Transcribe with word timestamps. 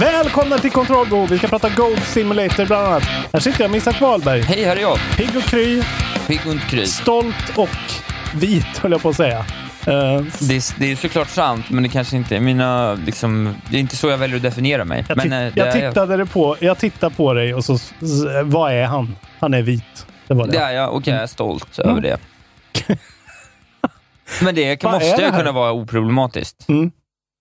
Välkomna 0.00 0.58
till 0.58 0.70
Kontrollbehov. 0.70 1.28
Vi 1.28 1.38
ska 1.38 1.48
prata 1.48 1.68
Gold 1.68 2.02
Simulator 2.02 2.66
bland 2.66 2.86
annat. 2.86 3.02
Här 3.32 3.40
sitter 3.40 3.60
jag 3.60 3.70
med 3.70 3.78
Isak 3.78 4.00
Wahlberg. 4.00 4.40
Hej, 4.40 4.64
här 4.64 4.76
är 4.76 4.80
jag. 4.80 4.98
Pigg 5.16 5.36
och 5.36 5.42
kry. 5.42 5.82
Pigg 6.26 6.40
och 6.46 6.70
kry. 6.70 6.86
Stolt 6.86 7.56
och 7.56 7.68
vit, 8.34 8.78
höll 8.78 8.92
jag 8.92 9.02
på 9.02 9.08
att 9.08 9.16
säga. 9.16 9.38
Uh, 9.38 9.44
det, 10.40 10.56
är, 10.56 10.78
det 10.80 10.92
är 10.92 10.96
såklart 10.96 11.28
sant, 11.28 11.70
men 11.70 11.82
det 11.82 11.88
kanske 11.88 12.16
inte 12.16 12.36
är 12.36 12.40
mina... 12.40 12.94
Liksom, 12.94 13.54
det 13.70 13.76
är 13.76 13.80
inte 13.80 13.96
så 13.96 14.08
jag 14.08 14.18
väljer 14.18 14.36
att 14.36 14.42
definiera 14.42 14.84
mig. 14.84 15.04
Jag, 15.08 15.16
men, 15.16 15.32
äh, 15.32 15.52
jag, 15.54 15.72
tittade 15.72 16.16
jag... 16.16 16.32
på, 16.32 16.56
jag 16.60 16.78
tittade 16.78 17.14
på 17.14 17.34
dig 17.34 17.54
och 17.54 17.64
så... 17.64 17.78
Vad 18.44 18.72
är 18.72 18.84
han? 18.84 19.16
Han 19.38 19.54
är 19.54 19.62
vit. 19.62 20.06
Det 20.26 20.34
var 20.34 20.46
det. 20.46 20.52
Det 20.52 20.58
är 20.58 20.72
jag 20.72 20.94
och 20.94 21.06
jag 21.06 21.16
är 21.16 21.26
stolt 21.26 21.78
mm. 21.78 21.90
över 21.90 22.00
det. 22.00 22.18
men 24.42 24.54
det 24.54 24.82
måste 24.82 25.22
ju 25.22 25.30
kunna 25.30 25.52
vara 25.52 25.72
oproblematiskt. 25.72 26.68
Mm. 26.68 26.90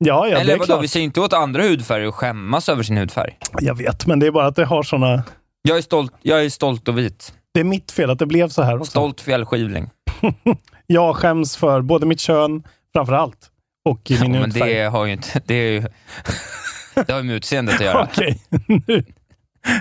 Ja, 0.05 0.27
ja, 0.27 0.37
Eller 0.37 0.57
vadå, 0.57 0.79
vi 0.79 0.87
säger 0.87 1.03
inte 1.03 1.21
åt 1.21 1.33
andra 1.33 1.63
hudfärger 1.63 2.07
att 2.07 2.13
skämmas 2.15 2.69
över 2.69 2.83
sin 2.83 2.97
hudfärg. 2.97 3.37
Jag 3.59 3.77
vet, 3.77 4.05
men 4.05 4.19
det 4.19 4.27
är 4.27 4.31
bara 4.31 4.47
att 4.47 4.55
det 4.55 4.65
har 4.65 4.83
såna... 4.83 5.23
Jag 5.61 5.77
är 5.77 5.81
stolt, 5.81 6.13
jag 6.21 6.45
är 6.45 6.49
stolt 6.49 6.87
och 6.87 6.97
vit. 6.97 7.33
Det 7.53 7.59
är 7.59 7.63
mitt 7.63 7.91
fel 7.91 8.09
att 8.09 8.19
det 8.19 8.25
blev 8.25 8.49
så 8.49 8.61
här 8.61 8.75
också. 8.77 8.89
Stolt 8.89 9.21
fjällskivling. 9.21 9.89
jag 10.87 11.15
skäms 11.15 11.57
för 11.57 11.81
både 11.81 12.05
mitt 12.05 12.19
kön, 12.19 12.63
framför 12.93 13.13
allt, 13.13 13.49
och 13.89 14.01
min 14.21 14.33
ja, 14.33 14.39
hudfärg. 14.41 14.59
Men 14.59 14.69
det 14.69 14.89
har 14.89 15.05
ju 15.05 15.11
inte... 15.13 15.41
Det, 15.45 15.53
är 15.53 15.71
ju, 15.71 15.81
det 17.05 17.11
har 17.11 17.19
ju 17.19 17.23
med 17.23 17.35
utseendet 17.35 17.75
att 17.75 17.81
göra. 17.81 18.03
Okej, 18.03 18.41
nu. 18.87 19.05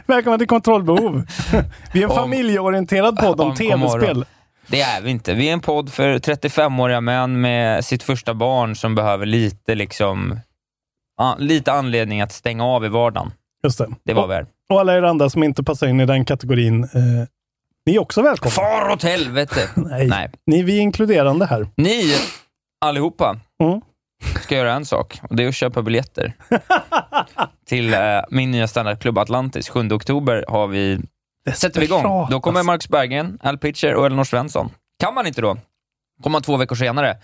Välkommen 0.06 0.38
till 0.38 0.48
Kontrollbehov. 0.48 1.26
Vi 1.92 2.00
är 2.00 2.04
en 2.04 2.10
Om- 2.10 2.16
familjeorienterad 2.16 3.16
podd 3.16 3.40
om 3.40 3.50
Om- 3.50 3.56
tv-spel. 3.56 4.24
Det 4.70 4.80
är 4.80 5.00
vi 5.00 5.10
inte. 5.10 5.34
Vi 5.34 5.48
är 5.48 5.52
en 5.52 5.60
podd 5.60 5.92
för 5.92 6.18
35-åriga 6.18 7.00
män 7.00 7.40
med 7.40 7.84
sitt 7.84 8.02
första 8.02 8.34
barn 8.34 8.76
som 8.76 8.94
behöver 8.94 9.26
lite, 9.26 9.74
liksom, 9.74 10.40
lite 11.38 11.72
anledning 11.72 12.20
att 12.20 12.32
stänga 12.32 12.64
av 12.64 12.84
i 12.84 12.88
vardagen. 12.88 13.32
Just 13.62 13.78
det. 13.78 13.88
Det 14.04 14.14
var 14.14 14.22
och, 14.22 14.30
väl. 14.30 14.46
och 14.68 14.80
alla 14.80 14.96
er 14.96 15.02
andra 15.02 15.30
som 15.30 15.42
inte 15.42 15.62
passar 15.64 15.86
in 15.86 16.00
i 16.00 16.06
den 16.06 16.24
kategorin, 16.24 16.84
eh, 16.84 16.90
ni 17.86 17.94
är 17.94 17.98
också 18.00 18.22
välkomna. 18.22 18.50
Far 18.50 18.90
åt 18.90 19.02
helvete! 19.02 19.68
Nej. 19.76 20.06
Nej. 20.06 20.30
Ni, 20.46 20.62
vi 20.62 20.76
är 20.78 20.80
inkluderande 20.80 21.46
här. 21.46 21.68
Ni 21.76 22.14
allihopa 22.84 23.36
Mm. 23.62 23.80
ska 24.42 24.56
göra 24.56 24.72
en 24.72 24.84
sak 24.84 25.20
och 25.30 25.36
det 25.36 25.44
är 25.44 25.48
att 25.48 25.54
köpa 25.54 25.82
biljetter 25.82 26.32
till 27.68 27.94
eh, 27.94 28.00
min 28.30 28.50
nya 28.50 28.68
standardklubb 28.68 29.18
Atlantis. 29.18 29.68
7 29.68 29.88
oktober 29.92 30.44
har 30.48 30.66
vi, 30.66 30.98
sätter 31.52 31.80
vi 31.80 31.86
igång. 31.86 32.26
Då 32.30 32.40
kommer 32.40 32.62
Marcus 32.62 32.88
Berggren, 32.88 33.38
Al 33.42 33.58
Pitcher 33.58 33.94
och 33.94 34.06
Elinor 34.06 34.24
Svensson. 34.24 34.70
Kan 35.00 35.14
man 35.14 35.26
inte 35.26 35.40
då, 35.40 35.56
kommer 36.22 36.32
man 36.32 36.42
två 36.42 36.56
veckor 36.56 36.76
senare, 36.76 37.16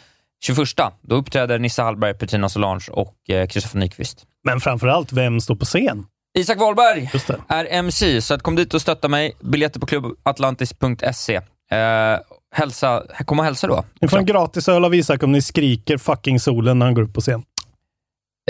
21, 0.45 0.59
då 1.03 1.17
uppträder 1.17 1.59
Nissa 1.59 1.83
Hallberg, 1.83 2.15
Petrina 2.15 2.49
Solange 2.49 2.87
och 2.91 3.31
eh, 3.31 3.47
Kristoffer 3.47 3.79
Nyqvist. 3.79 4.27
Men 4.45 4.61
framförallt, 4.61 5.13
vem 5.13 5.41
står 5.41 5.55
på 5.57 5.65
scen? 5.65 6.07
Isak 6.39 6.59
Wahlberg 6.59 7.11
är 7.49 7.67
MC, 7.71 8.23
så 8.23 8.35
att 8.35 8.43
kom 8.43 8.57
dit 8.57 8.75
och 8.75 8.81
stötta 8.81 9.09
mig. 9.09 9.33
Biljetter 9.41 9.81
på 9.81 9.87
klubbatlantis.se. 9.87 11.35
Eh, 11.71 12.19
hälsa, 12.55 13.03
kom 13.25 13.39
och 13.39 13.45
hälsa 13.45 13.67
då. 13.67 13.85
Ni 14.01 14.09
får 14.09 14.19
en 14.19 14.27
gratis 14.27 14.69
öl 14.69 14.85
av 14.85 14.95
Isak 14.95 15.23
om 15.23 15.33
ni 15.33 15.43
skriker 15.43 15.99
fucking 15.99 16.41
solen 16.41 16.79
när 16.79 16.87
han 16.87 16.95
går 16.95 17.03
upp 17.03 17.15
på 17.15 17.21
scen. 17.21 17.45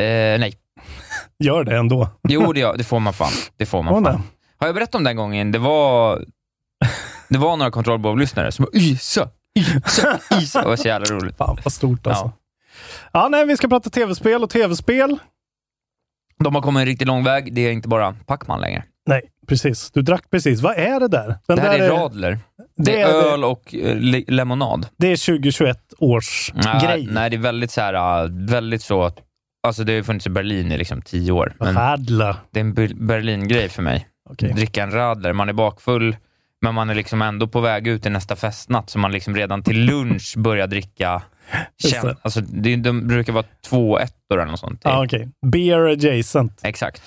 Eh, 0.00 0.04
nej. 0.38 0.54
Gör 1.38 1.64
det 1.64 1.76
ändå. 1.76 2.08
Jo, 2.28 2.52
det, 2.52 2.72
det 2.76 2.84
får 2.84 3.00
man 3.00 3.12
fan. 3.12 3.32
Det 3.56 3.66
får 3.66 3.82
man 3.82 3.94
Åh, 3.94 4.02
fan. 4.02 4.12
nej. 4.14 4.22
Har 4.64 4.68
jag 4.68 4.74
berättat 4.74 4.94
om 4.94 5.04
den 5.04 5.16
gången? 5.16 5.52
Det 5.52 5.58
var, 5.58 6.24
det 7.28 7.38
var 7.38 7.56
några 7.56 7.70
kontrollbehov-lyssnare 7.70 8.52
som 8.52 8.64
bara 8.64 8.70
Isa, 8.78 9.28
Isa, 9.54 10.18
Isa. 10.40 10.62
Det 10.62 10.68
var 10.68 10.76
så 10.76 10.88
jävla 10.88 11.06
roligt. 11.06 11.36
Fan 11.36 11.58
vad 11.64 11.72
stort 11.72 12.06
alltså. 12.06 12.32
Ja, 13.12 13.28
nej, 13.28 13.46
vi 13.46 13.56
ska 13.56 13.68
prata 13.68 13.90
tv-spel 13.90 14.42
och 14.42 14.50
tv-spel. 14.50 15.18
De 16.44 16.54
har 16.54 16.62
kommit 16.62 16.80
en 16.80 16.86
riktigt 16.86 17.08
lång 17.08 17.24
väg. 17.24 17.54
Det 17.54 17.60
är 17.60 17.72
inte 17.72 17.88
bara 17.88 18.16
Pacman 18.26 18.60
längre. 18.60 18.84
Nej, 19.06 19.22
precis. 19.48 19.90
Du 19.90 20.02
drack 20.02 20.30
precis. 20.30 20.60
Vad 20.60 20.76
är 20.76 21.00
det 21.00 21.08
där? 21.08 21.38
Den 21.46 21.56
det 21.56 21.62
här 21.62 21.78
där 21.78 21.84
är 21.84 21.90
radler. 21.90 22.38
Det, 22.76 22.84
det 22.84 23.00
är 23.00 23.08
är 23.08 23.12
det. 23.22 23.28
öl 23.32 23.44
och 23.44 23.74
eh, 23.74 23.96
le- 23.96 24.24
lemonad. 24.28 24.86
Det 24.96 25.06
är 25.06 25.26
2021 25.26 25.78
års 25.98 26.52
Nej, 26.54 26.86
grej. 26.86 27.08
nej, 27.10 27.30
det 27.30 27.36
är 27.36 27.40
väldigt 27.40 27.70
så 27.70 27.80
här, 27.80 28.24
äh, 28.24 28.30
väldigt 28.30 28.82
så... 28.82 29.12
Alltså 29.66 29.84
det 29.84 29.94
har 29.96 30.02
funnits 30.02 30.26
i 30.26 30.30
Berlin 30.30 30.72
i 30.72 30.78
liksom 30.78 31.02
tio 31.02 31.32
år. 31.32 31.54
Men 31.58 31.74
Radler. 31.74 32.36
det 32.50 32.60
är 32.60 32.64
en 32.64 32.74
Ber- 32.74 33.06
Berlin-grej 33.06 33.68
för 33.68 33.82
mig. 33.82 34.08
Okej. 34.30 34.52
Dricka 34.52 34.82
en 34.82 34.90
radler. 34.90 35.32
Man 35.32 35.48
är 35.48 35.52
bakfull, 35.52 36.16
men 36.62 36.74
man 36.74 36.90
är 36.90 36.94
liksom 36.94 37.22
ändå 37.22 37.48
på 37.48 37.60
väg 37.60 37.86
ut 37.86 38.06
i 38.06 38.10
nästa 38.10 38.36
festnatt, 38.36 38.90
så 38.90 38.98
man 38.98 39.12
liksom 39.12 39.36
redan 39.36 39.62
till 39.62 39.80
lunch 39.84 40.34
börjar 40.36 40.66
dricka 40.66 41.22
alltså, 42.22 42.40
det, 42.40 42.76
de 42.76 43.08
brukar 43.08 43.32
vara 43.32 43.44
två 43.66 43.98
ettor 43.98 44.40
eller 44.40 44.50
något 44.50 44.60
sånt. 44.60 44.80
Ja, 44.84 45.04
okej. 45.04 45.28
Beer 45.46 45.80
adjacent. 45.80 46.60
Exakt. 46.62 47.02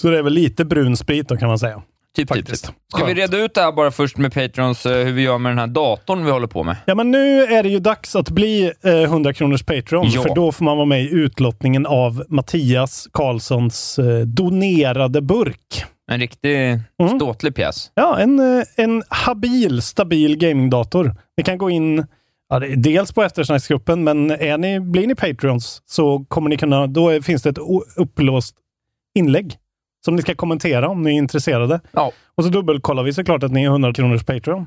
Så 0.00 0.10
det 0.10 0.18
är 0.18 0.22
väl 0.22 0.32
lite 0.32 0.64
brun 0.64 0.96
sprit 0.96 1.28
då 1.28 1.36
kan 1.36 1.48
man 1.48 1.58
säga. 1.58 1.82
Typ, 2.16 2.28
Faktiskt. 2.28 2.46
typiskt. 2.64 2.72
Ska 2.94 3.04
vi 3.04 3.14
reda 3.14 3.36
ut 3.36 3.54
det 3.54 3.60
här 3.60 3.72
bara 3.72 3.90
först 3.90 4.16
med 4.16 4.32
Patrons, 4.34 4.86
eh, 4.86 5.04
hur 5.04 5.12
vi 5.12 5.22
gör 5.22 5.38
med 5.38 5.50
den 5.52 5.58
här 5.58 5.66
datorn 5.66 6.24
vi 6.24 6.30
håller 6.30 6.46
på 6.46 6.64
med? 6.64 6.76
Ja, 6.86 6.94
men 6.94 7.10
nu 7.10 7.42
är 7.44 7.62
det 7.62 7.68
ju 7.68 7.78
dags 7.78 8.16
att 8.16 8.30
bli 8.30 8.72
eh, 8.84 8.92
100 8.92 9.32
kronors 9.32 9.62
Patreon, 9.62 10.06
Ja. 10.10 10.22
för 10.22 10.34
då 10.34 10.52
får 10.52 10.64
man 10.64 10.76
vara 10.76 10.86
med 10.86 11.02
i 11.02 11.08
utlottningen 11.10 11.86
av 11.86 12.24
Mattias 12.28 13.08
Karlssons 13.12 13.98
eh, 13.98 14.20
donerade 14.20 15.20
burk. 15.20 15.84
En 16.10 16.20
riktig 16.20 16.80
Mm. 17.02 17.16
ståtlig 17.18 17.54
pjäs. 17.54 17.90
Ja, 17.94 18.18
en, 18.18 18.38
eh, 18.58 18.64
en 18.76 19.02
habil, 19.08 19.82
stabil 19.82 20.36
gamingdator. 20.36 21.14
Ni 21.36 21.44
kan 21.44 21.58
gå 21.58 21.70
in 21.70 22.06
ja, 22.48 22.58
dels 22.76 23.12
på 23.12 23.22
eftersnacksgruppen, 23.22 24.04
men 24.04 24.30
är 24.30 24.58
ni, 24.58 24.80
blir 24.80 25.06
ni 25.06 25.14
Patreons 25.14 25.82
så 25.86 26.24
kommer 26.28 26.50
ni 26.50 26.56
kunna, 26.56 26.86
då 26.86 27.22
finns 27.22 27.42
det 27.42 27.48
ett 27.50 27.58
upplåst 27.96 28.56
inlägg 29.14 29.56
som 30.04 30.16
ni 30.16 30.22
ska 30.22 30.34
kommentera 30.34 30.88
om 30.88 31.02
ni 31.02 31.10
är 31.10 31.14
intresserade. 31.14 31.80
Ja. 31.92 32.12
Och 32.34 32.44
så 32.44 32.50
dubbelkollar 32.50 33.02
vi 33.02 33.12
såklart 33.12 33.42
att 33.42 33.52
ni 33.52 33.64
är 33.64 33.68
100 33.68 33.92
kronors 33.92 34.24
Patreon. 34.24 34.66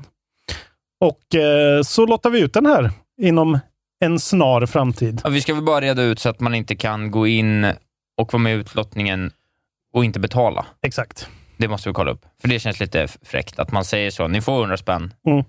Och 1.00 1.34
eh, 1.34 1.82
så 1.82 2.06
lottar 2.06 2.30
vi 2.30 2.40
ut 2.40 2.54
den 2.54 2.66
här 2.66 2.90
inom 3.22 3.58
en 4.00 4.18
snar 4.18 4.66
framtid. 4.66 5.20
Ja, 5.24 5.30
vi 5.30 5.40
ska 5.40 5.54
väl 5.54 5.62
bara 5.64 5.80
reda 5.80 6.02
ut 6.02 6.18
så 6.18 6.28
att 6.28 6.40
man 6.40 6.54
inte 6.54 6.76
kan 6.76 7.10
gå 7.10 7.26
in 7.26 7.64
och 8.16 8.32
vara 8.32 8.42
med 8.42 8.52
i 8.56 8.56
utlottningen 8.56 9.30
och 9.92 10.04
inte 10.04 10.20
betala. 10.20 10.66
Exakt. 10.86 11.28
Det 11.56 11.68
måste 11.68 11.88
vi 11.88 11.92
kolla 11.92 12.10
upp. 12.10 12.26
För 12.40 12.48
det 12.48 12.58
känns 12.58 12.80
lite 12.80 13.08
fräckt 13.22 13.58
att 13.58 13.72
man 13.72 13.84
säger 13.84 14.10
så. 14.10 14.28
Ni 14.28 14.40
får 14.40 14.60
100 14.60 14.76
spänn 14.76 15.14
Mm. 15.28 15.44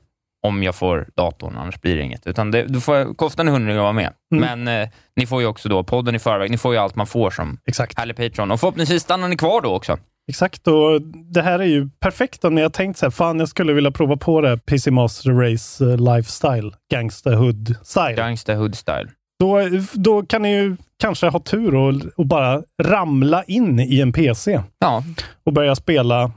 om 0.48 0.64
jag 0.64 0.76
får 0.76 1.08
datorn, 1.16 1.56
annars 1.58 1.82
blir 1.82 1.96
det 1.96 2.02
inget. 2.02 2.28
Utan 2.28 2.52
det, 2.52 2.64
du 2.64 2.82
får, 2.82 3.16
kostar 3.16 3.46
100 3.46 3.74
att 3.74 3.80
vara 3.80 3.94
med. 3.94 4.14
Mm. 4.36 4.64
Men 4.64 4.82
eh, 4.82 4.90
ni 5.16 5.26
får 5.26 5.42
ju 5.42 5.48
också 5.48 5.70
då 5.70 5.84
podden 5.84 6.16
i 6.16 6.20
förväg. 6.20 6.52
Ni 6.52 6.58
får 6.58 6.74
ju 6.74 6.80
allt 6.80 6.96
man 6.96 7.08
får 7.08 7.30
som 7.32 7.58
Exakt. 7.66 8.00
härlig 8.00 8.16
Patreon. 8.16 8.52
Och 8.52 8.60
förhoppningsvis 8.60 9.04
stannar 9.04 9.28
ni 9.28 9.36
kvar 9.38 9.62
då 9.62 9.70
också. 9.76 9.98
Exakt, 10.30 10.68
och 10.68 11.02
det 11.34 11.42
här 11.42 11.60
är 11.60 11.66
ju 11.66 11.90
perfekt 12.00 12.46
om 12.46 12.56
ni 12.56 12.62
har 12.62 12.70
tänkt 12.70 12.98
så 13.00 13.06
här, 13.06 13.12
fan 13.12 13.40
jag 13.40 13.50
skulle 13.50 13.74
vilja 13.74 13.92
prova 13.92 14.18
på 14.18 14.42
det 14.42 14.50
här 14.50 14.58
PC 14.58 14.92
Master 14.92 15.32
Race 15.32 15.86
eh, 15.86 16.16
Lifestyle, 16.16 16.72
Gangsta 16.92 17.36
Hood 17.36 17.76
Style. 17.84 18.14
Gangsta 18.14 18.54
Hood 18.54 18.76
Style. 18.76 19.08
Då, 19.40 19.60
då 19.94 20.26
kan 20.26 20.42
ni 20.42 20.52
ju 20.56 20.78
kanske 21.00 21.28
ha 21.28 21.40
tur 21.40 21.76
och, 21.76 21.94
och 22.16 22.26
bara 22.26 22.64
ramla 22.84 23.44
in 23.44 23.80
i 23.80 24.02
en 24.02 24.14
PC. 24.14 24.62
Ja. 24.80 25.04
Och 25.44 25.54
börja 25.54 25.76
spela, 25.76 26.32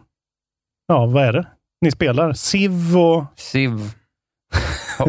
ja 0.86 1.06
vad 1.06 1.24
är 1.24 1.32
det? 1.32 1.46
Ni 1.80 1.90
spelar 1.90 2.32
Civ 2.32 2.98
och... 2.98 3.24
Civ. 3.36 3.70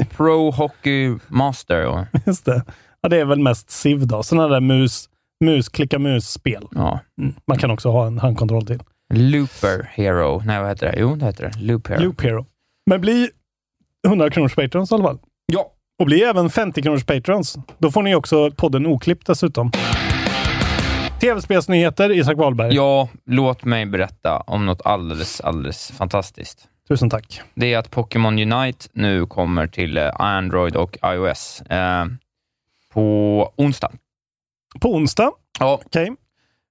Pro 0.09 0.51
Hockey 0.51 1.17
Master. 1.27 1.85
Och... 1.85 2.05
Just 2.25 2.45
det. 2.45 2.65
Ja, 3.01 3.09
det 3.09 3.17
är 3.17 3.25
väl 3.25 3.39
mest 3.39 3.69
Civ 3.69 4.07
då. 4.07 4.23
Sådana 4.23 4.47
där 4.47 4.59
mus, 4.59 5.09
mus 5.45 5.69
klicka 5.69 5.99
mus-spel. 5.99 6.67
Ja. 6.71 6.99
Mm. 7.21 7.33
Man 7.47 7.57
kan 7.57 7.71
också 7.71 7.89
ha 7.89 8.07
en 8.07 8.19
handkontroll 8.19 8.65
till. 8.65 8.79
Looper 9.13 9.91
Hero. 9.93 10.41
Nej, 10.45 10.59
vad 10.59 10.69
heter 10.69 10.91
det? 10.91 10.99
Jo, 10.99 11.15
det 11.15 11.25
heter 11.25 11.43
det. 11.43 11.59
Loop 11.59 11.87
Hero. 11.87 12.01
Loop 12.01 12.21
Hero. 12.21 12.45
Men 12.89 13.01
bli 13.01 13.29
100 14.07 14.29
kronors 14.29 14.55
patrons 14.55 14.91
i 14.91 14.95
alla 14.95 15.03
fall. 15.03 15.19
Ja. 15.45 15.73
Och 15.99 16.05
bli 16.05 16.23
även 16.23 16.49
50 16.49 16.81
kronors 16.81 17.05
patrons. 17.05 17.57
Då 17.77 17.91
får 17.91 18.03
ni 18.03 18.15
också 18.15 18.51
podden 18.51 18.85
oklippt 18.85 19.27
dessutom. 19.27 19.71
Tv-spelsnyheter, 21.21 22.11
Isak 22.11 22.37
Wahlberg. 22.37 22.75
Ja, 22.75 23.09
låt 23.25 23.63
mig 23.63 23.85
berätta 23.85 24.37
om 24.39 24.65
något 24.65 24.81
alldeles, 24.85 25.41
alldeles 25.41 25.91
fantastiskt. 25.91 26.67
Tusen 26.87 27.09
tack. 27.09 27.41
Det 27.55 27.73
är 27.73 27.77
att 27.77 27.91
Pokémon 27.91 28.39
Unite 28.39 28.87
nu 28.93 29.25
kommer 29.25 29.67
till 29.67 29.97
eh, 29.97 30.21
Android 30.21 30.75
och 30.75 30.97
iOS 31.05 31.61
eh, 31.61 32.05
på 32.93 33.53
onsdag. 33.55 33.91
På 34.79 34.95
onsdag? 34.95 35.31
Ja. 35.59 35.81
Okej. 35.85 36.15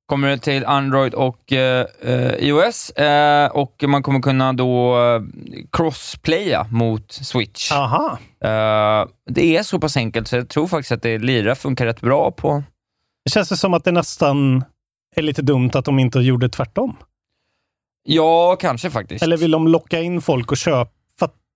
Kommer 0.06 0.28
det 0.28 0.38
till 0.38 0.64
Android 0.66 1.14
och 1.14 1.52
eh, 1.52 1.86
eh, 2.02 2.34
iOS 2.38 2.90
eh, 2.90 3.50
och 3.50 3.84
man 3.88 4.02
kommer 4.02 4.20
kunna 4.20 4.52
då 4.52 4.98
eh, 5.04 5.22
crossplaya 5.72 6.66
mot 6.70 7.12
Switch. 7.12 7.72
Aha. 7.72 8.18
Eh, 8.40 9.08
det 9.30 9.56
är 9.56 9.62
så 9.62 9.78
pass 9.80 9.96
enkelt 9.96 10.28
så 10.28 10.36
jag 10.36 10.48
tror 10.48 10.66
faktiskt 10.66 10.92
att 10.92 11.02
det 11.02 11.18
Lira 11.18 11.54
funkar 11.54 11.86
rätt 11.86 12.00
bra 12.00 12.30
på. 12.30 12.62
Det 13.24 13.30
känns 13.30 13.48
det 13.48 13.56
som 13.56 13.74
att 13.74 13.84
det 13.84 13.92
nästan 13.92 14.64
är 15.16 15.22
lite 15.22 15.42
dumt 15.42 15.70
att 15.74 15.84
de 15.84 15.98
inte 15.98 16.18
gjorde 16.18 16.48
tvärtom. 16.48 16.96
Ja, 18.08 18.56
kanske 18.60 18.90
faktiskt. 18.90 19.22
Eller 19.22 19.36
vill 19.36 19.50
de 19.50 19.68
locka 19.68 20.00
in 20.00 20.20
folk 20.20 20.50
och 20.50 20.56
köpa? 20.56 20.90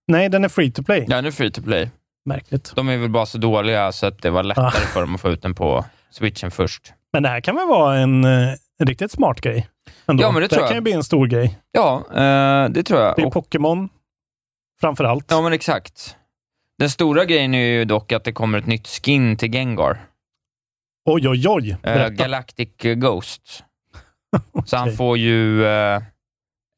Nej, 0.08 0.28
den 0.28 0.44
är 0.44 0.48
free 0.48 0.70
to 0.72 0.82
play. 0.82 1.04
Ja, 1.08 1.16
den 1.16 1.26
är 1.26 1.30
free 1.30 1.50
to 1.50 1.62
play. 1.62 1.90
Märkligt. 2.24 2.72
De 2.76 2.88
är 2.88 2.96
väl 2.96 3.10
bara 3.10 3.26
så 3.26 3.38
dåliga 3.38 3.92
så 3.92 4.06
att 4.06 4.22
det 4.22 4.30
var 4.30 4.42
lättare 4.42 4.66
Ah. 4.66 4.70
för 4.70 5.00
dem 5.00 5.14
att 5.14 5.20
få 5.20 5.28
ut 5.28 5.42
den 5.42 5.54
på 5.54 5.84
switchen 6.10 6.50
först. 6.50 6.92
Men 7.12 7.22
det 7.22 7.28
här 7.28 7.40
kan 7.40 7.56
väl 7.56 7.66
vara 7.68 7.98
en, 7.98 8.24
eh, 8.24 8.48
en 8.78 8.86
riktigt 8.86 9.12
smart 9.12 9.40
grej? 9.40 9.68
Ändå. 10.06 10.22
Ja, 10.22 10.30
men 10.32 10.40
det 10.42 10.48
det 10.48 10.54
tror 10.54 10.60
här 10.62 10.68
kan 10.68 10.74
jag. 10.74 10.80
ju 10.80 10.84
bli 10.84 10.92
en 10.92 11.04
stor 11.04 11.26
grej. 11.26 11.58
Ja, 11.72 12.04
eh, 12.10 12.70
det 12.70 12.82
tror 12.82 13.00
jag. 13.00 13.16
Det 13.16 13.22
är 13.22 13.30
Pokémon 13.30 13.88
framför 14.80 15.04
allt. 15.04 15.24
ja, 15.30 15.42
men 15.42 15.52
exakt. 15.52 16.16
Den 16.78 16.90
stora 16.90 17.24
grejen 17.24 17.54
är 17.54 17.66
ju 17.66 17.84
dock 17.84 18.12
att 18.12 18.24
det 18.24 18.32
kommer 18.32 18.58
ett 18.58 18.66
nytt 18.66 18.88
skin 18.88 19.36
till 19.36 19.52
Gengar. 19.52 20.06
Oj, 21.04 21.28
oj, 21.28 21.48
oj. 21.48 21.76
Eh. 21.82 22.08
Galactic 22.08 22.68
Ghost. 22.96 23.64
Så 24.66 24.76
han 24.76 24.92
får 24.92 25.18
ju 25.18 25.66
eh, 25.66 26.02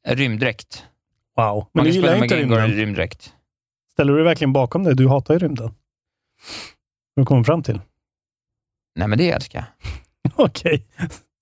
rymddräkt. 0.07 0.85
Wow. 1.37 1.55
Man 1.55 1.65
Men 1.73 1.83
du 1.83 1.89
kan 1.91 1.95
gillar 1.95 2.07
spela 2.07 2.19
med 2.19 2.23
inte 2.25 2.35
Gengar 2.37 2.57
i 2.59 2.61
rymden. 2.61 2.77
rymddräkt. 2.79 3.33
Ställer 3.93 4.11
du 4.11 4.17
dig 4.17 4.25
verkligen 4.25 4.53
bakom 4.53 4.83
det? 4.83 4.93
Du 4.93 5.07
hatar 5.07 5.33
ju 5.33 5.39
rymden. 5.39 5.73
Du 7.15 7.25
kommer 7.25 7.43
fram 7.43 7.63
till. 7.63 7.81
Nej, 8.95 9.07
men 9.07 9.17
det 9.17 9.29
älskar 9.31 9.59
jag. 9.59 9.91
Okej. 10.35 10.85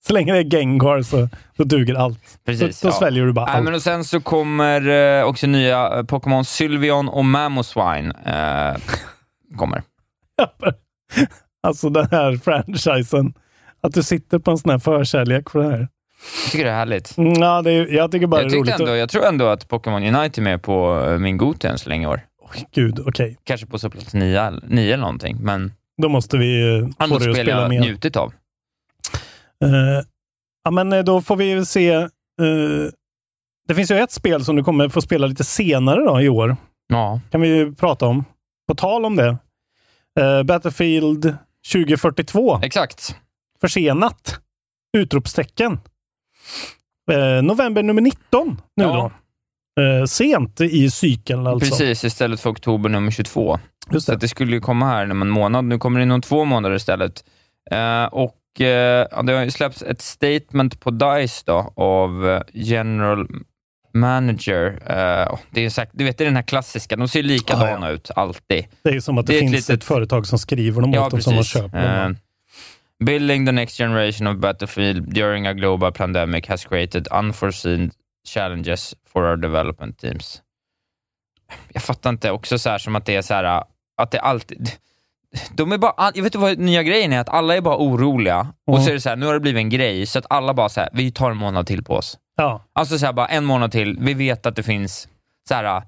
Så 0.06 0.12
länge 0.12 0.32
det 0.32 0.38
är 0.38 0.50
Gengar 0.50 1.02
så, 1.02 1.28
så 1.56 1.64
duger 1.64 1.94
allt. 1.94 2.18
Precis, 2.46 2.80
då 2.80 2.88
då 2.88 2.94
ja. 2.94 2.98
sväljer 2.98 3.26
du 3.26 3.32
bara 3.32 3.46
allt. 3.46 3.64
men 3.64 3.74
och 3.74 3.82
sen 3.82 4.04
så 4.04 4.20
kommer 4.20 4.88
eh, 5.20 5.24
också 5.24 5.46
nya 5.46 5.96
eh, 5.98 6.02
Pokémon 6.02 6.44
Sylveon 6.44 7.08
och 7.08 7.24
Mamoswine. 7.24 8.12
Eh, 8.26 8.76
kommer. 9.56 9.82
Alltså 11.66 11.88
den 11.90 12.08
här 12.10 12.36
franchisen. 12.36 13.34
Att 13.82 13.94
du 13.94 14.02
sitter 14.02 14.38
på 14.38 14.50
en 14.50 14.58
sån 14.58 14.70
här 14.70 14.78
förkärlek 14.78 15.50
för 15.50 15.58
det 15.62 15.70
här. 15.70 15.78
Jag 16.44 16.50
tycker 16.52 16.64
det 16.64 16.70
är 16.70 16.74
härligt. 16.74 17.18
Mm, 17.18 17.32
Ja, 17.42 17.62
det 17.62 17.70
är, 17.72 17.86
jag 17.92 18.12
tycker 18.12 18.26
bara 18.26 18.42
Jag, 18.42 18.50
det 18.50 18.56
är 18.56 18.58
roligt. 18.60 18.80
ändå, 18.80 18.96
jag 18.96 19.08
tror 19.08 19.24
ändå 19.26 19.46
att 19.46 19.68
Pokémon 19.68 20.02
Unite 20.14 20.40
är 20.40 20.42
med 20.42 20.62
på 20.62 21.04
eh, 21.08 21.18
min 21.18 21.36
Gote 21.36 21.68
än 21.68 21.78
så 21.78 21.88
länge 21.88 22.04
i 22.04 22.06
år. 22.06 22.20
Oj, 22.54 22.66
Gud, 22.74 23.00
okej. 23.06 23.36
Kanske 23.44 23.66
på 23.66 23.78
så 23.78 23.90
plats 23.90 24.14
nio, 24.14 24.50
nio 24.50 24.86
eller 24.94 25.00
någonting, 25.00 25.36
men 25.40 25.72
Då 26.02 26.08
måste 26.08 26.36
vi 26.38 26.78
eh, 26.78 27.06
få 27.06 27.06
dig 27.06 27.16
att 27.16 27.22
spel 27.22 27.34
spela 27.34 27.60
jag 27.60 27.68
mer. 27.68 27.80
njutit 27.80 28.16
av. 28.16 28.32
Eh, 29.62 30.04
ja, 30.64 30.70
men 30.70 30.92
eh, 30.92 31.04
då 31.04 31.22
får 31.22 31.36
vi 31.36 31.64
se. 31.66 31.92
eh, 31.92 32.08
det 33.68 33.74
finns 33.74 33.90
ju 33.90 33.98
ett 33.98 34.12
spel 34.12 34.44
som 34.44 34.56
du 34.56 34.64
kommer 34.64 34.88
få 34.88 35.00
spela 35.00 35.26
lite 35.26 35.44
senare 35.44 36.00
då, 36.04 36.20
i 36.20 36.28
år. 36.28 36.56
Ja. 36.88 37.20
kan 37.30 37.40
vi 37.40 37.48
ju 37.48 37.74
prata 37.74 38.06
om. 38.06 38.24
På 38.68 38.74
tal 38.74 39.04
om 39.04 39.16
det. 39.16 39.36
Eh, 40.20 40.42
Battlefield 40.42 41.36
2042. 41.72 42.60
Exakt. 42.62 43.16
Försenat. 43.60 44.38
Utropstecken. 44.96 45.80
November 47.42 47.82
nummer 47.82 48.02
19 48.02 48.60
nu 48.76 48.84
Ja. 48.84 49.10
då. 49.76 50.06
Sent 50.06 50.60
i 50.60 50.90
cykeln 50.90 51.46
alltså. 51.46 51.70
Precis, 51.70 52.04
istället 52.04 52.40
för 52.40 52.50
oktober 52.50 52.88
nummer 52.88 53.10
22. 53.10 53.58
Just 53.90 54.06
Så 54.06 54.12
det. 54.12 54.14
att 54.16 54.20
det 54.20 54.28
skulle 54.28 54.52
ju 54.52 54.60
komma 54.60 54.86
här 54.86 55.10
om 55.10 55.22
en 55.22 55.30
månad. 55.30 55.64
Nu 55.64 55.78
kommer 55.78 55.98
det 56.00 56.02
inom 56.02 56.20
två 56.22 56.44
månader 56.44 56.76
istället. 56.76 57.24
Och 58.10 58.36
eh, 58.60 58.66
ja, 59.10 59.22
det 59.22 59.32
har 59.32 59.44
ju 59.44 59.50
släppts 59.50 59.82
ett 59.82 60.02
statement 60.02 60.80
på 60.80 60.90
DICE 60.90 61.42
då, 61.46 61.72
av 61.76 62.28
eh, 62.28 62.42
General 62.52 63.26
Manager. 63.94 64.66
Eh, 64.86 65.38
det 65.50 65.64
är 65.64 65.70
säkert, 65.70 65.94
du 65.98 66.04
vet, 66.04 66.18
det 66.18 66.24
är 66.24 66.26
den 66.26 66.36
här 66.36 66.42
klassiska. 66.42 66.96
De 66.96 67.08
ser 67.08 67.22
likadana 67.22 67.90
ut, 67.90 68.10
alltid. 68.16 68.66
Det 68.82 68.90
är 68.90 69.00
som 69.00 69.18
att 69.18 69.26
det, 69.26 69.32
Det 69.32 69.36
är 69.36 69.38
ett 69.38 69.50
finns 69.50 69.68
litet- 69.68 69.76
ett 69.78 69.84
företag 69.84 70.26
som 70.26 70.38
skriver 70.38 70.82
dem 70.82 70.92
Ja, 70.92 71.04
åt 71.06 71.10
dem 71.10 71.20
som 71.20 71.32
precis. 71.36 71.52
köper 71.52 72.02
dem. 72.02 72.10
Eh, 72.12 72.16
building 73.06 73.46
the 73.46 73.52
next 73.52 73.76
generation 73.76 74.26
of 74.26 74.36
Battlefield 74.36 75.14
during 75.14 75.46
a 75.46 75.52
global 75.52 75.92
pandemic 75.92 76.48
has 76.48 76.64
created 76.64 77.08
unforeseen 77.10 77.90
challenges 78.28 78.94
for 79.12 79.30
our 79.30 79.36
development 79.36 79.98
teams. 79.98 80.42
Jag 81.72 81.82
fattar 81.82 82.10
inte 82.10 82.30
också 82.30 82.58
så 82.58 82.78
som 82.78 82.96
att 82.96 83.06
det 83.06 83.16
är 83.16 83.22
så 83.22 83.34
här, 83.34 83.64
att 83.96 84.10
det 84.10 84.20
alltid... 84.20 84.70
De 85.54 85.72
är 85.72 85.78
bara, 85.78 85.92
jag 85.98 86.22
vet 86.22 86.24
inte 86.34 86.38
vad 86.38 86.58
nya 86.58 86.82
grejen 86.82 87.12
är, 87.12 87.20
att 87.20 87.28
alla 87.28 87.56
är 87.56 87.60
bara 87.60 87.76
oroliga 87.76 88.46
och 88.66 88.74
Mm. 88.74 88.84
så 88.84 88.90
är 88.90 88.94
det 88.94 89.00
så 89.00 89.08
här, 89.08 89.16
nu 89.16 89.26
har 89.26 89.34
det 89.34 89.40
blivit 89.40 89.58
en 89.60 89.68
grej, 89.70 90.06
så 90.06 90.18
att 90.18 90.26
alla 90.30 90.54
bara 90.54 90.68
så 90.68 90.80
här, 90.80 90.88
vi 90.92 91.10
tar 91.12 91.30
en 91.30 91.36
månad 91.36 91.66
till 91.66 91.84
på 91.84 91.94
oss. 91.94 92.18
Ja, 92.36 92.64
Alltså 92.74 92.98
så 92.98 93.06
här, 93.06 93.12
bara 93.12 93.26
en 93.26 93.44
månad 93.44 93.72
till, 93.72 93.98
vi 94.00 94.14
vet 94.14 94.46
att 94.46 94.56
det 94.56 94.62
finns 94.62 95.08
så 95.48 95.54
här, 95.54 95.82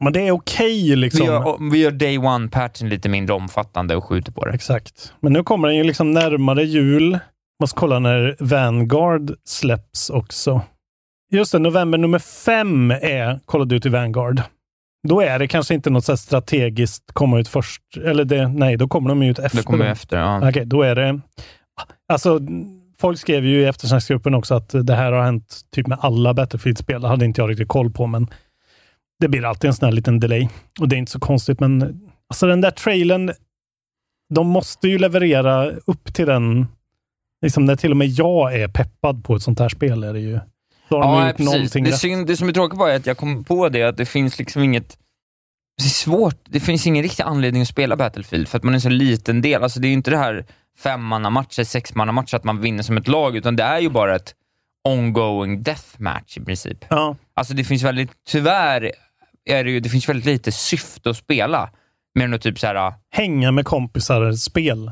men 0.00 0.12
det 0.12 0.20
är 0.28 0.30
okej 0.32 0.96
liksom. 0.96 1.20
vi, 1.20 1.26
gör, 1.26 1.70
vi 1.70 1.78
gör 1.78 1.90
day 1.90 2.18
one-patchen 2.18 2.88
lite 2.88 3.08
mindre 3.08 3.34
omfattande 3.34 3.96
och 3.96 4.04
skjuter 4.04 4.32
på 4.32 4.44
det. 4.44 4.52
Exakt. 4.52 5.12
Men 5.20 5.32
nu 5.32 5.42
kommer 5.42 5.68
den 5.68 5.76
ju 5.76 5.84
liksom 5.84 6.12
närmare 6.12 6.64
jul. 6.64 7.18
Måste 7.60 7.76
kolla 7.78 7.98
när 7.98 8.36
Vanguard 8.40 9.32
släpps 9.44 10.10
också. 10.10 10.62
Just 11.32 11.52
det, 11.52 11.58
november 11.58 11.98
nummer 11.98 12.18
fem 12.18 12.90
är 12.90 13.40
Call 13.46 13.60
of 13.62 13.68
Duty 13.68 13.88
Vanguard. 13.88 14.42
Då 15.08 15.20
är 15.20 15.38
det 15.38 15.48
kanske 15.48 15.74
inte 15.74 15.90
något 15.90 16.04
så 16.04 16.12
här 16.12 16.16
strategiskt 16.16 17.12
komma 17.12 17.40
ut 17.40 17.48
först. 17.48 17.82
Eller 18.04 18.24
det, 18.24 18.48
nej, 18.48 18.76
då 18.76 18.88
kommer 18.88 19.08
de 19.08 19.22
ut 19.22 19.38
efter. 19.38 19.58
Det 19.58 19.64
kommer 19.64 19.86
efter, 19.86 20.16
ja. 20.16 20.48
Okej, 20.48 20.64
då 20.66 20.82
är 20.82 20.94
det... 20.94 21.20
Alltså, 22.08 22.40
folk 22.98 23.18
skrev 23.18 23.44
ju 23.44 23.60
i 23.60 23.64
eftersnacksgruppen 23.64 24.34
också 24.34 24.54
att 24.54 24.74
det 24.82 24.94
här 24.94 25.12
har 25.12 25.22
hänt 25.22 25.60
typ 25.72 25.86
med 25.86 25.98
alla 26.00 26.34
Battlefield-spel. 26.34 27.02
Det 27.02 27.08
hade 27.08 27.24
inte 27.24 27.40
jag 27.40 27.50
riktigt 27.50 27.68
koll 27.68 27.90
på, 27.90 28.06
men 28.06 28.26
det 29.20 29.28
blir 29.28 29.44
alltid 29.44 29.68
en 29.68 29.74
sån 29.74 29.86
här 29.86 29.92
liten 29.92 30.20
delay. 30.20 30.48
Och 30.80 30.88
det 30.88 30.96
är 30.96 30.98
inte 30.98 31.12
så 31.12 31.20
konstigt, 31.20 31.60
men 31.60 32.00
alltså 32.28 32.46
den 32.46 32.60
där 32.60 32.70
trailern, 32.70 33.32
de 34.34 34.46
måste 34.46 34.88
ju 34.88 34.98
leverera 34.98 35.70
upp 35.70 36.14
till 36.14 36.26
den, 36.26 36.66
liksom 37.42 37.64
när 37.64 37.76
till 37.76 37.90
och 37.90 37.96
med 37.96 38.08
jag 38.08 38.54
är 38.54 38.68
peppad 38.68 39.24
på 39.24 39.36
ett 39.36 39.42
sånt 39.42 39.58
här 39.58 39.68
spel 39.68 40.04
är 40.04 40.12
det 40.12 40.20
ju. 40.20 40.40
Då 40.90 40.96
har 40.96 41.02
de 41.02 41.20
Ja, 41.20 41.26
gjort 41.28 41.36
precis. 41.36 41.52
någonting 41.54 41.84
Det, 41.84 41.90
rätt. 41.90 41.98
synd, 41.98 42.26
det 42.26 42.36
som 42.36 42.48
är 42.48 42.52
tråkigt 42.52 42.78
bara 42.78 42.92
är 42.92 42.96
att 42.96 43.06
jag 43.06 43.16
kom 43.16 43.44
på 43.44 43.68
det, 43.68 43.82
att 43.82 43.96
det 43.96 44.06
finns 44.06 44.38
liksom 44.38 44.62
inget... 44.62 44.96
Det 45.78 45.84
är 45.84 45.88
svårt. 45.88 46.36
Det 46.44 46.60
finns 46.60 46.86
ingen 46.86 47.02
riktig 47.02 47.22
anledning 47.22 47.62
att 47.62 47.68
spela 47.68 47.96
Battlefield, 47.96 48.48
för 48.48 48.58
att 48.58 48.64
man 48.64 48.74
är 48.74 48.76
en 48.76 48.80
så 48.80 48.88
liten 48.88 49.42
del. 49.42 49.62
Alltså 49.62 49.80
det 49.80 49.86
är 49.86 49.88
ju 49.88 49.94
inte 49.94 50.10
det 50.10 50.16
här 50.18 50.46
femmannamatcher, 50.78 51.64
sexmannamatcher, 51.64 52.36
att 52.36 52.44
man 52.44 52.60
vinner 52.60 52.82
som 52.82 52.96
ett 52.96 53.08
lag, 53.08 53.36
utan 53.36 53.56
det 53.56 53.62
är 53.62 53.78
ju 53.80 53.88
bara 53.90 54.16
ett 54.16 54.34
ongoing 54.88 55.62
deathmatch 55.62 56.36
i 56.36 56.40
princip. 56.40 56.84
Ja, 56.90 57.16
Alltså 57.34 57.54
det 57.54 57.64
finns 57.64 57.82
väldigt, 57.82 58.10
tyvärr, 58.28 58.92
är 59.44 59.64
det 59.64 59.70
ju, 59.70 59.80
det 59.80 59.88
finns 59.88 60.08
väldigt 60.08 60.26
lite 60.26 60.52
syfte 60.52 61.10
att 61.10 61.16
spela. 61.16 61.70
Mer 62.14 62.24
än 62.24 62.34
att 62.34 62.42
typ 62.42 62.58
så 62.58 62.66
här, 62.66 62.94
hänga 63.10 63.52
med 63.52 63.64
kompisar, 63.64 64.32
spel. 64.32 64.90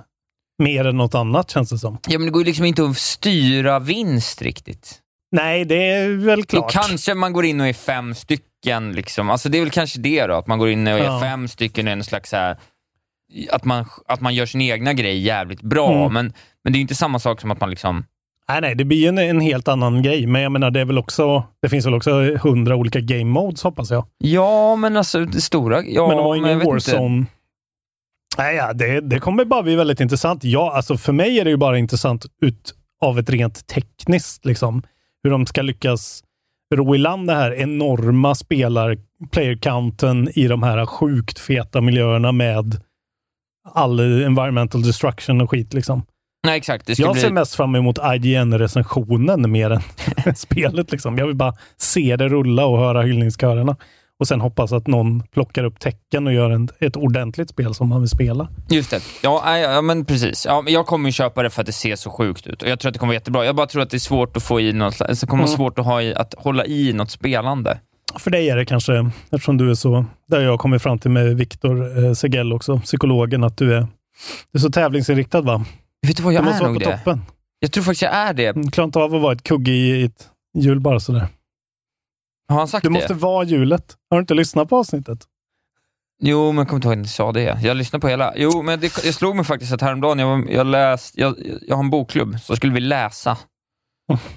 Mer 0.62 0.84
än 0.86 0.96
något 0.96 1.14
annat 1.14 1.50
känns 1.50 1.70
det 1.70 1.78
som. 1.78 1.98
ja 2.08 2.18
men 2.18 2.26
det 2.26 2.32
går 2.32 2.42
ju 2.42 2.46
liksom 2.46 2.64
inte 2.64 2.84
att 2.84 2.96
styra 2.98 3.78
vinst 3.78 4.42
riktigt. 4.42 4.98
Nej, 5.32 5.64
det 5.64 5.90
är 5.90 6.08
väl 6.08 6.40
Då 6.40 6.44
klart. 6.47 6.73
kanske 6.73 7.14
man 7.14 7.32
går 7.32 7.44
in 7.44 7.61
och 7.61 7.66
är 7.68 7.73
fem 7.73 8.14
stycken. 8.14 8.92
Liksom. 8.92 9.30
Alltså 9.30 9.49
det 9.49 9.58
är 9.58 9.62
väl 9.62 9.70
kanske 9.70 9.99
det 10.00 10.26
då, 10.26 10.35
att 10.35 10.47
man 10.47 10.58
går 10.58 10.68
in 10.68 10.87
och 10.87 10.92
är 10.92 11.04
Ja. 11.04 11.20
fem 11.20 11.49
stycken 11.49 11.88
är 11.88 11.92
en 11.92 12.04
slags 12.04 12.32
här, 12.32 12.56
att 13.50 13.64
man, 13.64 13.85
att 14.08 14.20
man 14.20 14.35
gör 14.35 14.47
sin 14.47 14.61
egna 14.61 14.92
grej 14.92 15.18
jävligt 15.18 15.62
bra. 15.62 15.92
Mm. 16.00 16.12
Men, 16.12 16.32
men 16.64 16.73
det 16.73 16.76
är 16.76 16.78
ju 16.78 16.82
inte 16.82 16.94
samma 16.94 17.18
sak 17.18 17.40
som 17.40 17.50
att 17.50 17.61
man 17.61 17.70
liksom... 17.70 18.04
Nej, 18.49 18.61
nej, 18.61 18.75
det 18.75 18.85
blir 18.85 19.08
en, 19.08 19.18
en 19.18 19.40
helt 19.40 19.68
annan 19.68 20.02
grej. 20.02 20.26
Men 20.26 20.42
jag 20.42 20.52
menar, 20.52 20.70
det 20.70 20.80
är 20.80 20.85
väl 20.85 20.99
också, 20.99 21.44
det 21.62 21.68
finns 21.68 21.87
väl 21.87 21.94
också 21.94 22.37
hundra 22.42 22.76
olika 22.76 23.00
game 23.00 23.25
modes 23.25 23.62
hoppas 23.62 23.90
jag. 23.90 24.06
Ja, 24.18 24.76
men 24.76 24.97
alltså 24.97 25.25
det 25.25 25.40
stora... 25.40 25.82
Ja, 25.85 26.08
men 26.08 26.16
de 26.16 26.26
har 26.26 26.37
ingen 26.37 26.49
vet 26.58 26.68
inte. 26.68 26.70
Warzone. 26.70 27.26
Nej, 28.38 28.56
ja, 28.56 28.73
det, 28.73 29.00
det 29.00 29.18
kommer 29.18 29.44
bara 29.44 29.62
bli 29.62 29.76
väldigt 29.76 30.00
intressant. 30.00 30.44
Ja, 30.44 30.73
alltså 30.75 30.97
för 30.97 31.12
mig 31.12 31.40
är 31.40 31.44
det 31.44 31.50
ju 31.50 31.56
bara 31.56 31.78
intressant 31.78 32.26
ut 32.42 32.75
av 33.00 33.18
ett 33.18 33.30
rent 33.30 33.66
tekniskt, 33.66 34.44
liksom. 34.44 34.82
Hur 35.22 35.30
de 35.30 35.46
ska 35.46 35.62
lyckas 35.62 36.25
ro 36.75 36.94
i 36.94 36.98
land 36.98 37.26
det 37.26 37.34
här 37.34 37.54
enorma 37.54 38.34
spelar 38.34 38.98
player-counten 39.30 40.28
i 40.34 40.48
de 40.48 40.62
här 40.62 40.87
sjukt 40.87 41.38
feta 41.38 41.80
miljöerna 41.80 42.32
med 42.32 42.80
all 43.75 44.00
environmental 44.00 44.82
destruction 44.82 45.40
och 45.40 45.50
skit. 45.50 45.75
Liksom. 45.75 46.02
Nej, 46.46 46.58
exakt. 46.58 46.98
Jag 46.98 47.12
bli... 47.12 47.20
ser 47.20 47.30
mest 47.30 47.54
fram 47.54 47.75
emot 47.75 47.98
IGN-recensionen 47.98 49.50
mer 49.50 49.70
än 49.70 50.34
spelet. 50.34 50.92
Liksom. 50.92 51.18
Jag 51.18 51.26
vill 51.26 51.37
bara 51.37 51.54
se 51.76 52.16
det 52.16 52.28
rulla 52.28 52.66
och 52.66 52.78
höra 52.78 53.02
hyllningskörerna. 53.02 53.76
Och 54.20 54.28
sen 54.28 54.40
hoppas 54.40 54.72
att 54.72 54.87
någon 54.87 55.22
plockar 55.22 55.64
upp 55.64 55.80
tecken 55.80 56.26
och 56.26 56.32
gör 56.32 56.50
en, 56.50 56.68
ett 56.80 56.96
ordentligt 56.96 57.50
spel 57.50 57.75
som 57.75 57.88
man 57.88 58.00
vill 58.00 58.08
spela. 58.10 58.48
Just 58.70 58.90
det. 58.90 59.00
Ja, 59.22 59.58
ja 59.58 59.82
men 59.82 60.04
precis. 60.04 60.46
Ja, 60.46 60.62
men 60.62 60.72
jag 60.72 60.87
kommer 60.87 61.08
ju 61.08 61.12
köpa 61.12 61.42
det 61.42 61.50
för 61.50 61.60
att 61.62 61.66
det 61.66 61.72
ser 61.72 61.96
så 61.96 62.10
sjukt 62.10 62.46
ut. 62.46 62.62
Och 62.62 62.68
Jag 62.68 62.80
tror 62.80 62.88
att 62.88 62.92
det 62.94 62.98
kommer 62.98 63.10
vara 63.10 63.14
jättebra. 63.16 63.44
Jag 63.44 63.56
bara 63.56 63.66
tror 63.66 63.82
att 63.82 63.90
det 63.90 63.96
är 63.96 63.98
svårt 63.98 64.37
att 64.37 64.42
få 64.42 64.60
i 64.60 64.72
något, 64.72 64.98
det 64.98 65.26
kommer 65.28 65.44
Mm. 65.44 65.56
svårt 65.56 65.78
att, 65.78 65.84
ha 65.84 66.02
i, 66.02 66.14
att 66.14 66.34
hålla 66.38 66.66
i 66.66 66.92
något 66.92 67.10
spelande. 67.10 67.78
För 68.18 68.30
dig 68.30 68.50
är 68.50 68.56
det 68.56 68.64
kanske, 68.64 69.10
eftersom 69.30 69.56
du 69.56 69.70
är 69.70 69.75
så, 69.75 70.04
där 70.28 70.40
jag 70.40 70.58
kommer 70.60 70.78
fram 70.78 70.98
till 70.98 71.10
med 71.10 71.37
Viktor 71.37 72.04
eh, 72.04 72.12
Segell 72.12 72.52
också, 72.52 72.78
psykologen, 72.80 73.44
att 73.44 73.56
du 73.56 73.75
är, 73.75 73.80
du 74.52 74.58
är 74.58 74.60
så 74.60 74.70
tävlingsinriktad 74.70 75.40
va? 75.40 75.64
Vet 76.06 76.16
du 76.16 76.22
vad, 76.22 76.32
jag 76.32 76.44
du 76.44 76.50
är 76.50 76.62
nog 76.62 76.78
det. 76.80 76.84
toppen. 76.98 77.22
Jag 77.60 77.72
tror 77.72 77.84
faktiskt 77.84 78.02
jag 78.02 78.12
är 78.14 78.32
det. 78.32 78.52
Du 78.52 78.70
klarar 78.70 78.84
inte 78.87 78.98
av 78.98 79.14
att 79.14 79.22
vara 79.22 79.32
ett 79.32 79.42
kugge 79.42 79.72
i 79.72 80.04
ett 80.04 80.28
hjul 80.58 80.80
bara 80.80 81.00
sådär. 81.00 81.26
Har 82.48 82.58
han 82.58 82.68
sagt 82.68 82.82
Du 82.82 82.88
det? 82.88 82.92
måste 82.94 83.14
vara 83.14 83.44
hjulet. 83.44 83.96
Har 84.10 84.16
du 84.16 84.20
inte 84.20 84.34
lyssnat 84.34 84.68
på 84.68 84.76
avsnittet? 84.76 85.18
Jo, 86.20 86.46
men 86.52 86.58
jag 86.58 86.68
kommer 86.68 86.76
inte 86.78 86.88
ihåg 86.88 86.92
att 86.92 86.98
ni 86.98 87.08
sa 87.08 87.32
det. 87.32 87.58
Jag 87.62 87.76
lyssnade 87.76 88.00
på 88.00 88.08
hela. 88.08 88.32
Jo, 88.36 88.62
men 88.62 88.80
det, 88.80 89.04
jag 89.04 89.14
slog 89.14 89.36
mig 89.36 89.44
faktiskt 89.44 89.72
att 89.72 89.82
häromdagen, 89.82 90.18
jag, 90.18 90.52
jag, 90.52 90.66
läst, 90.66 91.18
jag, 91.18 91.34
jag 91.62 91.76
har 91.76 91.84
en 91.84 91.90
bokklubb, 91.90 92.40
så 92.40 92.56
skulle 92.56 92.72
vi 92.72 92.80
läsa. 92.80 93.38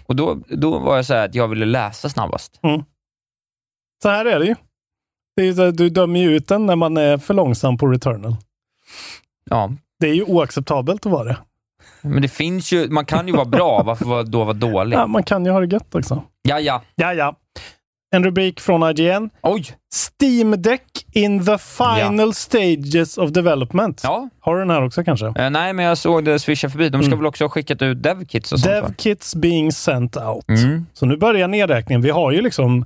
Och 0.05 0.15
då, 0.15 0.35
då 0.49 0.79
var 0.79 0.95
jag 0.95 1.05
så 1.05 1.13
här 1.13 1.25
att 1.25 1.35
jag 1.35 1.47
ville 1.47 1.65
läsa 1.65 2.09
snabbast. 2.09 2.59
Så 4.03 4.09
här 4.09 4.25
är 4.25 4.39
det 4.39 4.45
ju. 4.45 4.55
Det 5.35 5.41
är 5.41 5.45
ju 5.65 5.71
du 5.71 5.89
dömer 5.89 6.19
ju 6.19 6.35
ut 6.35 6.47
den 6.47 6.65
när 6.65 6.75
man 6.75 6.97
är 6.97 7.17
för 7.17 7.33
långsam 7.33 7.77
på 7.77 7.87
Returnal. 7.87 8.35
Ja. 9.49 9.71
Det 9.99 10.07
är 10.09 10.13
ju 10.13 10.23
oacceptabelt 10.23 11.05
att 11.05 11.11
vara 11.11 11.23
det. 11.23 11.37
Men 12.01 12.21
det 12.21 12.27
finns 12.27 12.71
ju, 12.73 12.89
man 12.89 13.05
kan 13.05 13.27
ju 13.27 13.33
vara 13.33 13.45
bra, 13.45 13.83
varför 13.83 14.05
var- 14.05 14.23
då 14.23 14.43
vara 14.43 14.53
dålig? 14.53 14.97
Ja, 14.97 15.07
man 15.07 15.23
kan 15.23 15.45
ju 15.45 15.51
ha 15.51 15.59
det 15.59 15.65
gött 15.73 15.95
också. 15.95 16.23
Ja, 16.41 16.59
ja. 16.59 16.81
Ja, 16.95 17.13
ja. 17.13 17.35
En 18.15 18.23
rubrik 18.23 18.59
från 18.59 18.89
IGN. 18.99 19.29
Oj! 19.43 19.65
Steam 20.19 20.61
Deck 20.61 21.05
in 21.13 21.45
the 21.45 21.57
final 21.57 22.33
stages 22.33 23.17
of 23.17 23.29
development. 23.31 24.01
Ja. 24.03 24.29
Har 24.39 24.53
du 24.55 24.59
den 24.61 24.69
här 24.69 24.85
också 24.85 25.03
kanske? 25.03 25.25
Eh, 25.25 25.49
nej, 25.49 25.73
men 25.73 25.85
jag 25.85 25.97
såg 25.97 26.25
det 26.25 26.39
swisha 26.39 26.69
förbi. 26.69 26.89
De 26.89 27.01
ska 27.01 27.07
Mm. 27.07 27.19
väl 27.19 27.25
också 27.25 27.43
ha 27.43 27.49
skickat 27.49 27.81
ut 27.81 28.03
devkits 28.03 28.51
och 28.51 28.59
sånt? 28.59 28.71
Devkits 28.73 29.35
being 29.35 29.71
sent 29.71 30.17
out. 30.17 30.49
Mm. 30.49 30.85
Så 30.93 31.05
nu 31.05 31.17
börjar 31.17 31.47
nedräkningen. 31.47 32.01
Vi 32.01 32.09
har 32.09 32.31
ju 32.31 32.41
liksom... 32.41 32.85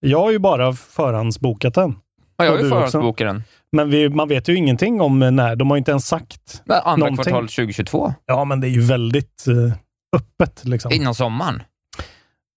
Jag 0.00 0.18
har 0.20 0.30
ju 0.30 0.38
bara 0.38 0.72
förhandsbokat 0.72 1.74
den. 1.74 1.94
Ja, 2.36 2.44
jag 2.44 2.52
har 2.52 2.58
ju 2.58 2.68
förhandsbokat 2.68 3.26
den. 3.28 3.42
Men 3.72 3.90
vi, 3.90 4.08
man 4.08 4.28
vet 4.28 4.48
ju 4.48 4.56
ingenting 4.56 5.00
om 5.00 5.18
när. 5.18 5.56
De 5.56 5.70
har 5.70 5.76
inte 5.78 5.90
ens 5.90 6.06
sagt 6.06 6.62
Men 6.64 6.76
Andra 6.84 6.96
någonting. 6.96 7.24
kvartalet 7.24 7.50
2022. 7.50 8.14
Ja, 8.26 8.44
men 8.44 8.60
det 8.60 8.66
är 8.66 8.70
ju 8.70 8.80
väldigt 8.80 9.44
eh, 9.48 9.74
öppet. 10.16 10.64
Liksom. 10.64 10.92
Innan 10.92 11.14
sommaren. 11.14 11.62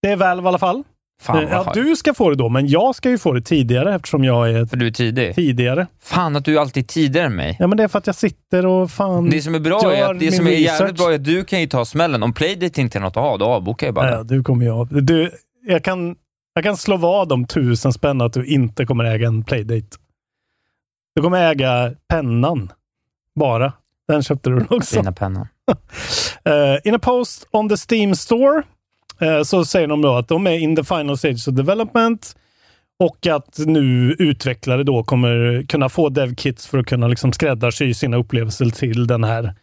Det 0.02 0.08
är 0.08 0.16
väl 0.16 0.38
i 0.40 0.46
alla 0.46 0.58
fall. 0.58 0.82
Fan, 1.22 1.46
ja, 1.50 1.70
du 1.74 1.96
ska 1.96 2.14
få 2.14 2.30
det 2.30 2.36
då, 2.36 2.48
men 2.48 2.68
jag 2.68 2.94
ska 2.94 3.10
ju 3.10 3.18
få 3.18 3.32
det 3.32 3.40
tidigare 3.40 3.94
eftersom 3.94 4.24
jag 4.24 4.50
är 4.50 4.66
För 4.66 4.76
du 4.76 4.86
är 4.86 4.90
tidig. 4.90 5.34
tidigare. 5.34 5.86
Fan 6.02 6.36
att 6.36 6.44
du 6.44 6.56
är 6.56 6.60
alltid 6.60 6.88
tidigare 6.88 7.26
än 7.26 7.36
mig. 7.36 7.56
Ja, 7.58 7.66
men 7.66 7.76
det 7.78 7.84
är 7.84 7.88
för 7.88 7.98
att 7.98 8.06
jag 8.06 8.16
sitter 8.16 8.66
och 8.66 8.90
fan 8.90 9.30
Det 9.30 9.42
som 9.42 9.54
är 9.54 9.60
bra 9.60 9.94
är 9.94 10.10
att 10.10 10.20
det 10.20 10.32
som 10.32 10.46
är 10.46 10.50
jävligt 10.50 10.96
bra 10.96 11.10
är 11.10 11.14
att 11.14 11.24
du 11.24 11.44
kan 11.44 11.60
ju 11.60 11.66
ta 11.66 11.84
smällen. 11.84 12.22
Om 12.22 12.32
Playdate 12.32 12.80
inte 12.80 12.98
är 12.98 13.00
något 13.00 13.16
att 13.16 13.22
ha, 13.22 13.36
då 13.36 13.44
avbokar 13.44 13.86
jag 13.86 13.94
bara. 13.94 14.10
Ja, 14.10 14.22
du 14.22 14.42
kommer 14.42 14.66
jag. 14.66 15.04
Du, 15.04 15.30
jag, 15.66 15.84
kan, 15.84 16.16
jag 16.54 16.64
kan 16.64 16.76
slå 16.76 16.96
vad 16.96 17.32
om 17.32 17.46
tusen 17.46 17.92
spänn 17.92 18.20
att 18.20 18.32
du 18.32 18.46
inte 18.46 18.86
kommer 18.86 19.04
äga 19.04 19.26
en 19.26 19.44
Playdate. 19.44 19.96
Du 21.14 21.22
kommer 21.22 21.50
äga 21.50 21.92
pennan. 22.08 22.72
Bara. 23.34 23.72
Den 24.08 24.22
köpte 24.22 24.50
du 24.50 24.66
också. 24.70 24.96
Fina 24.96 25.12
pennan. 25.12 25.48
Eh, 26.44 26.76
in 26.84 26.94
a 26.94 26.98
post 27.02 27.48
on 27.50 27.68
the 27.68 27.76
Steam 27.76 28.14
Store 28.14 28.62
så 29.44 29.64
säger 29.64 29.86
de 29.86 30.02
då 30.02 30.14
att 30.14 30.28
de 30.28 30.46
är 30.46 30.58
in 30.58 30.76
the 30.76 30.84
final 30.84 31.18
stage 31.18 31.48
of 31.48 31.54
development 31.54 32.36
och 33.04 33.26
att 33.26 33.58
nu 33.58 34.16
utvecklare 34.18 34.82
då 34.82 35.02
kommer 35.04 35.64
kunna 35.68 35.88
få 35.88 36.08
dev-kits 36.08 36.66
för 36.66 36.78
att 36.78 36.86
kunna 36.86 37.08
liksom 37.08 37.32
skräddarsy 37.32 37.94
sina 37.94 38.16
upplevelser 38.16 38.66
till 38.66 39.06
den 39.06 39.24
här 39.24 39.54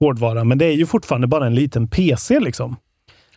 hårdvaran. 0.00 0.48
Men 0.48 0.58
det 0.58 0.64
är 0.66 0.72
ju 0.72 0.86
fortfarande 0.86 1.26
bara 1.26 1.46
en 1.46 1.54
liten 1.54 1.88
PC 1.88 2.40
liksom. 2.40 2.76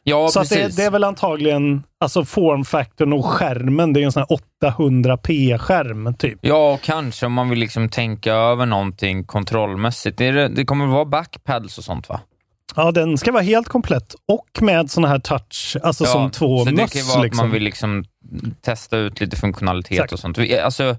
Ja, 0.08 0.28
så 0.28 0.40
det, 0.44 0.76
det 0.78 0.84
är 0.84 0.92
väl 0.92 1.04
antagligen 1.04 1.84
alltså 2.00 2.26
formfaktorn 2.26 3.14
och 3.14 3.26
skärmen. 3.26 3.94
Det 3.94 4.02
är 4.02 4.06
en 4.06 4.12
sån 4.12 4.26
här 4.30 4.38
800p-skärm 4.72 6.14
typ. 6.18 6.40
Ja, 6.42 6.80
kanske 6.84 7.26
om 7.26 7.34
man 7.34 7.50
vill 7.50 7.60
liksom 7.60 7.90
tänka 7.90 8.34
över 8.34 8.66
någonting 8.66 9.24
kontrollmässigt. 9.24 10.18
Det- 10.18 10.48
det 10.48 10.66
kommer 10.66 10.86
vara 10.86 11.06
backpads 11.06 11.78
och 11.78 11.84
sånt 11.84 12.10
va? 12.10 12.20
Ja, 12.76 12.92
den 12.92 13.18
ska 13.18 13.32
vara 13.32 13.44
helt 13.44 13.68
komplett 13.68 14.16
och 14.28 14.62
med 14.62 14.92
såna 14.92 15.08
här 15.08 15.20
touch, 15.20 15.78
alltså 15.84 16.04
ja, 16.04 16.10
som 16.12 16.32
två 16.32 16.60
så 16.60 16.66
det 16.66 16.72
möss. 16.76 16.92
kan 16.92 17.02
ju 17.02 17.08
vara 17.08 17.18
att 17.18 17.24
liksom. 17.24 17.46
man 17.46 17.52
vill 17.54 17.64
liksom 17.64 18.06
testa 18.62 18.98
ut 18.98 19.20
lite 19.20 19.38
funktionalitet 19.38 19.92
Exakt. 19.92 20.14
och 20.14 20.20
sånt. 20.20 20.38
Alltså, 20.64 20.96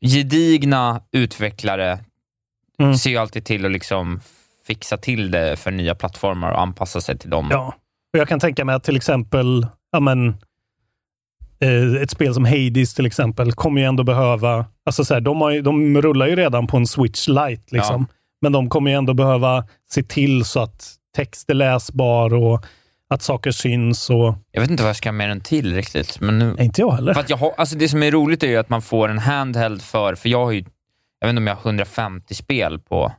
gedigna 0.00 1.00
utvecklare 1.12 1.98
Mm. 2.80 2.94
ser 2.94 3.10
ju 3.10 3.16
alltid 3.16 3.44
till 3.44 3.64
att 3.66 3.72
liksom 3.72 4.20
fixa 4.66 4.96
till 4.96 5.30
det 5.30 5.56
för 5.56 5.70
nya 5.70 5.94
plattformar 5.94 6.50
och 6.52 6.60
anpassa 6.60 7.00
sig 7.00 7.18
till 7.18 7.30
dem. 7.30 7.48
Ja, 7.50 7.74
och 8.12 8.18
jag 8.18 8.28
kan 8.28 8.40
tänka 8.40 8.64
mig 8.64 8.74
att 8.74 8.84
till 8.84 8.96
exempel, 8.96 9.66
ja 9.92 10.00
men, 10.00 10.28
eh, 11.60 12.02
ett 12.02 12.10
spel 12.10 12.34
som 12.34 12.44
Hades 12.44 12.94
till 12.94 13.06
exempel 13.06 13.52
kommer 13.52 13.80
ju 13.80 13.86
ändå 13.86 14.04
behöva, 14.04 14.66
alltså 14.86 15.04
så 15.04 15.14
här, 15.14 15.20
de, 15.20 15.40
har 15.40 15.50
ju, 15.50 15.62
de 15.62 16.02
rullar 16.02 16.26
ju 16.26 16.36
redan 16.36 16.66
på 16.66 16.76
en 16.76 16.86
Switch 16.86 17.28
Lite 17.28 17.62
liksom, 17.68 18.06
men 18.42 18.52
de 18.52 18.68
kommer 18.68 18.90
ju 18.90 18.96
ändå 18.96 19.14
behöva 19.14 19.64
se 19.90 20.02
till 20.02 20.44
så 20.44 20.60
att 20.60 20.94
text 21.16 21.50
är 21.50 21.54
läsbar 21.54 22.34
och 22.34 22.64
att 23.10 23.22
saker 23.22 23.50
syns 23.50 24.10
och... 24.10 24.34
Jag 24.52 24.60
vet 24.60 24.70
inte 24.70 24.82
vad 24.82 24.88
jag 24.90 24.96
ska 24.96 25.12
med 25.12 25.28
den 25.28 25.40
till 25.40 25.74
riktigt. 25.74 26.20
Men 26.20 26.38
nu... 26.38 26.56
Inte 26.58 26.80
jag 26.80 26.92
heller. 26.92 27.14
För 27.14 27.20
att 27.20 27.30
jag 27.30 27.36
har, 27.36 27.52
alltså 27.56 27.76
det 27.76 27.88
som 27.88 28.02
är 28.02 28.10
roligt 28.10 28.42
är 28.42 28.46
ju 28.46 28.56
att 28.56 28.68
man 28.68 28.82
får 28.82 29.08
en 29.08 29.18
handheld 29.18 29.82
för, 29.82 30.14
för 30.14 30.28
jag 30.28 30.44
har 30.44 30.52
ju, 30.52 30.64
jag 31.20 31.26
vet 31.26 31.30
inte 31.30 31.40
om 31.40 31.46
jag 31.46 31.54
har 31.54 31.62
150 31.62 32.34
spel 32.34 32.78
på, 32.78 33.12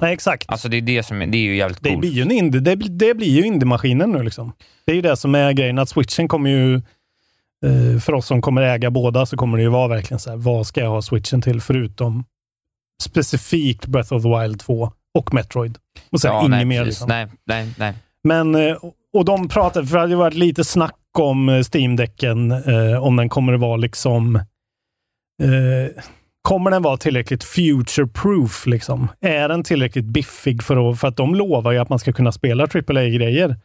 Nej, 0.00 0.12
exakt. 0.12 0.50
alltså 0.50 0.68
det 0.68 0.76
är 0.76 0.80
det 0.82 1.02
som 1.02 1.18
det 1.18 1.36
är 1.38 1.42
ju 1.42 1.56
jävligt 1.56 1.82
Det 1.82 1.88
coolt. 1.88 2.00
blir 2.00 2.10
ju 2.10 2.22
en 2.22 2.30
indie, 2.30 2.60
det, 2.60 2.74
det 2.74 3.14
blir 3.14 3.28
ju 3.30 3.46
indiemaskinen 3.46 4.12
nu 4.12 4.22
liksom. 4.22 4.52
Det 4.86 4.92
är 4.92 4.96
ju 4.96 5.02
det 5.02 5.16
som 5.16 5.34
är 5.34 5.52
grejen, 5.52 5.78
att 5.78 5.88
switchen 5.88 6.28
kommer 6.28 6.50
ju, 6.50 6.74
eh, 7.64 8.00
för 8.00 8.12
oss 8.12 8.26
som 8.26 8.42
kommer 8.42 8.62
äga 8.62 8.90
båda, 8.90 9.26
så 9.26 9.36
kommer 9.36 9.58
det 9.58 9.62
ju 9.62 9.68
vara 9.70 9.88
verkligen 9.88 10.18
så 10.18 10.30
här, 10.30 10.36
vad 10.36 10.66
ska 10.66 10.80
jag 10.80 10.90
ha 10.90 11.02
switchen 11.02 11.42
till 11.42 11.60
förutom 11.60 12.24
specifikt 13.02 13.86
Breath 13.86 14.12
of 14.12 14.22
the 14.22 14.28
Wild 14.28 14.60
2 14.60 14.92
och 15.14 15.34
Metroid. 15.34 15.78
Och 16.10 16.20
sen 16.20 16.32
ja, 16.32 16.40
inget 16.40 16.50
nej, 16.50 16.64
mer. 16.64 16.84
Liksom. 16.84 17.08
Nej, 17.08 17.26
nej, 17.44 17.68
nej. 17.78 17.94
Men, 18.24 18.54
eh, 18.54 18.76
och 19.12 19.24
de 19.24 19.48
pratade, 19.48 19.86
för 19.86 19.94
det 19.96 20.00
hade 20.00 20.16
varit 20.16 20.34
lite 20.34 20.64
snack 20.64 20.96
om 21.18 21.48
eh, 21.48 21.62
Steam-däcken, 21.72 22.50
eh, 22.52 23.02
om 23.02 23.16
den 23.16 23.28
kommer 23.28 23.52
att 23.52 23.60
vara 23.60 23.76
liksom 23.76 24.36
eh, 25.42 26.02
Kommer 26.42 26.70
den 26.70 26.82
vara 26.82 26.96
tillräckligt 26.96 27.44
future-proof? 27.44 28.68
Liksom? 28.68 29.08
Är 29.20 29.48
den 29.48 29.62
tillräckligt 29.62 30.04
biffig 30.04 30.62
för 30.62 30.90
att, 30.90 31.00
för 31.00 31.08
att 31.08 31.16
de 31.16 31.34
lovar 31.34 31.72
ju 31.72 31.78
att 31.78 31.88
man 31.88 31.98
ska 31.98 32.12
kunna 32.12 32.32
spela 32.32 32.64
AAA-grejer 32.64 33.56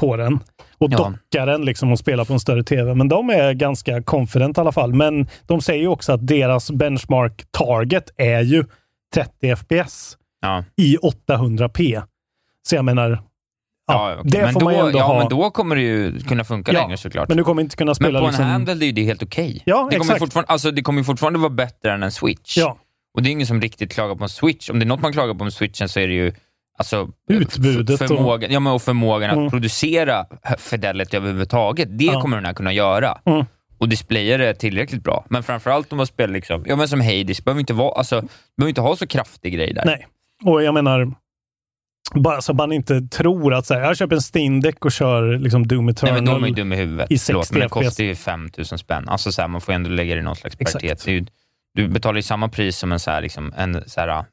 på 0.00 0.16
den 0.16 0.34
och 0.78 0.92
Ja. 0.92 0.96
docka 0.96 1.46
den 1.46 1.64
liksom 1.64 1.92
och 1.92 1.98
spela 1.98 2.24
på 2.24 2.32
en 2.32 2.40
större 2.40 2.64
TV. 2.64 2.94
Men 2.94 3.08
de 3.08 3.30
är 3.30 3.52
ganska 3.52 4.02
confident 4.02 4.58
i 4.58 4.60
alla 4.60 4.72
fall. 4.72 4.94
Men 4.94 5.26
de 5.46 5.60
säger 5.60 5.80
ju 5.80 5.88
också 5.88 6.12
att 6.12 6.26
deras 6.26 6.70
benchmark 6.70 7.44
target 7.50 8.10
är 8.16 8.40
ju 8.40 8.64
30 9.14 9.56
FPS 9.56 10.16
Ja. 10.44 10.64
i 10.76 10.96
800p. 10.96 12.02
Så 12.68 12.74
jag 12.74 12.84
menar, 12.84 13.10
ja, 13.10 13.18
Ja, 13.86 14.16
okej. 14.18 14.30
det 14.30 14.42
men 14.42 14.52
får 14.52 14.60
då, 14.60 14.64
man 14.66 14.74
ju 14.74 14.80
ändå 14.80 14.98
ja, 14.98 15.04
ha. 15.04 15.18
men 15.18 15.28
då 15.28 15.50
kommer 15.50 15.76
det 15.76 15.82
ju 15.82 16.20
kunna 16.20 16.44
funka 16.44 16.72
Ja, 16.72 16.80
längre 16.82 16.96
såklart. 16.96 17.28
Men 17.28 17.36
du 17.36 17.44
kommer 17.44 17.62
inte 17.62 17.76
kunna 17.76 17.88
Men 17.88 17.94
spela 17.94 18.20
på 18.20 18.26
liksom... 18.26 18.44
en 18.44 18.50
handheld 18.50 18.82
är 18.82 18.92
det 18.92 19.02
helt 19.04 19.22
okej. 19.22 19.62
Ja, 19.66 19.88
det, 19.90 19.96
kommer 19.98 20.04
exakt. 20.12 20.18
fortfarande, 20.18 20.52
alltså, 20.52 20.70
det 20.70 20.82
kommer 20.82 21.02
fortfarande 21.02 21.38
vara 21.38 21.50
bättre 21.50 21.92
än 21.92 22.02
en 22.02 22.12
switch. 22.12 22.56
Ja, 22.58 22.76
Och 23.14 23.22
det 23.22 23.28
är 23.28 23.32
ingen 23.32 23.46
som 23.46 23.60
riktigt 23.60 23.92
klagar 23.92 24.14
på 24.14 24.22
en 24.24 24.28
switch. 24.28 24.70
Om 24.70 24.78
det 24.78 24.84
är 24.84 24.86
något 24.86 25.00
man 25.02 25.12
klagar 25.12 25.34
på 25.34 25.44
med 25.44 25.52
switchen 25.52 25.88
så 25.88 26.00
är 26.00 26.08
det 26.08 26.14
ju 26.14 26.32
alltså, 26.78 27.08
Utbudet 27.28 27.98
förmågan, 27.98 28.52
ja, 28.52 28.60
men 28.60 28.72
och 28.72 28.82
förmågan 28.82 29.30
Mm. 29.30 29.44
att 29.46 29.50
producera 29.50 30.26
fidelity 30.58 31.16
överhuvudtaget. 31.16 31.98
Det 31.98 32.04
Ja. 32.04 32.20
kommer 32.20 32.36
den 32.36 32.46
här 32.46 32.52
kunna 32.52 32.72
göra. 32.72 33.18
Mm. 33.24 33.44
Och 33.78 33.88
displaya 33.88 34.36
det 34.38 34.54
tillräckligt 34.54 35.02
bra. 35.02 35.24
Men 35.28 35.42
framförallt 35.42 35.92
om 35.92 35.96
man 35.96 36.06
spelar 36.06 36.34
liksom, 36.34 36.64
ja, 36.66 36.76
men 36.76 36.88
som 36.88 37.00
Hades, 37.00 37.44
behöver 37.44 37.60
inte, 37.60 37.72
vara, 37.74 37.92
alltså, 37.98 38.20
behöver 38.56 38.68
inte 38.68 38.80
ha 38.80 38.96
så 38.96 39.06
kraftig 39.06 39.54
grej 39.54 39.72
där. 39.74 39.84
nej. 39.84 40.06
Och 40.44 40.62
jag 40.62 40.74
menar, 40.74 41.12
bara 42.14 42.40
så 42.40 42.54
man 42.54 42.72
inte 42.72 43.00
tror 43.00 43.54
att 43.54 43.66
så 43.66 43.74
här, 43.74 43.80
jag 43.80 43.96
köper 43.96 44.16
en 44.16 44.22
Steam 44.34 44.60
Deck 44.60 44.84
och 44.84 44.92
kör 44.92 45.38
liksom 45.38 45.66
Doom 45.68 45.86
Nej, 45.86 45.92
Eternal. 45.92 46.14
men 46.14 46.24
de 46.24 46.44
är 46.44 46.48
ju 46.48 46.54
dumma 46.54 46.74
i 46.74 46.78
huvudet. 46.78 47.10
i 47.12 47.18
Förlåt, 47.18 47.46
60 47.46 47.54
men 47.58 47.62
det 47.62 47.68
kostar 47.68 48.04
ju 48.04 48.14
5000 48.14 48.78
spänn. 48.78 49.08
Alltså, 49.08 49.32
så 49.32 49.40
här, 49.42 49.48
man 49.48 49.60
får 49.60 49.72
ändå 49.72 49.90
lägga 49.90 50.14
det 50.14 50.20
i 50.20 50.24
någon 50.24 50.36
slags 50.36 50.56
paritet. 50.56 51.06
Ju, 51.06 51.26
du 51.74 51.88
betalar 51.88 52.16
ju 52.16 52.22
samma 52.22 52.48
pris 52.48 52.78
som 52.78 52.92
en, 52.92 53.00
så 53.00 53.10
här, 53.10 53.22
liksom, 53.22 53.52
en 53.56 53.82
så 53.86 54.00
här, 54.00 54.24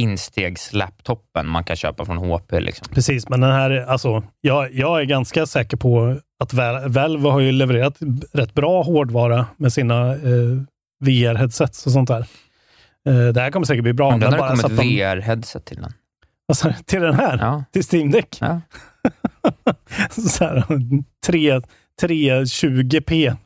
instegslaptopen 0.00 1.46
man 1.46 1.64
kan 1.64 1.76
köpa 1.76 2.04
från 2.04 2.18
HP. 2.18 2.52
Liksom. 2.60 2.86
Precis, 2.90 3.28
men 3.28 3.40
den 3.40 3.50
här, 3.52 3.70
alltså, 3.70 4.22
jag, 4.40 4.72
jag 4.74 5.00
är 5.00 5.04
ganska 5.04 5.46
säker 5.46 5.76
på 5.76 6.16
att 6.44 6.52
Val- 6.52 6.88
Valve 6.88 7.28
har 7.30 7.40
ju 7.40 7.52
levererat 7.52 7.98
rätt 8.32 8.54
bra 8.54 8.82
hårdvara 8.82 9.46
med 9.56 9.72
sina 9.72 10.12
eh, 10.12 10.62
VR-headsets 11.04 11.86
och 11.86 11.92
sånt 11.92 12.08
där. 12.08 12.26
Eh, 13.06 13.26
det 13.32 13.40
här 13.40 13.50
kommer 13.50 13.66
säkert 13.66 13.82
bli 13.82 13.92
bra. 13.92 14.12
Undrar 14.14 14.30
när 14.30 14.36
det 14.36 14.40
bara 14.40 14.56
så 14.56 14.62
kommer 14.62 14.74
att 14.74 14.80
ett 14.80 14.86
de- 14.88 15.00
VR-headset 15.02 15.64
till 15.64 15.76
den. 15.76 15.92
Alltså, 16.48 16.72
till 16.84 17.00
den 17.00 17.14
här? 17.14 17.38
Ja. 17.38 17.64
Till 17.72 17.82
Steam 17.92 18.10
Deck? 18.10 18.38
Ja. 18.40 18.60
så 20.10 20.44
här, 20.44 20.64
3, 21.26 21.60
320p. 22.02 23.36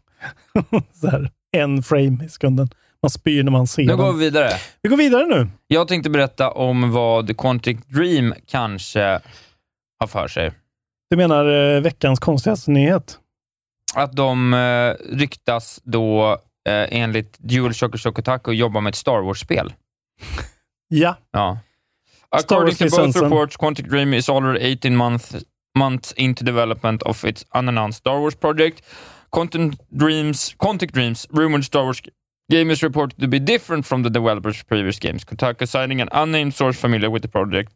så 1.00 1.06
här, 1.10 1.30
en 1.52 1.82
frame 1.82 2.24
i 2.24 2.28
sekunden. 2.28 2.68
Man 3.02 3.10
spyr 3.10 3.42
när 3.42 3.50
man 3.50 3.66
ser 3.66 3.82
Nu 3.82 3.88
den. 3.88 3.96
går 3.98 4.12
vi 4.12 4.18
vidare. 4.24 4.50
Vi 4.82 4.88
går 4.88 4.96
vidare 4.96 5.26
nu. 5.26 5.48
Jag 5.66 5.88
tänkte 5.88 6.10
berätta 6.10 6.50
om 6.50 6.90
vad 6.92 7.36
Quantic 7.38 7.78
Dream 7.86 8.34
kanske 8.46 9.20
har 10.00 10.06
för 10.06 10.28
sig. 10.28 10.52
Du 11.10 11.16
menar 11.16 11.74
eh, 11.76 11.80
veckans 11.80 12.18
konstigaste 12.20 12.70
nyhet? 12.70 13.18
Att 13.94 14.12
de 14.12 14.54
eh, 14.54 15.16
ryktas 15.16 15.80
då, 15.84 16.38
eh, 16.68 17.00
enligt 17.00 17.38
DualShock 17.38 17.94
och 17.94 18.00
Shokotaku, 18.00 18.52
jobba 18.52 18.80
med 18.80 18.90
ett 18.90 18.96
Star 18.96 19.22
Wars-spel. 19.22 19.72
Ja. 20.88 21.16
Ja. 21.32 21.58
According 22.32 22.74
to 22.76 22.96
both 22.96 23.22
reports, 23.22 23.56
Quantic 23.56 23.86
Dream 23.88 24.14
is 24.14 24.28
already 24.28 24.72
18 24.72 24.96
month, 24.96 25.34
months 25.78 26.12
into 26.16 26.44
development 26.44 27.02
of 27.02 27.24
its 27.24 27.44
unannounced 27.54 27.98
Star 27.98 28.20
Wars 28.20 28.34
project. 28.34 28.82
Quantic 29.32 29.76
Dreams, 29.90 30.54
Quantic 30.58 30.92
Dreams 30.92 31.26
rumored 31.30 31.64
Star 31.64 31.84
Wars 31.84 32.02
game 32.50 32.70
is 32.70 32.82
reported 32.82 33.18
to 33.20 33.28
be 33.28 33.38
different 33.38 33.86
from 33.86 34.02
the 34.02 34.10
developer's 34.10 34.62
previous 34.62 34.98
games. 34.98 35.24
Kotaku 35.24 35.66
citing 35.66 36.00
an 36.00 36.08
unnamed 36.12 36.54
source 36.54 36.76
familiar 36.78 37.10
with 37.10 37.22
the 37.22 37.28
project 37.28 37.72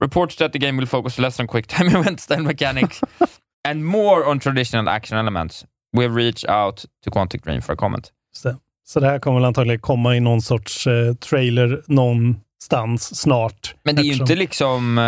reports 0.00 0.36
that 0.36 0.52
the 0.52 0.58
game 0.58 0.76
will 0.76 0.86
focus 0.86 1.18
less 1.18 1.40
on 1.40 1.46
quick 1.46 1.66
time 1.66 1.86
event 1.96 2.20
style 2.20 2.42
mechanics 2.42 3.00
and 3.64 3.84
more 3.84 4.24
on 4.24 4.38
traditional 4.38 4.88
action 4.88 5.16
elements. 5.16 5.64
We 5.92 6.04
have 6.04 6.14
reached 6.14 6.48
out 6.48 6.84
to 7.02 7.10
Quantic 7.10 7.42
Dream 7.42 7.60
for 7.60 7.72
a 7.72 7.76
comment. 7.76 8.12
Så, 8.36 8.54
så 8.86 9.00
det 9.00 9.06
här 9.06 9.18
kommer 9.18 9.38
väl 9.38 9.44
antagligen 9.44 9.80
komma 9.80 10.16
i 10.16 10.20
någon 10.20 10.42
sorts 10.42 10.86
eh, 10.86 11.14
trailer 11.14 11.82
någonstans 11.86 13.20
snart. 13.20 13.74
Men 13.82 13.94
det 13.94 14.00
är 14.00 14.04
ju 14.04 14.10
Eftersom- 14.10 14.24
inte 14.24 14.34
liksom, 14.34 14.98
eh, 14.98 15.02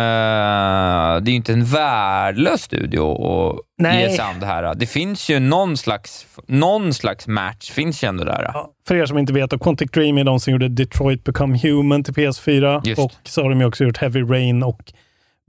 det 1.23 1.29
är 1.29 1.31
ju 1.31 1.35
inte 1.35 1.53
en 1.53 1.65
värdelös 1.65 2.61
studio 2.61 3.11
att 3.11 3.59
Nej. 3.77 4.01
ge 4.01 4.09
sig 4.09 4.19
an 4.19 4.39
det 4.39 4.45
här. 4.45 4.75
Det 4.75 4.85
finns 4.85 5.29
ju 5.29 5.39
någon 5.39 5.77
slags, 5.77 6.27
någon 6.47 6.93
slags 6.93 7.27
match, 7.27 7.71
finns 7.71 8.03
ju 8.03 8.07
ändå 8.07 8.23
där. 8.23 8.51
Ja, 8.53 8.71
för 8.87 8.95
er 8.95 9.05
som 9.05 9.17
inte 9.17 9.33
vet, 9.33 9.53
och 9.53 9.61
Quantic 9.61 9.91
Dream 9.91 10.17
är 10.17 10.23
de 10.23 10.39
som 10.39 10.53
gjorde 10.53 10.67
Detroit 10.69 11.23
Become 11.23 11.59
Human 11.63 12.03
till 12.03 12.13
PS4. 12.13 12.81
Just. 12.87 13.01
Och 13.01 13.11
så 13.23 13.41
har 13.43 13.49
de 13.49 13.59
ju 13.59 13.65
också 13.65 13.83
gjort 13.83 13.97
Heavy 13.97 14.21
Rain 14.21 14.63
och 14.63 14.93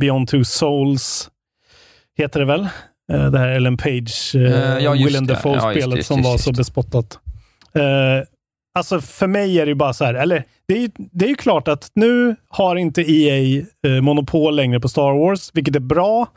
Beyond 0.00 0.28
Two 0.28 0.42
Souls, 0.44 1.30
heter 2.18 2.40
det 2.40 2.46
väl? 2.46 2.68
Eh, 3.12 3.30
Det 3.30 3.38
här 3.38 3.48
Ellen 3.48 3.76
Page, 3.76 4.34
Eh, 4.34 4.78
ja, 4.78 4.92
Willem. 4.92 5.26
Dafoe-spelet 5.26 5.96
Ja, 5.98 6.02
som 6.04 6.22
var 6.22 6.38
så 6.38 6.52
bespottat. 6.52 7.18
Eh, 7.74 8.24
alltså 8.74 9.00
för 9.00 9.26
mig 9.26 9.60
är 9.60 9.66
det 9.66 9.70
ju 9.70 9.74
bara 9.74 9.92
så 9.92 10.04
här, 10.04 10.14
eller 10.14 10.44
det 10.66 10.74
är 10.74 10.78
ju, 10.78 10.90
det 10.96 11.24
är 11.24 11.28
ju 11.28 11.34
klart 11.34 11.68
att 11.68 11.90
nu 11.94 12.36
har 12.48 12.76
inte 12.76 13.02
EA 13.12 13.64
eh, 13.86 14.00
monopol 14.02 14.56
längre 14.56 14.80
på 14.80 14.88
Star 14.88 15.12
Wars, 15.12 15.50
vilket 15.54 15.76
är 15.76 15.80
bra. 15.80 16.28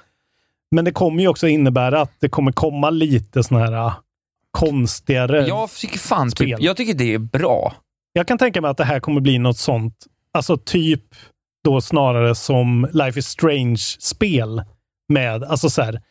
Men 0.72 0.86
det 0.86 0.92
kommer 0.92 1.22
ju 1.22 1.28
också 1.28 1.48
innebära 1.48 2.02
att 2.02 2.12
det 2.20 2.30
kommer 2.30 2.52
komma 2.52 2.90
lite 2.90 3.44
såna 3.44 3.60
här 3.60 3.74
ah, 3.74 3.94
konstigare 4.52 5.48
Jag 5.48 5.72
tycker 5.72 6.00
fan 6.00 6.32
spel. 6.32 6.50
typ, 6.50 6.62
jag 6.62 6.78
tycker 6.78 6.94
det 6.94 7.14
är 7.14 7.20
bra. 7.20 7.74
Jag 8.14 8.28
kan 8.28 8.38
tänka 8.38 8.62
mig 8.62 8.72
att 8.72 8.78
det 8.78 8.86
här 8.86 9.00
kommer 9.00 9.22
bli 9.22 9.40
något 9.40 9.58
sånt, 9.58 9.96
alltså 10.34 10.58
typ 10.58 11.04
då 11.64 11.82
snarare 11.82 12.36
som 12.36 12.88
Life 12.94 13.20
is 13.20 13.28
Strange-spel 13.28 14.64
med, 15.10 15.44
alltså 15.44 15.70
så 15.70 15.82
här, 15.82 16.02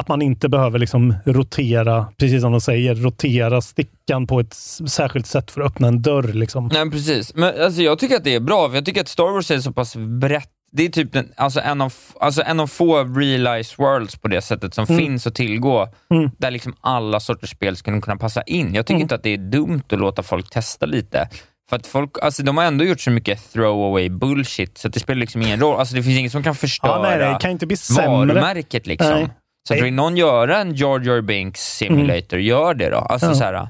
att 0.00 0.08
man 0.08 0.22
inte 0.22 0.48
behöver 0.48 0.78
liksom 0.78 1.14
rotera, 1.24 2.06
precis 2.18 2.40
som 2.42 2.52
de 2.52 2.60
säger, 2.60 2.94
rotera 2.94 3.60
stickan 3.60 4.26
på 4.26 4.40
ett 4.40 4.54
särskilt 4.88 5.26
sätt 5.26 5.50
för 5.50 5.60
att 5.60 5.66
öppna 5.72 5.88
en 5.88 6.02
dörr. 6.02 6.32
Liksom. 6.32 6.70
Nej, 6.72 6.90
precis. 6.90 7.34
Men 7.34 7.62
alltså, 7.62 7.82
jag 7.82 7.98
tycker 7.98 8.16
att 8.16 8.24
det 8.24 8.34
är 8.34 8.40
bra, 8.40 8.68
för 8.68 8.74
jag 8.76 8.84
tycker 8.84 9.00
att 9.00 9.08
Star 9.08 9.32
Wars 9.32 9.50
är 9.50 9.58
så 9.58 9.72
pass 9.72 9.96
brett. 9.96 10.48
Det 10.74 10.84
är 10.84 10.88
typ 10.88 11.12
den, 11.12 11.28
alltså, 11.36 11.60
en, 11.60 11.80
av, 11.80 11.92
alltså, 12.20 12.42
en 12.46 12.60
av 12.60 12.66
få 12.66 13.04
realized 13.04 13.74
worlds 13.78 14.16
på 14.16 14.28
det 14.28 14.42
sättet 14.42 14.74
som 14.74 14.84
Mm. 14.88 14.98
finns 14.98 15.26
att 15.26 15.34
tillgå, 15.34 15.88
Mm. 16.10 16.30
där 16.38 16.50
liksom 16.50 16.74
alla 16.80 17.20
sorters 17.20 17.50
spel 17.50 17.76
skulle 17.76 18.00
kunna 18.00 18.16
passa 18.16 18.42
in. 18.42 18.74
Jag 18.74 18.86
tycker 18.86 18.94
Mm. 18.94 19.02
inte 19.02 19.14
att 19.14 19.22
det 19.22 19.30
är 19.34 19.38
dumt 19.38 19.82
att 19.92 19.98
låta 19.98 20.22
folk 20.22 20.50
testa 20.50 20.86
lite. 20.86 21.28
För 21.70 21.76
att 21.76 21.86
folk, 21.86 22.10
alltså, 22.22 22.42
de 22.42 22.56
har 22.56 22.64
ändå 22.64 22.84
gjort 22.84 23.00
så 23.00 23.10
mycket 23.10 23.52
throwaway 23.52 24.08
bullshit, 24.08 24.78
så 24.78 24.88
att 24.88 24.94
det 24.94 25.00
spelar 25.00 25.20
liksom 25.20 25.42
ingen 25.42 25.60
roll. 25.60 25.78
Alltså, 25.80 25.94
det 25.94 26.02
finns 26.02 26.18
inget 26.18 26.32
som 26.32 26.42
kan 26.42 26.54
förstöra 26.54 26.90
Ja, 27.12 27.18
nej, 27.18 27.32
det 27.32 27.38
kan 27.40 27.50
inte 27.50 27.66
bli 27.66 27.76
sämre. 27.76 28.08
varumärket. 28.08 28.86
Liksom. 28.86 29.10
Nej. 29.10 29.28
Så 29.68 29.74
vill 29.74 29.94
någon 29.94 30.16
göra 30.16 30.58
en 30.58 30.74
Jar 30.74 31.00
Jar 31.00 31.20
Binks 31.20 31.60
simulator, 31.60 32.38
gör 32.38 32.74
det 32.74 32.90
då. 32.90 32.96
Alltså, 32.96 33.26
Ja. 33.26 33.34
så 33.34 33.44
här, 33.44 33.68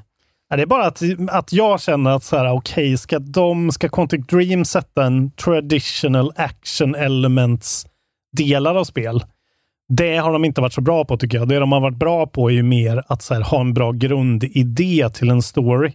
det 0.49 0.61
är 0.61 0.65
bara 0.65 0.85
att, 0.85 1.01
att 1.29 1.53
jag 1.53 1.81
känner 1.81 2.11
att 2.11 2.23
så 2.23 2.37
här, 2.37 2.51
okej, 2.51 2.97
ska 2.97 3.19
de, 3.19 3.71
ska 3.71 3.89
Quantic 3.89 4.27
Dream 4.27 4.65
sätta 4.65 5.05
en 5.05 5.31
traditional 5.31 6.31
action 6.35 6.95
elements 6.95 7.85
delar 8.37 8.75
av 8.75 8.83
spel? 8.83 9.23
Det 9.89 10.17
har 10.17 10.33
de 10.33 10.45
inte 10.45 10.61
varit 10.61 10.73
så 10.73 10.81
bra 10.81 11.05
på 11.05 11.17
tycker 11.17 11.37
jag. 11.37 11.47
Det 11.47 11.59
de 11.59 11.71
har 11.71 11.79
varit 11.79 11.97
bra 11.97 12.27
på 12.27 12.49
är 12.49 12.53
ju 12.53 12.63
mer 12.63 13.03
att 13.07 13.29
här, 13.29 13.41
ha 13.41 13.61
en 13.61 13.73
bra 13.73 13.91
grundidé 13.91 15.09
till 15.13 15.29
en 15.29 15.41
story. 15.41 15.91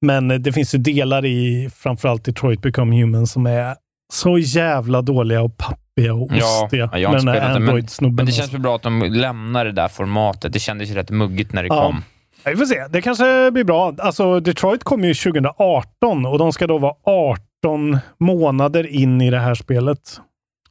Men 0.00 0.42
det 0.42 0.52
finns 0.52 0.74
ju 0.74 0.78
delar 0.78 1.24
i 1.24 1.70
framförallt 1.74 2.24
Detroit 2.24 2.62
Become 2.62 3.00
Human 3.00 3.26
som 3.26 3.46
är 3.46 3.76
så 4.12 4.38
jävla 4.38 5.02
dåliga 5.02 5.42
och 5.42 5.56
pappiga 5.96 6.14
och 6.14 6.28
Ja, 6.32 6.64
ostiga 6.64 6.88
ja, 6.92 6.98
jag 6.98 7.08
har 7.08 7.22
med 7.22 7.34
den 7.34 7.42
här 7.42 7.56
Android-snubben. 7.56 8.14
men 8.16 8.26
det 8.26 8.32
känns 8.32 8.52
väl 8.52 8.60
bra 8.60 8.76
att 8.76 8.82
de 8.82 9.02
lämnar 9.02 9.64
det 9.64 9.72
där 9.72 9.88
formatet. 9.88 10.52
Det 10.52 10.58
kändes 10.58 10.90
ju 10.90 10.94
rätt 10.94 11.10
muggigt 11.10 11.52
när 11.52 11.62
det 11.62 11.68
Ja. 11.68 11.82
kom. 11.86 12.02
Ja, 12.44 12.50
Vi 12.50 12.56
får 12.56 12.64
se. 12.66 12.86
Det 12.90 13.02
kanske 13.02 13.50
blir 13.50 13.64
bra. 13.64 13.94
Alltså, 13.98 14.40
Detroit 14.40 14.84
kom 14.84 15.04
ju 15.04 15.14
2018 15.14 16.26
och 16.26 16.38
de 16.38 16.52
ska 16.52 16.66
då 16.66 16.78
vara 16.78 16.94
18 17.04 17.98
månader 18.20 18.86
in 18.86 19.20
i 19.20 19.30
det 19.30 19.38
här 19.38 19.54
spelet. 19.54 20.20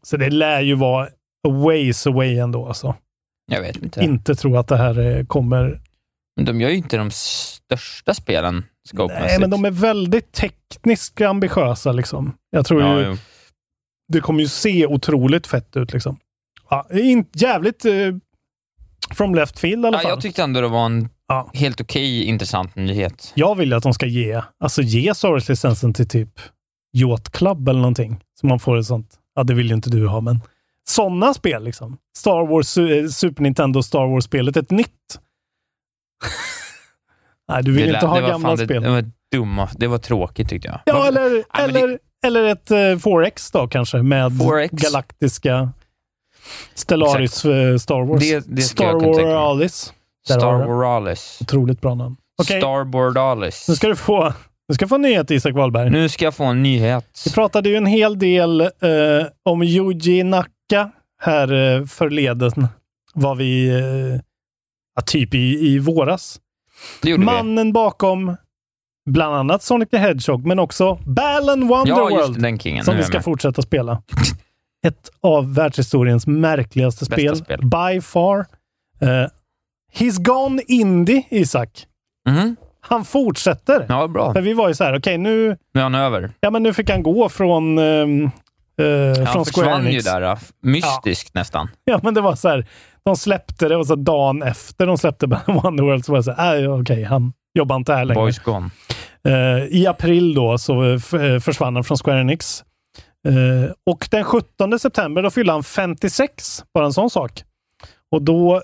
Så 0.03 0.17
det 0.17 0.29
lär 0.29 0.61
ju 0.61 0.75
vara 0.75 1.05
a 1.47 1.51
ways 1.65 2.07
away 2.07 2.37
ändå. 2.37 2.67
Alltså. 2.67 2.95
Jag 3.51 3.61
vet 3.61 3.75
inte. 3.83 4.01
Inte 4.03 4.35
tro 4.35 4.57
att 4.57 4.67
det 4.67 4.77
här 4.77 5.17
eh, 5.17 5.25
kommer... 5.25 5.81
Men 6.35 6.45
de 6.45 6.61
gör 6.61 6.69
ju 6.69 6.75
inte 6.75 6.97
de 6.97 7.11
största 7.11 8.13
spelen. 8.13 8.63
Nej, 8.93 9.39
men 9.39 9.49
de 9.49 9.65
är 9.65 9.71
väldigt 9.71 10.31
tekniskt 10.31 11.21
ambitiösa. 11.21 11.91
Liksom. 11.91 12.33
Jag 12.51 12.65
tror 12.65 12.81
ja, 12.81 12.99
ju 12.99 13.05
jo. 13.05 13.17
Det 14.11 14.19
kommer 14.21 14.41
ju 14.41 14.47
se 14.47 14.85
otroligt 14.87 15.47
fett 15.47 15.77
ut. 15.77 15.93
Liksom. 15.93 16.17
Ja, 16.69 16.87
in, 16.91 17.25
jävligt 17.33 17.85
eh, 17.85 17.93
from 19.15 19.35
left 19.35 19.59
field 19.59 19.85
i 19.85 19.87
alla 19.87 19.97
ja, 19.97 20.01
fall. 20.01 20.09
Jag 20.11 20.21
tyckte 20.21 20.43
ändå 20.43 20.61
det 20.61 20.67
var 20.67 20.85
en 20.85 21.09
Ja. 21.27 21.49
helt 21.53 21.81
okej 21.81 22.23
intressant 22.23 22.75
nyhet. 22.75 23.31
Jag 23.35 23.55
vill 23.55 23.73
att 23.73 23.83
de 23.83 23.93
ska 23.93 24.05
ge, 24.05 24.41
alltså 24.59 24.81
ge 24.81 25.15
Star 25.15 25.29
Wars-licensen 25.29 25.93
till 25.93 26.07
typ 26.07 26.39
Yacht 26.97 27.31
Club 27.31 27.69
eller 27.69 27.79
någonting. 27.79 28.19
Så 28.39 28.47
man 28.47 28.59
får 28.59 28.77
ett 28.77 28.85
sånt. 28.85 29.15
Ja, 29.35 29.43
det 29.43 29.53
vill 29.53 29.67
ju 29.67 29.73
inte 29.73 29.89
du 29.89 30.07
ha, 30.07 30.21
men 30.21 30.41
sådana 30.89 31.33
spel 31.33 31.63
liksom. 31.63 31.97
Star 32.17 32.47
Wars, 32.47 32.77
eh, 32.77 33.07
Super 33.07 33.43
Nintendo 33.43 33.83
Star 33.83 34.07
Wars-spelet, 34.07 34.57
ett 34.57 34.71
nytt. 34.71 35.19
Nej, 37.47 37.63
du 37.63 37.71
vill 37.71 37.87
det, 37.87 37.93
inte 37.93 38.05
lä- 38.05 38.09
ha 38.11 38.19
gamla 38.19 38.47
fan 38.49 38.57
det, 38.57 38.65
spel. 38.65 38.83
det 38.83 38.89
var 38.89 39.05
dumma. 39.31 39.69
Det 39.77 39.87
var 39.87 39.97
tråkigt 39.97 40.49
tyckte 40.49 40.67
jag. 40.67 40.79
ja, 40.85 41.07
eller, 41.07 41.29
Nej, 41.29 41.43
men 41.73 41.73
det- 41.73 41.99
eller, 42.25 42.43
ett 42.43 42.71
eh, 42.71 42.75
4X 42.77 43.49
då 43.53 43.67
kanske, 43.67 43.97
med 43.97 44.31
4X. 44.31 44.69
galaktiska 44.71 45.69
Stellaris 46.73 47.45
eh, 47.45 47.77
Star 47.77 48.05
Wars. 48.05 48.19
Det- 48.29 48.43
det 48.47 48.61
Star 48.61 48.85
har 48.93 48.99
Star. 50.25 50.65
Wars. 50.65 51.37
Otroligt 51.41 51.81
bra 51.81 51.95
namn. 51.95 52.15
Okej, 52.41 52.61
Starboardalis. 52.61 53.65
nu 53.69 53.75
ska 53.75 53.87
du 53.87 53.95
få, 53.95 54.33
nu 54.69 54.75
ska 54.75 54.85
du 54.85 54.89
få 54.89 54.95
en 54.95 55.01
nyhet 55.01 55.31
Isak 55.31 55.55
Wahlberg. 55.55 55.89
Nu 55.89 56.09
ska 56.09 56.25
jag 56.25 56.35
få 56.35 56.43
en 56.43 56.63
nyhet. 56.63 57.21
Vi 57.25 57.31
pratade 57.31 57.69
ju 57.69 57.75
en 57.75 57.85
hel 57.85 58.19
del 58.19 58.61
eh, 58.61 58.69
om 59.45 59.63
Yuji 59.63 60.23
Naka 60.23 60.91
här 61.21 61.53
eh, 61.53 61.85
förleden. 61.85 62.67
Var 63.13 63.35
vi 63.35 63.69
eh, 63.69 64.19
ja, 64.95 65.01
typ 65.05 65.33
i, 65.33 65.67
i 65.67 65.79
våras. 65.79 66.39
Mannen 67.17 67.73
bakom 67.73 68.35
bland 69.11 69.35
annat 69.35 69.63
Sonic 69.63 69.89
the 69.89 69.97
Hedgehog, 69.97 70.45
men 70.45 70.59
också 70.59 70.95
Balan. 71.05 71.61
Ja, 71.61 71.67
Wonderworld. 71.77 72.41
den 72.41 72.59
kingen. 72.59 72.85
som 72.85 72.97
vi 72.97 73.03
ska 73.03 73.13
med. 73.17 73.23
fortsätta 73.23 73.61
spela. 73.61 74.01
Ett 74.87 75.09
av 75.21 75.53
världshistoriens 75.53 76.27
märkligaste 76.27 77.05
spel. 77.05 77.35
spel. 77.37 77.59
By 77.65 78.01
far. 78.01 78.45
Eh, 79.01 79.07
he's 79.99 80.21
gone 80.21 80.61
indie, 80.67 81.23
Isak. 81.29 81.85
Mhm. 82.29 82.55
Han 82.81 83.05
fortsätter. 83.05 83.85
Ja, 83.89 84.07
bra. 84.07 84.33
För 84.33 84.41
vi 84.41 84.53
var 84.53 84.67
ju 84.67 84.73
så 84.75 84.83
här, 84.83 84.99
okej 84.99 85.17
nu, 85.17 85.57
Nu 85.73 85.79
är 85.79 85.83
han 85.83 85.95
över. 85.95 86.31
ja, 86.39 86.49
men 86.49 86.63
nu 86.63 86.73
fick 86.73 86.89
han 86.89 87.03
gå 87.03 87.29
från, 87.29 87.77
ehm, 87.77 88.23
eh, 88.23 88.27
Han 88.27 89.15
från 89.15 89.25
Square 89.25 89.45
försvann 89.45 89.83
ju 89.83 89.89
Enix. 89.89 90.05
där, 90.05 90.37
mystiskt 90.61 91.33
nästan. 91.35 91.67
Ja, 91.85 91.99
men 92.03 92.13
det 92.13 92.21
var 92.21 92.35
så 92.35 92.49
här, 92.49 92.65
de 93.05 93.15
släppte 93.17 93.67
det 93.69 93.75
och 93.77 93.87
så 93.87 93.95
dagen 93.95 94.43
efter 94.43 94.87
de 94.87 94.97
släppte 94.97 95.25
Wonderworld 95.47 96.05
så 96.05 96.11
var 96.11 96.19
det 96.19 96.23
så 96.23 96.31
här, 96.31 96.63
äh, 96.63 96.79
okej, 96.81 97.03
han 97.03 97.33
jobbar 97.53 97.75
inte 97.75 97.93
här 97.93 98.05
längre. 98.05 98.21
Boys 98.21 98.39
gone. 98.39 98.69
Eh, 99.25 99.65
I 99.77 99.87
april 99.87 100.33
då 100.33 100.57
så 100.57 100.83
eh, 100.83 101.21
eh, 101.21 101.39
försvann 101.39 101.75
han 101.75 101.83
från 101.83 101.97
Square 101.97 102.21
Enix. 102.21 102.63
Och 103.85 104.07
den 104.11 104.23
17 104.23 104.79
september 104.79 105.23
då 105.23 105.29
fyllde 105.29 105.53
han 105.53 105.63
56, 105.63 106.63
bara 106.73 106.85
en 106.85 106.93
sån 106.93 107.09
sak. 107.09 107.43
Och 108.11 108.21
då, 108.21 108.61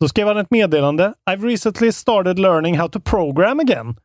då 0.00 0.08
skrev 0.08 0.26
han 0.26 0.38
ett 0.38 0.50
meddelande. 0.50 1.12
I've 1.30 1.46
recently 1.46 1.92
started 1.92 2.38
learning 2.38 2.78
how 2.78 2.88
to 2.88 3.00
program 3.00 3.60
again. 3.60 3.96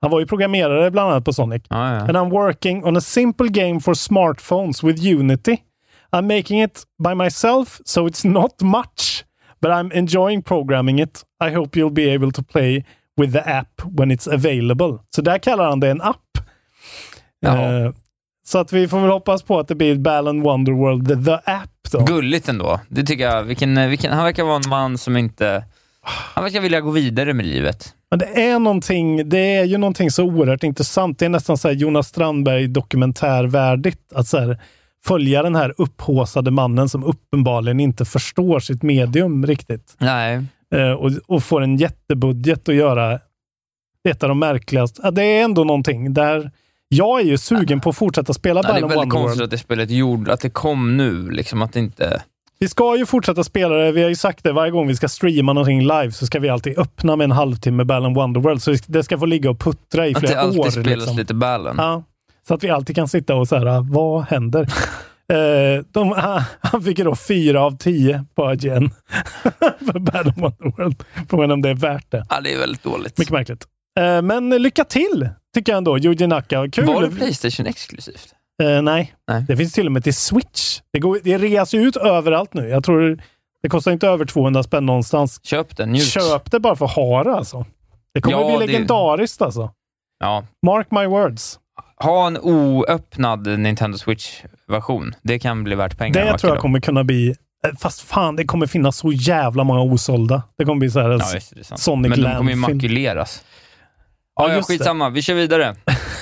Han 0.00 0.10
var 0.10 0.20
ju 0.20 0.26
programmerare 0.26 0.90
bland 0.90 1.10
annat 1.10 1.24
på 1.24 1.32
Sonic. 1.32 1.62
Ja, 1.68 1.94
ja. 1.94 2.00
And 2.00 2.10
I'm 2.10 2.30
working 2.30 2.84
on 2.84 2.96
a 2.96 3.00
simple 3.00 3.48
game 3.48 3.80
for 3.80 3.94
smartphones 3.94 4.84
with 4.84 5.06
Unity. 5.06 5.56
I'm 6.12 6.26
making 6.26 6.62
it 6.62 6.82
by 7.08 7.14
myself, 7.14 7.80
so 7.84 8.08
it's 8.08 8.28
not 8.28 8.62
much. 8.62 9.24
But 9.60 9.70
I'm 9.70 9.92
enjoying 9.92 10.42
programming 10.42 10.98
it. 10.98 11.24
I 11.44 11.54
hope 11.54 11.78
you'll 11.78 11.94
be 11.94 12.14
able 12.14 12.32
to 12.32 12.42
play 12.42 12.84
with 13.18 13.32
the 13.32 13.50
app 13.50 13.82
when 13.84 14.12
it's 14.12 14.34
available. 14.34 14.98
Så 15.14 15.22
där 15.22 15.38
kallar 15.38 15.68
han 15.68 15.80
det 15.80 15.90
en 15.90 16.02
app. 16.02 16.16
Eh, 17.46 17.92
så 18.46 18.58
att 18.58 18.72
vi 18.72 18.88
får 18.88 19.00
väl 19.00 19.10
hoppas 19.10 19.42
på 19.42 19.58
att 19.58 19.68
det 19.68 19.74
blir 19.74 19.98
Balan 19.98 20.42
Wonderworld, 20.42 21.08
the, 21.08 21.24
the 21.24 21.50
app 21.50 21.70
då. 21.92 22.04
Gulligt 22.04 22.48
ändå. 22.48 22.80
Det 22.88 23.02
tycker 23.02 23.24
jag. 23.24 23.42
Vilken, 23.42 23.90
vilken, 23.90 24.12
han 24.12 24.24
verkar 24.24 24.44
vara 24.44 24.56
en 24.56 24.70
man 24.70 24.98
som 24.98 25.16
inte... 25.16 25.64
Han 26.34 26.44
verkar 26.44 26.60
vilja 26.60 26.80
gå 26.80 26.90
vidare 26.90 27.34
med 27.34 27.46
livet. 27.46 27.94
Men 28.10 28.18
det 28.18 28.42
är 28.50 28.58
någonting, 28.58 29.28
det 29.28 29.56
är 29.56 29.64
ju 29.64 29.78
någonting 29.78 30.10
så 30.10 30.24
oerhört 30.24 30.62
intressant. 30.62 31.18
Det 31.18 31.24
är 31.24 31.28
nästan 31.28 31.58
så 31.58 31.70
Jonas 31.70 32.08
Strandberg 32.08 32.68
dokumentärvärdigt 32.68 34.12
att 34.14 34.26
så 34.26 34.38
här, 34.38 34.58
följa 35.04 35.42
den 35.42 35.54
här 35.54 35.74
upphåsade 35.78 36.50
mannen 36.50 36.88
som 36.88 37.04
uppenbarligen 37.04 37.80
inte 37.80 38.04
förstår 38.04 38.60
sitt 38.60 38.82
medium 38.82 39.46
riktigt. 39.46 39.96
Nej. 39.98 40.44
Eh, 40.74 40.90
och, 40.92 41.10
och 41.26 41.42
får 41.42 41.60
en 41.62 41.76
jättebudget 41.76 42.68
att 42.68 42.74
göra 42.74 43.18
ett 44.08 44.22
av 44.22 44.28
de 44.28 44.38
märkligaste. 44.38 45.00
Ja, 45.04 45.10
det 45.10 45.22
är 45.22 45.44
ändå 45.44 45.64
någonting 45.64 46.14
där 46.14 46.50
jag 46.88 47.20
är 47.20 47.24
ju 47.24 47.38
sugen 47.38 47.80
på 47.80 47.90
att 47.90 47.96
fortsätta 47.96 48.32
spela 48.34 48.60
Ja, 48.60 48.62
det 48.62 48.68
är 48.68 48.72
väldigt 48.72 48.96
Wonderworld. 48.98 49.12
konstigt 49.26 49.44
att 49.44 49.50
det 49.50 49.58
spelet 49.58 49.90
gjorde, 49.90 50.32
att 50.32 50.40
det 50.40 50.50
kom 50.50 50.96
nu. 50.96 51.30
Liksom 51.30 51.62
att 51.62 51.76
inte... 51.76 52.22
Vi 52.60 52.68
ska 52.68 52.96
ju 52.96 53.06
fortsätta 53.06 53.44
spela 53.44 53.74
det. 53.74 53.92
Vi 53.92 54.02
har 54.02 54.08
ju 54.08 54.16
sagt 54.16 54.44
det, 54.44 54.52
varje 54.52 54.70
gång 54.70 54.86
vi 54.88 54.96
ska 54.96 55.08
streama 55.08 55.52
någonting 55.52 55.80
live 55.80 56.12
så 56.12 56.26
ska 56.26 56.38
vi 56.40 56.48
alltid 56.48 56.78
öppna 56.78 57.16
med 57.16 57.24
en 57.24 57.32
halvtimme 57.32 57.84
Balan 57.84 58.14
Wonderworld. 58.14 58.62
Så 58.62 58.74
det 58.86 59.02
ska 59.02 59.18
få 59.18 59.26
ligga 59.26 59.50
och 59.50 59.58
puttra 59.60 60.06
i 60.08 60.14
Att 60.14 60.20
flera 60.20 60.34
det 60.34 60.40
alltid 60.40 60.60
år. 60.60 60.70
spelas 60.70 60.86
liksom. 60.98 61.16
lite 61.16 61.34
Balan. 61.34 61.74
Ja, 61.78 62.02
så 62.48 62.54
att 62.54 62.64
vi 62.64 62.70
alltid 62.70 62.96
kan 62.96 63.08
sitta 63.08 63.34
och 63.34 63.48
så 63.48 63.56
här, 63.56 63.92
vad 63.92 64.22
händer? 64.24 64.68
Eh, 65.32 65.84
de, 65.92 66.14
han 66.60 66.82
fick 66.82 66.98
ju 66.98 67.04
då 67.04 67.16
fyra 67.16 67.62
av 67.62 67.76
tio 67.76 68.24
på 68.34 68.52
IGN 68.52 68.90
för 69.60 69.98
Balan 69.98 70.34
Wonderworld. 70.36 71.04
Frågan 71.30 71.50
är 71.50 71.54
om 71.54 71.62
det 71.62 71.68
är 71.70 71.74
värt 71.74 72.10
det. 72.10 72.26
Ja, 72.30 72.40
det 72.40 72.52
är 72.52 72.58
väldigt 72.58 72.82
dåligt. 72.82 73.18
Mycket 73.18 73.32
märkligt. 73.32 73.66
Eh, 74.00 74.22
men 74.22 74.50
lycka 74.50 74.84
till, 74.84 75.28
tycker 75.54 75.72
jag 75.72 75.76
ändå. 75.78 75.98
Yuji 75.98 76.26
Naka. 76.26 76.68
Kul. 76.72 76.84
Var 76.86 77.02
det 77.02 77.10
Playstation 77.10 77.66
exklusivt? 77.66 78.34
Eh, 78.62 78.82
nej. 78.82 79.14
Nej. 79.28 79.44
det 79.48 79.56
finns 79.56 79.72
till 79.72 79.86
och 79.86 79.92
med 79.92 80.04
till 80.04 80.14
Switch. 80.14 80.80
Det, 80.92 80.98
går, 80.98 81.18
det 81.24 81.38
reas 81.38 81.74
ut 81.74 81.96
överallt 81.96 82.54
nu. 82.54 82.68
Jag 82.68 82.84
tror 82.84 83.22
det 83.62 83.68
kostar 83.68 83.92
inte 83.92 84.08
över 84.08 84.24
200 84.24 84.62
spänn 84.62 84.86
någonstans. 84.86 85.40
Köp 85.44 85.76
den, 85.76 85.92
njut. 85.92 86.06
Köp 86.08 86.50
det 86.50 86.60
bara 86.60 86.76
för 86.76 86.84
att 86.84 86.94
ha 86.94 87.24
det 87.24 87.34
alltså. 87.34 87.66
Det 88.14 88.20
kommer 88.20 88.38
Ja, 88.40 88.56
bli 88.56 88.66
det- 88.66 88.72
legendariskt 88.72 89.42
alltså. 89.42 89.70
Ja. 90.20 90.44
Mark 90.66 90.90
my 90.90 91.06
words. 91.06 91.58
Ha 91.96 92.26
en 92.26 92.38
oöppnad 92.38 93.58
Nintendo 93.58 93.98
Switch-version. 94.72 95.14
Det 95.22 95.38
kan 95.38 95.64
bli 95.64 95.74
värt 95.74 95.98
pengar. 95.98 96.20
en 96.20 96.32
Det 96.32 96.38
tror 96.38 96.52
jag 96.52 96.60
kommer 96.62 96.80
kunna 96.80 97.04
bli... 97.04 97.28
eh, 97.64 97.70
Fast 97.80 98.00
fan, 98.00 98.36
det 98.36 98.44
kommer 98.44 98.66
finnas 98.66 98.96
så 98.96 99.12
jävla 99.12 99.64
många 99.64 99.80
osålda. 99.80 100.42
Det 100.58 100.64
kommer 100.64 100.78
bli 100.78 100.90
så 100.90 101.00
här 101.00 101.10
Ja, 101.10 101.34
just 101.34 101.54
det. 101.70 101.78
Sonic 101.78 102.10
Men 102.10 102.22
de 102.22 102.36
kommer 102.36 102.50
ju 102.50 102.56
makuleras. 102.56 103.44
Ja, 104.36 104.48
Ja, 104.48 104.54
just 104.56 104.68
det. 104.68 104.74
skitsamma. 104.74 105.10
Vi 105.10 105.22
kör 105.22 105.34
vidare. 105.34 105.76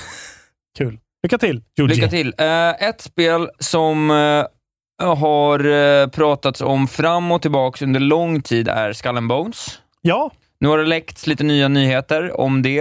Kul. 0.79 0.99
Lycka 1.23 1.39
till, 1.39 1.63
Yuji. 1.81 1.95
Lycka 1.95 2.09
till. 2.09 2.35
Eh, 2.39 2.89
ett 2.89 3.01
spel 3.01 3.49
som 3.59 4.11
eh, 4.11 5.07
har 5.07 5.65
eh, 5.67 6.07
pratats 6.09 6.61
om 6.61 6.89
fram 6.89 7.33
och 7.33 7.43
tillbaka 7.43 7.85
under 7.85 8.01
lång 8.01 8.43
tid 8.43 8.69
är 8.69 8.93
Skull 8.93 9.17
and 9.17 9.29
Bones. 9.29 9.81
Ja, 10.03 10.31
Nu 10.61 10.69
har 10.69 10.79
det 10.79 10.85
läckts 10.87 11.27
lite 11.27 11.45
nya 11.45 11.69
nyheter 11.69 12.41
om 12.41 12.63
det. 12.63 12.81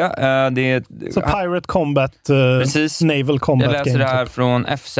Det 0.51 0.71
är, 0.71 1.11
så 1.11 1.21
Pirate 1.21 1.67
Combat, 1.67 2.13
Precis. 2.61 3.01
Naval 3.01 3.39
Combat 3.39 3.65
Jag 3.65 3.71
läser 3.73 3.91
Game. 3.91 4.03
det 4.03 4.09
här 4.09 4.25
typ. 4.25 4.33
från 4.33 4.65
FZ. 4.77 4.97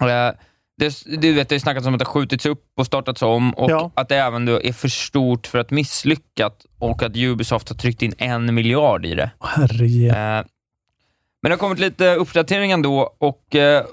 Eh, 0.00 0.32
det, 0.78 1.04
du 1.20 1.32
vet, 1.32 1.48
det 1.48 1.54
har 1.54 1.60
snackats 1.60 1.86
om 1.86 1.94
att 1.94 1.98
det 1.98 2.04
har 2.04 2.12
skjutits 2.12 2.46
upp 2.46 2.64
och 2.76 2.86
startats 2.86 3.22
om 3.22 3.54
och 3.54 3.70
Ja. 3.70 3.90
att 3.94 4.08
det 4.08 4.16
även 4.16 4.48
är 4.48 4.72
för 4.72 4.88
stort 4.88 5.46
för 5.46 5.58
att 5.58 5.70
misslyckat 5.70 6.66
och 6.78 7.02
att 7.02 7.16
Ubisoft 7.16 7.68
har 7.68 7.76
tryckt 7.76 8.02
in 8.02 8.14
en 8.18 8.54
miljard 8.54 9.06
i 9.06 9.14
det. 9.14 9.30
Herre. 9.40 10.38
Eh, 10.40 10.44
men 11.42 11.50
det 11.50 11.54
har 11.54 11.58
kommit 11.58 11.78
lite 11.78 12.14
uppdatering 12.14 12.70
ändå 12.70 13.14
och 13.18 13.54
eh, 13.54 13.84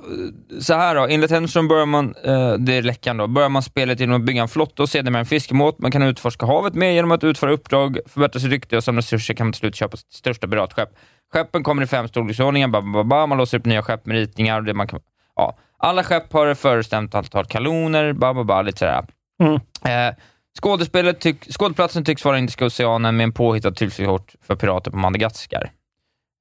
så 0.59 0.73
här 0.73 0.95
då, 0.95 1.07
enligt 1.07 1.31
Henson 1.31 1.67
börjar 1.67 1.85
man, 1.85 2.15
eh, 2.23 2.53
det 2.53 2.73
är 2.73 2.81
läckan 2.81 3.17
då, 3.17 3.27
börjar 3.27 3.49
man 3.49 3.63
spelet 3.63 3.99
genom 3.99 4.15
att 4.21 4.25
bygga 4.25 4.41
en 4.41 4.47
flotta 4.47 4.83
och 4.83 4.89
sedermera 4.89 5.19
en 5.19 5.25
fiskebåt. 5.25 5.79
Man 5.79 5.91
kan 5.91 6.01
utforska 6.03 6.45
havet 6.45 6.73
med 6.73 6.93
genom 6.95 7.11
att 7.11 7.23
utföra 7.23 7.51
uppdrag, 7.51 7.97
förbättra 8.05 8.39
sitt 8.39 8.49
rykte 8.49 8.77
och 8.77 8.83
samla 8.83 8.99
resurser 8.99 9.33
kan 9.33 9.47
man 9.47 9.53
till 9.53 9.59
slut 9.59 9.75
köpa 9.75 9.97
sitt 9.97 10.13
största 10.13 10.47
piratskepp. 10.47 10.89
Skeppen 11.33 11.63
kommer 11.63 11.83
i 11.83 11.87
fem 11.87 12.07
storleksordningar, 12.07 13.25
man 13.27 13.37
låser 13.37 13.57
upp 13.57 13.65
nya 13.65 13.81
skepp 13.83 14.05
med 14.05 14.15
ritningar 14.17 14.57
och 14.57 14.63
det 14.63 14.73
man 14.73 14.87
kan, 14.87 14.99
ja. 15.35 15.57
Alla 15.83 16.03
skepp 16.03 16.33
har 16.33 16.47
ett 16.47 16.59
förbestämt 16.59 17.15
antal 17.15 17.45
kanoner, 17.45 18.13
ba, 18.13 18.33
ba, 18.33 18.43
ba, 18.43 18.61
lite 18.61 18.79
sådär. 18.79 19.05
Mm. 19.43 19.53
Eh, 19.85 20.15
skådespelet 20.61 21.19
tyck, 21.19 21.53
skådeplatsen 21.53 22.05
tycks 22.05 22.25
vara 22.25 22.37
Indiska 22.37 22.65
oceanen 22.65 23.17
med 23.17 23.23
en 23.23 23.31
påhittad 23.31 23.71
tillflyktsort 23.71 24.35
för 24.41 24.55
pirater 24.55 24.91
på 24.91 24.97
Madagaskar. 24.97 25.71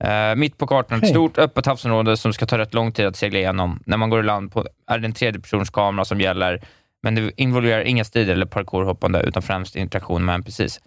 Eh, 0.05 0.35
mitt 0.35 0.59
på 0.59 0.67
kartan 0.67 0.99
ett 0.99 1.05
Okej. 1.05 1.11
stort 1.11 1.39
öppet 1.39 1.67
havsområde 1.67 2.17
som 2.17 2.33
ska 2.33 2.47
ta 2.47 2.59
rätt 2.59 2.75
lång 2.75 2.93
tid 2.93 3.07
att 3.07 3.17
segla 3.17 3.39
igenom. 3.39 3.83
När 3.87 3.97
man 3.97 4.11
går 4.11 4.21
i 4.21 4.23
land 4.23 4.53
på, 4.53 4.67
är 4.87 4.99
det 4.99 5.07
en 5.07 5.13
tredjepersonskamera 5.13 6.05
som 6.05 6.21
gäller, 6.21 6.63
men 7.03 7.15
det 7.15 7.31
involverar 7.37 7.83
inga 7.83 8.05
strider 8.05 8.33
eller 8.33 8.47
parkourhoppande, 8.47 9.21
utan 9.21 9.43
främst 9.43 9.77
interaktion 9.77 10.25
med 10.25 10.35
NPCs. 10.35 10.81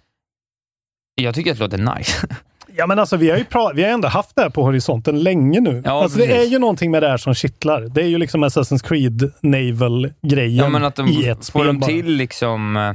Jag 1.15 1.36
tycker 1.36 1.52
att 1.52 1.58
det 1.58 1.63
låter 1.63 1.98
nice. 1.98 2.28
Ja, 2.77 2.88
men 2.88 2.99
alltså 2.99 3.17
vi 3.17 3.29
har 3.29 3.38
ju 3.38 3.45
vi 3.75 3.83
har 3.83 3.89
ändå 3.89 4.07
haft 4.07 4.35
det 4.35 4.41
här 4.41 4.49
på 4.49 4.63
horisonten 4.63 5.23
länge 5.23 5.59
nu. 5.59 5.81
Ja, 5.85 6.03
alltså, 6.03 6.17
det 6.19 6.38
är 6.38 6.43
ju 6.45 6.59
någonting 6.59 6.91
med 6.91 7.03
det 7.03 7.09
här 7.09 7.17
som 7.17 7.33
kittlar. 7.33 7.81
Det 7.81 8.01
är 8.01 8.07
ju 8.07 8.17
liksom 8.17 8.43
Assassin's 8.45 8.88
Creed 8.88 9.31
Naval-grejen 9.41 10.55
ja, 10.55 10.69
men 10.69 10.83
att 10.85 10.95
de 10.95 11.07
i 11.07 11.27
ett 11.27 11.38
får 11.38 11.43
spel 11.43 11.65
de 11.67 11.79
bara. 11.79 11.88
till 11.88 12.05
liksom... 12.11 12.77
eh, 12.77 12.93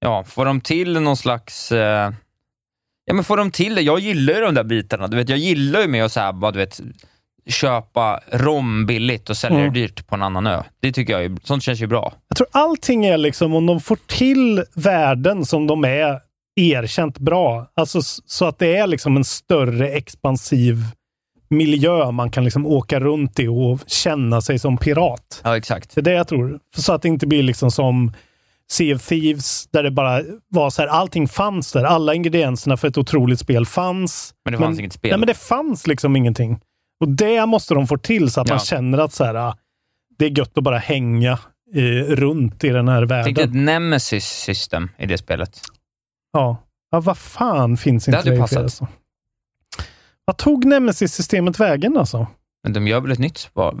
Ja, 0.00 0.24
får 0.24 0.44
de 0.44 0.60
till 0.60 1.00
någon 1.00 1.16
slags... 1.16 1.72
eh, 1.72 2.12
Ja, 3.06 3.14
men 3.14 3.24
får 3.24 3.36
de 3.36 3.50
till 3.50 3.74
det? 3.74 3.80
Jag 3.82 3.98
gillar 3.98 4.34
ju 4.34 4.40
de 4.40 4.54
där 4.54 4.64
bitarna. 4.64 5.06
Du 5.08 5.16
vet, 5.16 5.28
jag 5.28 5.38
gillar 5.38 5.80
ju 5.80 5.88
med 5.88 6.04
att 6.04 6.12
så 6.12 6.20
här, 6.20 6.32
bara, 6.32 6.50
du 6.50 6.58
vet, 6.58 6.80
köpa 7.46 8.20
rom 8.32 8.86
billigt 8.86 9.30
och 9.30 9.36
sälja 9.36 9.58
Mm. 9.58 9.72
det 9.72 9.80
dyrt 9.80 10.06
på 10.06 10.14
en 10.14 10.22
annan 10.22 10.46
ö. 10.46 10.62
Det 10.80 10.92
tycker 10.92 11.12
jag 11.12 11.24
är, 11.24 11.36
sånt 11.44 11.62
känns 11.62 11.80
ju 11.82 11.86
bra. 11.86 12.12
Jag 12.28 12.36
tror 12.36 12.46
allting 12.52 13.04
är 13.06 13.16
liksom 13.16 13.54
om 13.54 13.66
de 13.66 13.80
får 13.80 13.98
till 14.06 14.64
världen 14.74 15.44
som 15.44 15.66
de 15.66 15.84
är 15.84 16.20
erkänt 16.56 17.18
bra. 17.18 17.66
Alltså 17.74 18.02
så 18.26 18.44
att 18.46 18.58
det 18.58 18.76
är 18.76 18.86
liksom 18.86 19.16
en 19.16 19.24
större 19.24 19.88
expansiv 19.88 20.76
miljö 21.50 22.10
man 22.10 22.30
kan 22.30 22.44
liksom 22.44 22.66
åka 22.66 23.00
runt 23.00 23.38
i 23.40 23.48
och 23.48 23.80
känna 23.86 24.40
sig 24.40 24.58
som 24.58 24.76
pirat. 24.78 25.40
Ja, 25.44 25.56
exakt. 25.56 25.94
Det 25.94 26.00
är 26.00 26.02
det 26.02 26.12
jag 26.12 26.28
tror. 26.28 26.58
Så 26.76 26.92
att 26.92 27.02
det 27.02 27.08
inte 27.08 27.26
blir 27.26 27.42
liksom 27.42 27.70
som 27.70 28.12
Sea 28.70 28.96
of 28.96 29.02
Thieves, 29.08 29.66
där 29.70 29.82
det 29.82 29.90
bara 29.90 30.22
var 30.48 30.70
så 30.70 30.82
här, 30.82 30.88
allting 30.88 31.28
fanns 31.28 31.72
där. 31.72 31.84
Alla 31.84 32.14
ingredienserna 32.14 32.76
för 32.76 32.88
ett 32.88 32.98
otroligt 32.98 33.40
spel 33.40 33.66
fanns. 33.66 34.34
Men 34.44 34.52
det 34.52 34.58
fanns 34.58 34.78
inget 34.78 34.92
spel. 34.92 35.10
Nej, 35.10 35.18
men 35.18 35.26
det 35.26 35.34
fanns 35.34 35.86
liksom 35.86 36.16
ingenting. 36.16 36.60
Och 37.00 37.08
det 37.08 37.46
måste 37.46 37.74
de 37.74 37.86
få 37.86 37.98
till 37.98 38.30
så 38.30 38.40
att 38.40 38.48
Ja. 38.48 38.54
man 38.54 38.64
känner 38.64 38.98
att 38.98 39.12
så 39.12 39.24
här, 39.24 39.34
ah, 39.34 39.56
det 40.18 40.24
är 40.24 40.38
gött 40.38 40.58
att 40.58 40.64
bara 40.64 40.78
hänga 40.78 41.38
eh, 41.74 41.80
runt 42.14 42.64
i 42.64 42.68
den 42.68 42.88
här 42.88 43.06
Tänk 43.06 43.36
dig 43.36 43.44
ett 43.44 43.50
världen. 43.50 43.64
nemesis-system 43.64 44.90
i 44.98 45.06
det 45.06 45.18
spelet. 45.18 45.60
Ja. 46.34 46.56
ja, 46.90 47.00
vad 47.00 47.18
fan 47.18 47.76
finns 47.76 48.04
Det 48.04 48.08
inte 48.10 48.18
hade 48.18 48.30
det 48.30 48.36
i 48.36 48.38
passat. 48.38 48.50
flera, 48.50 48.62
alltså? 48.64 48.86
Vad 50.24 50.36
tog 50.36 50.64
Nemesis-systemet 50.64 51.60
vägen 51.60 51.96
alltså? 51.96 52.26
Men 52.62 52.72
de 52.72 52.86
gör 52.86 53.00
väl 53.00 53.12
ett 53.12 53.18
nytt 53.18 53.38
spel? 53.38 53.74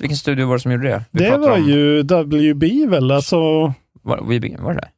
Vilken 0.00 0.16
studio 0.16 0.46
var 0.46 0.54
det 0.54 0.60
som 0.60 0.72
gjorde 0.72 0.88
det? 0.88 1.04
Vi 1.10 1.24
det 1.24 1.36
var 1.36 1.50
om- 1.58 1.64
ju 1.68 2.02
WB 2.02 2.86
väl? 2.88 3.10
Alltså, 3.10 3.36
Var, 4.02 4.16
var 4.62 4.72
det 4.74 4.80
det? 4.80 4.88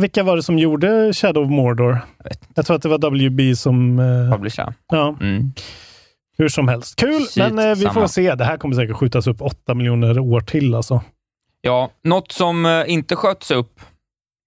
vilka 0.00 0.22
var 0.22 0.36
det 0.36 0.42
som 0.42 0.58
gjorde 0.58 1.12
Shadow 1.14 1.44
of 1.44 1.50
Mordor? 1.50 1.98
Jag 2.24 2.32
Jag 2.54 2.66
tror 2.66 2.76
att 2.76 2.82
det 2.82 2.88
var 2.88 2.98
WB 2.98 3.56
som... 3.56 3.98
Eh, 3.98 4.30
Publisher? 4.32 4.74
ja, 4.88 5.16
Mm. 5.20 5.52
hur 6.38 6.48
som 6.48 6.68
helst. 6.68 6.96
Kul, 6.96 7.22
Shit, 7.26 7.36
men 7.36 7.58
eh, 7.70 7.74
vi 7.76 7.84
får 7.86 7.92
samma. 7.92 8.08
se. 8.08 8.34
Det 8.34 8.44
här 8.44 8.56
kommer 8.56 8.74
säkert 8.74 8.96
skjutas 8.96 9.26
upp 9.26 9.42
åtta 9.42 9.74
miljoner 9.74 10.18
år 10.18 10.40
till 10.40 10.74
alltså. 10.74 11.00
Ja, 11.60 11.90
något 12.04 12.32
som 12.32 12.66
eh, 12.66 12.82
inte 12.86 13.16
sköts 13.16 13.50
upp, 13.50 13.80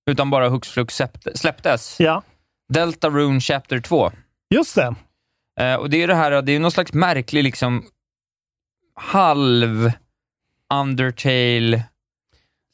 utan 0.09 0.29
bara 0.29 0.49
hux 0.49 0.67
flux 0.69 0.95
släppte- 0.95 1.37
släpptes. 1.37 1.99
Ja, 1.99 2.21
Delta 2.73 3.09
Rune 3.09 3.39
Chapter 3.39 3.79
2. 3.79 4.11
just 4.55 4.75
det. 4.75 4.95
Eh, 5.59 5.75
och 5.75 5.89
det 5.89 6.03
är 6.03 6.07
det 6.07 6.15
här, 6.15 6.41
det 6.41 6.51
är 6.51 6.59
någon 6.59 6.71
slags 6.71 6.93
märklig 6.93 7.43
liksom 7.43 7.83
halv 8.95 9.91
Undertale 10.73 11.83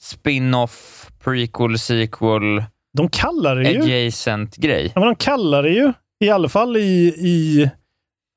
spin-off, 0.01 1.09
prequel, 1.23 1.79
sequel, 1.79 2.63
De 2.93 3.09
kallar 3.09 3.55
det 3.55 3.71
ju... 3.71 3.81
adjacent 3.81 4.55
grej. 4.55 4.91
Ja, 4.95 4.99
men 5.01 5.09
de 5.09 5.15
kallar 5.15 5.63
det 5.63 5.69
ju, 5.69 5.93
i 6.19 6.29
alla 6.29 6.49
fall 6.49 6.77
i, 6.77 7.13
i 7.17 7.69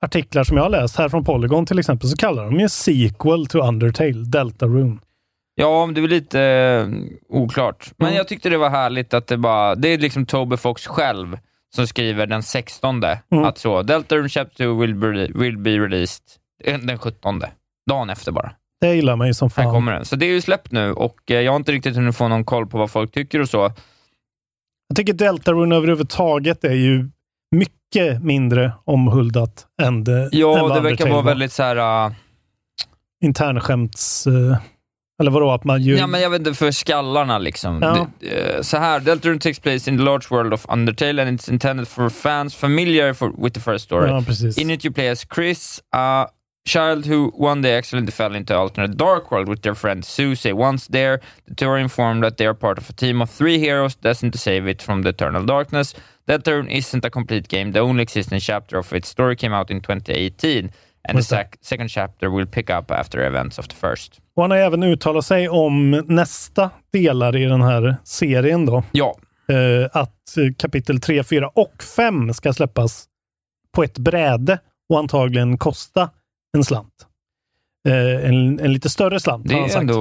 artiklar 0.04 0.44
som 0.44 0.56
jag 0.56 0.64
har 0.64 0.70
läst, 0.70 0.96
här 0.96 1.08
från 1.08 1.24
Polygon 1.24 1.66
till 1.66 1.78
exempel, 1.78 2.08
så 2.08 2.16
kallar 2.16 2.44
de 2.44 2.60
ju 2.60 2.68
sequel 2.68 3.46
to 3.46 3.58
Undertale, 3.58 4.24
Deltarune. 4.24 4.98
Ja, 5.60 5.90
det 5.94 6.00
är 6.00 6.08
lite 6.08 6.40
eh, 6.42 6.88
oklart. 7.28 7.92
Men 7.96 8.06
Mm. 8.08 8.16
jag 8.16 8.28
tyckte 8.28 8.48
det 8.48 8.56
var 8.58 8.70
härligt 8.70 9.14
att 9.14 9.26
det 9.26 9.36
bara, 9.36 9.74
det 9.74 9.88
är 9.88 9.98
liksom 9.98 10.26
Toby 10.26 10.56
Fox 10.56 10.86
själv 10.86 11.38
som 11.74 11.86
skriver 11.86 12.26
den 12.26 12.42
16 12.42 13.02
Mm. 13.04 13.44
att 13.44 13.58
så, 13.58 13.82
Deltarune 13.82 14.28
Chapter 14.28 14.64
2 14.64 14.74
will 14.74 14.94
be, 14.94 15.28
will 15.34 15.58
be 15.58 15.70
released 15.70 16.22
den 16.82 16.98
17. 16.98 17.42
Dagen 17.90 18.10
efter 18.10 18.32
bara. 18.32 18.52
Det 18.80 18.94
gillar 18.94 19.26
ju 19.26 19.34
som 19.34 19.50
Här 19.56 19.64
fan. 19.64 19.72
kommer 19.74 19.92
den. 19.92 20.04
Så 20.04 20.16
det 20.16 20.26
är 20.26 20.30
ju 20.30 20.40
släppt 20.40 20.72
nu 20.72 20.92
och 20.92 21.30
eh, 21.30 21.40
jag 21.40 21.52
har 21.52 21.56
inte 21.56 21.72
riktigt 21.72 21.96
hunnit 21.96 22.16
få 22.16 22.28
någon 22.28 22.44
koll 22.44 22.66
på 22.66 22.78
vad 22.78 22.90
folk 22.90 23.12
tycker 23.12 23.40
och 23.40 23.48
så. 23.48 23.72
Jag 24.88 24.96
tycker 24.96 25.12
Deltarune 25.12 25.76
överhuvudtaget 25.76 26.64
är 26.64 26.72
ju 26.74 27.08
mycket 27.56 28.22
mindre 28.22 28.72
omhuldat 28.84 29.66
än 29.82 30.04
det 30.04 30.22
än 30.22 30.28
Ja, 30.32 30.48
vad 30.62 30.74
det 30.74 30.80
verkar 30.80 31.04
vara 31.04 31.16
var. 31.16 31.22
väldigt 31.22 31.52
så 31.52 31.62
här... 31.62 32.06
Uh, 32.06 32.12
internskämts... 33.24 34.26
eh, 34.26 34.56
eller 35.20 35.30
vadå, 35.30 35.50
att 35.50 35.64
man 35.64 35.82
ju... 35.82 35.96
Ja, 35.96 36.06
men 36.06 36.20
jag 36.20 36.30
vet 36.30 36.38
inte, 36.38 36.54
för 36.54 36.70
skallarna 36.70 37.38
liksom. 37.38 37.78
Ja. 37.82 38.06
Det, 38.18 38.54
eh, 38.54 38.62
så 38.62 38.76
här, 38.76 39.00
Deltarune 39.00 39.40
takes 39.40 39.58
place 39.60 39.90
in 39.90 39.96
the 39.98 40.04
large 40.04 40.26
world 40.30 40.54
of 40.54 40.66
Undertale 40.68 41.22
and 41.22 41.40
it's 41.40 41.50
intended 41.50 41.88
for 41.88 42.08
fans 42.10 42.54
familiar 42.54 43.12
for, 43.14 43.32
with 43.38 43.54
the 43.54 43.60
first 43.60 43.84
story. 43.84 44.10
Ja, 44.10 44.22
precis. 44.26 44.58
In 44.58 44.70
it 44.70 44.84
you 44.84 44.94
play 44.94 45.08
as 45.08 45.24
Chris, 45.34 45.80
a 45.92 46.26
child 46.68 47.06
who 47.06 47.32
one 47.34 47.62
day 47.62 47.76
accidentally 47.78 48.12
fell 48.12 48.34
into 48.36 48.54
alternate 48.56 48.96
dark 48.96 49.30
world 49.32 49.48
with 49.48 49.62
their 49.62 49.74
friend 49.74 50.04
Susie. 50.04 50.52
Once 50.52 50.86
there, 50.92 51.18
the 51.48 51.54
two 51.54 51.68
are 51.70 51.80
informed 51.80 52.22
that 52.22 52.36
they 52.36 52.46
are 52.46 52.54
part 52.54 52.78
of 52.78 52.88
a 52.90 52.92
team 52.92 53.22
of 53.22 53.30
three 53.30 53.58
heroes 53.58 53.96
destined 53.96 54.32
to 54.32 54.38
save 54.38 54.70
it 54.70 54.82
from 54.82 55.02
the 55.02 55.08
eternal 55.08 55.44
darkness. 55.44 55.94
Deltarune 56.28 56.70
isn't 56.70 57.04
a 57.04 57.10
complete 57.10 57.48
game. 57.48 57.72
The 57.72 57.80
only 57.80 58.02
existing 58.02 58.40
chapter 58.40 58.78
of 58.78 58.92
its 58.92 59.08
story 59.08 59.34
came 59.34 59.52
out 59.54 59.70
in 59.70 59.80
2018, 59.80 60.70
and 61.04 61.16
the 61.16 61.22
Just 61.22 61.30
det. 61.30 61.36
sec- 61.36 61.58
second 61.60 61.88
chapter 61.88 62.30
will 62.30 62.46
pick 62.46 62.70
up 62.70 62.90
after 62.90 63.26
events 63.26 63.58
of 63.58 63.66
the 63.68 63.74
first. 63.74 64.20
Och 64.38 64.44
han 64.44 64.50
har 64.50 64.58
även 64.58 64.82
uttalat 64.82 65.24
sig 65.26 65.48
om 65.48 65.90
nästa 66.08 66.70
delar 66.92 67.36
i 67.36 67.44
den 67.44 67.62
här 67.62 67.96
serien 68.04 68.66
då. 68.66 68.82
Ja, 68.92 69.16
Eh, 69.52 69.88
att 69.92 70.34
kapitel 70.58 71.00
3, 71.00 71.24
4 71.24 71.48
och 71.48 71.82
5 71.96 72.34
ska 72.34 72.52
släppas 72.52 73.04
på 73.72 73.82
ett 73.82 73.98
bräde 73.98 74.58
och 74.88 74.98
antagligen 74.98 75.58
kosta 75.58 76.10
en 76.56 76.64
slant. 76.64 77.06
Eh, 77.88 78.28
en, 78.28 78.60
en 78.60 78.72
lite 78.72 78.90
större 78.90 79.20
slant 79.20 79.48
det 79.48 79.54
har 79.54 79.60
han 79.60 79.68
är 79.68 79.72
sagt. 79.72 79.80
ändå 79.80 80.00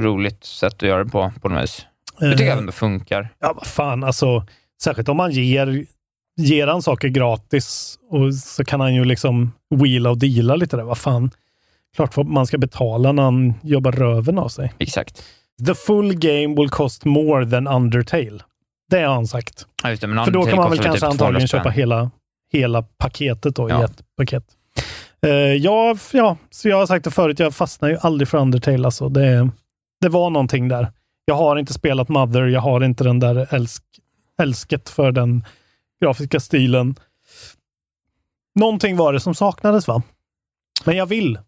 roligt 0.00 0.44
sätt 0.44 0.74
att 0.74 0.82
göra 0.82 1.04
det 1.04 1.10
på, 1.10 1.32
på 1.42 1.48
något 1.48 1.62
vis. 1.62 1.86
Det 2.18 2.30
tycker 2.30 2.44
jag 2.44 2.48
Eh, 2.48 2.52
även 2.52 2.66
det 2.66 2.72
funkar. 2.72 3.28
Ja, 3.38 3.52
vad 3.56 3.66
fan, 3.66 4.04
alltså. 4.04 4.46
Särskilt 4.82 5.08
om 5.08 5.16
man 5.16 5.30
ger, 5.30 5.84
ger 6.36 6.66
han 6.66 6.82
saker 6.82 7.08
gratis 7.08 7.98
och 8.10 8.34
så 8.34 8.64
kan 8.64 8.80
han 8.80 8.94
ju 8.94 9.04
liksom 9.04 9.52
wheela 9.70 10.10
och 10.10 10.18
deala 10.18 10.56
lite 10.56 10.76
där. 10.76 10.84
Vad 10.84 10.98
fan. 10.98 11.30
Klart 11.96 12.16
man 12.16 12.46
ska 12.46 12.58
betala 12.58 13.12
när 13.12 13.22
han 13.22 13.54
jobbar 13.62 13.92
röven 13.92 14.38
av 14.38 14.48
sig. 14.48 14.72
Exakt. 14.78 15.22
The 15.66 15.74
full 15.74 16.14
game 16.14 16.54
will 16.56 16.68
cost 16.68 17.04
more 17.04 17.50
than 17.50 17.66
Undertale. 17.66 18.38
Det 18.90 19.02
har 19.02 19.14
han 19.14 19.26
sagt. 19.26 19.66
Ja, 19.82 19.96
det, 20.00 20.06
men 20.06 20.24
För 20.24 20.32
då 20.32 20.44
kan 20.44 20.56
man 20.56 20.70
väl 20.70 20.78
kanske 20.78 21.00
typ 21.00 21.10
antagligen 21.10 21.18
200 21.18 21.48
spänn. 21.48 21.60
köpa 21.60 21.70
hela, 21.70 22.10
hela 22.52 22.82
paketet 22.82 23.56
då 23.56 23.70
Ja. 23.70 23.80
i 23.80 23.84
ett 23.84 24.02
paket. 24.16 24.44
Uh, 25.26 25.32
ja, 25.32 25.96
ja, 26.12 26.36
så 26.50 26.68
jag 26.68 26.76
har 26.76 26.86
sagt 26.86 27.04
det 27.04 27.10
förut, 27.10 27.38
jag 27.38 27.54
fastnar 27.54 27.88
ju 27.88 27.96
aldrig 28.00 28.28
för 28.28 28.38
Undertale. 28.38 28.84
Alltså. 28.86 29.08
Det, 29.08 29.50
det 30.00 30.08
var 30.08 30.30
någonting 30.30 30.68
där. 30.68 30.92
Jag 31.24 31.34
har 31.34 31.56
inte 31.56 31.72
spelat 31.72 32.08
Mother, 32.08 32.46
jag 32.46 32.60
har 32.60 32.84
inte 32.84 33.04
den 33.04 33.20
där 33.20 33.54
älsk, 33.54 33.82
älsket 34.40 34.88
för 34.88 35.12
den 35.12 35.44
grafiska 36.02 36.40
stilen. 36.40 36.94
Någonting 38.54 38.96
var 38.96 39.12
det 39.12 39.20
som 39.20 39.34
saknades 39.34 39.88
va? 39.88 40.02
Men 40.84 40.96
jag 40.96 41.06
vill. 41.06 41.38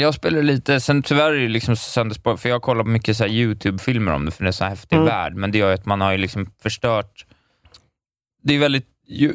Jag 0.00 0.14
spelar 0.14 0.42
lite, 0.42 0.80
sen 0.80 1.02
tyvärr 1.02 1.32
är 1.32 1.40
det 1.40 1.48
liksom 1.48 1.76
sönderspår, 1.76 2.36
för 2.36 2.48
jag 2.48 2.62
kollar 2.62 2.82
på 2.82 2.88
mycket 2.88 3.16
så 3.16 3.24
här 3.24 3.30
YouTube-filmer 3.30 4.12
om 4.12 4.24
det, 4.24 4.30
för 4.30 4.44
det 4.44 4.46
är 4.46 4.48
en 4.48 4.52
så 4.52 4.64
häftig 4.64 4.96
Mm. 4.96 5.06
värld, 5.08 5.34
men 5.34 5.50
det 5.52 5.58
gör 5.58 5.68
ju 5.68 5.74
att 5.74 5.86
man 5.86 6.00
har 6.00 6.12
ju 6.12 6.18
liksom 6.18 6.50
förstört... 6.62 7.26
Det 8.42 8.54
är 8.54 8.58
väldigt, 8.58 8.86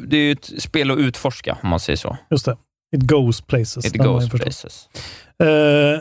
det 0.08 0.16
är 0.16 0.20
ju 0.22 0.32
ett 0.32 0.62
spel 0.62 0.90
att 0.90 0.98
utforska, 0.98 1.58
om 1.62 1.68
man 1.68 1.80
säger 1.80 1.96
så. 1.96 2.16
Just 2.30 2.44
det. 2.44 2.56
It 2.96 3.02
goes 3.02 3.40
places. 3.40 3.84
It 3.86 3.96
goes 3.96 4.30
places. 4.30 4.88
Eh, 5.42 6.00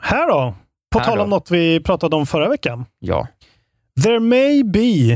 här 0.00 0.28
då. 0.28 0.54
På 0.92 0.98
Här 0.98 1.06
tal 1.06 1.16
då. 1.18 1.24
om 1.24 1.30
något 1.30 1.50
vi 1.50 1.80
pratade 1.80 2.16
om 2.16 2.26
förra 2.26 2.48
veckan. 2.48 2.84
Ja. 2.98 3.28
There 4.02 4.20
may 4.20 4.62
be 4.64 5.14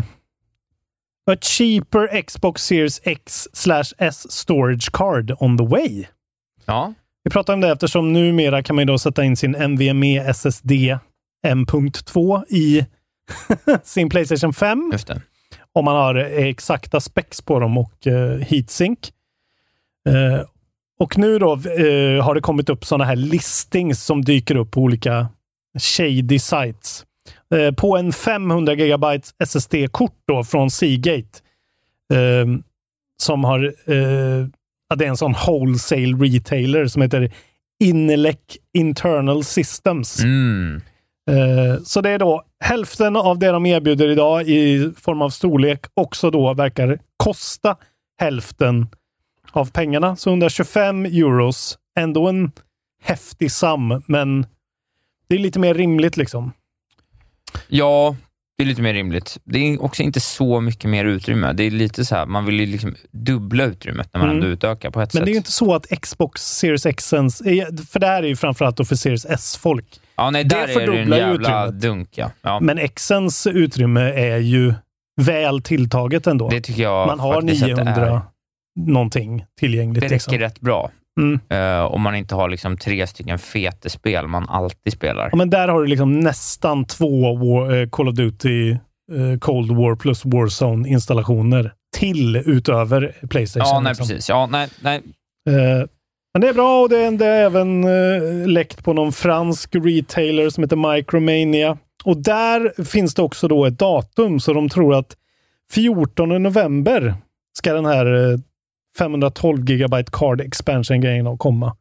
a 1.30 1.36
cheaper 1.40 2.22
Xbox 2.22 2.62
Series 2.64 3.00
X 3.04 3.48
slash 3.52 3.84
S 3.98 4.32
storage 4.32 4.92
card 4.92 5.32
on 5.38 5.58
the 5.58 5.64
way. 5.66 6.04
Ja. 6.64 6.94
Vi 7.26 7.30
pratar 7.30 7.54
om 7.54 7.60
det 7.60 7.72
eftersom 7.72 8.12
numera 8.12 8.62
kan 8.62 8.76
man 8.76 8.82
ju 8.82 8.86
då 8.86 8.98
sätta 8.98 9.24
in 9.24 9.36
sin 9.36 9.50
NVMe 9.50 10.20
SSD 10.20 10.72
M.2 11.46 12.44
i 12.48 12.86
sin 13.82 14.08
Playstation 14.08 14.52
5 14.52 14.90
Just 14.92 15.06
det. 15.06 15.22
om 15.72 15.84
man 15.84 15.96
har 15.96 16.14
exakta 16.14 17.00
specs 17.00 17.42
på 17.42 17.60
dem 17.60 17.78
och 17.78 18.06
uh, 18.06 18.38
heatsink. 18.38 18.98
Eh, 20.08 20.46
och 20.98 21.18
nu 21.18 21.38
då 21.38 21.52
eh, 21.52 22.24
har 22.24 22.34
det 22.34 22.40
kommit 22.40 22.68
upp 22.68 22.84
sådana 22.84 23.04
här 23.04 23.16
listings 23.16 24.04
som 24.04 24.22
dyker 24.22 24.56
upp 24.56 24.70
på 24.70 24.80
olika 24.80 25.28
shady 25.78 26.38
sites. 26.38 27.04
Eh, 27.54 27.74
på 27.74 27.96
en 27.96 28.12
500 28.12 28.74
GB 28.74 29.06
SSD-kort 29.38 30.16
då 30.26 30.44
från 30.44 30.70
Seagate 30.70 31.38
som 33.22 33.44
har, 33.44 33.74
ja, 34.88 34.96
det 34.96 35.04
är 35.04 35.08
en 35.08 35.16
sån 35.16 35.34
wholesale 35.46 36.16
retailer 36.16 36.86
som 36.86 37.02
heter 37.02 37.32
Inelec 37.84 38.38
Internal 38.74 39.44
Systems. 39.44 40.22
Mm. 40.24 40.80
Eh, 41.30 41.82
Så 41.84 42.00
det 42.00 42.10
är 42.10 42.18
då 42.18 42.42
hälften 42.60 43.16
av 43.16 43.38
det 43.38 43.50
de 43.50 43.66
erbjuder 43.66 44.08
idag 44.08 44.48
i 44.48 44.92
form 44.96 45.22
av 45.22 45.30
storlek 45.30 45.86
också 45.94 46.30
då 46.30 46.54
verkar 46.54 46.98
kosta 47.16 47.76
hälften 48.20 48.86
av 49.52 49.70
pengarna. 49.70 50.16
Så 50.16 50.30
125 50.30 51.04
euros, 51.06 51.78
ändå 51.98 52.28
en 52.28 52.52
häftig 53.02 53.52
sam, 53.52 54.02
men 54.06 54.46
det 55.28 55.34
är 55.34 55.38
lite 55.38 55.58
mer 55.58 55.74
rimligt 55.74 56.16
liksom. 56.16 56.52
Ja, 57.68 58.16
det 58.58 58.64
är 58.64 58.66
lite 58.66 58.82
mer 58.82 58.94
rimligt. 58.94 59.38
Det 59.44 59.58
är 59.58 59.82
också 59.82 60.02
inte 60.02 60.20
så 60.20 60.60
mycket 60.60 60.90
mer 60.90 61.04
utrymme. 61.04 61.52
Det 61.52 61.62
är 61.64 61.70
lite 61.70 62.04
så 62.04 62.14
här, 62.14 62.26
man 62.26 62.44
vill 62.44 62.60
ju 62.60 62.66
liksom 62.66 62.94
dubbla 63.12 63.64
utrymmet 63.64 64.08
när 64.12 64.20
man 64.20 64.28
Mm. 64.30 64.36
ändå 64.42 64.48
utökar 64.52 64.90
på 64.90 65.00
ett 65.00 65.14
Men 65.14 65.20
sätt. 65.20 65.24
det 65.24 65.30
är 65.30 65.32
ju 65.32 65.38
inte 65.38 65.52
så 65.52 65.74
att 65.74 65.86
Xbox 66.02 66.42
Series 66.42 66.86
X, 66.86 67.10
för 67.90 67.98
det 67.98 68.06
här 68.06 68.22
är 68.22 68.26
ju 68.28 68.36
framförallt 68.36 68.88
för 68.88 68.96
Series 68.96 69.24
S-folk. 69.26 70.00
ja, 70.16 70.30
nej, 70.30 70.44
det 70.44 70.48
där 70.56 70.80
är 70.80 70.86
det 70.92 70.98
en 70.98 71.08
jävla 71.10 71.32
utrymmet. 71.64 71.80
dunk. 71.82 72.08
Ja. 72.14 72.30
Ja, 72.42 72.60
Men 72.60 72.88
Xens 72.88 73.46
utrymme 73.46 74.00
är 74.00 74.38
ju 74.38 74.74
väl 75.20 75.62
tilltaget 75.62 76.26
ändå. 76.26 76.48
det 76.48 76.60
tycker 76.60 76.82
jag 76.82 77.06
Man 77.06 77.20
har 77.20 77.34
faktiskt 77.34 77.62
att 77.62 77.68
det 77.68 77.74
900 77.84 78.06
är. 78.06 78.20
någonting 78.86 79.44
tillgängligt. 79.60 80.00
Det 80.00 80.06
räcker 80.06 80.14
liksom. 80.14 80.38
rätt 80.38 80.60
bra. 80.60 80.90
Mm. 81.20 81.40
Eh, 81.48 81.84
om 81.84 82.02
man 82.02 82.14
inte 82.14 82.34
har 82.34 82.48
liksom 82.48 82.76
tre 82.76 83.06
stycken 83.06 83.38
feta 83.38 83.88
spel 83.88 84.26
man 84.26 84.48
alltid 84.48 84.92
spelar. 84.92 85.28
Ja, 85.32 85.36
men 85.36 85.50
där 85.50 85.68
har 85.68 85.80
du 85.80 85.86
liksom 85.86 86.20
nästan 86.20 86.84
två 86.84 87.36
War, 87.36 87.76
eh, 87.76 87.88
Call 87.88 88.08
of 88.08 88.14
Duty 88.14 88.70
eh, 88.70 89.38
Cold 89.40 89.70
War 89.70 89.96
plus 89.96 90.24
Warzone-installationer 90.24 91.72
till 91.96 92.36
utöver 92.36 93.14
Playstation. 93.30 93.68
Ja, 93.68 93.80
nej 93.80 93.90
liksom. 93.90 94.08
precis. 94.08 94.28
Ja, 94.28 94.46
nej, 94.46 94.68
nej. 94.80 95.02
Men 96.34 96.40
det 96.40 96.48
är 96.48 96.54
bra 96.54 96.82
och 96.82 96.88
det 96.88 96.98
är, 96.98 97.10
det 97.10 97.26
är 97.26 97.44
även 97.44 97.84
läckt 98.52 98.84
på 98.84 98.92
någon 98.92 99.12
fransk 99.12 99.74
retailer 99.74 100.50
som 100.50 100.64
heter 100.64 100.94
Micromania. 100.94 101.78
Och 102.04 102.16
där 102.16 102.84
finns 102.84 103.14
det 103.14 103.22
också 103.22 103.48
då 103.48 103.64
ett 103.64 103.78
datum, 103.78 104.40
så 104.40 104.52
de 104.52 104.68
tror 104.68 104.94
att 104.94 105.16
14 105.72 106.42
november 106.42 107.14
ska 107.58 107.72
den 107.72 107.86
här 107.86 108.38
512 108.98 109.64
gigabyte 109.64 110.10
card 110.12 110.40
expansion-grejen 110.40 111.26
att 111.26 111.38
komma. 111.38 111.76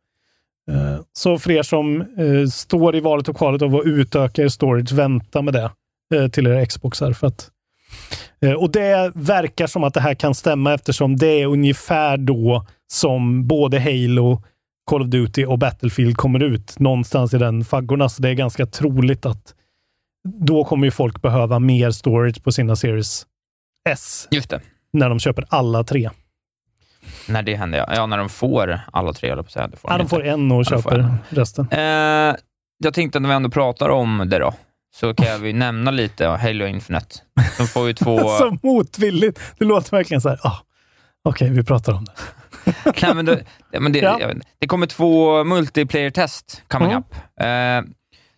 Eh, 0.71 0.99
Så 1.13 1.39
för 1.39 1.51
er 1.51 1.63
som 1.63 2.01
eh, 2.01 2.47
står 2.51 2.95
i 2.95 2.99
valet 2.99 3.29
och 3.29 3.37
kvalet 3.37 3.61
av 3.61 3.75
att 3.75 3.85
utöka 3.85 4.41
er 4.43 4.47
storage, 4.47 4.91
vänta 4.91 5.41
med 5.41 5.53
det 5.53 5.71
eh, 6.15 6.27
till 6.27 6.47
era 6.47 6.65
Xboxar. 6.65 7.13
För 7.13 7.27
att, 7.27 7.49
och 8.57 8.71
det 8.71 9.11
verkar 9.15 9.67
som 9.67 9.83
att 9.83 9.93
det 9.93 10.01
här 10.01 10.13
kan 10.13 10.35
stämma 10.35 10.73
eftersom 10.73 11.15
det 11.15 11.27
är 11.41 11.45
ungefär 11.45 12.17
då 12.17 12.65
som 12.87 13.47
både 13.47 13.79
Halo, 13.79 14.43
Call 14.85 15.01
of 15.01 15.07
Duty 15.07 15.45
och 15.45 15.59
Battlefield 15.59 16.17
kommer 16.17 16.43
ut. 16.43 16.79
Någonstans 16.79 17.33
i 17.33 17.37
den 17.37 17.65
faggorna. 17.65 18.09
Så 18.09 18.21
det 18.21 18.29
är 18.29 18.33
ganska 18.33 18.65
troligt 18.65 19.25
att 19.25 19.53
då 20.23 20.63
kommer 20.63 20.87
ju 20.87 20.91
folk 20.91 21.21
behöva 21.21 21.59
mer 21.59 21.91
storage 21.91 22.43
på 22.43 22.51
sina 22.51 22.75
Series 22.75 23.25
S 23.89 24.27
när 24.93 25.09
de 25.09 25.19
köper 25.19 25.45
alla 25.49 25.83
tre. 25.83 26.09
När 27.27 27.43
det 27.43 27.55
händer, 27.55 27.77
ja. 27.77 27.85
ja 27.95 28.05
när 28.05 28.17
de 28.17 28.29
får 28.29 28.79
alla 28.93 29.13
tre, 29.13 29.29
jag 29.29 29.37
på 29.37 29.41
att 29.41 29.51
säga. 29.51 29.67
Det 29.67 29.77
får 29.77 29.91
Ja, 29.91 29.97
de 29.97 30.01
inte. 30.01 30.15
får 30.15 30.25
en 30.25 30.51
och 30.51 30.57
Ja, 30.65 30.69
de 30.69 30.81
köper 30.81 30.99
en. 30.99 31.17
resten. 31.29 31.67
Eh, 31.71 32.35
jag 32.77 32.93
tänkte 32.93 33.19
när 33.19 33.29
vi 33.29 33.35
ändå 33.35 33.49
pratar 33.49 33.89
om 33.89 34.23
det 34.29 34.39
då, 34.39 34.53
så 34.95 35.13
kan 35.13 35.27
jag 35.27 35.47
ju 35.47 35.53
nämna 35.67 35.91
lite 35.91 36.27
Halo 36.27 36.65
Infinite. 36.65 37.15
De 37.57 37.67
får 37.67 37.87
ju 37.87 37.93
två... 37.93 38.17
Så 38.39 38.57
motvilligt. 38.63 39.39
Det 39.59 39.65
låter 39.65 39.91
verkligen 39.91 40.21
så 40.21 40.29
här. 40.29 40.39
Ah, 40.43 40.57
Okej, 41.29 41.49
vi 41.49 41.63
pratar 41.63 41.93
om 41.93 42.05
det. 42.05 42.11
Nej, 43.01 43.13
men 43.15 43.25
det, 43.25 43.43
men 43.79 43.91
det, 43.91 43.99
Ja. 43.99 44.19
det 44.59 44.67
kommer 44.67 44.87
två 44.87 45.43
multiplayer-test 45.43 46.61
coming 46.67 46.91
Mm. 46.91 46.99
up. 47.03 47.13
Eh, 47.41 47.91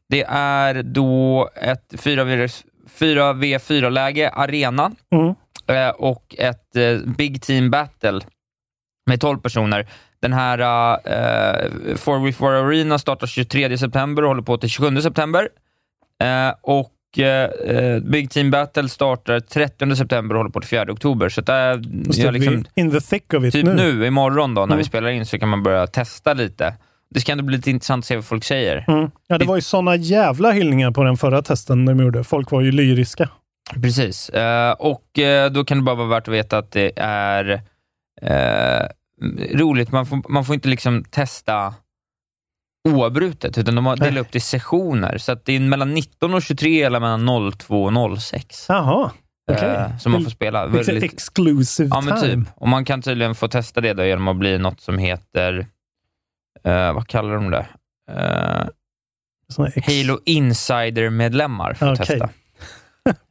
det 0.10 0.24
är 0.30 0.84
då 0.84 1.50
ett 1.62 1.94
4v- 1.94 2.64
4v4-läge, 3.00 4.30
arena, 4.30 4.92
Mm. 5.16 5.36
eh, 5.68 5.90
och 5.90 6.36
ett 6.38 6.76
eh, 6.76 6.98
Big 7.18 7.42
Team 7.42 7.70
Battle 7.72 8.22
med 9.08 9.22
12 9.22 9.38
personer. 9.39 9.88
Den 10.20 10.34
här 10.34 10.60
uh, 10.60 11.96
4v4 11.96 12.65
Arena 12.67 13.00
startar 13.00 13.28
23 13.28 13.78
september 13.78 14.22
och 14.24 14.28
håller 14.28 14.41
på 14.41 14.58
till 14.58 14.70
27 14.70 15.02
september. 15.02 15.50
Eh, 16.24 16.54
och 16.62 17.20
eh, 17.20 18.00
Big 18.02 18.32
Team 18.32 18.52
Battle 18.52 18.89
startar 18.89 19.39
30 19.39 19.96
september 19.96 20.36
och 20.36 20.39
håller 20.39 20.52
på 20.52 20.60
till 20.60 20.70
4 20.70 20.86
oktober. 20.91 21.30
Så 21.30 21.41
det 21.41 21.54
är, 21.54 21.78
Just 21.78 22.20
det, 22.20 22.26
jag 22.26 22.34
liksom, 22.34 22.65
in 22.76 22.91
the 22.91 23.02
thick 23.02 23.34
of 23.34 23.43
it 23.43 23.54
Typ 23.54 23.65
nu. 23.65 23.74
nu, 23.74 24.06
imorgon 24.08 24.56
då, 24.56 24.62
när 24.62 24.65
Mm. 24.65 24.78
vi 24.78 24.84
spelar 24.84 25.10
in, 25.10 25.26
så 25.26 25.39
kan 25.39 25.50
man 25.50 25.63
börja 25.63 25.88
testa 25.88 26.34
lite. 26.34 26.74
Det 27.10 27.20
ska 27.20 27.32
ändå 27.32 27.43
bli 27.43 27.56
lite 27.58 27.70
intressant 27.70 28.02
att 28.04 28.06
se 28.08 28.15
vad 28.15 28.26
folk 28.26 28.43
säger. 28.43 28.86
Mm. 28.88 29.12
Ja, 29.28 29.38
det 29.38 29.46
var 29.46 29.56
ju 29.56 29.62
såna 29.62 29.96
jävla 29.96 30.52
hyllningar 30.52 30.91
på 30.91 31.04
den 31.04 31.17
förra 31.17 31.41
testen 31.41 31.86
de 31.86 32.00
gjorde. 32.00 32.24
Folk 32.24 32.52
var 32.52 32.62
ju 32.62 32.72
lyriska. 32.72 33.30
Precis. 33.82 34.32
Och 34.78 35.20
då 35.52 35.63
kan 35.65 35.78
det 35.78 35.84
bara 35.84 35.96
vara 35.96 36.08
värt 36.08 36.28
att 36.28 36.34
veta 36.34 36.58
att 36.58 36.72
det 36.72 36.91
är 37.00 37.62
eh, 38.22 38.86
roligt. 39.54 39.92
Man 39.92 40.06
får, 40.06 40.32
man 40.32 40.46
får 40.46 40.56
inte 40.56 40.68
liksom 40.70 41.04
testa 41.04 41.74
oavbrutet, 42.90 43.58
utan 43.58 43.76
de 43.76 43.86
har 43.86 43.96
delat 43.96 44.22
upp 44.22 44.32
det 44.32 44.38
i 44.38 44.42
sessioner. 44.42 45.18
Så 45.18 45.32
att 45.32 45.46
det 45.46 45.54
är 45.56 45.60
mellan 45.60 45.94
19 45.94 46.34
och 46.34 46.42
23 46.42 46.84
eller 46.84 47.00
mellan 47.00 47.52
02 47.58 47.84
och 47.84 48.22
06. 48.22 48.66
Jaha, 48.70 49.12
eh, 49.52 49.98
som 49.98 50.12
man 50.12 50.24
får 50.24 50.32
spela. 50.32 50.68
Väldigt- 50.68 51.04
exclusive 51.04 51.90
Ja, 51.94 52.02
men 52.02 52.22
time. 52.22 52.34
typ. 52.46 52.54
Och 52.56 52.68
man 52.68 52.86
kan 52.86 53.02
tydligen 53.02 53.36
få 53.36 53.48
testa 53.48 53.82
det 53.82 53.94
då 53.94 54.06
genom 54.06 54.28
att 54.28 54.38
bli 54.38 54.58
något 54.58 54.82
som 54.82 54.98
heter, 54.98 55.68
eh, 56.64 56.94
vad 56.94 57.08
kallar 57.08 57.36
de 57.36 57.50
det? 57.52 57.68
Ex- 59.76 59.88
Halo 59.88 60.20
Insider-medlemmar 60.26 61.74
får 61.74 61.94
Okej. 61.94 62.06
testa. 62.06 62.30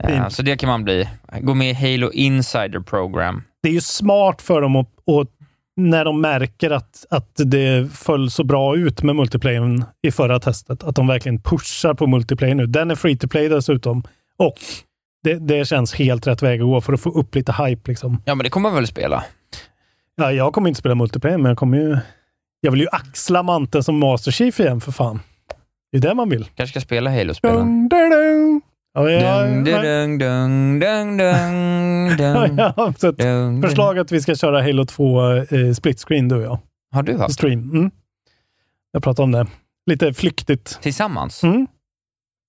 Fint. 0.07 0.33
så 0.33 0.42
det 0.42 0.57
kan 0.57 0.68
man 0.68 0.85
bli. 0.85 1.09
Gå 1.40 1.55
med 1.55 1.70
i 1.70 1.72
Halo 1.75 2.11
Insider 2.12 2.81
Program. 2.81 3.42
Det 3.66 3.70
är 3.70 3.74
ju 3.74 3.81
smart 3.81 4.42
för 4.42 4.61
dem 4.61 4.76
att, 4.76 4.87
att 4.87 5.29
när 5.76 6.05
de 6.05 6.20
märker 6.20 6.70
att, 6.70 7.07
att 7.11 7.31
det 7.37 7.92
föll 7.92 8.31
så 8.31 8.44
bra 8.44 8.76
ut 8.76 9.02
med 9.02 9.16
multiplayern 9.16 9.85
i 10.02 10.11
förra 10.11 10.40
testet, 10.40 10.85
att 10.85 10.96
de 10.96 11.07
verkligen 11.07 11.42
pushar 11.42 11.94
på 11.94 12.07
multiplayer 12.07 12.55
nu. 12.55 12.66
Den 12.66 12.90
är 12.90 12.94
free 12.94 13.16
to 13.16 13.29
play 13.29 13.48
dessutom. 13.48 14.02
Och 14.37 14.55
det, 15.22 15.35
det 15.35 15.68
känns 15.68 15.94
helt 15.94 16.26
rätt 16.26 16.42
väg 16.42 16.61
att 16.61 16.66
gå 16.66 16.81
för 16.81 16.92
att 16.92 17.00
få 17.00 17.11
upp 17.11 17.35
lite 17.35 17.52
hype. 17.52 17.90
Liksom. 17.90 18.22
Ja, 18.24 18.35
men 18.35 18.44
det 18.44 18.50
kommer 18.50 18.68
man 18.68 18.76
väl 18.76 18.87
spela? 18.87 19.24
Ja, 20.16 20.33
jag 20.33 20.52
kommer 20.52 20.68
inte 20.68 20.79
spela 20.79 20.94
multiplayer, 20.94 21.38
men 21.38 21.48
jag 21.48 21.59
kommer 21.59 21.79
ju... 21.79 21.98
Jag 22.61 22.70
vill 22.70 22.81
ju 22.81 22.88
axla 22.92 23.42
manteln 23.42 23.85
som 23.85 23.98
Master 23.98 24.31
Chief 24.31 24.61
igen, 24.61 24.81
för 24.81 24.92
fan. 24.92 25.20
Det 25.92 25.98
är 25.98 26.02
det 26.02 26.14
man 26.14 26.29
vill. 26.29 26.44
Kanske 26.44 26.81
ska 26.81 26.87
spela 26.87 27.11
Halo-spelen. 27.11 27.88
Ja, 28.96 29.11
ja, 29.11 29.42
Dung, 29.46 29.66
ja. 29.66 29.82
dung, 29.82 30.18
dung, 30.18 30.78
dung, 30.80 31.18
dung, 31.18 32.16
dung, 32.16 32.56
Ja, 32.76 32.94
så 32.98 33.09
ett 33.09 33.18
dung. 33.18 33.62
förslag 33.62 33.98
att 33.98 34.12
vi 34.12 34.20
ska 34.20 34.35
köra 34.35 34.62
Halo 34.62 34.85
2 34.85 35.32
eh, 35.32 35.72
split 35.74 36.00
screen, 36.00 36.28
du 36.28 36.37
och 36.37 36.42
jag. 36.42 36.59
Har 36.94 37.02
du 37.02 37.18
haft 37.18 37.35
Stream. 37.35 37.70
Mm. 37.70 37.90
Jag 38.92 39.02
pratade 39.02 39.24
om 39.24 39.32
det. 39.32 39.46
Lite 39.90 40.12
flyktigt. 40.14 40.78
tillsammans? 40.82 41.42
Mm. 41.44 41.62
Att 41.62 41.68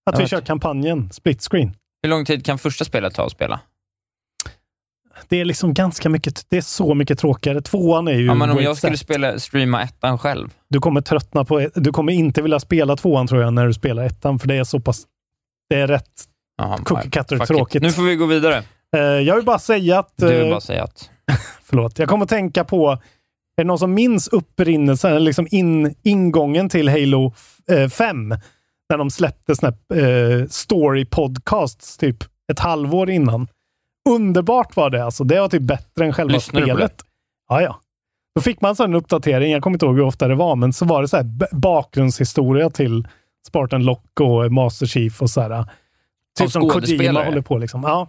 Jag 0.05 0.17
vi 0.17 0.23
vet. 0.23 0.29
kör 0.29 0.41
kampanjen 0.41 1.11
split 1.11 1.41
screen. 1.51 1.71
Hur 2.03 2.09
lång 2.09 2.25
tid 2.25 2.45
kan 2.45 2.57
första 2.57 2.85
spelet 2.85 3.13
ta 3.13 3.25
att 3.25 3.31
spela? 3.31 3.59
Det 5.27 5.41
är 5.41 5.45
liksom 5.45 5.73
ganska 5.73 6.09
mycket, 6.09 6.45
det 6.49 6.57
är 6.57 6.61
så 6.61 6.93
mycket 6.93 7.19
tråkigare. 7.19 7.61
Tvåan 7.61 8.07
är 8.07 8.11
ju 8.13 8.25
Ja, 8.25 8.33
men 8.33 8.49
om 8.49 8.57
jag 8.63 8.77
skulle 8.77 8.97
spela, 8.97 9.39
streama 9.39 9.81
ettan 9.83 10.17
själv, 10.17 10.49
Du 10.69 10.79
kommer 10.79 11.01
tröttna 11.01 11.45
på, 11.45 11.69
du 11.75 11.91
kommer 11.91 12.13
inte 12.13 12.41
vilja 12.41 12.59
spela 12.59 12.95
tvåan 12.95 13.27
tror 13.27 13.41
jag 13.41 13.53
när 13.53 13.67
du 13.67 13.73
spelar 13.73 14.03
ettan, 14.05 14.39
för 14.39 14.47
det 14.47 14.55
är 14.55 14.63
så 14.63 14.79
pass, 14.79 15.03
det 15.69 15.75
är 15.75 15.87
rätt 15.87 16.23
Cookie 16.83 17.09
cutter 17.09 17.37
tråkigt. 17.37 17.81
Nu 17.81 17.91
får 17.91 18.03
vi 18.03 18.15
gå 18.15 18.25
vidare. 18.25 18.63
Eh, 18.95 19.01
jag 19.01 19.35
vill 19.35 19.45
bara 19.45 19.59
säga 19.59 19.99
att, 19.99 20.13
Du 20.15 20.27
vill 20.27 20.45
eh, 20.45 20.49
bara 20.49 20.61
säga 20.61 20.83
att... 20.83 21.09
förlåt, 21.63 21.99
jag 21.99 22.09
kommer 22.09 22.23
att 22.23 22.29
tänka 22.29 22.63
på, 22.63 22.89
är 22.91 22.99
det 23.57 23.63
någon 23.63 23.79
som 23.79 23.93
minns 23.93 24.27
upprinnelsen, 24.27 25.11
eller 25.11 25.19
liksom 25.19 25.47
in, 25.51 25.95
ingången 26.03 26.69
till 26.69 26.89
Halo 26.89 27.33
eh, 27.71 27.89
5? 27.89 28.35
När 28.89 28.97
de 28.97 29.09
släppte 29.09 29.55
såna 29.55 29.73
här, 29.89 30.39
eh, 30.41 30.47
story 30.47 31.05
podcasts 31.05 31.97
typ 31.97 32.23
ett 32.51 32.59
halvår 32.59 33.09
innan. 33.09 33.47
Underbart 34.09 34.75
var 34.75 34.89
det 34.89 35.05
alltså. 35.05 35.23
Det 35.23 35.39
var 35.39 35.49
typ 35.49 35.61
bättre 35.61 36.05
än 36.05 36.13
själva 36.13 36.33
på 36.33 36.39
spelet. 36.39 36.93
Ja, 37.49 37.61
ja. 37.61 37.79
Då 38.35 38.41
fick 38.41 38.61
man 38.61 38.75
så 38.75 38.83
en 38.83 38.95
uppdatering, 38.95 39.51
jag 39.51 39.63
kommer 39.63 39.75
inte 39.75 39.85
ihåg 39.85 39.95
hur 39.95 40.03
ofta 40.03 40.27
det 40.27 40.35
var, 40.35 40.55
men 40.55 40.73
så 40.73 40.85
var 40.85 41.01
det 41.01 41.07
så 41.07 41.17
här 41.17 41.55
bakgrundshistoria 41.55 42.69
till 42.69 43.07
Spartan 43.47 43.83
Lock 43.83 44.19
och 44.19 44.51
Master 44.51 44.85
Chief 44.85 45.21
och 45.21 45.29
så 45.29 45.41
här. 45.41 45.65
Typ 46.37 46.51
som 46.51 46.69
Kojima 46.69 47.23
håller 47.23 47.41
på 47.41 47.57
liksom. 47.57 47.83
Ja. 47.83 48.07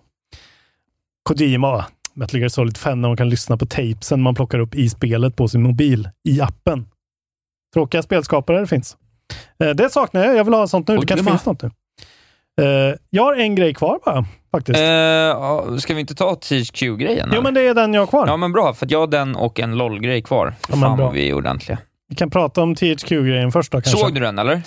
Kojima, 1.22 1.84
Metal 2.14 2.40
Gear 2.40 2.48
Solid 2.48 2.76
5, 2.76 3.00
när 3.00 3.08
man 3.08 3.16
kan 3.16 3.28
lyssna 3.28 3.56
på 3.56 3.66
tapesen 3.66 4.22
man 4.22 4.34
plockar 4.34 4.58
upp 4.58 4.74
i 4.74 4.88
spelet 4.88 5.36
på 5.36 5.48
sin 5.48 5.62
mobil, 5.62 6.08
i 6.28 6.40
appen. 6.40 6.88
Tråkiga 7.74 8.02
spelskapare 8.02 8.60
det 8.60 8.66
finns. 8.66 8.96
Eh, 9.64 9.70
det 9.70 9.90
saknar 9.90 10.24
jag. 10.24 10.36
Jag 10.36 10.44
vill 10.44 10.54
ha 10.54 10.66
sånt 10.66 10.88
nu. 10.88 10.96
Det 10.96 11.06
kanske 11.06 11.30
finns 11.30 11.46
något 11.46 11.62
nu. 11.62 11.70
Eh, 12.60 12.94
jag 13.10 13.22
har 13.22 13.34
en 13.34 13.54
grej 13.54 13.74
kvar 13.74 13.98
bara, 14.04 14.24
faktiskt. 14.50 14.78
Ja, 14.80 15.78
ska 15.78 15.94
vi 15.94 16.00
inte 16.00 16.14
ta 16.14 16.34
THQ-grejen? 16.34 17.30
jo, 17.34 17.42
men 17.42 17.54
det 17.54 17.60
är 17.60 17.74
den 17.74 17.94
jag 17.94 18.02
har 18.02 18.06
kvar. 18.06 18.26
Ja, 18.26 18.36
men 18.36 18.52
bra, 18.52 18.74
för 18.74 18.86
jag 18.90 19.00
har 19.00 19.06
den 19.06 19.36
och 19.36 19.60
en 19.60 19.78
LOL-grej 19.78 20.22
kvar. 20.22 20.54
Ja, 20.68 20.76
Fan 20.76 20.96
bra. 20.96 21.10
vi 21.10 21.28
är 21.28 21.34
ordentliga. 21.34 21.78
Vi 22.08 22.14
kan 22.16 22.30
prata 22.30 22.62
om 22.62 22.74
THQ-grejen 22.74 23.52
först 23.52 23.72
då 23.72 23.80
kanske. 23.80 24.00
Såg 24.00 24.14
du 24.14 24.20
den, 24.20 24.38
eller? 24.38 24.62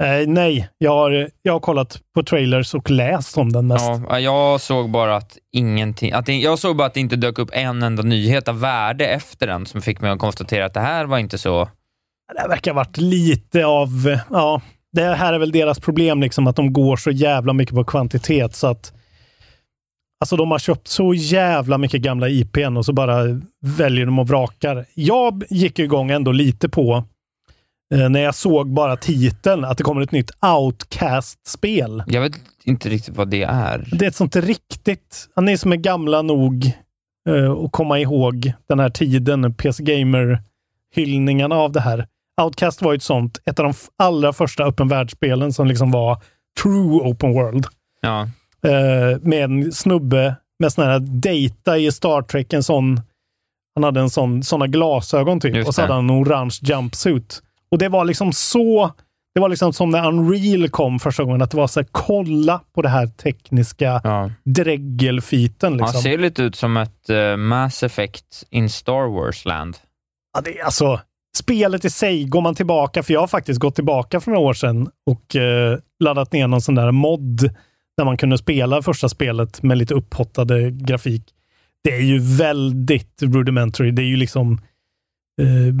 Eh, 0.00 0.26
nej, 0.26 0.68
jag 0.78 0.90
har, 0.90 1.30
jag 1.42 1.52
har 1.52 1.60
kollat 1.60 2.00
på 2.14 2.22
trailers 2.22 2.74
och 2.74 2.90
läst 2.90 3.38
om 3.38 3.52
den 3.52 3.66
mest. 3.66 3.84
Ja, 4.08 4.20
jag 4.20 4.60
såg 4.60 4.90
bara 4.90 5.16
att 5.16 5.38
ingenting... 5.52 6.12
Att 6.12 6.26
det, 6.26 6.32
jag 6.32 6.58
såg 6.58 6.76
bara 6.76 6.86
att 6.86 6.94
det 6.94 7.00
inte 7.00 7.16
dök 7.16 7.38
upp 7.38 7.50
en 7.52 7.82
enda 7.82 8.02
nyhet 8.02 8.48
av 8.48 8.60
värde 8.60 9.06
efter 9.06 9.46
den, 9.46 9.66
som 9.66 9.82
fick 9.82 10.00
mig 10.00 10.10
att 10.10 10.18
konstatera 10.18 10.66
att 10.66 10.74
det 10.74 10.80
här 10.80 11.04
var 11.04 11.18
inte 11.18 11.38
så... 11.38 11.68
Det 12.42 12.48
verkar 12.48 12.70
ha 12.70 12.76
varit 12.76 12.96
lite 12.96 13.66
av, 13.66 14.18
ja, 14.30 14.62
det 14.92 15.02
här 15.02 15.32
är 15.32 15.38
väl 15.38 15.52
deras 15.52 15.80
problem, 15.80 16.20
liksom 16.20 16.46
att 16.46 16.56
de 16.56 16.72
går 16.72 16.96
så 16.96 17.10
jävla 17.10 17.52
mycket 17.52 17.74
på 17.74 17.84
kvantitet 17.84 18.54
så 18.54 18.66
att 18.66 18.92
Alltså 20.22 20.36
de 20.36 20.50
har 20.50 20.58
köpt 20.58 20.88
så 20.88 21.14
jävla 21.14 21.78
mycket 21.78 22.02
gamla 22.02 22.28
IPn 22.28 22.76
och 22.76 22.86
så 22.86 22.92
bara 22.92 23.40
väljer 23.62 24.06
de 24.06 24.18
och 24.18 24.28
vrakar. 24.28 24.86
Jag 24.94 25.44
gick 25.50 25.78
igång 25.78 26.10
ändå 26.10 26.32
lite 26.32 26.68
på 26.68 27.04
när 27.90 28.20
jag 28.20 28.34
såg 28.34 28.72
bara 28.72 28.96
titeln 28.96 29.64
att 29.64 29.78
det 29.78 29.84
kommer 29.84 30.02
ett 30.02 30.12
nytt 30.12 30.30
Outcast-spel. 30.46 32.02
Jag 32.06 32.20
vet 32.20 32.32
inte 32.64 32.88
riktigt 32.88 33.16
vad 33.16 33.28
det 33.28 33.42
är. 33.42 33.88
Det 33.92 34.04
är 34.04 34.08
ett 34.08 34.16
sånt 34.16 34.36
riktigt, 34.36 35.28
ni 35.40 35.58
som 35.58 35.72
är 35.72 35.76
gamla 35.76 36.22
nog 36.22 36.72
eh, 37.28 37.50
att 37.52 37.72
komma 37.72 37.98
ihåg 37.98 38.52
den 38.68 38.78
här 38.78 38.90
tiden, 38.90 39.54
PC 39.54 39.82
Gamer-hyllningarna 39.82 41.54
av 41.54 41.72
det 41.72 41.80
här. 41.80 42.06
Outcast 42.42 42.82
var 42.82 42.92
ju 42.92 42.96
ett 42.96 43.02
sånt, 43.02 43.38
ett 43.44 43.58
av 43.58 43.64
de 43.64 43.74
allra 43.98 44.32
första 44.32 44.64
öppen 44.64 44.88
världsspelen 44.88 45.52
som 45.52 45.66
liksom 45.66 45.90
var 45.90 46.22
true 46.62 47.00
open 47.10 47.32
world. 47.32 47.66
Ja. 48.00 48.22
Eh, 48.62 49.18
med 49.22 49.44
en 49.44 49.72
snubbe 49.72 50.36
med 50.58 50.72
sån 50.72 50.84
här 50.84 50.98
data 50.98 51.78
i 51.78 51.92
Star 51.92 52.22
Trek, 52.22 52.52
en 52.52 52.62
sån, 52.62 53.00
han 53.74 53.84
hade 53.84 54.00
en 54.00 54.10
sån, 54.10 54.42
såna 54.42 54.66
glasögon 54.66 55.40
typ, 55.40 55.66
och 55.66 55.74
så 55.74 55.80
hade 55.80 55.94
han 55.94 56.10
en 56.10 56.22
orange 56.22 56.58
jumpsuit. 56.62 57.42
Och 57.70 57.78
det 57.78 57.88
var 57.88 58.04
liksom 58.04 58.32
så, 58.32 58.92
det 59.34 59.40
var 59.40 59.48
liksom 59.48 59.72
som 59.72 59.90
när 59.90 60.08
Unreal 60.08 60.68
kom 60.68 60.98
första 60.98 61.24
gången, 61.24 61.42
att 61.42 61.50
det 61.50 61.56
var 61.56 61.66
så 61.66 61.80
här, 61.80 61.88
kolla 61.92 62.60
på 62.74 62.82
det 62.82 62.88
här 62.88 63.06
tekniska 63.06 64.00
ja. 64.04 64.30
dreggelfiten. 64.44 65.72
Liksom. 65.72 65.94
Han 65.94 66.02
ser 66.02 66.18
lite 66.18 66.42
ut 66.42 66.56
som 66.56 66.76
ett 66.76 67.10
eh, 67.10 67.36
Mass 67.36 67.82
Effect 67.82 68.44
in 68.50 68.70
Star 68.70 69.08
Wars-land. 69.14 69.76
Ja, 70.34 70.40
det 70.40 70.58
är 70.58 70.64
alltså, 70.64 71.00
spelet 71.36 71.84
i 71.84 71.90
sig, 71.90 72.24
går 72.24 72.40
man 72.40 72.54
tillbaka, 72.54 73.02
för 73.02 73.12
jag 73.12 73.20
har 73.20 73.26
faktiskt 73.26 73.60
gått 73.60 73.74
tillbaka 73.74 74.20
för 74.20 74.30
några 74.30 74.46
år 74.46 74.54
sedan 74.54 74.88
och 75.06 75.36
eh, 75.36 75.78
laddat 76.00 76.32
ner 76.32 76.46
någon 76.46 76.62
sån 76.62 76.74
där 76.74 76.92
mod 76.92 77.50
där 77.96 78.04
man 78.04 78.16
kunde 78.16 78.38
spela 78.38 78.82
första 78.82 79.08
spelet 79.08 79.62
med 79.62 79.78
lite 79.78 79.94
upphottade 79.94 80.70
grafik. 80.70 81.22
Det 81.84 81.90
är 81.90 82.02
ju 82.02 82.18
väldigt 82.18 83.22
rudimentary. 83.22 83.90
Det 83.90 84.02
är 84.02 84.06
ju 84.06 84.16
liksom 84.16 84.60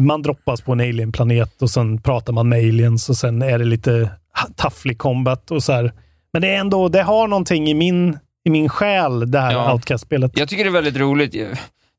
man 0.02 0.22
droppas 0.22 0.60
på 0.60 0.72
en 0.72 0.80
alien-planet 0.80 1.62
och 1.62 1.70
sen 1.70 2.02
pratar 2.02 2.32
man 2.32 2.48
med 2.48 2.58
aliens 2.58 3.08
och 3.08 3.16
sen 3.16 3.42
är 3.42 3.58
det 3.58 3.64
lite 3.64 4.10
tafflig 4.56 4.98
combat 4.98 5.50
och 5.50 5.62
så 5.62 5.72
här. 5.72 5.92
Men 6.32 6.42
det 6.42 6.48
är 6.48 6.58
ändå, 6.60 6.88
det 6.88 7.02
har 7.02 7.28
någonting 7.28 7.68
i 7.68 7.74
min, 7.74 8.18
i 8.44 8.50
min 8.50 8.68
själ, 8.68 9.30
det 9.30 9.40
här 9.40 9.52
Ja. 9.52 9.72
Outcast-spelet. 9.72 10.32
Jag 10.34 10.48
tycker 10.48 10.64
det 10.64 10.70
är 10.70 10.72
väldigt 10.72 10.96
roligt. 10.96 11.34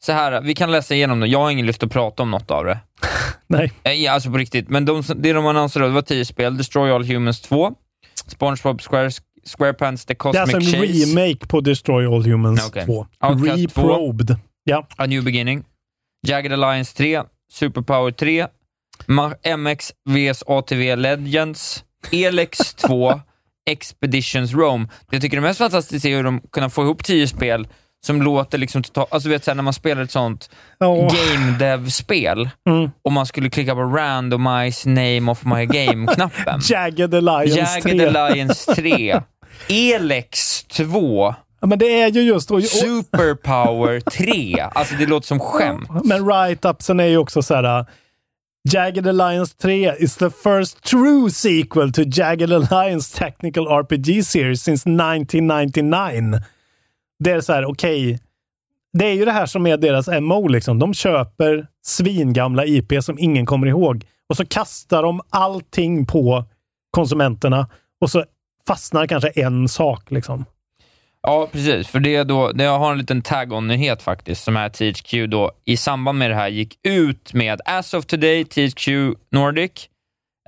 Så 0.04 0.12
här, 0.12 0.42
vi 0.42 0.56
kan 0.56 0.72
läsa 0.72 0.96
igenom 0.96 1.20
det. 1.20 1.28
Jag 1.28 1.40
har 1.40 1.52
ingen 1.52 1.66
lust 1.66 1.84
att 1.84 1.92
prata 1.92 2.24
om 2.24 2.32
något 2.32 2.52
av 2.52 2.66
det. 2.66 2.80
Nej. 3.48 3.72
Eh, 3.84 3.92
Ja, 3.94 4.12
alltså 4.12 4.32
på 4.32 4.38
riktigt. 4.38 4.70
Men 4.70 4.86
de, 4.86 5.04
det 5.16 5.34
de 5.34 5.46
annonserade 5.46 5.90
det 5.90 5.94
var 5.96 6.02
tio 6.02 6.26
spel. 6.26 6.58
Destroy 6.58 6.92
All 6.92 7.06
Humans 7.06 7.42
2, 7.42 7.72
SpongeBob 8.28 8.82
Square, 8.82 9.12
SquarePants 9.46 10.06
The 10.06 10.14
Det 10.14 10.14
är 10.14 10.18
Cosmic 10.18 10.42
alltså 10.42 10.58
en 10.58 10.64
Chase, 10.88 11.06
remake 11.06 11.48
på 11.48 11.62
Destroy 11.62 12.06
All 12.06 12.24
Humans 12.26 12.68
Okej. 12.68 12.86
2. 12.86 13.08
Outcast 13.24 13.76
2. 13.76 13.82
Reprobed. 13.82 14.36
Ja. 14.64 14.88
A 14.98 15.06
New 15.06 15.24
Beginning, 15.24 15.64
Jagged 16.28 16.54
Alliance 16.54 16.98
3, 16.98 17.22
Superpower 17.52 18.12
3, 18.12 18.48
Ma- 19.08 19.58
MX 19.58 19.92
vs 20.10 20.44
ATV 20.48 20.96
Legends, 20.96 21.84
Elex 22.12 22.58
2, 22.74 23.22
Expeditions 23.70 24.54
Rome. 24.54 24.86
Det 25.10 25.16
jag 25.16 25.22
tycker 25.22 25.38
är 25.38 25.42
mest 25.42 25.58
fantastiskt 25.58 26.06
är 26.06 26.10
hur 26.16 26.24
de 26.24 26.42
kan 26.54 26.70
få 26.72 26.84
ihop 26.84 27.04
tio 27.04 27.28
spel 27.28 27.68
som 28.06 28.22
låter 28.22 28.58
liksom 28.58 28.84
totalt... 28.84 29.14
Alltså 29.14 29.30
vet, 29.30 29.44
så 29.44 29.52
här, 29.52 29.56
när 29.56 29.64
man 29.64 29.74
spelar 29.74 30.02
ett 30.02 30.12
sånt 30.12 30.50
Åh. 30.80 31.14
game 31.14 31.58
dev-spel 31.60 32.50
Mm. 32.70 32.92
och 33.02 33.12
man 33.12 33.26
skulle 33.26 33.50
klicka 33.50 33.76
på 33.76 33.82
randomize 33.82 34.90
name 34.90 35.32
of 35.32 35.44
my 35.46 35.66
game-knappen. 35.66 36.60
Jagged 36.70 37.16
Alliance 37.16 37.80
Jagged 37.84 38.00
3. 38.00 38.08
Alliance 38.20 38.76
3, 38.76 39.22
Elex 39.96 40.64
2, 40.64 41.36
Ja, 41.62 41.68
men 41.68 41.80
det 41.80 42.02
är 42.02 42.12
ju 42.12 42.22
just... 42.22 42.52
Och, 42.52 42.58
och, 42.58 42.64
Superpower 42.64 44.00
3. 44.00 44.60
Alltså 44.60 44.96
det 44.96 45.06
låter 45.06 45.28
som 45.28 45.40
skämt. 45.40 45.90
men 46.04 46.26
write-upsen 46.26 47.00
är 47.00 47.06
ju 47.08 47.18
också 47.18 47.42
så 47.42 47.56
här... 47.56 47.80
uh, 47.80 47.86
Jagged 48.64 49.08
Alliance 49.08 49.56
3 49.58 49.96
is 50.00 50.18
the 50.18 50.30
first 50.30 50.84
true 50.84 51.32
sequel 51.32 51.92
to 51.92 52.02
Jagged 52.02 52.54
Alliance 52.54 53.18
Technical 53.18 53.68
RPG 53.68 54.26
series 54.26 54.64
since 54.64 54.90
1999. 54.90 56.40
Det 57.20 57.32
är 57.32 57.42
så 57.42 57.54
här, 57.54 57.66
okej. 57.66 58.20
det 58.94 59.06
är 59.06 59.14
ju 59.14 59.26
det 59.26 59.32
här 59.32 59.46
som 59.46 59.68
är 59.68 59.78
deras 59.78 60.08
MO 60.22 60.48
liksom. 60.48 60.80
De 60.80 60.94
köper 60.94 61.68
svingamla 61.86 62.66
IP 62.66 63.04
som 63.04 63.20
ingen 63.20 63.46
kommer 63.46 63.68
ihåg 63.68 64.06
och 64.30 64.38
så 64.38 64.46
kastar 64.46 65.04
de 65.04 65.22
allting 65.30 66.06
på 66.06 66.46
konsumenterna 66.92 67.70
och 68.02 68.12
så 68.12 68.24
fastnar 68.68 69.08
kanske 69.08 69.30
en 69.30 69.68
sak 69.68 70.12
liksom. 70.12 70.46
Ja, 71.24 71.48
precis. 71.52 71.88
För 71.88 72.00
det 72.00 72.16
är 72.16 72.24
då, 72.24 72.52
det 72.52 72.64
jag 72.64 72.80
har 72.80 72.92
en 72.92 72.98
liten 72.98 73.22
tag-on-nyhet 73.22 74.02
faktiskt, 74.02 74.44
som 74.44 74.58
är 74.58 74.70
THQ 74.70 75.32
då 75.32 75.52
i 75.66 75.78
samband 75.78 76.18
med 76.18 76.32
det 76.32 76.36
här 76.36 76.48
gick 76.48 76.80
ut 76.84 77.34
med 77.34 77.62
As 77.66 77.94
of 77.94 78.06
today, 78.06 78.46
THQ 78.46 78.88
Nordic 79.32 79.90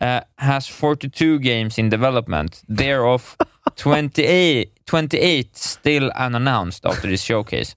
uh, 0.03 0.19
has 0.35 0.69
42 0.69 1.37
games 1.37 1.79
in 1.79 1.89
development, 1.89 2.61
thereof 2.77 3.35
28, 3.83 4.69
28 4.89 5.49
still 5.53 6.11
unannounced 6.25 6.85
after 6.85 7.09
this 7.09 7.23
showcase. 7.23 7.75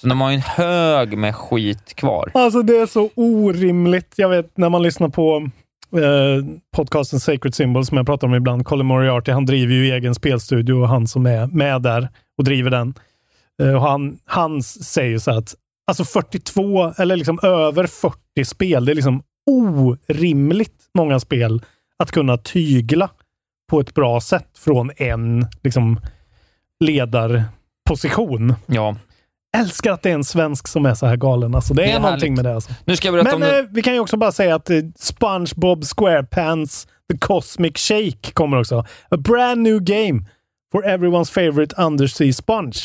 Så 0.00 0.06
de 0.06 0.20
har 0.20 0.30
ju 0.30 0.34
en 0.34 0.40
hög 0.40 1.18
med 1.18 1.36
skit 1.36 1.94
kvar. 1.94 2.30
Alltså 2.34 2.62
det 2.62 2.76
är 2.76 2.86
så 2.86 3.10
orimligt. 3.14 4.14
Jag 4.16 4.28
vet 4.28 4.56
när 4.56 4.68
man 4.68 4.82
lyssnar 4.82 5.08
på 5.08 5.50
eh, 5.92 6.44
podcasten 6.76 7.20
Sacred 7.20 7.54
Symbol, 7.54 7.84
som 7.84 7.96
jag 7.96 8.06
pratar 8.06 8.26
om 8.26 8.34
ibland. 8.34 8.64
Colin 8.66 8.86
Moriarty, 8.86 9.32
han 9.32 9.46
driver 9.46 9.74
ju 9.74 9.92
egen 9.92 10.14
spelstudio 10.14 10.72
och 10.72 10.88
han 10.88 11.06
som 11.06 11.26
är 11.26 11.46
med 11.46 11.82
där 11.82 12.08
och 12.38 12.44
driver 12.44 12.70
den. 12.70 12.94
Eh, 13.62 13.74
och 13.74 13.82
han, 13.82 14.18
han 14.24 14.62
säger 14.62 15.10
ju 15.10 15.20
så 15.20 15.30
att 15.30 15.54
alltså 15.86 16.04
42 16.04 16.92
eller 16.98 17.16
liksom 17.16 17.38
över 17.42 17.86
40 17.86 18.44
spel, 18.44 18.84
det 18.84 18.92
är 18.92 18.94
liksom 18.94 19.22
orimligt 19.46 20.84
många 20.94 21.20
spel 21.20 21.62
att 21.98 22.10
kunna 22.10 22.36
tygla 22.36 23.10
på 23.70 23.80
ett 23.80 23.94
bra 23.94 24.20
sätt 24.20 24.58
från 24.58 24.90
en 24.96 25.46
liksom 25.62 26.00
ledarposition. 26.84 28.54
Ja. 28.66 28.96
Älskar 29.56 29.92
att 29.92 30.02
det 30.02 30.10
är 30.10 30.14
en 30.14 30.24
svensk 30.24 30.68
som 30.68 30.86
är 30.86 30.94
så 30.94 31.06
här 31.06 31.16
galen. 31.16 31.54
Alltså, 31.54 31.74
det 31.74 31.82
är, 31.82 31.86
Det 31.86 31.92
är 31.92 32.00
någonting 32.00 32.30
härligt. 32.32 32.44
med 32.44 32.44
det. 32.52 32.54
Alltså. 32.54 32.70
Nu 32.84 32.96
ska 32.96 33.08
jag 33.08 33.14
berätta 33.14 33.38
Men 33.38 33.50
om 33.50 33.56
eh, 33.56 33.64
vi 33.70 33.82
kan 33.82 33.94
ju 33.94 34.00
också 34.00 34.16
bara 34.16 34.32
säga 34.32 34.54
att 34.54 34.70
eh, 34.70 34.76
SpongeBob 34.98 35.84
SquarePants 35.84 36.86
The 37.12 37.18
Cosmic 37.18 37.76
Shake 37.76 38.32
kommer 38.32 38.60
också. 38.60 38.84
A 39.10 39.16
brand 39.16 39.62
new 39.62 39.80
game 39.80 40.24
for 40.72 40.82
everyone's 40.82 41.32
favorite 41.32 41.82
undersea 41.82 42.32
sponge. 42.32 42.78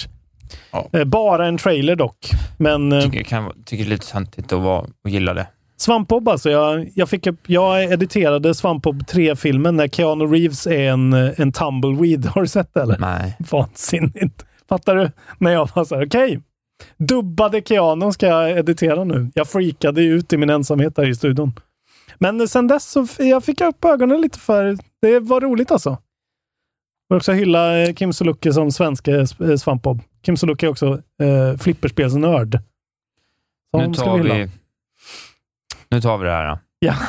Ja. 0.71 0.89
Eh, 0.93 1.03
bara 1.03 1.47
en 1.47 1.57
trailer 1.57 1.95
dock. 1.95 2.29
Men 2.57 2.91
eh, 2.91 3.01
Tycker, 3.01 3.23
kan, 3.23 3.51
tycker 3.65 3.83
det 3.83 3.87
är 3.87 3.89
lite 3.89 4.11
töntigt 4.11 4.53
att, 4.53 4.61
vara, 4.61 4.85
gilla 5.07 5.33
det. 5.33 5.47
Svampbob 5.77 6.29
alltså. 6.29 6.49
Jag, 6.49 6.89
jag, 6.95 7.09
fick 7.09 7.27
jag 7.47 7.83
editerade 7.83 8.53
Svampbob 8.55 9.01
3-filmen 9.01 9.75
när 9.75 9.87
Keanu 9.87 10.25
Reeves 10.25 10.67
är 10.67 10.89
en, 10.89 11.13
eh, 11.13 11.31
en 11.37 11.51
tumbleweed. 11.51 12.25
Har 12.35 12.41
du 12.41 12.47
sett 12.47 12.73
det 12.73 12.81
eller? 12.81 12.97
Nej. 12.99 13.35
Vansinnigt. 13.51 14.45
Fattar 14.69 14.95
du? 14.95 15.11
När 15.37 15.51
jag 15.51 15.69
var 15.75 15.85
så 15.85 15.95
här, 15.95 16.05
okej. 16.05 16.39
Dubbade 16.97 17.61
Keanu 17.61 18.11
ska 18.11 18.27
jag 18.27 18.51
editera 18.51 19.03
nu. 19.03 19.31
Jag 19.33 19.47
freakade 19.47 20.01
ju 20.01 20.13
ut 20.13 20.33
i 20.33 20.37
min 20.37 20.49
ensamhet 20.49 20.95
där 20.95 21.09
i 21.09 21.15
studion. 21.15 21.53
Men 22.17 22.47
sen 22.47 22.67
dess 22.67 22.91
så 22.91 23.07
jag 23.17 23.43
fick 23.43 23.61
jag 23.61 23.67
upp 23.67 23.85
ögonen 23.85 24.21
lite 24.21 24.39
för 24.39 24.77
det 25.01 25.19
var 25.19 25.41
roligt 25.41 25.71
alltså. 25.71 25.89
Jag 25.89 27.15
vill 27.15 27.17
också 27.17 27.31
hylla 27.31 27.79
eh, 27.79 27.93
Kim 27.93 28.13
Sulocki 28.13 28.53
som 28.53 28.71
svenske 28.71 29.19
eh, 29.19 29.55
Svampbob. 29.55 30.01
Kim 30.21 30.37
Sulocki 30.37 30.65
är 30.65 30.69
också 30.69 31.01
eh, 31.21 31.57
flipperspelsnörd. 31.59 32.59
Nu 33.77 33.93
tar, 33.93 34.17
hylla. 34.17 34.35
vi, 34.35 34.49
nu 35.89 36.01
tar 36.01 36.17
vi 36.17 36.25
det 36.25 36.31
här. 36.31 36.49
Då. 36.49 36.59
Ja. 36.79 36.95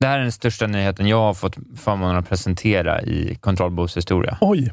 Det 0.00 0.06
här 0.08 0.18
är 0.18 0.22
den 0.22 0.32
största 0.32 0.66
nyheten 0.66 1.06
jag 1.06 1.16
har 1.16 1.34
fått 1.34 1.56
förmånen 1.76 2.16
att 2.16 2.28
presentera 2.28 3.02
i 3.02 3.34
Kontrollbos 3.40 3.96
historia. 3.96 4.38
Oj! 4.40 4.72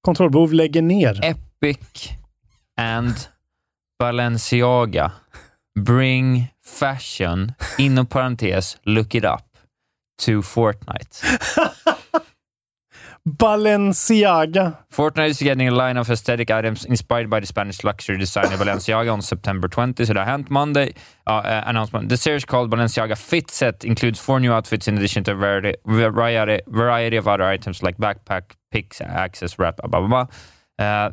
Kontrollbehov 0.00 0.52
lägger 0.52 0.82
ner. 0.82 1.20
Epic 1.24 2.10
and 2.78 3.28
Balenciaga 4.00 5.12
bring 5.76 6.48
fashion, 6.62 7.54
inom 7.78 8.08
parentes, 8.08 8.76
look 8.86 9.14
it 9.14 9.24
up, 9.24 9.44
to 10.18 10.40
Fortnite. 10.40 11.74
Balenciaga. 13.28 14.78
Fortnite 14.90 15.28
is 15.28 15.38
getting 15.38 15.68
a 15.68 15.70
line 15.70 15.96
of 15.98 16.08
aesthetic 16.10 16.50
items 16.50 16.84
inspired 16.84 17.28
by 17.28 17.40
the 17.40 17.46
Spanish 17.46 17.84
luxury 17.84 18.16
designer 18.16 18.56
Balenciaga 18.56 19.12
on 19.12 19.20
September 19.20 19.68
20, 19.68 20.04
so 20.04 20.14
har 20.14 20.24
hänt 20.24 20.50
Monday. 20.50 20.94
Uh, 21.26 21.32
uh, 21.32 21.62
announcement. 21.66 22.08
The 22.08 22.16
series 22.16 22.44
called 22.46 22.70
Balenciaga 22.70 23.18
Fit 23.18 23.50
Set 23.50 23.84
includes 23.84 24.18
four 24.18 24.40
new 24.40 24.52
outfits 24.52 24.88
in 24.88 24.96
addition 24.96 25.24
to 25.24 25.32
a 25.32 25.34
variety, 25.34 25.74
variety, 25.84 26.62
variety 26.68 27.16
of 27.16 27.28
other 27.28 27.44
items 27.44 27.82
like 27.82 27.98
backpack, 27.98 28.54
picks, 28.70 29.00
access, 29.02 29.58
wrap, 29.58 29.76
blah, 29.76 30.00
blah, 30.00 30.08
blah. 30.08 30.26
Uh, 30.78 31.10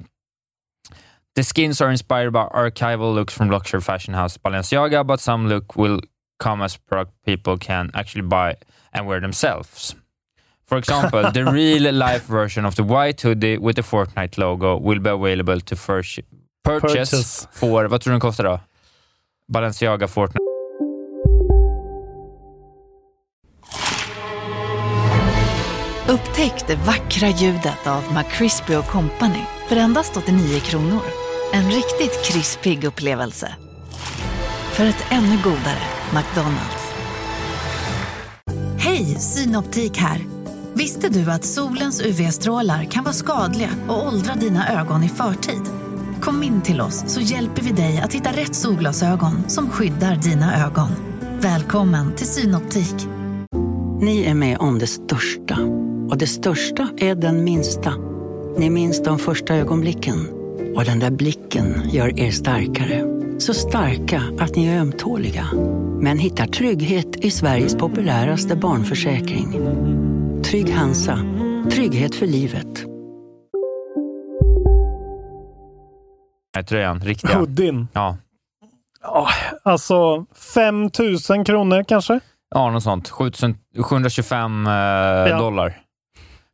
the 1.35 1.43
skins 1.43 1.81
are 1.81 1.91
inspired 1.91 2.31
by 2.31 2.47
archival 2.47 3.13
looks 3.13 3.33
from 3.33 3.49
luxury 3.49 3.81
fashion 3.81 4.13
house 4.13 4.37
Balenciaga, 4.37 5.05
but 5.05 5.19
some 5.19 5.47
look 5.47 5.75
will 5.75 5.99
come 6.39 6.61
as 6.61 6.77
product 6.77 7.11
people 7.25 7.57
can 7.57 7.91
actually 7.93 8.21
buy 8.21 8.55
and 8.93 9.05
wear 9.07 9.19
themselves. 9.19 9.95
For 10.65 10.77
example, 10.77 11.31
the 11.31 11.45
real 11.51 11.93
life 11.93 12.25
version 12.25 12.65
of 12.65 12.75
the 12.75 12.83
white 12.83 13.21
hoodie 13.21 13.57
with 13.57 13.75
the 13.75 13.83
Fortnite 13.83 14.37
logo 14.37 14.77
will 14.77 14.99
be 14.99 15.09
available 15.09 15.59
to 15.59 15.75
first 15.75 16.19
purchase, 16.63 17.11
Purchase. 17.11 17.47
for, 17.51 17.85
vad 17.85 18.01
tror 18.01 18.11
du 18.11 18.13
den 18.13 18.19
kostar 18.19 18.43
då? 18.43 18.59
Balenciaga 19.47 20.07
Fortnite. 20.07 20.39
Upptäck 26.09 26.67
det 26.67 26.75
vackra 26.75 27.29
ljudet 27.29 27.87
av 27.87 28.03
McCrispy 28.13 28.73
Company 28.81 29.43
för 29.69 29.75
endast 29.75 30.17
89 30.17 30.59
kronor. 30.59 31.24
En 31.55 31.71
riktigt 31.71 32.25
krispig 32.25 32.83
upplevelse. 32.83 33.55
För 34.71 34.85
ett 34.85 35.05
ännu 35.09 35.37
godare 35.43 35.83
McDonalds. 36.13 36.93
Hej, 38.77 39.05
Synoptik 39.05 39.97
här. 39.97 40.25
Visste 40.73 41.09
du 41.09 41.31
att 41.31 41.45
solens 41.45 42.01
UV-strålar 42.01 42.83
kan 42.83 43.03
vara 43.03 43.13
skadliga 43.13 43.69
och 43.87 44.07
åldra 44.07 44.35
dina 44.35 44.81
ögon 44.81 45.03
i 45.03 45.09
förtid? 45.09 45.61
Kom 46.21 46.43
in 46.43 46.61
till 46.61 46.81
oss 46.81 47.03
så 47.07 47.21
hjälper 47.21 47.61
vi 47.61 47.71
dig 47.71 48.01
att 48.03 48.13
hitta 48.13 48.29
rätt 48.29 48.55
solglasögon 48.55 49.49
som 49.49 49.69
skyddar 49.69 50.15
dina 50.15 50.65
ögon. 50.65 50.89
Välkommen 51.39 52.15
till 52.15 52.27
Synoptik. 52.27 53.07
Ni 54.01 54.23
är 54.23 54.33
med 54.33 54.57
om 54.57 54.79
det 54.79 54.87
största. 54.87 55.57
Och 56.09 56.17
det 56.17 56.27
största 56.27 56.89
är 56.97 57.15
den 57.15 57.43
minsta. 57.43 57.93
Ni 58.57 58.69
minns 58.69 59.03
de 59.03 59.19
första 59.19 59.55
ögonblicken. 59.55 60.34
Och 60.75 60.85
den 60.85 60.99
där 60.99 61.11
blicken 61.11 61.89
gör 61.89 62.19
er 62.19 62.31
starkare. 62.31 63.03
Så 63.39 63.53
starka 63.53 64.21
att 64.39 64.55
ni 64.55 64.67
är 64.67 64.79
ömtåliga. 64.79 65.45
Men 66.01 66.19
hittar 66.19 66.45
trygghet 66.45 67.15
i 67.15 67.31
Sveriges 67.31 67.75
populäraste 67.75 68.55
barnförsäkring. 68.55 69.51
Trygg 70.43 70.73
Hansa. 70.73 71.19
Trygghet 71.71 72.15
för 72.15 72.27
livet. 72.27 72.85
tröjan, 76.67 76.99
riktiga. 76.99 77.37
Hoodien. 77.37 77.87
Ja. 77.93 78.17
Ja, 79.01 79.27
alltså 79.63 80.25
5 80.53 80.89
000 81.29 81.45
kronor 81.45 81.83
kanske? 81.87 82.19
Ja, 82.55 82.71
något 82.71 82.83
sånt. 82.83 83.09
7000 83.09 83.57
725 83.83 84.67
eh, 84.67 85.39
dollar. 85.39 85.81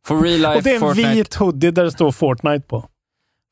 For 0.06 0.22
real 0.22 0.38
life 0.38 0.56
Och 0.56 0.62
det 0.62 0.70
är 0.70 0.74
en 0.74 0.80
Fortnite, 0.80 1.14
vit 1.14 1.34
hoodie 1.34 1.70
där 1.70 1.84
det 1.84 1.90
står 1.90 2.12
Fortnite 2.12 2.66
på. 2.66 2.88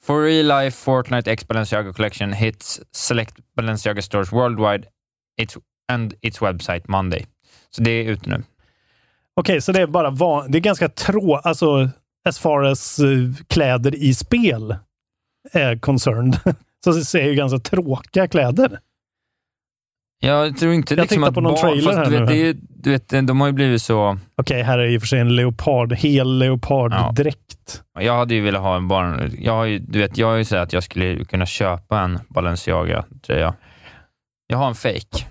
For 0.03 0.23
real 0.23 0.47
life 0.47 0.85
Fortnite 0.85 1.31
X 1.31 1.49
Balenciaga 1.49 1.93
collection 1.93 2.33
hits 2.33 2.81
select 2.93 3.35
Balenciaga 3.57 4.03
stores 4.03 4.33
worldwide 4.33 4.87
it's, 5.41 5.57
and 5.89 6.15
its 6.23 6.41
website 6.41 6.89
Monday. 6.89 7.27
Så 7.71 7.83
det 7.83 7.91
är 7.91 8.05
ute 8.05 8.31
nu. 8.31 8.43
Okej, 9.37 9.61
så 9.61 9.73
det 9.73 9.83
är 9.83 9.87
bara 9.87 10.11
van, 10.11 10.51
det 10.51 10.59
är 10.59 10.61
ganska 10.61 10.89
trå, 10.89 11.37
alltså 11.37 11.91
as 12.25 12.39
far 12.39 12.63
as 12.63 13.01
uh, 13.01 13.35
kläder 13.49 13.95
i 13.95 14.15
spel 14.15 14.77
är 15.53 15.79
concerned. 15.79 16.41
så 16.85 16.91
det 16.93 17.23
är 17.23 17.29
ju 17.29 17.35
ganska 17.35 17.59
tråkiga 17.59 18.29
kläder. 18.29 18.81
Jag 20.23 20.57
tror 20.59 20.73
inte 20.73 20.95
Jag 20.95 21.01
liksom 21.03 21.25
att 21.25 21.35
på 21.35 21.41
någon 21.41 21.53
barn, 21.53 21.61
trailer 21.61 21.83
fast 21.83 21.99
här 21.99 22.05
du 22.05 22.11
vet, 22.11 22.29
nu 22.29 22.35
det 22.35 22.49
är, 22.49 22.57
du 22.69 22.91
vet, 22.91 23.09
de 23.27 23.41
har 23.41 23.47
ju 23.47 23.53
blivit 23.53 23.83
så... 23.83 24.19
Okej, 24.37 24.63
här 24.63 24.79
är 24.79 24.87
i 24.89 24.97
och 24.99 25.03
för 25.03 25.07
sig 25.07 25.21
en 25.21 25.37
leopard, 25.37 25.93
hel 25.93 26.39
leoparddräkt. 26.39 27.83
Jag 28.01 28.17
hade 28.17 28.35
ju 28.35 28.41
velat 28.41 28.63
ha 28.63 28.77
en 28.77 28.89
barn... 28.89 29.31
Jag 29.39 29.53
har 29.53 29.65
ju, 29.65 29.79
du 29.79 29.99
vet, 29.99 30.19
jag 30.19 30.27
har 30.27 30.35
ju 30.37 30.45
sagt 30.45 30.63
att 30.63 30.73
jag 30.73 30.83
skulle 30.83 31.25
kunna 31.25 31.47
köpa 31.47 32.01
en 32.01 32.19
Balenciaga-tröja. 32.29 33.55
Jag 34.47 34.59
har 34.59 34.69
en 34.69 34.75
fake. 34.75 35.27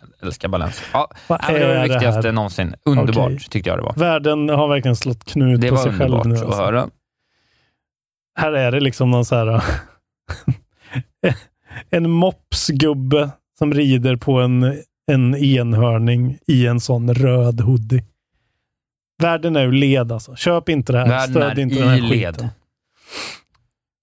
Jag 0.00 0.26
älskar 0.26 0.48
Balenciaga. 0.48 0.88
Ja, 0.92 1.10
Vad 1.26 1.40
det 1.40 1.52
var 1.52 1.58
är 1.60 1.68
det 1.68 1.74
det 1.74 1.82
viktigaste 1.82 2.28
här? 2.28 2.32
någonsin. 2.32 2.74
Underbart, 2.84 3.26
Okej. 3.26 3.38
tyckte 3.50 3.70
jag 3.70 3.78
det 3.78 3.82
var. 3.82 3.94
Världen 3.96 4.48
har 4.48 4.68
verkligen 4.68 4.96
slått 4.96 5.24
knut 5.24 5.60
Det 5.60 5.68
på 5.68 5.74
var 5.74 5.82
sig 5.82 5.92
själv 5.92 6.02
underbart 6.14 6.26
nu. 6.26 6.34
att 6.34 6.42
Alltså. 6.44 6.62
höra. 6.62 6.88
Här 8.38 8.52
är 8.52 8.72
det 8.72 8.80
liksom 8.80 9.10
någon 9.10 9.24
så 9.24 9.34
här... 9.36 9.62
en 11.90 12.10
mopsgubbe 12.10 13.30
som 13.58 13.74
rider 13.74 14.16
på 14.16 14.32
en, 14.40 14.82
en 15.12 15.34
enhörning 15.36 16.38
i 16.46 16.66
en 16.66 16.80
sån 16.80 17.14
röd 17.14 17.60
hoodie. 17.60 18.04
Världen 19.22 19.56
är 19.56 19.66
ur 19.66 19.72
led 19.72 20.12
alltså. 20.12 20.36
Köp 20.36 20.68
inte 20.68 20.92
det 20.92 20.98
här. 20.98 21.06
Världen 21.08 21.34
Stöd 21.34 21.58
är 21.58 21.62
inte 21.62 21.74
i 21.74 21.78
den 21.78 21.88
här 21.88 22.00
led. 22.00 22.34
skiten. 22.34 22.48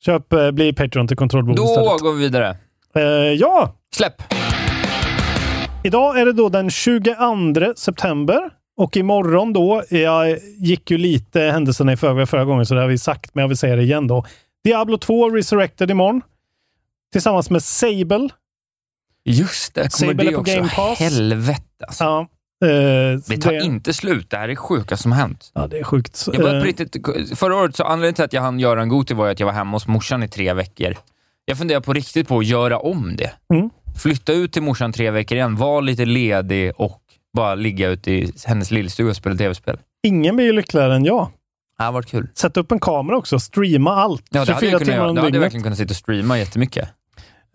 Köp, 0.06 0.34
eh, 0.34 0.52
bli 0.52 0.74
Patreon 0.74 1.08
till 1.08 1.18
kontrollbehov 1.18 1.56
Då 1.58 1.64
istället. 1.64 2.02
går 2.02 2.14
vi 2.14 2.20
vidare. 2.20 2.58
Eh, 2.96 3.02
ja! 3.34 3.74
Släpp! 3.96 4.14
Idag 5.84 6.20
är 6.20 6.26
det 6.26 6.34
då 6.34 6.50
den 6.50 6.70
22 6.70 7.74
september 7.76 8.40
och 8.78 8.98
imorgon 8.98 9.54
då, 9.54 9.84
jag 9.90 10.38
gick 10.60 10.92
ju 10.92 10.98
lite 10.98 11.42
händelserna 11.42 11.94
i 11.94 11.98
förväg 11.98 12.30
förra 12.30 12.46
gången 12.46 12.66
så 12.66 12.74
det 12.74 12.82
har 12.82 12.88
vi 12.88 12.98
sagt, 12.98 13.36
men 13.36 13.42
jag 13.42 13.48
vill 13.48 13.58
säga 13.58 13.76
det 13.76 13.82
igen 13.84 14.08
då. 14.08 14.26
Diablo 14.64 14.98
2 14.98 15.30
Resurrected 15.30 15.92
imorgon. 15.92 16.22
Tillsammans 17.12 17.50
med 17.50 17.64
Sable. 17.64 18.30
Just 19.26 19.74
det, 19.74 19.82
kommer 20.00 20.14
Sable 20.14 20.30
det 20.30 20.36
också. 20.36 20.56
Game 20.56 20.70
Pass. 20.76 21.00
Helvete 21.00 21.64
alltså. 21.88 22.04
Ja, 22.04 22.20
eh, 22.68 23.20
Det 23.28 23.38
tar 23.42 23.52
det- 23.52 23.64
inte 23.64 23.94
slut. 23.94 24.30
Det 24.30 24.38
här 24.38 24.50
är 24.50 24.56
sjuka 24.56 24.98
som 24.98 25.12
hänt. 25.12 25.52
Ja, 25.54 25.68
det 25.68 25.80
är 25.80 25.84
sjukt. 25.84 26.24
Jag 26.28 26.36
började 26.42 26.60
Eh, 26.60 26.64
riktigt, 26.64 26.98
förra 27.40 27.56
året, 27.56 27.76
så 27.76 27.84
anledningen 27.84 28.14
till 28.14 28.24
att 28.26 28.34
jag 28.34 28.42
hann 28.42 28.60
göra 28.60 28.82
en 28.82 28.90
Goti 28.90 29.14
var 29.14 29.30
att 29.30 29.40
jag 29.40 29.48
var 29.48 29.54
hemma 29.54 29.72
hos 29.76 29.88
morsan 29.88 30.24
i 30.24 30.28
tre 30.28 30.54
veckor. 30.54 30.96
Jag 31.46 31.58
funderar 31.58 31.80
på 31.82 31.94
riktigt 31.94 32.28
på 32.28 32.40
att 32.40 32.46
göra 32.46 32.80
om 32.80 33.16
det. 33.16 33.32
Mm. 33.54 33.70
Flytta 33.98 34.34
ut 34.34 34.54
till 34.54 34.62
morsan 34.62 34.94
tre 34.94 35.12
veckor 35.12 35.38
igen, 35.38 35.56
vara 35.56 35.80
lite 35.82 36.06
ledig 36.06 36.72
och 36.78 37.02
bara 37.34 37.56
ligga 37.56 37.90
ute 37.90 38.12
i 38.12 38.34
hennes 38.46 38.72
lillstuga 38.72 39.10
och 39.10 39.16
spela 39.16 39.36
tv-spel. 39.36 39.78
Ingen 40.08 40.36
blir 40.36 40.46
ju 40.46 40.52
lyckligare 40.54 40.96
än 40.96 41.06
jag. 41.06 41.30
Det 41.78 41.84
har 41.84 41.92
varit 41.92 42.08
kul. 42.08 42.28
Sätt 42.36 42.58
upp 42.58 42.72
en 42.72 42.80
kamera 42.80 43.18
också, 43.18 43.40
streama 43.40 43.92
allt. 43.96 44.24
Ja, 44.30 44.46
det 44.46 44.52
hade 44.54 44.60
24 44.60 44.72
jag, 44.72 44.80
kunnat 44.80 44.86
timmar 44.86 44.98
göra. 45.06 45.14
Då 45.14 45.22
hade 45.22 45.36
jag 45.38 45.42
verkligen 45.42 45.64
kunnat 45.64 45.78
sitta 45.78 45.92
och 45.92 45.96
streama 45.96 46.40
jättemycket. 46.40 46.90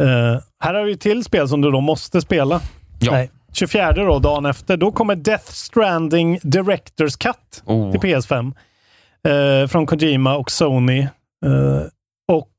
Eh, 0.03 0.41
här 0.61 0.75
har 0.75 0.85
vi 0.85 0.97
till 0.97 1.25
spel 1.25 1.49
som 1.49 1.61
du 1.61 1.71
då 1.71 1.81
måste 1.81 2.21
spela. 2.21 2.61
Ja. 3.01 3.13
Nej. 3.13 3.31
24 3.53 3.93
då, 3.93 4.19
dagen 4.19 4.47
efter, 4.47 4.77
då 4.77 4.93
kommer 4.93 5.17
Death 5.17 5.53
Stranding 5.53 6.39
Directors 6.43 7.17
Cut 7.17 7.63
Oh. 7.65 7.91
till 7.91 8.01
PS5. 8.01 8.53
Eh, 9.29 9.69
från 9.69 9.87
Kojima 9.87 10.37
och 10.37 10.51
Sony. 10.51 11.01
Eh, 11.47 11.83
och 12.33 12.53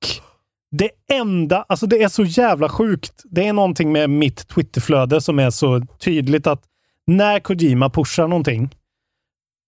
det 0.71 0.89
enda, 1.11 1.65
alltså 1.69 1.85
det 1.87 2.03
är 2.03 2.07
så 2.07 2.23
jävla 2.23 2.69
sjukt. 2.69 3.21
Det 3.25 3.47
är 3.47 3.53
någonting 3.53 3.91
med 3.91 4.09
mitt 4.09 4.47
Twitterflöde 4.47 5.21
som 5.21 5.39
är 5.39 5.49
så 5.49 5.81
tydligt 5.99 6.47
att 6.47 6.63
när 7.07 7.39
Kojima 7.39 7.89
pushar 7.89 8.27
någonting, 8.27 8.75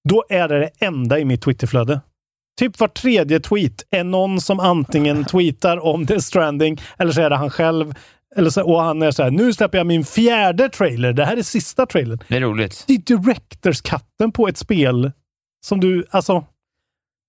då 0.10 0.24
är 0.30 0.48
det 0.48 0.60
det 0.60 0.86
enda 0.86 1.20
i 1.20 1.26
mitt 1.26 1.42
Twitterflöde. 1.42 2.02
Typ 2.60 2.80
var 2.80 2.88
tredje 2.88 3.40
tweet 3.40 3.84
är 3.92 4.04
någon 4.04 4.42
som 4.42 4.60
antingen 4.60 5.26
tweetar 5.26 5.86
om 5.86 6.06
Death 6.06 6.26
Stranding 6.26 6.82
eller 6.98 7.12
så 7.12 7.22
är 7.22 7.30
det 7.30 7.36
han 7.36 7.50
själv. 7.50 7.94
Eller 8.36 8.50
så, 8.50 8.64
och 8.64 8.82
han 8.82 9.02
är 9.02 9.12
så 9.12 9.24
här, 9.24 9.32
nu 9.32 9.54
släpper 9.54 9.78
jag 9.78 9.88
min 9.88 10.06
fjärde 10.06 10.70
trailer. 10.70 11.14
Det 11.14 11.26
här 11.26 11.38
är 11.38 11.42
sista 11.42 11.86
trailern. 11.86 12.20
Det 12.28 12.36
är 12.36 12.42
roligt. 12.42 12.84
Det 12.88 12.94
är 12.94 12.98
Directors-katten 12.98 14.32
på 14.32 14.48
ett 14.48 14.58
spel 14.58 15.12
som 15.66 15.80
du, 15.80 16.06
alltså. 16.10 16.46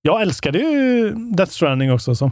Jag 0.02 0.22
älskade 0.22 0.58
ju 0.58 1.10
Death 1.10 1.52
Stranding 1.52 1.92
också. 1.92 2.14
Så. 2.14 2.30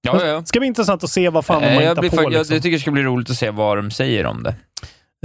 Ja, 0.00 0.20
ja, 0.20 0.26
ja. 0.26 0.44
ska 0.44 0.60
bli 0.60 0.66
intressant 0.66 1.04
att 1.04 1.10
se 1.10 1.28
vad 1.28 1.44
fan 1.44 1.62
de 1.62 1.68
hittat 1.68 1.98
blir, 1.98 2.10
på. 2.10 2.16
jag, 2.16 2.32
liksom. 2.32 2.54
jag 2.54 2.62
tycker 2.62 2.76
det 2.76 2.80
ska 2.80 2.90
bli 2.90 3.02
roligt 3.02 3.30
att 3.30 3.36
se 3.36 3.50
vad 3.50 3.78
de 3.78 3.90
säger 3.90 4.26
om 4.26 4.42
det. 4.42 4.54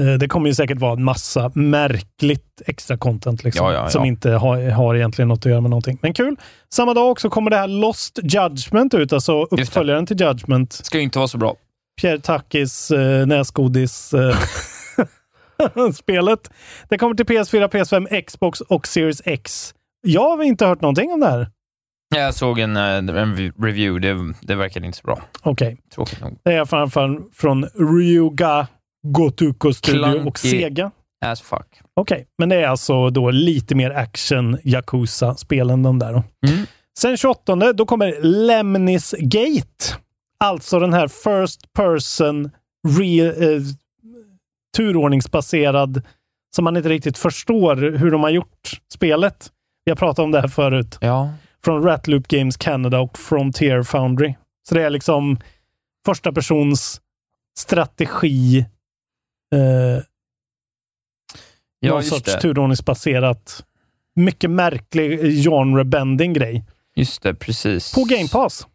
Eh, 0.02 0.14
Det 0.14 0.28
kommer 0.28 0.48
ju 0.48 0.54
säkert 0.54 0.78
vara 0.80 0.94
en 0.94 1.04
massa 1.04 1.52
märkligt 1.56 2.62
extra 2.66 2.98
content 2.98 3.44
liksom, 3.44 3.66
Ja, 3.66 3.74
ja, 3.74 3.80
ja. 3.80 3.89
som 3.89 4.06
inte 4.06 4.30
har, 4.32 4.70
har 4.70 4.96
egentligen 4.96 5.28
något 5.30 5.39
att 5.46 5.52
göra 5.52 5.62
med 5.62 5.70
någonting. 5.70 5.98
Men 6.02 6.14
kul! 6.14 6.36
Samma 6.74 6.94
dag 6.94 7.12
också 7.12 7.30
kommer 7.30 7.50
det 7.50 7.58
här 7.58 7.68
Lost 7.68 8.20
Judgment 8.24 8.94
ut, 8.94 9.14
alltså 9.14 9.44
uppföljaren 9.44 10.06
till 10.06 10.22
Judgment. 10.22 10.74
Ska 10.74 10.98
ju 10.98 11.04
inte 11.04 11.20
vara 11.20 11.28
så 11.28 11.38
bra. 11.38 11.56
Pierre 12.02 12.20
Takis 12.20 12.92
eh, 12.92 13.26
näsgodis 13.28 14.14
eh, 14.14 14.36
spelet. 15.94 16.50
Det 16.89 16.98
kommer 16.98 17.16
till 17.16 17.26
PS4, 17.26 17.68
PS5, 17.70 18.22
Xbox 18.22 18.62
och 18.62 18.88
Series 18.88 19.22
X. 19.26 19.74
Jag 20.02 20.38
har 20.38 20.44
inte 20.44 20.66
hört 20.66 20.82
någonting 20.82 21.12
om 21.12 21.20
det 21.20 21.30
här. 21.30 21.50
Jag 22.16 22.34
såg 22.34 22.60
en, 22.60 22.78
eh, 22.78 22.84
en 22.84 23.10
review, 23.62 24.00
det, 24.14 24.34
det 24.42 24.56
verkade 24.56 24.86
inte 24.86 24.98
så 24.98 25.04
bra. 25.04 25.22
Okej. 25.42 25.78
Tråkigt 25.96 26.22
nog. 26.22 26.38
Det 26.44 26.54
är 26.54 26.66
framförallt 26.66 27.20
från 27.36 27.64
Ryuga 27.76 28.68
Gotoku 29.08 29.74
Studio 29.74 30.06
och 30.06 30.12
Clunky. 30.14 30.49
Sega. 30.49 30.91
As 31.26 31.41
fuck. 31.41 31.82
Okej, 31.93 32.28
men 32.38 32.49
det 32.49 32.56
är 32.56 32.68
alltså 32.68 33.10
då 33.10 33.32
lite 33.32 33.76
mer 33.76 33.91
action 33.91 34.58
Yakuza-spelen 34.64 35.84
de 35.84 35.99
där 35.99 36.14
då. 36.14 36.24
Mm. 36.47 36.66
Sen 36.99 37.18
28, 37.18 37.74
då 37.74 37.86
kommer 37.86 38.22
Lemnis 38.22 39.16
Gate. 39.20 39.95
Alltså 40.39 40.80
den 40.80 40.93
här 40.93 41.08
first 41.08 41.74
person 41.74 42.52
re, 42.88 43.28
eh, 43.28 43.62
turordningsbaserad 44.78 46.02
som 46.56 46.64
man 46.64 46.78
inte 46.78 46.89
riktigt 46.89 47.18
förstår 47.18 47.76
hur 47.76 48.12
de 48.12 48.24
har 48.24 48.30
gjort 48.30 48.82
spelet. 48.93 49.52
Vi 49.86 49.91
har 49.91 49.95
pratat 49.95 50.24
om 50.24 50.32
det 50.32 50.41
här 50.41 50.47
förut. 50.47 50.97
Ja. 51.02 51.34
Från 51.64 51.84
Ratloop 51.84 52.28
Games 52.28 52.58
Canada 52.58 52.99
och 52.99 53.18
Frontier 53.18 53.84
Foundry. 53.84 54.34
Så 54.70 54.76
det 54.76 54.84
är 54.84 54.89
liksom 54.89 55.39
första 56.06 56.32
persons 56.32 57.02
strategi. 57.60 58.66
Eh, 59.56 60.04
Ja, 61.84 61.91
någon 61.93 62.04
sorts 62.04 62.34
det. 62.34 62.41
turordningsbaserat, 62.41 63.64
mycket 64.16 64.49
märklig 64.49 65.20
genre-bending 65.43 66.34
grej. 66.34 66.66
Just 66.95 67.22
det, 67.24 67.34
precis. 67.34 67.93
På 67.93 68.04
Game 68.04 68.28
Pass. 68.28 68.68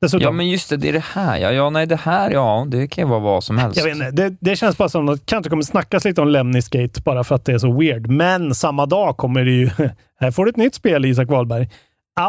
Dessutom. 0.00 0.24
Ja, 0.24 0.30
men 0.32 0.48
just 0.48 0.68
det, 0.70 0.76
det 0.76 0.88
är 0.88 0.92
det 0.92 1.04
här. 1.04 1.38
Ja, 1.38 1.52
ja 1.52 1.70
nej, 1.70 1.86
det 1.86 1.96
här, 1.96 2.30
ja, 2.30 2.66
det 2.68 2.88
kan 2.88 3.04
ju 3.04 3.08
vara 3.10 3.20
vad 3.20 3.44
som 3.44 3.58
helst. 3.58 3.76
Jag 3.76 3.84
vet 3.84 3.94
inte, 3.94 4.10
det, 4.10 4.36
det 4.40 4.56
känns 4.56 4.78
bara 4.78 4.88
som 4.88 5.08
att 5.08 5.18
det 5.18 5.26
kanske 5.26 5.50
kommer 5.50 5.62
snackas 5.62 6.04
lite 6.04 6.20
om 6.20 6.28
Lemnis 6.28 6.68
Gate 6.68 7.00
bara 7.02 7.24
för 7.24 7.34
att 7.34 7.44
det 7.44 7.52
är 7.52 7.58
så 7.58 7.72
weird. 7.78 8.06
Men 8.06 8.54
samma 8.54 8.86
dag 8.86 9.16
kommer 9.16 9.44
det 9.44 9.50
ju... 9.50 9.70
Här 10.20 10.30
får 10.30 10.44
du 10.44 10.50
ett 10.50 10.56
nytt 10.56 10.74
spel, 10.74 11.04
Isak 11.04 11.28
Wahlberg. 11.28 11.68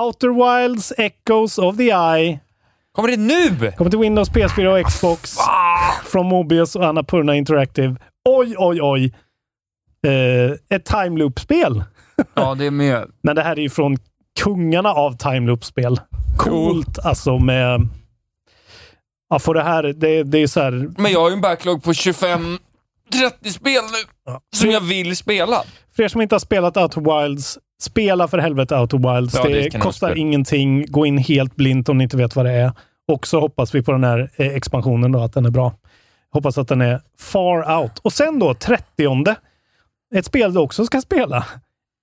Outer 0.01 0.61
Wilds 0.61 0.93
Echoes 0.97 1.57
of 1.57 1.77
the 1.77 1.83
Eye. 1.89 2.39
Kommer 2.91 3.09
det 3.09 3.17
nu? 3.17 3.71
Kommer 3.71 3.89
till 3.91 3.99
Windows, 3.99 4.31
PS4 4.31 4.79
och 4.81 4.87
Xbox. 4.87 5.37
Från 6.05 6.25
Mobius 6.25 6.75
och 6.75 6.85
Annapurna 6.85 7.35
Interactive. 7.35 7.95
Oj, 8.29 8.55
oj, 8.57 8.79
oj. 8.81 9.13
Eh, 10.07 10.51
ett 10.77 10.85
time 10.85 11.19
loop-spel. 11.19 11.83
Ja, 12.33 12.55
det 12.55 12.65
är 12.65 12.71
med. 12.71 13.07
Men 13.23 13.35
det 13.35 13.41
här 13.41 13.51
är 13.51 13.61
ju 13.61 13.69
från 13.69 13.97
kungarna 14.39 14.89
av 14.89 15.17
time 15.17 15.47
loop-spel. 15.47 15.99
Coolt 16.37 16.99
alltså 17.05 17.39
med... 17.39 17.87
Ja, 19.29 19.39
för 19.39 19.53
det 19.53 19.63
här, 19.63 19.83
det, 19.83 20.23
det 20.23 20.37
är 20.37 20.47
så 20.47 20.59
här... 20.59 20.89
Men 20.97 21.11
jag 21.11 21.21
har 21.21 21.29
ju 21.29 21.33
en 21.33 21.41
backlog 21.41 21.83
på 21.83 21.93
25, 21.93 22.57
30 23.13 23.49
spel 23.49 23.81
nu, 23.83 24.33
som 24.55 24.69
jag 24.71 24.81
vill 24.81 25.17
spela. 25.17 25.63
För 25.95 26.03
er 26.03 26.07
som 26.07 26.21
inte 26.21 26.35
har 26.35 26.39
spelat 26.39 26.77
Outer 26.77 27.21
Wilds, 27.21 27.59
spela 27.81 28.27
för 28.27 28.37
helvete 28.37 28.75
Outer 28.75 29.15
Wilds. 29.15 29.35
Ja, 29.35 29.43
det 29.43 29.69
det 29.69 29.79
kostar 29.79 30.17
ingenting. 30.17 30.85
Gå 30.87 31.05
in 31.05 31.17
helt 31.17 31.55
blint 31.55 31.89
om 31.89 31.97
ni 31.97 32.03
inte 32.03 32.17
vet 32.17 32.35
vad 32.35 32.45
det 32.45 32.51
är. 32.51 32.71
Och 33.11 33.27
så 33.27 33.39
hoppas 33.39 33.75
vi 33.75 33.83
på 33.83 33.91
den 33.91 34.03
här 34.03 34.31
eh, 34.35 34.47
expansionen 34.47 35.11
då, 35.11 35.19
att 35.19 35.33
den 35.33 35.45
är 35.45 35.49
bra. 35.49 35.73
Hoppas 36.33 36.57
att 36.57 36.67
den 36.67 36.81
är 36.81 37.01
far 37.19 37.81
out. 37.81 37.99
Och 37.99 38.13
sen 38.13 38.39
då, 38.39 38.53
30 38.53 39.35
ett 40.15 40.25
spel 40.25 40.53
du 40.53 40.59
också 40.59 40.85
ska 40.85 41.01
spela. 41.01 41.45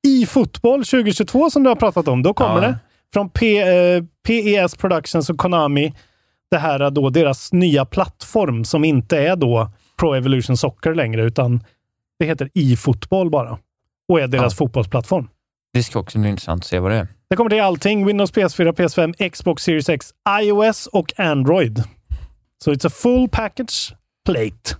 I 0.09 0.26
fotboll 0.26 0.85
2022 0.85 1.51
som 1.51 1.62
du 1.62 1.68
har 1.68 1.76
pratat 1.76 2.09
om. 2.09 2.22
Då 2.22 2.35
kommer 2.35 2.55
Ja. 2.55 2.61
det. 2.61 2.79
Från 3.12 3.31
P, 3.31 3.59
eh, 3.59 4.03
PES 4.26 4.74
Productions 4.76 5.31
och 5.31 5.39
Konami. 5.39 5.95
Det 6.51 6.59
här 6.59 6.81
är 6.81 6.91
då 6.91 7.11
deras 7.11 7.53
nya 7.53 7.85
plattform 7.85 8.64
som 8.64 8.85
inte 8.85 9.18
är 9.18 9.37
då 9.37 9.70
Pro 9.99 10.14
Evolution 10.14 10.57
Soccer 10.57 10.95
längre, 10.95 11.22
utan 11.24 11.64
det 12.18 12.26
heter 12.26 12.51
e-fotboll 12.55 13.31
bara. 13.31 13.59
Och 14.09 14.20
är 14.20 14.26
deras 14.29 14.55
fotbollsplattform. 14.55 15.29
Det 15.72 15.83
ska 15.83 15.99
också 15.99 16.18
bli 16.18 16.29
intressant 16.31 16.61
att 16.62 16.66
se 16.66 16.79
vad 16.79 16.91
det 16.91 16.97
är. 16.97 17.09
Det 17.31 17.37
kommer 17.37 17.51
till 17.51 17.61
allting. 17.61 18.07
Windows, 18.07 18.33
PS4, 18.33 18.72
PS5, 18.72 19.31
Xbox 19.31 19.62
Series 19.62 19.89
X, 19.89 20.11
iOS 20.43 20.87
och 20.87 21.20
Android. 21.20 21.83
Så 22.64 22.72
it's 22.72 22.87
a 22.87 22.91
full 22.91 23.29
package 23.29 23.95
plate. 24.33 24.76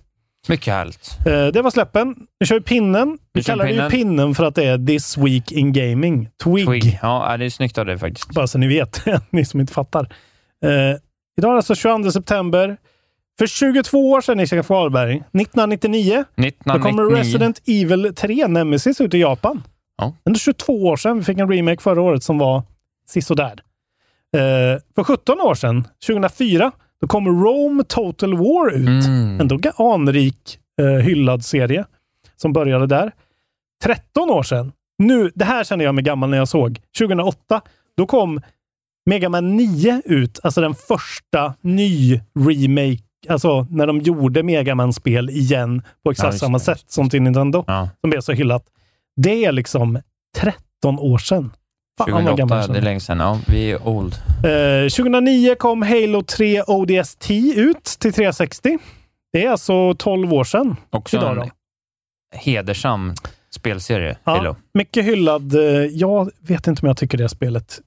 Mycket 0.47 0.73
härligt. 0.73 1.17
Eh, 1.25 1.47
det 1.47 1.61
var 1.61 1.71
släppen. 1.71 2.15
Nu 2.39 2.45
kör 2.45 2.55
vi 2.55 2.61
pinnen. 2.61 3.17
Vi 3.33 3.43
kallar 3.43 3.65
det 3.65 3.71
ju 3.71 3.77
pinnen. 3.77 3.91
pinnen 3.91 4.35
för 4.35 4.43
att 4.43 4.55
det 4.55 4.63
är 4.65 4.85
This 4.87 5.17
Week 5.17 5.51
in 5.51 5.73
Gaming. 5.73 6.29
Twig. 6.43 6.67
Twig. 6.67 6.99
Ja, 7.01 7.37
det 7.37 7.45
är 7.45 7.49
snyggt 7.49 7.77
av 7.77 7.85
dig 7.85 7.97
faktiskt. 7.97 8.29
Bara 8.29 8.47
så 8.47 8.57
ni 8.57 8.67
vet, 8.67 9.05
ni 9.29 9.45
som 9.45 9.59
inte 9.59 9.73
fattar. 9.73 10.13
Eh, 10.65 10.71
idag 11.37 11.51
är 11.51 11.55
alltså 11.55 11.75
22 11.75 12.11
september. 12.11 12.77
För 13.39 13.47
22 13.47 14.11
år 14.11 14.21
sedan, 14.21 14.39
Isak 14.39 14.69
Wahlberg, 14.69 15.15
1999, 15.15 16.13
1999. 16.13 16.53
då 16.63 16.79
kommer 16.79 17.15
Resident 17.15 17.61
Evil 17.67 18.13
3 18.15 18.47
Nemesis 18.47 19.01
ut 19.01 19.13
i 19.13 19.17
Japan. 19.17 19.63
Ja. 19.97 20.15
Ändå 20.25 20.39
22 20.39 20.73
år 20.73 20.97
sedan. 20.97 21.17
Vi 21.17 21.23
fick 21.23 21.37
en 21.37 21.51
remake 21.51 21.81
förra 21.81 22.01
året 22.01 22.23
som 22.23 22.37
var 22.37 22.63
sisådär. 23.07 23.53
Eh, 24.35 24.81
för 24.95 25.03
17 25.03 25.41
år 25.41 25.55
sedan, 25.55 25.87
2004, 26.07 26.71
då 27.01 27.07
kom 27.07 27.43
Rome 27.43 27.83
Total 27.83 28.37
War 28.37 28.71
ut. 28.75 29.05
Mm. 29.05 29.39
En 29.41 29.47
då 29.47 29.59
anrik, 29.77 30.59
eh, 30.81 30.87
hyllad 30.87 31.45
serie 31.45 31.85
som 32.35 32.53
började 32.53 32.87
där. 32.87 33.11
13 33.83 34.29
år 34.29 34.43
sedan, 34.43 34.71
nu, 34.97 35.31
det 35.35 35.45
här 35.45 35.63
kände 35.63 35.85
jag 35.85 35.95
mig 35.95 36.03
gammal 36.03 36.29
när 36.29 36.37
jag 36.37 36.47
såg, 36.47 36.79
2008, 36.99 37.61
då 37.97 38.05
kom 38.05 38.41
Mega 39.09 39.29
Man 39.29 39.55
9 39.57 40.01
ut, 40.05 40.39
alltså 40.43 40.61
den 40.61 40.75
första 40.75 41.53
ny-remake, 41.61 43.01
alltså 43.29 43.67
när 43.69 43.87
de 43.87 43.99
gjorde 43.99 44.43
Mega 44.43 44.75
Man-spel 44.75 45.29
igen 45.29 45.81
på 46.03 46.11
exakt 46.11 46.33
Ja, 46.33 46.39
samma 46.39 46.57
det, 46.57 46.63
sätt 46.63 46.83
som 46.87 47.09
till 47.09 47.21
Nintendo, 47.21 47.63
Ja. 47.67 47.89
som 48.01 48.09
blev 48.09 48.21
så 48.21 48.31
hyllat. 48.31 48.65
Det 49.15 49.45
är 49.45 49.51
liksom 49.51 49.99
13 50.37 50.99
år 50.99 51.17
sedan. 51.17 51.51
Fan 52.05 52.11
vad 52.11 52.21
2008, 52.23 52.35
gammal 52.37 52.57
jag 52.61 52.69
det 52.75 52.79
är 52.79 52.81
länge 52.81 52.99
sedan. 52.99 53.19
Ja, 53.19 53.39
vi 53.47 53.71
är 53.71 53.87
old. 53.87 54.13
Eh, 54.43 54.89
2009 54.89 55.55
kom 55.55 55.81
Halo 55.81 56.23
3 56.23 56.63
ODST 56.67 57.31
ut 57.55 57.83
till 57.83 58.13
360. 58.13 58.77
Det 59.33 59.45
är 59.45 59.49
alltså 59.49 59.93
12 59.93 60.33
år 60.33 60.43
sedan. 60.43 60.75
Också 60.89 61.17
Idag 61.17 61.31
en 61.31 61.35
då. 61.37 61.49
hedersam 62.35 63.13
spelserie, 63.55 64.17
Ja, 64.23 64.31
Halo. 64.35 64.55
mycket 64.73 65.05
hyllad. 65.05 65.55
eh, 65.55 65.61
Jag 65.85 66.31
vet 66.39 66.67
inte 66.67 66.81
om 66.81 66.87
jag 66.87 66.97
tycker 66.97 67.17
det 67.17 67.29
spelet 67.29 67.79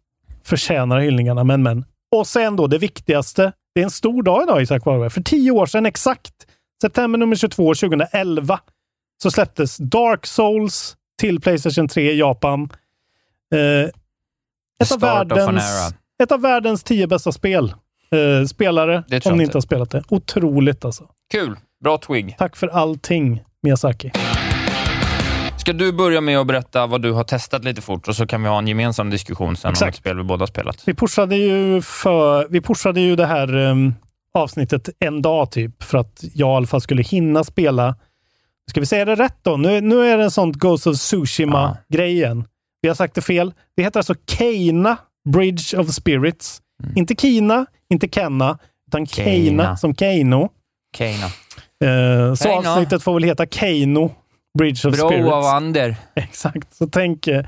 förtjänar 0.45 1.01
hyllningarna, 1.01 1.45
men 1.45 1.63
men. 1.63 1.85
Och 2.17 2.27
sen 2.27 2.57
då 2.57 2.67
det 2.67 2.79
viktigaste. 2.79 3.53
Det 3.75 3.81
är 3.81 3.85
en 3.85 3.91
stor 3.91 4.23
dag 4.23 4.43
idag, 4.43 4.63
Isak 4.63 4.85
Wahlberg. 4.87 5.11
För 5.11 5.21
tio 5.23 5.51
år 5.51 5.67
sedan 5.67 5.87
exakt, 5.87 6.33
september 6.83 7.19
nummer 7.19 7.37
22 7.37 7.75
2011, 7.75 8.61
så 9.23 9.31
släpptes 9.31 9.77
Dark 9.77 10.27
Souls 10.27 10.97
till 11.21 11.41
Playstation 11.41 11.89
3 11.89 12.13
i 12.13 12.19
Japan. 12.19 12.69
Eh, 13.55 13.91
ett, 14.83 14.93
av 14.93 15.01
världens, 15.01 15.95
ett 16.23 16.33
av 16.33 16.41
världens 16.41 16.83
tio 16.83 17.07
bästa 17.07 17.33
spel. 17.33 17.75
Eh, 18.13 18.47
spelare, 18.47 19.05
Det 19.09 19.27
om 19.27 19.37
ni 19.37 19.45
inte. 19.45 19.57
har 19.57 19.63
spelat 19.63 19.91
det. 19.91 20.03
Otroligt 20.09 20.85
alltså. 20.85 21.05
Kul! 21.33 21.57
Bra 21.85 21.99
twig. 21.99 22.35
Tack 22.39 22.57
för 22.57 22.69
allting, 22.69 23.43
Miyazaki. 23.63 24.13
Ska 25.57 25.73
du 25.73 25.93
börja 25.93 26.21
med 26.21 26.39
att 26.39 26.47
berätta 26.47 26.87
vad 26.87 27.03
du 27.03 27.13
har 27.13 27.25
testat 27.25 27.65
lite 27.65 27.81
fort 27.83 28.09
och 28.09 28.17
så 28.17 28.27
kan 28.27 28.43
vi 28.43 28.49
ha 28.49 28.59
en 28.59 28.69
gemensam 28.69 29.11
diskussion 29.11 29.57
sen 29.57 29.69
om 29.69 29.73
Exakt. 29.73 29.95
ett 29.95 30.01
spel 30.01 30.17
vi 30.17 30.23
båda 30.23 30.47
spelat. 30.47 30.83
Vi 30.87 30.95
pushade 30.95 31.37
ju, 31.37 31.83
för, 31.83 32.47
vi 32.51 32.61
pushade 32.61 33.01
ju 33.01 33.17
det 33.17 33.27
här 33.27 33.55
um, 33.57 33.95
avsnittet 34.35 34.89
en 34.99 35.23
dag 35.23 35.51
typ, 35.51 35.83
för 35.83 35.99
att 35.99 36.25
jag 36.35 36.49
i 36.49 36.57
alla 36.57 36.67
fall 36.67 36.81
skulle 36.81 37.03
hinna 37.03 37.45
spela. 37.45 37.97
Ska 38.71 38.81
vi 38.81 38.87
säga 38.87 39.05
det 39.05 39.15
rätt 39.15 39.39
då? 39.43 39.57
Nu, 39.57 39.81
nu 39.81 40.07
är 40.07 40.19
det 40.19 40.25
en 40.25 40.31
sån 40.31 40.53
Ghost 40.53 40.87
of 40.87 40.97
Tsushima-grejen. 40.97 42.45
Vi 42.83 42.89
har 42.89 42.95
sagt 42.95 43.15
det 43.15 43.21
fel. 43.23 43.55
Det 43.77 43.83
heter 43.83 44.01
alltså 44.01 44.15
Keina 44.27 44.97
Bridge 45.33 45.79
of 45.79 45.89
Spirits. 45.91 46.63
Inte 46.97 47.15
Kina, 47.15 47.67
inte 47.91 48.09
Kenna, 48.09 48.59
utan 48.89 49.07
Keina, 49.07 49.77
som 49.77 49.95
Keino. 49.95 50.49
Keina. 50.97 51.27
Eh, 51.85 52.35
så 52.35 52.45
Keino. 52.45 52.69
avsnittet 52.69 53.03
får 53.03 53.15
väl 53.15 53.23
heta 53.23 53.47
Keino 53.47 54.11
Bridge 54.59 54.89
of 54.89 54.97
Bra 54.97 55.09
Spirits. 55.09 55.33
av 55.33 55.45
Ander. 55.45 55.97
Exakt, 56.15 56.75
så 56.77 56.87
tänk... 56.87 57.27
eh, 57.27 57.45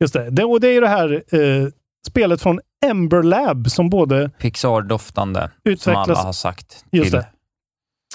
Just 0.00 0.14
det. 0.14 0.30
det 0.30 0.44
och 0.44 0.60
det 0.60 0.68
är 0.68 0.72
ju 0.72 0.80
det 0.80 0.88
här 0.88 1.22
eh, 1.34 1.68
spelet 2.08 2.42
från 2.42 2.60
Ember 2.86 3.22
Lab 3.22 3.70
som 3.70 3.90
både 3.90 4.30
Pixar-doftande, 4.40 5.50
som 5.78 5.96
alla 5.96 6.14
har 6.14 6.32
sagt 6.32 6.84
Just 6.92 7.10
till 7.10 7.20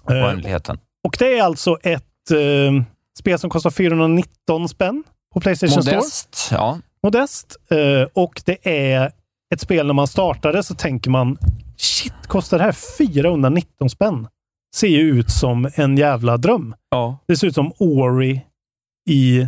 det. 0.08 0.16
Eh, 0.16 0.26
oändligheten. 0.26 0.80
och 1.04 1.16
det 1.20 1.38
är 1.38 1.44
alltså 1.44 1.78
ett 1.84 2.32
eh, 2.32 2.84
spel 3.20 3.40
som 3.40 3.50
kostar 3.50 3.70
419 3.70 4.70
spänn 4.70 5.04
på 5.34 5.40
Playstation 5.40 5.84
Store. 5.84 5.96
Modest, 5.96 6.50
ja. 6.52 6.80
Modest. 7.04 7.58
Eh, 7.70 8.08
och 8.14 8.42
det 8.46 8.68
är 8.92 9.12
ett 9.54 9.62
spel 9.62 9.88
när 9.88 9.94
man 9.94 10.08
startar 10.08 10.54
det 10.54 10.64
så 10.64 10.76
tänker 10.76 11.10
man 11.10 11.38
shit, 11.78 12.28
kostar 12.28 12.58
det 12.58 12.64
här 12.64 12.76
419 12.98 13.90
spänn? 13.90 14.28
Ser 14.76 14.88
ju 14.88 15.00
ut 15.00 15.32
som 15.32 15.70
en 15.76 15.98
jävla 15.98 16.38
dröm. 16.38 16.76
ja. 16.90 17.18
Det 17.28 17.38
ser 17.38 17.48
ut 17.48 17.56
som 17.56 17.74
Ori 17.78 18.46
i 19.10 19.48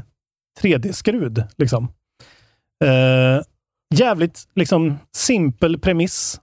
3D-skrud. 0.61 1.43
Liksom. 1.57 1.87
Eh, 2.83 3.41
jävligt 3.95 4.47
liksom, 4.55 4.97
simpel 5.15 5.79
premiss. 5.79 6.41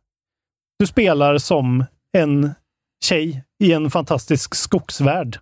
Du 0.79 0.87
spelar 0.87 1.39
som 1.39 1.85
en 2.13 2.55
tjej 3.05 3.45
i 3.59 3.73
en 3.73 3.91
fantastisk 3.91 4.55
skogsvärld. 4.55 5.39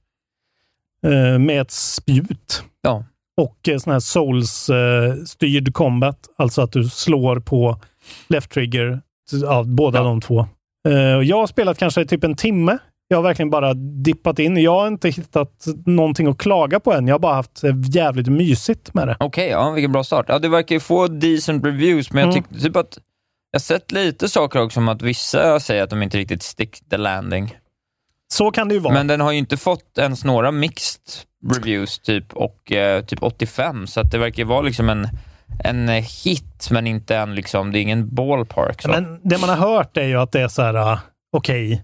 Eh, 1.02 1.38
med 1.38 1.60
ett 1.60 1.70
spjut. 1.70 2.62
Ja. 2.82 3.04
Och 3.38 3.68
eh, 3.68 3.78
sån 3.78 3.92
här 3.92 4.00
souls-styrd 4.00 5.72
combat. 5.74 6.18
Alltså 6.38 6.62
att 6.62 6.72
du 6.72 6.84
slår 6.88 7.40
på 7.40 7.80
left 8.28 8.50
trigger. 8.50 9.00
Ja, 9.42 9.62
båda 9.66 9.98
Ja. 9.98 10.04
de 10.04 10.20
två. 10.20 10.46
Eh, 10.88 10.92
jag 11.02 11.36
har 11.36 11.46
spelat 11.46 11.78
kanske 11.78 12.04
typ 12.04 12.24
en 12.24 12.36
timme. 12.36 12.78
Jag 13.08 13.18
har 13.18 13.22
verkligen 13.22 13.50
bara 13.50 13.74
dippat 13.74 14.38
in. 14.38 14.56
Jag 14.56 14.80
har 14.80 14.86
inte 14.86 15.08
hittat 15.08 15.64
någonting 15.86 16.26
att 16.26 16.38
klaga 16.38 16.80
på 16.80 16.92
än. 16.92 17.06
Jag 17.08 17.14
har 17.14 17.18
bara 17.18 17.34
haft 17.34 17.64
eh, 17.64 17.74
jävligt 17.90 18.26
mysigt 18.26 18.94
med 18.94 19.08
det. 19.08 19.16
Okej, 19.20 19.48
ja, 19.48 19.70
vilken 19.70 19.92
bra 19.92 20.04
start. 20.04 20.26
Ja, 20.28 20.38
det 20.38 20.48
verkar 20.48 20.74
ju 20.74 20.80
få 20.80 21.06
decent 21.06 21.64
reviews, 21.64 22.12
men 22.12 22.20
jag 22.20 22.32
Mm. 22.32 22.42
tyckte 22.42 22.60
typ 22.66 22.76
att 22.76 22.98
jag 23.50 23.58
har 23.60 23.62
sett 23.62 23.92
lite 23.92 24.28
saker 24.28 24.62
också 24.62 24.80
om 24.80 24.88
att 24.88 25.02
vissa 25.02 25.60
säger 25.60 25.82
att 25.82 25.90
de 25.90 26.02
inte 26.02 26.18
riktigt 26.18 26.42
stick 26.42 26.88
the 26.90 26.96
landing. 26.96 27.56
Så 28.32 28.50
kan 28.50 28.68
det 28.68 28.74
ju 28.74 28.80
vara. 28.80 28.94
Men 28.94 29.06
den 29.06 29.20
har 29.20 29.32
ju 29.32 29.38
inte 29.38 29.56
fått 29.56 29.98
ens 29.98 30.24
några 30.24 30.50
mixed 30.50 31.00
reviews 31.46 31.98
typ 31.98 32.32
och 32.32 32.72
eh, 32.72 33.04
typ 33.04 33.22
85, 33.22 33.86
så 33.86 34.00
att 34.00 34.10
det 34.10 34.18
verkar 34.18 34.44
vara 34.44 34.60
liksom 34.60 34.88
en, 34.88 35.08
en 35.64 35.88
eh, 35.88 36.04
hit, 36.24 36.70
men 36.70 36.86
inte 36.86 37.16
en 37.16 37.34
liksom, 37.34 37.72
det 37.72 37.78
är 37.78 37.80
ingen 37.80 38.14
ballpark. 38.14 38.82
Så. 38.82 38.88
Men 38.88 39.20
det 39.22 39.38
man 39.38 39.48
har 39.48 39.56
hört 39.56 39.96
är 39.96 40.06
ju 40.06 40.16
att 40.20 40.32
det 40.32 40.40
är 40.40 40.48
så 40.48 40.62
här, 40.62 40.74
ah, 40.74 41.00
okej, 41.32 41.82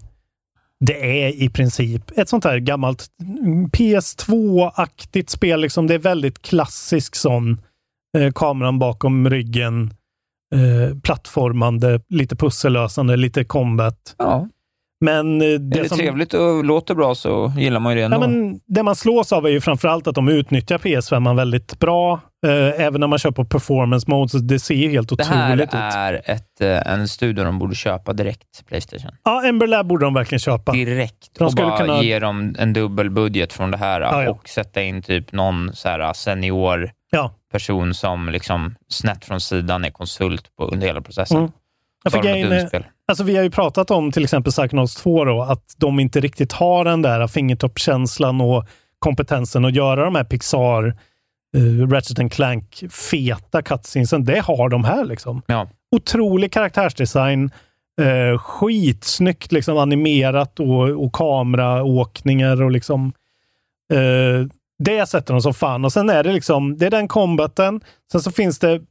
det 0.79 1.23
är 1.23 1.43
i 1.43 1.49
princip 1.49 2.17
ett 2.17 2.29
sånt 2.29 2.43
här 2.43 2.57
gammalt 2.57 3.07
mm, 3.21 3.67
PS2-aktigt 3.67 5.29
spel. 5.29 5.61
Liksom. 5.61 5.87
Det 5.87 5.93
är 5.93 5.99
väldigt 5.99 6.41
klassisk 6.41 7.15
sån, 7.15 7.61
eh, 8.17 8.31
kameran 8.31 8.79
bakom 8.79 9.29
ryggen, 9.29 9.93
eh, 10.55 10.97
plattformande, 10.99 12.01
lite 12.09 12.35
pussellösande, 12.35 13.15
lite 13.15 13.43
combat. 13.43 14.15
ja, 14.17 14.47
Men 15.05 15.41
eh, 15.41 15.47
är 15.47 15.57
det, 15.59 15.81
det 15.81 15.89
som, 15.89 15.97
trevligt 15.97 16.33
och 16.33 16.63
låter 16.63 16.95
bra 16.95 17.15
så 17.15 17.53
gillar 17.57 17.79
man 17.79 17.93
ju 17.93 17.99
det 17.99 18.05
ändå. 18.05 18.17
Ja, 18.17 18.19
men 18.27 18.59
det 18.67 18.83
man 18.83 18.95
slås 18.95 19.33
av 19.33 19.45
är 19.45 19.49
ju 19.49 19.61
framförallt 19.61 20.07
att 20.07 20.15
de 20.15 20.27
utnyttjar 20.29 20.77
PS5 20.77 21.35
väldigt 21.35 21.79
bra. 21.79 22.19
Eh, 22.47 22.81
även 22.85 22.99
när 22.99 23.07
man 23.07 23.19
kör 23.19 23.31
på 23.31 23.45
performance 23.45 24.09
mode, 24.09 24.29
så 24.29 24.37
det 24.37 24.59
ser 24.59 24.75
ju 24.75 24.89
helt 24.89 25.17
det 25.17 25.23
här 25.25 25.47
otroligt 25.53 25.69
ut. 25.69 25.73
är 25.73 26.21
ett, 26.25 26.61
eh, 26.61 26.93
en 26.93 27.07
studio 27.07 27.43
de 27.43 27.59
borde 27.59 27.75
köpa 27.75 28.13
direkt, 28.13 28.65
Playstation. 28.67 29.11
Ja, 29.23 29.43
Ember 29.47 29.67
Lab 29.67 29.87
borde 29.87 30.05
de 30.05 30.13
verkligen 30.13 30.39
köpa. 30.39 30.71
direkt 30.71 31.29
De 31.39 31.45
och 31.45 31.53
bara 31.53 31.77
kunna- 31.77 32.03
ge 32.03 32.19
dem 32.19 32.55
en 32.59 32.73
dubbel 32.73 33.09
budget 33.09 33.53
från 33.53 33.71
det 33.71 33.77
här 33.77 34.01
Ja, 34.01 34.23
ja. 34.23 34.29
och 34.29 34.49
sätta 34.49 34.81
in 34.81 35.01
typ 35.01 35.31
någon 35.31 35.71
så 35.73 35.89
här 35.89 36.13
senior 36.13 36.91
Ja. 37.11 37.31
person 37.51 37.93
som 37.93 38.29
liksom 38.29 38.75
snett 38.89 39.25
från 39.25 39.41
sidan 39.41 39.85
är 39.85 39.89
konsult 39.89 40.55
på, 40.57 40.63
under 40.65 40.87
hela 40.87 41.01
processen. 41.01 41.37
Mm. 41.37 41.51
Ja, 42.05 42.11
för 42.11 42.25
är- 42.25 42.49
dunspel. 42.49 42.85
Alltså 43.07 43.23
vi 43.23 43.35
har 43.35 43.43
ju 43.43 43.51
pratat 43.51 43.91
om 43.91 44.11
till 44.11 44.23
exempel 44.23 44.51
Psychonauts 44.51 44.95
2 44.95 45.25
då, 45.25 45.41
att 45.41 45.75
de 45.77 45.99
inte 45.99 46.19
riktigt 46.19 46.51
har 46.51 46.85
den 46.85 47.01
där 47.01 47.27
fingertoppskänslan 47.27 48.41
och 48.41 48.65
kompetensen 48.99 49.65
att 49.65 49.75
göra 49.75 50.05
de 50.05 50.15
här 50.15 50.23
Pixar, 50.23 50.97
uh, 51.57 51.89
Ratchet 51.89 52.19
and 52.19 52.31
Clank 52.31 52.83
feta 52.91 53.61
cutscenesen. 53.61 54.25
Det 54.25 54.39
har 54.39 54.69
de 54.69 54.83
här 54.83 55.05
liksom. 55.05 55.41
Ja. 55.47 55.69
Otrolig 55.95 56.53
karaktärsdesign, 56.53 57.51
uh, 58.01 58.37
skitsnyggt 58.37 59.51
liksom 59.51 59.77
animerat 59.77 60.59
och, 60.59 61.03
och 61.03 61.13
kameraåkningar 61.13 62.61
och 62.61 62.71
liksom 62.71 63.13
uh, 63.93 64.47
det 64.79 65.05
sätter 65.09 65.33
de 65.33 65.41
som 65.41 65.53
fan. 65.53 65.85
Och 65.85 65.93
sen 65.93 66.09
är 66.09 66.23
det 66.23 66.33
liksom, 66.33 66.77
det 66.77 66.85
är 66.85 66.91
den 66.91 67.07
combaten. 67.07 67.81
Sen 68.11 68.21
så 68.21 68.31
finns 68.31 68.59
det, 68.59 68.81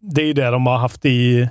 det 0.00 0.22
är 0.22 0.26
ju 0.26 0.32
det 0.32 0.50
de 0.50 0.66
har 0.66 0.78
haft 0.78 1.04
i, 1.04 1.48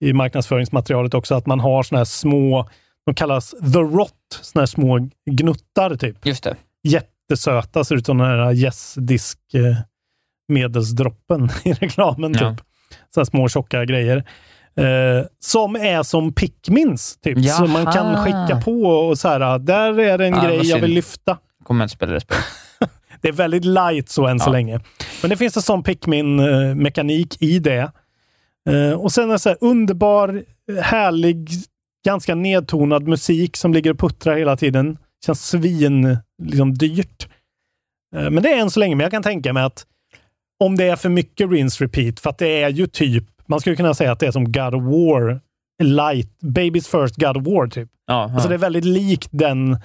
i 0.00 0.12
marknadsföringsmaterialet 0.12 1.14
också, 1.14 1.34
att 1.34 1.46
man 1.46 1.60
har 1.60 1.82
såna 1.82 1.98
här 1.98 2.04
små, 2.04 2.68
de 3.06 3.14
kallas 3.14 3.50
the 3.50 3.78
rot, 3.78 4.12
såna 4.42 4.60
här 4.60 4.66
små 4.66 5.08
gnuttar 5.30 5.94
typ. 5.96 6.26
Just 6.26 6.44
det. 6.44 6.56
Jättesöta, 6.82 7.84
ser 7.84 7.94
ut 7.96 8.06
som 8.06 8.18
den 8.18 8.26
här 8.26 8.52
yes-disk 8.52 9.38
eh, 9.54 9.76
medelsdroppen 10.48 11.50
i 11.64 11.72
reklamen 11.72 12.32
typ. 12.32 12.42
Ja. 12.42 12.56
Så 13.14 13.20
här 13.20 13.24
små 13.24 13.48
tjocka 13.48 13.84
grejer. 13.84 14.16
Eh, 14.76 15.24
som 15.40 15.76
är 15.76 16.02
som 16.02 16.32
Pikmins, 16.32 17.18
typ. 17.22 17.44
Som 17.50 17.70
man 17.70 17.86
kan 17.86 18.06
Jaha. 18.06 18.24
skicka 18.24 18.60
på 18.64 18.82
och 18.82 19.18
så 19.18 19.28
här, 19.28 19.58
där 19.58 19.98
är 20.00 20.18
det 20.18 20.26
en 20.26 20.34
Ah, 20.34 20.44
grej 20.44 20.66
jag 20.68 20.78
vill 20.78 20.90
lyfta. 20.92 21.38
Kommer 21.64 21.84
inte 21.84 21.94
spela 21.94 22.12
det 22.12 22.20
spelet. 22.20 22.44
Det 23.22 23.28
är 23.28 23.32
väldigt 23.32 23.64
light 23.64 24.08
så 24.08 24.26
än 24.26 24.40
så 24.40 24.48
Ja. 24.48 24.52
länge. 24.52 24.80
Men 25.22 25.30
det 25.30 25.36
finns 25.36 25.56
en 25.56 25.62
sån 25.62 25.82
Pikmin-mekanik 25.82 27.42
i 27.42 27.58
det. 27.58 27.92
Eh, 28.68 28.92
och 29.00 29.12
sen 29.12 29.30
en 29.30 29.38
så 29.38 29.48
här 29.48 29.58
underbar, 29.60 30.42
härlig 30.82 31.48
ganska 32.06 32.34
nedtonad 32.34 33.08
musik 33.08 33.56
som 33.56 33.72
ligger 33.74 33.90
och 33.90 33.98
puttrar 33.98 34.36
hela 34.36 34.56
tiden. 34.56 34.98
Känns 35.26 35.46
svin 35.48 36.18
liksom, 36.42 36.74
dyrt. 36.74 37.28
Eh, 38.16 38.30
Men 38.30 38.42
det 38.42 38.48
är 38.52 38.58
än 38.60 38.70
så 38.70 38.80
länge, 38.80 38.94
men 38.96 39.04
jag 39.04 39.10
kan 39.10 39.22
tänka 39.22 39.52
mig 39.52 39.62
att 39.62 39.86
om 40.64 40.76
det 40.76 40.84
är 40.84 40.96
för 40.96 41.08
mycket 41.08 41.50
rinse 41.50 41.84
repeat, 41.84 42.20
för 42.20 42.30
att 42.30 42.38
det 42.38 42.62
är 42.62 42.68
ju 42.68 42.86
typ, 42.86 43.24
man 43.46 43.60
skulle 43.60 43.76
kunna 43.76 43.94
säga 43.94 44.12
att 44.12 44.20
det 44.20 44.26
är 44.26 44.30
som 44.32 44.52
God 44.52 44.74
of 44.74 44.82
War 44.82 45.40
light, 45.82 46.28
Baby's 46.42 47.00
first 47.02 47.16
God 47.16 47.36
of 47.36 47.46
War 47.46 47.66
typ. 47.66 47.88
Ja, 48.06 48.30
Alltså 48.34 48.48
det 48.48 48.54
är 48.54 48.58
väldigt 48.58 48.84
likt 48.84 49.28
den, 49.30 49.78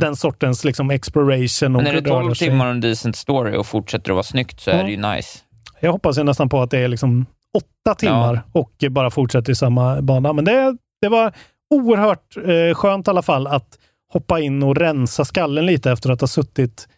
den 0.00 0.16
sortens 0.16 0.64
liksom 0.64 0.90
exploration. 0.90 1.76
Och 1.76 1.82
Men 1.82 1.96
är 1.96 2.00
det 2.00 2.10
röra 2.10 2.20
12 2.22 2.34
sig. 2.34 2.48
timmar 2.48 2.66
och 2.66 2.70
en 2.72 2.80
decent 2.80 3.16
story 3.16 3.56
och 3.56 3.66
fortsätter 3.66 4.10
att 4.10 4.14
vara 4.14 4.22
snyggt 4.22 4.60
så 4.60 4.70
är 4.70 4.76
Ja. 4.76 4.82
det 4.82 4.90
ju 4.90 4.96
nice. 4.96 5.38
Jag 5.80 5.92
hoppas 5.92 6.18
ju 6.18 6.22
nästan 6.24 6.48
på 6.48 6.62
att 6.62 6.70
det 6.70 6.78
är 6.78 6.88
liksom 6.88 7.26
åtta 7.58 7.94
timmar 7.94 8.42
och 8.52 8.72
bara 8.90 9.10
fortsätter 9.10 9.52
i 9.52 9.54
samma 9.54 10.02
bana. 10.02 10.32
Men 10.32 10.44
det, 10.44 10.76
det 11.00 11.08
var 11.08 11.32
oerhört 11.70 12.36
eh, 12.36 12.74
skönt 12.74 13.06
i 13.08 13.10
alla 13.10 13.22
fall 13.22 13.46
att 13.46 13.78
hoppa 14.12 14.40
in 14.40 14.62
och 14.62 14.76
rensa 14.76 15.24
skallen 15.24 15.66
lite 15.66 15.90
efter 15.92 16.10
att 16.10 16.20
ha 16.20 16.28
suttit 16.28 16.88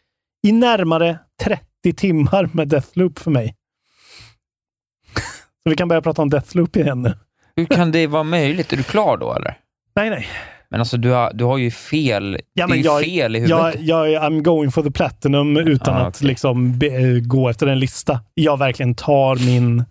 i 0.47 0.53
närmare 0.53 1.19
30 1.43 1.93
timmar 1.97 2.49
med 2.53 2.69
Deathloop 2.69 3.19
för 3.19 3.31
mig. 3.31 3.55
Så 5.63 5.71
vi 5.71 5.77
kan 5.77 5.89
börja 5.89 6.03
prata 6.03 6.23
om 6.23 6.31
Deathloop 6.31 6.77
igen 6.77 7.03
nu. 7.03 7.15
Hur 7.57 7.65
kan 7.67 7.93
det 7.93 8.07
vara 8.07 8.23
möjligt? 8.23 8.73
Är 8.73 8.77
du 8.77 8.83
klar 8.83 9.17
då 9.17 9.33
eller? 9.35 9.59
Nej, 9.97 10.11
nej. 10.11 10.27
Men 10.71 10.81
alltså 10.81 10.97
du 10.97 11.11
har, 11.11 11.31
du 11.35 11.45
har 11.45 11.59
ju 11.59 11.71
fel. 11.71 12.39
Ja, 12.53 12.67
det 12.67 12.73
är 12.73 12.77
men 12.77 12.83
jag, 12.83 13.05
fel 13.05 13.37
i 13.37 13.41
huvudet. 13.41 13.75
jag, 13.81 14.11
jag, 14.11 14.23
I'm 14.23 14.41
going 14.41 14.71
for 14.71 14.83
the 14.83 14.91
platinum 14.91 15.57
utan 15.57 15.95
Ah, 15.95 16.07
att 16.07 16.23
liksom 16.23 16.79
be, 16.79 17.21
gå 17.21 17.49
efter 17.49 17.67
en 17.67 17.79
lista. 17.79 18.21
Jag 18.35 18.59
verkligen 18.59 18.95
tar 18.95 19.37
min 19.47 19.85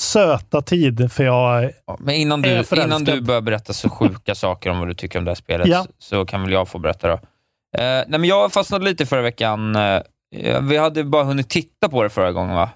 söta 0.00 0.62
tid, 0.62 1.12
för 1.12 1.24
jag 1.24 1.70
Men 1.98 2.14
innan 2.14 2.42
du, 2.42 2.64
innan 2.76 3.04
du 3.04 3.20
börjar 3.20 3.40
berätta 3.40 3.72
så 3.72 3.88
sjuka 3.88 4.34
saker 4.34 4.70
om 4.70 4.78
vad 4.78 4.88
du 4.88 4.94
tycker 4.94 5.18
om 5.18 5.24
det 5.24 5.30
här 5.30 5.34
spelet, 5.36 5.66
Ja. 5.66 5.86
så 5.98 6.26
kan 6.26 6.42
väl 6.42 6.52
jag 6.52 6.68
få 6.68 6.78
berätta 6.78 7.08
då. 7.08 7.14
Eh, 7.14 7.20
nej, 7.82 8.06
men 8.08 8.24
jag 8.24 8.52
fastnade 8.52 8.84
lite 8.84 9.06
förra 9.06 9.22
veckan. 9.22 9.76
Eh, 9.76 10.02
vi 10.62 10.76
hade 10.76 11.04
bara 11.04 11.24
hunnit 11.24 11.48
titta 11.48 11.88
på 11.88 12.02
det 12.02 12.10
förra 12.10 12.32
gången, 12.32 12.56
va? 12.56 12.70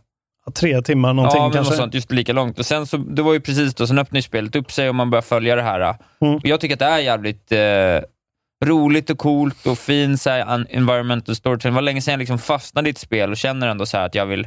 tre 0.55 0.83
timmar 0.83 1.13
någonting 1.15 1.41
ja, 1.41 1.49
men 1.49 1.53
kanske. 1.53 1.75
sånt, 1.75 1.95
just 1.95 2.11
lika 2.13 2.33
långt. 2.33 2.59
Och 2.59 2.67
sen 2.67 2.87
så, 2.87 2.97
det 2.97 3.23
var 3.23 3.33
ju 3.33 3.41
precis 3.41 3.75
då, 3.75 3.87
sen 3.87 3.99
öppnade 3.99 4.23
spelet 4.23 4.57
upp 4.57 4.73
sig 4.73 4.89
och 4.89 4.95
man 4.95 5.11
börjar 5.11 5.23
följa 5.23 5.57
det 5.57 5.63
här. 5.63 5.81
Mm. 6.21 6.35
Och 6.37 6.47
jag 6.47 6.61
tycker 6.61 6.75
att 6.75 6.79
det 6.79 6.87
är 6.87 6.99
jävligt 6.99 7.53
eh, 7.53 8.69
roligt 8.69 9.11
och 9.11 9.19
coolt 9.19 9.67
och 9.67 9.79
fin 9.79 10.19
så 10.19 10.31
här, 10.31 10.67
environmental 10.71 11.37
storytelling. 11.37 11.73
Det 11.73 11.75
var 11.75 11.83
länge 11.83 12.03
sedan 12.03 12.13
jag 12.13 12.19
liksom 12.19 12.39
fastnade 12.39 12.89
i 12.89 12.91
ett 12.93 12.99
spel 12.99 13.31
och 13.31 13.37
känner 13.37 13.69
ändå 13.69 13.87
så 13.87 13.97
här 13.97 14.07
att 14.07 14.15
jag 14.15 14.27
vill 14.27 14.47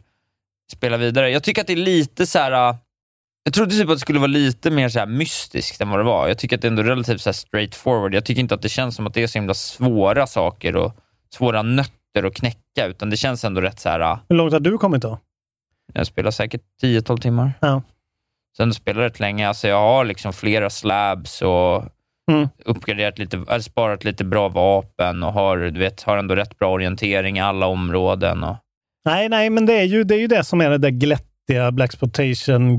spela 0.71 0.97
vidare. 0.97 1.29
Jag 1.31 1.43
tycker 1.43 1.61
att 1.61 1.67
det 1.67 1.73
är 1.73 1.77
lite 1.77 2.25
så 2.25 2.39
här. 2.39 2.69
eh, 2.69 2.75
Jag 3.43 3.53
trodde 3.53 3.71
typ 3.71 3.89
att 3.89 3.95
det 3.95 3.99
skulle 3.99 4.19
vara 4.19 4.27
lite 4.27 4.71
mer 4.71 4.89
så 4.89 4.99
här 4.99 5.05
mystiskt 5.05 5.81
än 5.81 5.89
vad 5.89 5.99
det 5.99 6.03
var. 6.03 6.27
Jag 6.27 6.37
tycker 6.37 6.55
att 6.55 6.61
det 6.61 6.67
är 6.67 6.69
ändå 6.71 6.83
relativt 6.83 7.21
så 7.21 7.29
här 7.29 7.33
straight 7.33 7.75
forward. 7.75 8.13
Jag 8.15 8.25
tycker 8.25 8.41
inte 8.41 8.55
att 8.55 8.61
det 8.61 8.69
känns 8.69 8.95
som 8.95 9.07
att 9.07 9.13
det 9.13 9.23
är 9.23 9.27
så 9.27 9.37
himla 9.39 9.53
svåra 9.53 10.27
saker 10.27 10.75
och 10.75 10.95
svåra 11.33 11.61
nötter 11.61 12.23
att 12.27 12.33
knäcka, 12.35 12.85
utan 12.85 13.09
det 13.09 13.17
känns 13.17 13.43
ändå 13.43 13.61
rätt 13.61 13.79
så 13.79 13.89
här. 13.89 13.99
eh, 13.99 14.17
Hur 14.29 14.35
långt 14.35 14.53
har 14.53 14.59
du 14.59 14.77
kommit 14.77 15.01
då? 15.01 15.19
jag 15.93 16.07
spelar 16.07 16.31
säkert 16.31 16.61
10-12 16.83 17.17
timmar. 17.17 17.53
Ja. 17.59 17.81
Sen 18.57 18.73
spelar 18.73 19.01
rätt 19.01 19.19
länge. 19.19 19.47
Alltså 19.47 19.67
jag 19.67 19.79
har 19.79 20.05
liksom 20.05 20.33
flera 20.33 20.69
slabs 20.69 21.41
och 21.41 21.83
Mm. 22.31 22.47
uppgraderat 22.65 23.19
lite, 23.19 23.37
eller 23.37 23.59
sparat 23.59 24.03
lite 24.03 24.23
bra 24.23 24.49
vapen 24.49 25.23
och 25.23 25.33
har, 25.33 25.57
du 25.57 25.79
vet, 25.79 26.01
har 26.03 26.17
ändå 26.17 26.35
rätt 26.35 26.59
bra 26.59 26.71
orientering 26.71 27.37
i 27.37 27.41
alla 27.41 27.65
områden. 27.67 28.43
Och, 28.43 28.55
Nej, 29.07 29.29
nej, 29.29 29.49
men 29.49 29.65
det 29.65 29.73
är 29.73 29.83
ju 29.83 30.03
det, 30.03 30.15
är 30.15 30.19
ju 30.19 30.27
det 30.27 30.43
som 30.43 30.61
är 30.61 30.69
det 30.69 30.77
där 30.77 30.89
glättiga 30.89 31.71
Black 31.71 31.91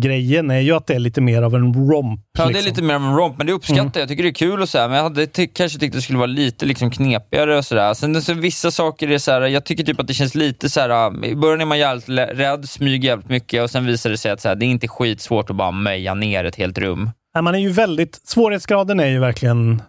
grejen 0.00 0.50
är 0.50 0.60
ju 0.60 0.72
att 0.72 0.86
det 0.86 0.94
är 0.94 0.98
lite 0.98 1.20
mer 1.20 1.42
av 1.42 1.54
en 1.54 1.74
romp. 1.90 2.20
ja, 2.38 2.44
det 2.44 2.50
är 2.50 2.52
liksom. 2.52 2.68
lite 2.70 2.82
mer 2.82 2.94
av 2.94 3.02
en 3.02 3.16
romp, 3.16 3.38
men 3.38 3.46
det 3.46 3.52
uppskattar 3.52 3.80
Mm. 3.80 3.90
jag. 3.94 4.02
Jag 4.02 4.08
tycker 4.08 4.22
det 4.22 4.28
är 4.28 4.34
kul 4.34 4.62
och 4.62 4.68
så 4.68 4.78
här, 4.78 4.88
men 4.88 4.96
jag 4.96 5.04
hade 5.04 5.26
ty- 5.26 5.46
kanske 5.46 5.78
tyckt 5.78 5.94
det 5.94 6.02
skulle 6.02 6.18
vara 6.18 6.26
lite 6.26 6.66
liksom 6.66 6.90
knepigare 6.90 7.58
och 7.58 7.64
sådär. 7.64 7.94
Sen 7.94 8.22
så 8.22 8.34
vissa 8.34 8.70
saker 8.70 9.10
är 9.10 9.18
så 9.18 9.30
här, 9.32 9.40
jag 9.40 9.64
tycker 9.64 9.84
typ 9.84 10.00
att 10.00 10.06
det 10.06 10.14
känns 10.14 10.34
lite 10.34 10.70
så 10.70 10.80
här. 10.80 11.24
i 11.24 11.34
början 11.36 11.60
är 11.60 11.64
man 11.64 11.78
jävligt 11.78 12.08
rädd, 12.38 12.68
smyger 12.68 13.08
jävligt 13.08 13.28
mycket 13.28 13.62
och 13.62 13.70
sen 13.70 13.86
visar 13.86 14.10
det 14.10 14.16
sig 14.18 14.30
att 14.30 14.40
så 14.40 14.48
här, 14.48 14.54
det 14.56 14.64
är 14.64 14.68
inte 14.68 14.88
skitsvårt 14.88 15.50
att 15.50 15.56
bara 15.56 15.70
möja 15.70 16.14
ner 16.14 16.44
ett 16.44 16.56
helt 16.56 16.78
rum. 16.78 17.10
Nej, 17.34 17.42
man 17.42 17.54
är 17.54 17.58
ju 17.58 17.70
väldigt, 17.70 18.20
svårighetsgraden 18.24 19.00
är 19.00 19.06
ju 19.06 19.18
verkligen, 19.18 19.82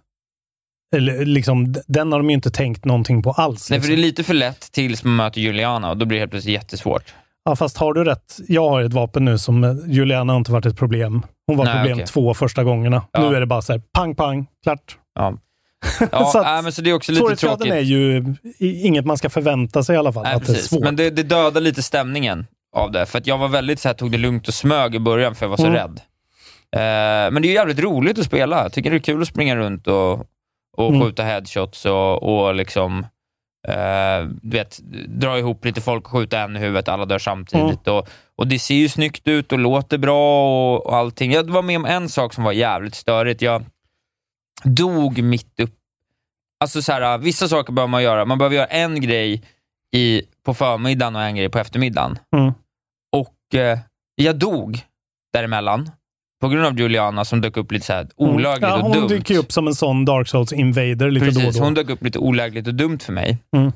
eller 0.96 1.26
liksom, 1.26 1.76
den 1.88 2.12
har 2.12 2.20
de 2.20 2.30
ju 2.30 2.34
inte 2.36 2.52
tänkt 2.52 2.86
någonting 2.86 3.24
på 3.24 3.32
alls. 3.32 3.70
Nej, 3.70 3.80
för 3.82 3.88
liksom. 3.88 3.96
det 4.02 4.02
är 4.02 4.08
lite 4.08 4.24
för 4.24 4.34
lätt 4.34 4.72
tills 4.72 5.04
man 5.04 5.16
möter 5.16 5.42
Juliana 5.42 5.90
och 5.90 5.98
då 5.98 6.06
blir 6.06 6.16
det 6.16 6.22
helt 6.22 6.32
plötsligt 6.32 6.54
jättesvårt. 6.54 7.14
Ja, 7.46 7.56
fast 7.56 7.78
har 7.78 7.94
du 7.94 8.04
rätt. 8.04 8.38
Jag 8.48 8.70
har 8.70 8.82
ett 8.82 8.94
vapen 8.94 9.26
nu 9.26 9.38
som 9.38 9.64
eh, 9.64 9.74
Juliana 9.88 10.34
har 10.34 10.38
inte 10.38 10.52
varit 10.52 10.66
ett 10.66 10.78
problem. 10.78 11.22
Hon 11.48 11.58
var 11.58 11.66
Nej, 11.66 11.74
problem 11.76 11.94
okej. 11.96 12.08
två 12.08 12.34
första 12.34 12.64
gångerna. 12.64 13.04
Ja. 13.12 13.30
Nu 13.30 13.36
är 13.36 13.40
det 13.40 13.46
bara 13.46 13.62
så 13.62 13.74
här, 13.74 13.82
pang, 13.94 14.16
pang, 14.16 14.48
klart. 14.64 14.98
Ja. 15.16 15.34
Ja, 16.12 16.26
Så 16.26 16.40
att 16.40 16.64
men 16.64 16.72
så 16.74 16.82
det 16.82 16.90
är 16.90 16.94
också 16.94 17.12
lite 17.12 17.36
tråkigt. 17.36 17.72
är 17.74 17.80
ju 17.80 18.36
inget 18.60 19.06
man 19.06 19.18
ska 19.18 19.30
förvänta 19.30 19.84
sig 19.84 19.96
i 19.96 19.98
alla 19.98 20.14
fall. 20.14 20.24
Nej, 20.24 20.34
att 20.36 20.46
det 20.46 20.52
är 20.52 20.54
precis. 20.54 20.70
svårt. 20.70 20.84
Men 20.84 20.96
det, 20.96 21.10
det 21.10 21.24
dödar 21.24 21.62
lite 21.62 21.84
stämningen 21.84 22.46
av 22.76 22.92
det. 22.92 23.06
För 23.06 23.18
att 23.18 23.28
jag 23.28 23.38
var 23.38 23.48
väldigt 23.48 23.80
så 23.80 23.90
här, 23.90 23.94
tog 23.96 24.12
det 24.12 24.18
lugnt 24.18 24.48
och 24.48 24.54
smög 24.54 24.96
i 24.96 25.00
början 25.00 25.36
för 25.36 25.46
jag 25.46 25.50
var 25.50 25.58
så 25.58 25.66
Mm. 25.66 25.76
rädd. 25.76 26.02
Eh, 26.76 27.32
men 27.32 27.42
det 27.42 27.48
är 27.48 27.54
jävligt 27.54 27.80
roligt 27.80 28.20
att 28.20 28.26
spela. 28.26 28.64
Jag 28.64 28.74
tycker 28.74 28.92
det 28.92 28.98
är 28.98 29.00
kul 29.00 29.22
att 29.22 29.28
springa 29.28 29.56
runt 29.56 29.88
och, 29.88 30.26
och 30.80 30.90
Mm. 30.90 31.02
skjuta 31.02 31.24
headshots 31.24 31.86
och, 31.86 32.24
och 32.24 32.56
liksom 32.56 33.06
eh, 33.68 34.28
vet, 34.42 34.80
dra 35.08 35.40
ihop 35.40 35.66
lite 35.66 35.82
folk 35.82 36.06
och 36.06 36.12
skjuta 36.12 36.40
en 36.40 36.56
i 36.56 36.60
huvudet, 36.60 36.88
alla 36.88 37.06
dör 37.06 37.20
samtidigt. 37.20 37.88
Mm. 37.88 38.00
Och, 38.00 38.10
och 38.36 38.48
det 38.48 38.60
ser 38.60 38.76
ju 38.76 38.90
snyggt 38.90 39.28
ut 39.28 39.52
och 39.52 39.60
låter 39.60 39.98
bra 39.98 40.44
och, 40.74 40.86
och 40.86 40.96
allting. 40.96 41.32
Jag 41.32 41.50
var 41.50 41.62
med 41.62 41.78
om 41.78 41.86
en 41.86 42.10
sak 42.10 42.34
som 42.34 42.44
var 42.44 42.52
jävligt 42.52 42.96
störigt. 42.96 43.42
Jag 43.42 43.66
dog 44.64 45.24
mitt 45.24 45.60
upp 45.60 45.76
Alltså 46.64 46.82
så 46.82 46.92
här, 46.92 47.18
vissa 47.18 47.48
saker 47.48 47.74
behöver 47.74 47.92
man 47.92 48.04
göra. 48.04 48.26
Man 48.26 48.38
behöver 48.38 48.56
göra 48.56 48.66
en 48.66 49.02
grej 49.02 49.44
i, 49.96 50.22
på 50.44 50.54
förmiddagen 50.54 51.16
och 51.16 51.22
en 51.22 51.36
grej 51.36 51.50
på 51.50 51.60
eftermiddagen. 51.60 52.20
Mm. 52.36 52.54
Och 53.16 53.56
eh, 53.60 53.80
jag 54.16 54.36
dog 54.40 54.82
däremellan 55.34 55.92
på 56.42 56.48
grund 56.50 56.66
av 56.66 56.80
Juliana 56.80 57.26
som 57.26 57.42
dök 57.42 57.58
upp 57.58 57.72
lite 57.72 57.86
så 57.86 57.94
här 57.94 58.08
olagligt 58.16 58.64
Mm. 58.64 58.70
ja, 58.70 58.76
och 58.78 58.82
hon 58.84 58.92
dumt. 58.98 59.08
dyker 59.08 59.34
ju 59.34 59.40
upp 59.40 59.52
som 59.52 59.68
en 59.68 59.76
sån 59.76 60.06
Dark 60.06 60.28
Souls 60.28 60.54
invader 60.54 61.12
lite 61.12 61.26
Precis, 61.26 61.42
då 61.44 61.48
och 61.48 61.54
då. 61.54 61.60
hon 61.64 61.74
dök 61.74 61.90
upp 61.90 62.04
lite 62.04 62.20
olägligt 62.20 62.68
och 62.68 62.74
dumt 62.76 63.00
för 63.00 63.14
mig. 63.14 63.38
Mm. 63.56 63.72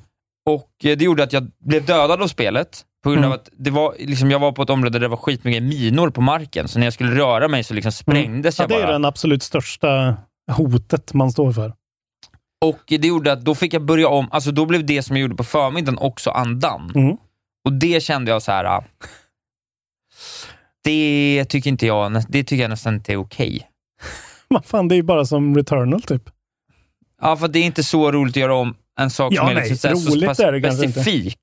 Och 0.49 0.70
eh, 0.84 0.97
Det 0.97 1.05
gjorde 1.05 1.24
att 1.24 1.34
jag 1.34 1.47
blev 1.66 1.86
dödad 1.86 2.22
av 2.22 2.28
spelet 2.28 2.82
på 3.03 3.09
grund 3.09 3.20
Mm. 3.26 3.32
av 3.32 3.36
att 3.39 3.49
det 3.57 3.72
var, 3.72 3.95
liksom, 3.99 4.32
jag 4.32 4.39
var 4.39 4.51
på 4.51 4.61
ett 4.64 4.70
område 4.70 4.93
där 4.99 4.99
det 4.99 5.07
var 5.07 5.18
skitmycket 5.18 5.64
minor 5.64 6.09
på 6.09 6.22
marken, 6.22 6.68
så 6.68 6.80
när 6.80 6.86
jag 6.86 6.93
skulle 6.93 7.16
röra 7.16 7.47
mig 7.47 7.64
så 7.64 7.74
liksom 7.74 7.91
sprängdes 7.91 8.59
ja, 8.59 8.64
jag 8.64 8.70
det 8.70 8.76
bara. 8.76 8.88
är 8.88 8.91
den 8.93 9.05
absolut 9.05 9.43
största 9.43 10.16
hotet 10.51 11.14
man 11.14 11.32
står 11.32 11.51
för. 11.51 11.74
Och 12.66 12.80
det 12.88 13.07
gjorde 13.07 13.32
att 13.32 13.41
då 13.41 13.55
fick 13.55 13.74
jag 13.74 13.82
börja 13.86 14.07
om, 14.07 14.28
alltså 14.32 14.51
då 14.51 14.66
blev 14.66 14.86
det 14.86 15.03
som 15.03 15.16
jag 15.16 15.22
gjorde 15.22 15.36
på 15.36 15.43
förmiddagen 15.43 15.97
också 15.97 16.30
andan. 16.30 16.91
Mm. 16.95 17.18
Och 17.66 17.74
det 17.74 18.03
kände 18.03 18.32
jag 18.32 18.41
så 18.41 18.51
här. 18.51 18.84
Det 20.84 21.45
tycker 21.49 21.69
inte 21.69 21.86
jag, 21.86 22.23
det 22.29 22.43
tycker 22.43 22.61
jag 22.61 22.69
nästan 22.69 22.93
inte 22.93 23.13
är 23.13 23.17
okej. 23.17 23.69
Vad 24.47 24.65
fan, 24.65 24.88
det 24.88 24.95
är 24.95 24.97
ju 24.97 25.03
bara 25.03 25.25
som 25.25 25.55
Returnal 25.57 26.01
typ. 26.01 26.23
Ja, 27.21 27.38
för 27.38 27.47
det 27.47 27.59
är 27.59 27.63
inte 27.63 27.84
så 27.84 28.11
roligt 28.11 28.34
att 28.34 28.41
göra 28.41 28.55
om 28.55 28.75
en 28.99 29.09
sak 29.09 29.34
Ja, 29.34 29.41
som 29.41 29.49
är 29.49 29.55
nej, 29.55 29.69
liksom 29.69 29.95
så, 29.97 30.25
pass 30.25 30.38
specifik. 30.38 31.38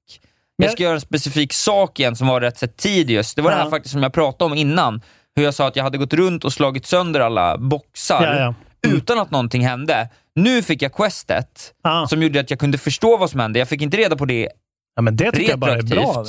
Men- 0.58 0.64
Jag 0.64 0.72
ska 0.72 0.82
göra 0.82 0.94
en 0.94 1.00
specifik 1.00 1.52
sak 1.52 2.00
igen 2.00 2.16
som 2.16 2.26
var 2.26 2.40
rätt 2.40 2.58
så 2.58 2.66
tedious. 2.66 3.34
Det 3.34 3.42
var 3.42 3.50
det 3.50 3.56
här 3.56 3.64
Ja. 3.64 3.70
faktiskt 3.70 3.92
som 3.92 4.02
jag 4.02 4.12
pratade 4.12 4.50
om 4.52 4.58
innan. 4.58 5.00
Hur 5.36 5.44
jag 5.44 5.54
sa 5.54 5.66
att 5.68 5.76
jag 5.76 5.84
hade 5.84 5.98
gått 5.98 6.12
runt 6.14 6.44
och 6.44 6.52
slagit 6.52 6.86
sönder 6.86 7.20
alla 7.20 7.58
boxar 7.58 8.22
Ja, 8.26 8.54
ja. 8.82 8.90
utan 8.90 9.18
att 9.18 9.30
någonting 9.30 9.66
hände. 9.66 10.08
Nu 10.34 10.62
fick 10.62 10.82
jag 10.82 10.92
questet 10.92 11.74
Ah. 11.82 12.06
som 12.06 12.22
gjorde 12.22 12.40
att 12.40 12.50
jag 12.50 12.58
kunde 12.58 12.78
förstå 12.78 13.16
vad 13.16 13.30
som 13.30 13.40
hände. 13.40 13.58
Jag 13.58 13.68
fick 13.68 13.82
inte 13.82 13.96
reda 13.96 14.16
på 14.16 14.24
det 14.24 14.48
Ja, 14.96 15.02
men 15.02 15.16
det 15.16 15.32
tycker 15.32 15.50
jag 15.50 15.58
bara 15.58 15.74
är 15.76 15.82
bra. 15.82 16.24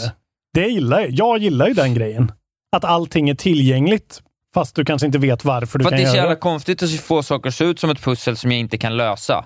Det 0.53 0.68
gillar 0.68 0.99
jag. 0.99 1.09
Jag 1.12 1.38
gillar 1.38 1.68
ju 1.68 1.74
den 1.74 1.93
grejen. 1.93 2.32
Att 2.72 2.86
allting 2.86 3.30
är 3.30 3.36
tillgängligt, 3.36 4.22
fast 4.54 4.76
du 4.76 4.86
kanske 4.86 5.06
inte 5.06 5.18
vet 5.20 5.46
varför 5.46 5.80
du 5.80 5.84
För 5.84 5.90
kan 5.90 5.98
det 6.00 6.04
är 6.04 6.08
så 6.08 6.16
göra 6.16 6.24
jävla 6.24 6.36
det. 6.36 6.42
konstigt 6.42 6.84
att 6.84 6.92
få 6.92 7.24
saker 7.24 7.48
att 7.50 7.56
se 7.56 7.64
ut 7.66 7.80
som 7.80 7.90
ett 7.90 8.02
pussel 8.02 8.38
som 8.38 8.52
jag 8.52 8.60
inte 8.60 8.78
kan 8.78 8.98
lösa. 8.98 9.46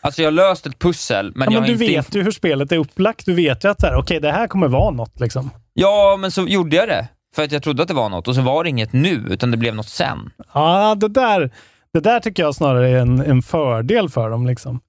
Alltså 0.00 0.22
jag 0.22 0.26
har 0.26 0.32
löst 0.32 0.66
ett 0.66 0.78
pussel, 0.78 1.32
men 1.34 1.40
Ja, 1.40 1.44
jag 1.44 1.52
men 1.52 1.62
har 1.62 1.66
du 1.78 1.84
inte... 1.84 1.94
vet 1.96 2.14
ju 2.14 2.22
hur 2.22 2.30
spelet 2.30 2.72
är 2.72 2.76
upplagt. 2.76 3.26
Du 3.26 3.34
vet 3.34 3.64
ju 3.64 3.68
att 3.70 3.80
så 3.80 3.86
här, 3.86 3.94
okej, 3.96 4.20
det 4.20 4.32
här 4.32 4.46
kommer 4.48 4.68
vara 4.68 4.90
något. 4.90 5.20
Liksom. 5.20 5.50
Ja, 5.74 6.16
men 6.20 6.30
så 6.30 6.42
gjorde 6.42 6.76
jag 6.76 6.88
det. 6.88 7.08
För 7.34 7.42
att 7.44 7.52
jag 7.52 7.62
trodde 7.62 7.82
att 7.82 7.88
det 7.88 7.94
var 7.94 8.08
något 8.08 8.28
och 8.28 8.34
så 8.34 8.40
var 8.40 8.64
det 8.64 8.70
inget 8.70 8.92
nu, 8.92 9.26
utan 9.30 9.50
det 9.50 9.56
blev 9.56 9.74
något 9.74 9.88
sen. 9.88 10.30
Ja, 10.54 10.94
det 10.94 11.08
där, 11.08 11.50
det 11.92 12.00
där 12.00 12.20
tycker 12.20 12.42
jag 12.42 12.54
snarare 12.54 12.90
är 12.90 12.96
en, 12.98 13.20
en 13.20 13.42
fördel 13.42 14.08
för 14.08 14.30
dem. 14.30 14.46
Liksom. 14.46 14.80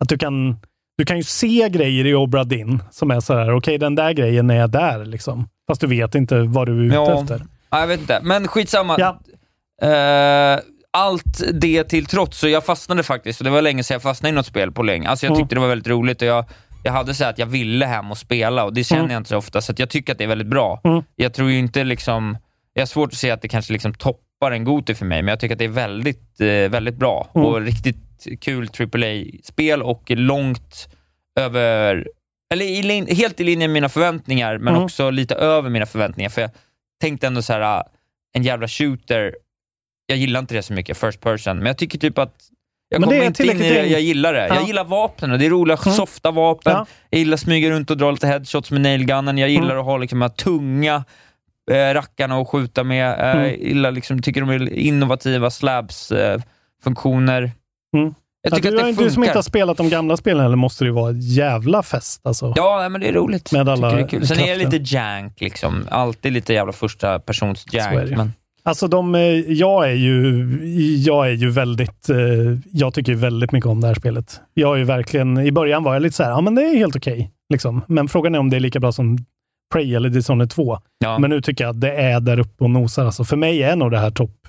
Att 0.00 0.08
du 0.08 0.18
kan, 0.18 0.56
du 0.98 1.04
kan 1.04 1.16
ju 1.16 1.22
se 1.22 1.68
grejer 1.68 2.06
i 2.06 2.14
Obra 2.14 2.44
Dinn 2.44 2.82
som 2.90 3.10
är 3.10 3.20
så 3.20 3.34
här, 3.34 3.54
okej, 3.56 3.78
den 3.78 3.94
där 3.94 4.12
grejen 4.12 4.50
är 4.50 4.68
där. 4.68 5.04
Liksom. 5.04 5.48
Fast 5.68 5.80
du 5.80 5.86
vet 5.86 6.14
inte 6.14 6.38
vad 6.40 6.68
du 6.68 6.80
är 6.80 6.84
ute 6.86 6.94
Ja. 6.94 7.20
efter. 7.22 7.42
Ja, 7.70 7.80
jag 7.80 7.86
vet 7.86 8.00
inte, 8.00 8.20
men 8.22 8.48
skitsamma. 8.48 8.96
Ja. 8.98 9.20
Eh, 9.88 10.58
allt 10.90 11.42
det 11.60 11.84
till 11.84 12.06
trots, 12.06 12.38
så 12.38 12.48
jag 12.48 12.64
fastnade 12.64 13.02
faktiskt, 13.02 13.40
och 13.40 13.44
det 13.44 13.50
var 13.50 13.62
länge 13.62 13.82
sedan 13.84 13.94
jag 13.94 14.02
fastnade 14.02 14.32
i 14.32 14.36
något 14.36 14.46
spel 14.46 14.72
på 14.72 14.82
länge. 14.82 15.08
Alltså 15.08 15.26
jag 15.26 15.30
Mm. 15.30 15.42
tyckte 15.42 15.54
det 15.56 15.60
var 15.60 15.68
väldigt 15.68 15.88
roligt 15.88 16.22
och 16.22 16.28
jag, 16.28 16.44
jag 16.82 16.92
hade 16.92 17.14
så 17.14 17.24
att 17.24 17.38
jag 17.38 17.46
ville 17.46 17.86
hem 17.86 18.10
och 18.10 18.18
spela 18.18 18.64
och 18.64 18.74
det 18.74 18.84
känner 18.84 19.00
Mm. 19.02 19.12
jag 19.12 19.20
inte 19.20 19.28
så 19.30 19.36
ofta, 19.36 19.60
så 19.60 19.72
att 19.72 19.78
jag 19.78 19.90
tycker 19.90 20.12
att 20.12 20.18
det 20.18 20.24
är 20.24 20.28
väldigt 20.28 20.48
bra. 20.48 20.80
Mm. 20.84 21.02
Jag 21.16 21.34
tror 21.34 21.50
ju 21.50 21.58
inte 21.58 21.84
liksom, 21.84 22.38
jag 22.74 22.80
har 22.80 22.86
svårt 22.86 23.08
att 23.12 23.18
se 23.18 23.30
att 23.30 23.42
det 23.42 23.48
kanske 23.48 23.72
liksom 23.72 23.94
toppar 23.94 24.22
toppar 24.40 24.50
en 24.52 24.64
Goti 24.64 24.94
för 24.94 25.04
mig, 25.06 25.22
men 25.22 25.28
jag 25.32 25.40
tycker 25.40 25.54
att 25.54 25.58
det 25.58 25.64
är 25.64 25.68
väldigt, 25.68 26.40
eh, 26.40 26.46
väldigt 26.46 26.96
bra 26.96 27.28
Mm. 27.34 27.46
och 27.46 27.60
riktigt 27.60 27.96
kul 28.40 28.68
AAA-spel 28.80 29.82
och 29.82 30.02
långt 30.10 30.88
över, 31.40 32.08
eller 32.52 32.64
i, 32.64 33.14
helt 33.14 33.40
i 33.40 33.44
linje 33.44 33.68
med 33.68 33.74
mina 33.74 33.88
förväntningar, 33.88 34.58
men 34.58 34.68
Mm. 34.74 34.84
också 34.84 35.10
lite 35.10 35.34
över 35.34 35.70
mina 35.70 35.86
förväntningar. 35.86 36.30
För 36.30 36.40
jag 36.42 36.50
tänkte 37.00 37.26
ändå 37.26 37.42
så 37.42 37.52
här, 37.52 37.60
ah, 37.60 37.84
en 38.32 38.42
jävla 38.42 38.68
shooter, 38.68 39.34
jag 40.06 40.18
gillar 40.18 40.40
inte 40.40 40.54
det 40.54 40.62
så 40.62 40.72
mycket, 40.72 40.96
first 40.98 41.20
person, 41.20 41.56
men 41.58 41.66
jag 41.66 41.78
tycker 41.78 41.98
typ 41.98 42.18
att 42.18 42.34
jag 42.90 43.00
Men 43.00 43.08
kommer 43.08 43.24
inte 43.24 43.46
in 43.46 43.62
i 43.62 43.70
det, 43.70 43.86
jag 43.86 44.00
gillar 44.00 44.32
det. 44.34 44.46
Ja. 44.48 44.54
Jag 44.54 44.66
gillar 44.66 44.84
vapnen 44.84 45.38
det 45.38 45.46
är 45.46 45.50
roliga, 45.50 45.76
softa 45.76 46.30
vapen. 46.30 46.72
Ja. 46.72 46.86
Jag 47.10 47.18
gillar 47.18 47.34
att 47.34 47.40
smyga 47.40 47.70
runt 47.70 47.90
och 47.90 47.96
dra 47.96 48.10
lite 48.10 48.26
headshots 48.26 48.70
med 48.70 48.80
nailgunnen. 48.80 49.38
Jag 49.38 49.50
gillar 49.50 49.64
Mm. 49.70 49.78
att 49.78 49.84
ha 49.84 49.96
liksom 49.98 50.18
de 50.18 50.22
här 50.22 50.28
tunga 50.36 51.04
eh, 51.70 51.94
rackarna 51.94 52.36
att 52.36 52.48
skjuta 52.48 52.84
med. 52.84 53.20
Eh, 53.20 53.30
Mm. 53.36 53.42
Jag 53.46 53.58
gillar 53.58 53.90
liksom, 53.90 54.22
tycker 54.22 54.40
de 54.40 54.50
är 54.50 54.72
innovativa 54.72 55.50
slabs-funktioner. 55.50 57.50
Mm. 57.96 58.14
Jag 58.42 58.54
tycker 58.54 58.70
du, 58.70 58.80
att 58.80 58.84
det 58.84 58.90
du 58.90 58.94
som 58.96 59.04
inte 59.04 59.14
funkar. 59.14 59.34
har 59.34 59.42
spelat 59.42 59.76
de 59.76 59.88
gamla 59.88 60.16
spelen 60.16 60.42
heller 60.42 60.56
måste 60.56 60.84
det 60.84 60.88
ju 60.88 60.94
vara 60.94 61.10
en 61.10 61.20
jävla 61.20 61.82
fest 61.82 62.20
alltså. 62.24 62.52
Ja, 62.56 62.88
men 62.88 63.00
det 63.00 63.08
är 63.08 63.12
roligt. 63.12 63.52
Med 63.52 63.68
alla 63.68 63.90
det 63.90 64.00
är 64.02 64.08
kul. 64.08 64.26
Sen 64.26 64.40
är 64.40 64.58
det 64.58 64.64
lite 64.64 64.94
jank, 64.94 65.40
liksom. 65.40 65.86
alltid 65.90 66.32
lite 66.32 66.52
jävla 66.52 66.72
första 66.72 67.18
persons 67.18 67.66
jank. 67.72 68.10
Men, 68.10 68.32
Alltså 68.62 68.88
de, 68.88 69.14
eh, 69.14 69.20
jag 69.52 69.90
är 69.90 69.94
ju, 69.94 70.46
jag 70.96 71.26
är 71.26 71.32
ju 71.32 71.50
väldigt, 71.50 72.08
eh, 72.10 72.16
jag 72.72 72.94
tycker 72.94 73.14
väldigt 73.14 73.52
mycket 73.52 73.70
om 73.70 73.80
det 73.80 73.86
här 73.86 73.94
spelet. 73.94 74.40
Jag 74.54 74.74
är 74.74 74.78
ju 74.78 74.84
verkligen, 74.84 75.38
i 75.38 75.52
början 75.52 75.82
var 75.82 75.92
jag 75.92 76.02
lite 76.02 76.16
så 76.16 76.22
här, 76.22 76.30
ja 76.30 76.40
men 76.40 76.54
det 76.54 76.62
är 76.62 76.76
helt 76.76 76.96
okej. 76.96 77.30
liksom. 77.50 77.82
Men 77.88 78.08
frågan 78.08 78.34
är 78.34 78.38
om 78.38 78.50
det 78.50 78.56
är 78.56 78.60
lika 78.60 78.80
bra 78.80 78.92
som 78.92 79.18
Prey 79.72 79.94
eller 79.94 80.08
Dishonored 80.08 80.50
2. 80.50 80.78
ja. 80.98 81.18
Men 81.18 81.30
nu 81.30 81.40
tycker 81.40 81.64
jag 81.64 81.70
att 81.70 81.80
det 81.80 81.92
är 81.92 82.20
där 82.20 82.38
uppe 82.38 82.64
och 82.64 82.70
nosar. 82.70 83.04
Alltså 83.04 83.24
för 83.24 83.36
mig 83.36 83.62
är 83.62 83.76
nog 83.76 83.90
det 83.90 83.98
här 83.98 84.10
topp 84.10 84.48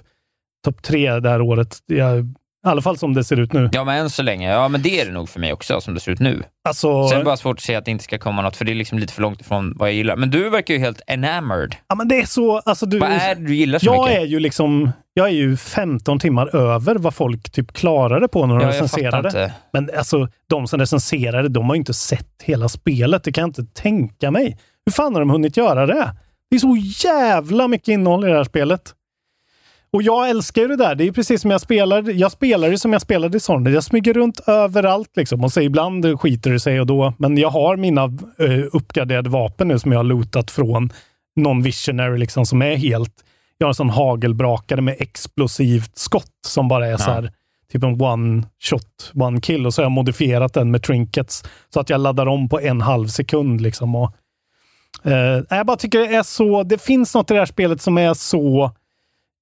top 0.66 0.82
tre 0.82 1.20
det 1.20 1.30
här 1.30 1.42
året. 1.42 1.78
Jag, 1.86 2.34
I 2.70 2.72
alla 2.72 2.82
fall 2.82 2.98
som 2.98 3.14
det 3.14 3.24
ser 3.24 3.40
ut 3.40 3.54
nu. 3.54 3.70
ja, 3.74 3.84
men 3.84 3.98
än 3.98 4.10
så 4.10 4.24
länge. 4.24 4.52
Ja, 4.52 4.68
men 4.68 4.82
det 4.82 5.02
är 5.02 5.06
det 5.06 5.12
nog 5.12 5.30
för 5.30 5.40
mig 5.40 5.54
också, 5.54 5.82
som 5.82 5.94
det 5.94 6.00
ser 6.00 6.12
ut 6.12 6.20
nu. 6.20 6.44
Alltså, 6.70 7.08
Sen 7.08 7.16
är 7.16 7.20
det 7.20 7.26
bara 7.26 7.38
svårt 7.38 7.58
att 7.58 7.64
se 7.64 7.76
att 7.76 7.86
det 7.86 7.92
inte 7.92 8.04
ska 8.04 8.18
komma 8.18 8.42
något, 8.42 8.56
för 8.58 8.66
det 8.66 8.72
är 8.72 8.76
liksom 8.76 9.00
lite 9.00 9.14
för 9.14 9.22
långt 9.22 9.42
ifrån 9.42 9.74
vad 9.78 9.90
jag 9.90 9.96
gillar. 9.96 10.16
Men 10.16 10.30
du 10.30 10.50
verkar 10.50 10.74
ju 10.74 10.80
helt 10.80 11.02
enamored. 11.08 11.76
ja, 11.88 11.96
men 11.96 12.08
det 12.08 12.22
är 12.22 12.26
så, 12.26 12.58
alltså 12.60 12.86
du, 12.86 13.00
Vad 13.00 13.10
är 13.10 13.36
det 13.36 13.42
du 13.42 13.56
gillar 13.56 13.80
så 13.80 13.86
jag 13.86 14.06
mycket? 14.08 14.22
är 14.22 14.26
ju 14.26 14.40
liksom, 14.40 14.92
jag 15.14 15.28
är 15.28 15.34
ju 15.34 15.58
15 15.58 16.20
timmar 16.20 16.56
över 16.56 16.96
vad 16.96 17.14
folk 17.14 17.50
typ 17.52 17.74
klarade 17.74 18.28
på 18.28 18.46
när 18.46 18.56
de 18.56 18.64
ja, 18.64 18.70
recenserade. 18.70 19.54
Men 19.74 19.90
alltså, 19.98 20.28
de 20.50 20.68
som 20.68 20.80
recenserade, 20.80 21.50
de 21.50 21.66
har 21.66 21.76
ju 21.76 21.80
inte 21.80 21.94
sett 21.94 22.44
hela 22.44 22.70
spelet. 22.70 23.24
Det 23.24 23.32
kan 23.32 23.42
jag 23.42 23.50
inte 23.50 23.82
tänka 23.82 24.32
mig. 24.32 24.58
Hur 24.86 24.92
fan 24.92 25.14
har 25.14 25.22
de 25.22 25.30
hunnit 25.30 25.58
göra 25.58 25.86
det? 25.86 26.16
Det 26.50 26.56
är 26.56 26.60
så 26.60 26.78
jävla 27.08 27.68
mycket 27.68 27.88
innehåll 27.88 28.26
i 28.26 28.28
det 28.30 28.38
här 28.38 28.44
spelet. 28.44 28.82
Och 29.92 30.04
jag 30.04 30.30
älskar 30.30 30.62
ju 30.62 30.68
det 30.68 30.76
där. 30.76 30.96
Det 30.96 31.08
är 31.08 31.12
precis 31.12 31.42
som 31.42 31.52
jag 31.52 31.62
spelar. 31.62 32.12
Jag 32.12 32.32
spelar 32.32 32.70
ju 32.70 32.78
som 32.78 32.94
jag 32.94 33.02
spelade 33.02 33.28
i 33.28 33.30
Dishonored. 33.30 33.76
Jag 33.76 33.84
smyger 33.84 34.14
runt 34.14 34.40
överallt 34.48 35.18
liksom. 35.18 35.44
Och 35.44 35.52
så 35.52 35.62
ibland 35.62 36.20
skiter 36.20 36.52
det 36.52 36.60
sig 36.60 36.80
och 36.80 36.88
då. 36.88 37.14
Men 37.18 37.38
jag 37.38 37.50
har 37.50 37.78
mina 37.78 38.06
uh, 38.42 38.66
uppgraderade 38.72 39.30
vapen 39.30 39.68
nu 39.68 39.80
som 39.80 39.92
jag 39.92 40.00
har 40.00 40.04
lootat 40.04 40.52
från 40.52 40.90
någon 41.36 41.62
visionary 41.62 42.18
liksom 42.18 42.46
som 42.46 42.62
är 42.62 42.76
helt... 42.76 43.14
Jag 43.58 43.66
har 43.66 43.70
en 43.70 43.76
sån 43.76 43.90
hagelbrakare 43.90 44.82
med 44.82 44.96
explosivt 45.00 45.98
skott 45.98 46.26
som 46.48 46.68
bara 46.68 46.88
är 46.88 46.98
så 46.98 47.12
här 47.12 47.32
typ 47.72 47.84
en 47.84 48.02
one 48.02 48.44
shot, 48.60 49.12
one 49.14 49.42
kill 49.42 49.66
och 49.66 49.74
så 49.74 49.82
har 49.82 49.86
jag 49.86 49.92
modifierat 49.92 50.54
den 50.54 50.72
med 50.72 50.84
trinkets 50.84 51.44
så 51.74 51.80
att 51.80 51.90
jag 51.90 52.02
laddar 52.02 52.26
om 52.26 52.50
på 52.50 52.60
en 52.60 52.82
halv 52.82 53.08
sekund. 53.08 53.62
Liksom. 53.62 53.96
Och, 53.96 54.14
eh, 55.04 55.44
jag 55.50 55.66
bara 55.66 55.78
tycker 55.78 56.00
det 56.00 56.16
är 56.16 56.24
så, 56.24 56.64
det 56.64 56.82
finns 56.82 57.16
något 57.16 57.32
i 57.32 57.34
det 57.34 57.40
här 57.40 57.46
spelet 57.46 57.82
som 57.82 57.98
är 57.98 58.14
så 58.14 58.72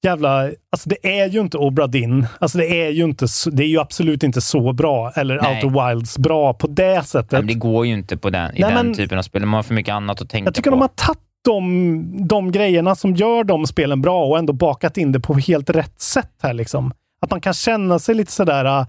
jävla, 0.04 0.44
alltså 0.72 0.90
det 0.90 1.20
är 1.20 1.28
ju 1.30 1.40
inte 1.42 1.58
Obra 1.58 1.88
Dinn. 1.88 2.28
Alltså 2.40 2.58
det 2.58 2.86
är 2.86 2.90
ju 2.90 3.04
inte, 3.04 3.26
det 3.52 3.64
är 3.64 3.68
ju 3.68 3.80
absolut 3.80 4.24
inte 4.24 4.42
så 4.42 4.74
bra, 4.74 5.12
eller 5.16 5.42
Nej. 5.42 5.56
Outer 5.66 5.90
Wilds 5.90 6.18
bra 6.18 6.54
på 6.54 6.68
det 6.68 7.04
sättet. 7.08 7.32
Men 7.32 7.48
det 7.48 7.54
går 7.54 7.86
ju 7.86 7.94
inte 7.94 8.18
på 8.18 8.30
den, 8.30 8.56
i 8.58 8.62
Nej, 8.62 8.74
den 8.74 8.86
men- 8.86 8.96
typen 8.96 9.18
av 9.18 9.22
spel. 9.24 9.46
Man 9.46 9.54
har 9.54 9.64
för 9.64 9.74
mycket 9.74 9.94
annat 9.94 10.22
att 10.22 10.30
tänka 10.30 10.48
Jag 10.48 10.56
tycker 10.56 10.70
på. 10.70 10.76
de 10.76 10.82
har 10.82 10.88
tagit 10.88 11.20
de, 11.46 12.28
de 12.28 12.52
grejerna 12.52 12.96
som 12.96 13.16
gör 13.16 13.44
de 13.44 13.68
spelen 13.68 14.02
bra 14.02 14.26
och 14.26 14.38
ändå 14.38 14.54
bakat 14.54 14.98
in 14.98 15.12
det 15.12 15.20
på 15.20 15.34
helt 15.34 15.70
rätt 15.70 16.02
sätt 16.02 16.32
här. 16.42 16.54
Liksom. 16.54 16.92
Att 17.22 17.32
man 17.32 17.42
kan 17.42 17.54
känna 17.54 18.00
sig 18.00 18.16
lite 18.16 18.32
sådär, 18.32 18.66
äh, 18.66 18.86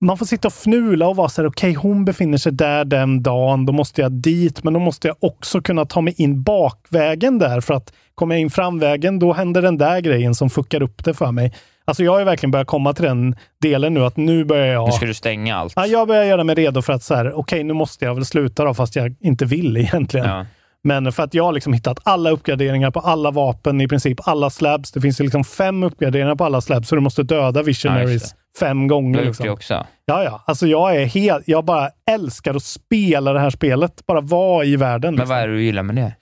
man 0.00 0.18
får 0.18 0.26
sitta 0.26 0.48
och 0.48 0.54
fnula 0.54 1.08
och 1.08 1.16
vara 1.16 1.28
såhär, 1.28 1.48
okej 1.48 1.72
hon 1.74 2.04
befinner 2.04 2.38
sig 2.38 2.52
där 2.52 2.84
den 2.84 3.22
dagen, 3.22 3.66
då 3.66 3.72
måste 3.72 4.00
jag 4.00 4.12
dit, 4.12 4.64
men 4.64 4.72
då 4.72 4.80
måste 4.80 5.08
jag 5.08 5.16
också 5.20 5.60
kunna 5.60 5.84
ta 5.84 6.00
mig 6.00 6.14
in 6.16 6.42
bakvägen 6.42 7.38
där 7.38 7.60
för 7.60 7.74
att 7.74 7.92
kommer 8.14 8.34
jag 8.34 8.40
in 8.40 8.50
framvägen, 8.50 9.18
då 9.18 9.32
händer 9.32 9.62
den 9.62 9.78
där 9.78 10.00
grejen 10.00 10.34
som 10.34 10.50
fuckar 10.50 10.82
upp 10.82 11.04
det 11.04 11.14
för 11.14 11.32
mig. 11.32 11.54
Alltså 11.84 12.04
jag 12.04 12.12
har 12.12 12.18
ju 12.18 12.24
verkligen 12.24 12.50
börjat 12.50 12.66
komma 12.66 12.92
till 12.92 13.04
den 13.04 13.36
delen 13.62 13.94
nu 13.94 14.04
att 14.04 14.16
nu 14.16 14.44
börjar 14.44 14.66
jag... 14.66 14.86
Nu 14.86 14.92
ska 14.92 15.06
du 15.06 15.14
stänga 15.14 15.56
allt. 15.56 15.72
Ja, 15.76 15.86
jag 15.86 16.08
börjar 16.08 16.24
göra 16.24 16.44
mig 16.44 16.54
redo 16.54 16.82
för 16.82 16.92
att 16.92 17.02
så 17.02 17.14
här, 17.14 17.32
okej, 17.32 17.64
nu 17.64 17.72
måste 17.72 18.04
jag 18.04 18.14
väl 18.14 18.24
sluta 18.24 18.64
då, 18.64 18.74
fast 18.74 18.96
jag 18.96 19.16
inte 19.20 19.44
vill 19.44 19.76
egentligen. 19.76 20.28
Ja. 20.28 20.46
Men 20.82 21.12
för 21.12 21.22
att 21.22 21.34
jag 21.34 21.44
har 21.44 21.52
liksom 21.52 21.72
hittat 21.72 21.98
alla 22.02 22.30
uppgraderingar 22.30 22.90
på 22.90 23.00
alla 23.00 23.30
vapen, 23.30 23.80
i 23.80 23.88
princip 23.88 24.28
alla 24.28 24.50
slabs. 24.50 24.92
Det 24.92 25.00
finns 25.00 25.20
ju 25.20 25.24
liksom 25.24 25.44
fem 25.44 25.82
uppgraderingar 25.82 26.34
på 26.34 26.44
alla 26.44 26.60
slabs, 26.60 26.88
så 26.88 26.94
du 26.94 27.00
måste 27.00 27.22
döda 27.22 27.60
Ja, 27.60 27.64
visionaries 27.64 28.12
just 28.12 28.36
fem 28.58 28.82
Du 28.82 28.88
gånger. 28.88 29.18
gjort 29.18 29.26
Liksom. 29.26 29.46
det 29.46 29.52
också. 29.52 29.86
Ja, 30.06 30.24
ja. 30.24 30.42
Alltså 30.46 30.66
jag 30.66 30.96
är 30.96 31.06
helt, 31.06 31.48
jag 31.48 31.64
bara 31.64 31.90
älskar 32.10 32.54
att 32.54 32.62
spela 32.62 33.32
det 33.32 33.40
här 33.40 33.50
spelet. 33.50 34.06
Bara 34.06 34.20
vara 34.20 34.64
i 34.64 34.76
världen. 34.76 35.14
Men 35.14 35.20
Liksom. 35.20 35.28
vad 35.28 35.38
är 35.42 35.48
det 35.48 35.54
du 35.54 35.62
gillar 35.62 35.82
med 35.82 35.96
det? 35.96 36.14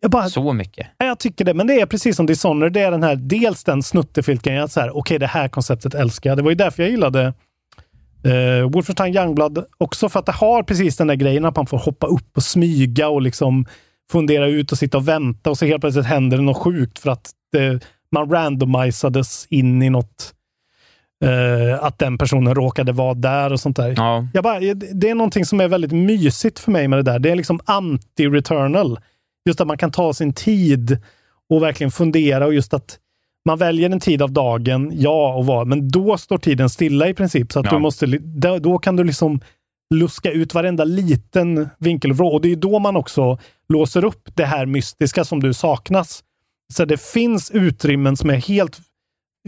Jag, 0.00 0.10
bara, 0.10 0.28
Så 0.28 0.52
mycket? 0.52 0.86
Ja, 0.98 1.06
jag 1.06 1.18
tycker 1.18 1.44
det, 1.44 1.54
men 1.54 1.66
det 1.66 1.80
är 1.80 1.86
precis 1.86 2.16
som 2.16 2.26
Dishonored. 2.26 2.72
Det 2.72 2.80
är 2.80 2.90
den 2.90 3.02
här, 3.02 3.16
dels 3.16 3.64
den 3.64 3.82
snuttefilten, 3.82 4.62
att 4.62 4.72
så 4.72 4.80
här, 4.80 4.96
okej, 4.96 5.18
det 5.18 5.26
här 5.26 5.48
konceptet 5.48 5.94
älskar 5.94 6.30
jag. 6.30 6.36
Det 6.38 6.42
var 6.42 6.50
ju 6.50 6.56
därför 6.56 6.82
jag 6.82 6.90
gillade 6.90 7.32
uh, 8.26 8.70
Wolfenstein 8.70 9.14
Youngblood 9.16 9.64
också, 9.78 10.08
för 10.08 10.18
att 10.20 10.26
det 10.26 10.32
har 10.32 10.62
precis 10.62 10.96
den 10.96 11.06
där 11.06 11.14
grejen 11.14 11.44
att 11.44 11.56
man 11.56 11.66
får 11.66 11.78
hoppa 11.78 12.06
upp 12.06 12.36
och 12.36 12.42
smyga 12.42 13.08
och 13.08 13.22
liksom 13.22 13.66
fundera 14.12 14.46
ut 14.46 14.72
och 14.72 14.78
sitta 14.78 14.96
och 14.98 15.08
vänta 15.08 15.50
och 15.50 15.58
så 15.58 15.66
helt 15.66 15.80
plötsligt 15.80 16.06
händer 16.06 16.36
det 16.36 16.42
något 16.42 16.56
sjukt 16.62 16.98
för 16.98 17.10
att 17.10 17.30
det, 17.52 17.80
man 18.12 18.30
randomisades 18.30 19.46
in 19.50 19.82
i 19.82 19.90
något 19.90 20.32
eh, 21.24 21.84
att 21.84 21.98
den 21.98 22.18
personen 22.18 22.54
råkade 22.54 22.92
vara 22.92 23.14
där 23.14 23.52
och 23.52 23.60
sånt 23.60 23.76
där. 23.76 23.94
Ja. 23.96 24.26
Jag 24.34 24.44
bara, 24.44 24.60
det 24.74 25.10
är 25.10 25.14
någonting 25.14 25.44
som 25.44 25.60
är 25.60 25.68
väldigt 25.68 25.92
mysigt 25.92 26.58
för 26.58 26.70
mig 26.72 26.88
med 26.88 26.98
det 26.98 27.02
där. 27.12 27.18
Det 27.18 27.30
är 27.30 27.36
liksom 27.36 27.60
anti-returnal. 27.60 28.98
Just 29.48 29.60
att 29.60 29.66
man 29.66 29.78
kan 29.78 29.90
ta 29.90 30.12
sin 30.12 30.32
tid 30.32 30.98
och 31.50 31.62
verkligen 31.62 31.90
fundera 31.90 32.46
och 32.46 32.54
just 32.54 32.74
att 32.74 32.98
man 33.48 33.58
väljer 33.58 33.90
en 33.90 34.00
tid 34.00 34.22
av 34.22 34.32
dagen, 34.32 34.90
ja 34.94 35.34
och 35.34 35.46
vad, 35.46 35.66
men 35.66 35.88
då 35.88 36.18
står 36.18 36.38
tiden 36.38 36.70
stilla 36.70 37.08
i 37.08 37.14
princip. 37.14 37.52
Så 37.52 37.60
att 37.60 37.66
Ja. 37.66 37.72
du 37.72 37.78
måste, 37.78 38.06
då, 38.20 38.58
då 38.58 38.78
kan 38.78 38.96
du 38.96 39.04
liksom 39.04 39.40
luska 39.94 40.30
ut 40.30 40.54
varenda 40.54 40.84
liten 40.84 41.68
vinkel 41.78 42.10
och 42.10 42.16
vrå. 42.16 42.28
Och 42.28 42.40
det 42.40 42.52
är 42.52 42.56
då 42.56 42.78
man 42.78 42.96
också 42.96 43.38
låser 43.68 44.04
upp 44.04 44.28
det 44.34 44.44
här 44.44 44.66
mystiska 44.66 45.24
som 45.24 45.40
du 45.42 45.54
saknas. 45.54 46.22
Så 46.74 46.84
det 46.84 47.00
finns 47.00 47.50
utrymmen 47.50 48.16
som 48.16 48.30
är 48.30 48.34
helt, 48.36 48.78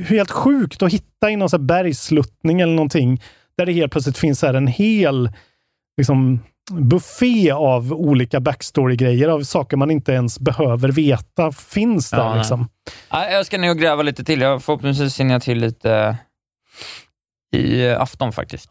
helt 0.06 0.30
sjukt 0.30 0.82
att 0.82 0.92
hitta 0.92 1.30
i 1.30 1.36
någon 1.36 1.50
så 1.50 1.56
här 1.56 1.64
bergsluttning 1.64 2.60
eller 2.60 2.72
någonting. 2.74 3.22
Där 3.56 3.66
det 3.66 3.72
helt 3.72 3.92
plötsligt 3.92 4.18
finns 4.18 4.38
så 4.38 4.46
här 4.46 4.54
en 4.54 4.66
hel 4.66 5.30
liksom, 5.96 6.40
buffé 6.70 7.50
av 7.50 7.92
olika 7.92 8.40
backstory-grejer, 8.40 9.28
av 9.28 9.42
saker 9.42 9.76
man 9.76 9.90
inte 9.90 10.12
ens 10.12 10.40
behöver 10.40 10.88
veta 10.88 11.52
finns 11.52 12.10
där. 12.10 12.18
Ja, 12.18 12.34
liksom. 12.36 12.68
Ja, 13.10 13.30
Jag 13.30 13.46
ska 13.46 13.58
nog 13.58 13.78
gräva 13.78 14.02
lite 14.02 14.24
till. 14.24 14.40
Jag 14.40 14.62
förhoppningsvis 14.62 15.20
hinner 15.20 15.32
jag 15.34 15.42
till 15.42 15.58
lite 15.58 16.16
i 17.52 17.86
eh, 17.86 18.00
afton 18.00 18.32
faktiskt. 18.32 18.70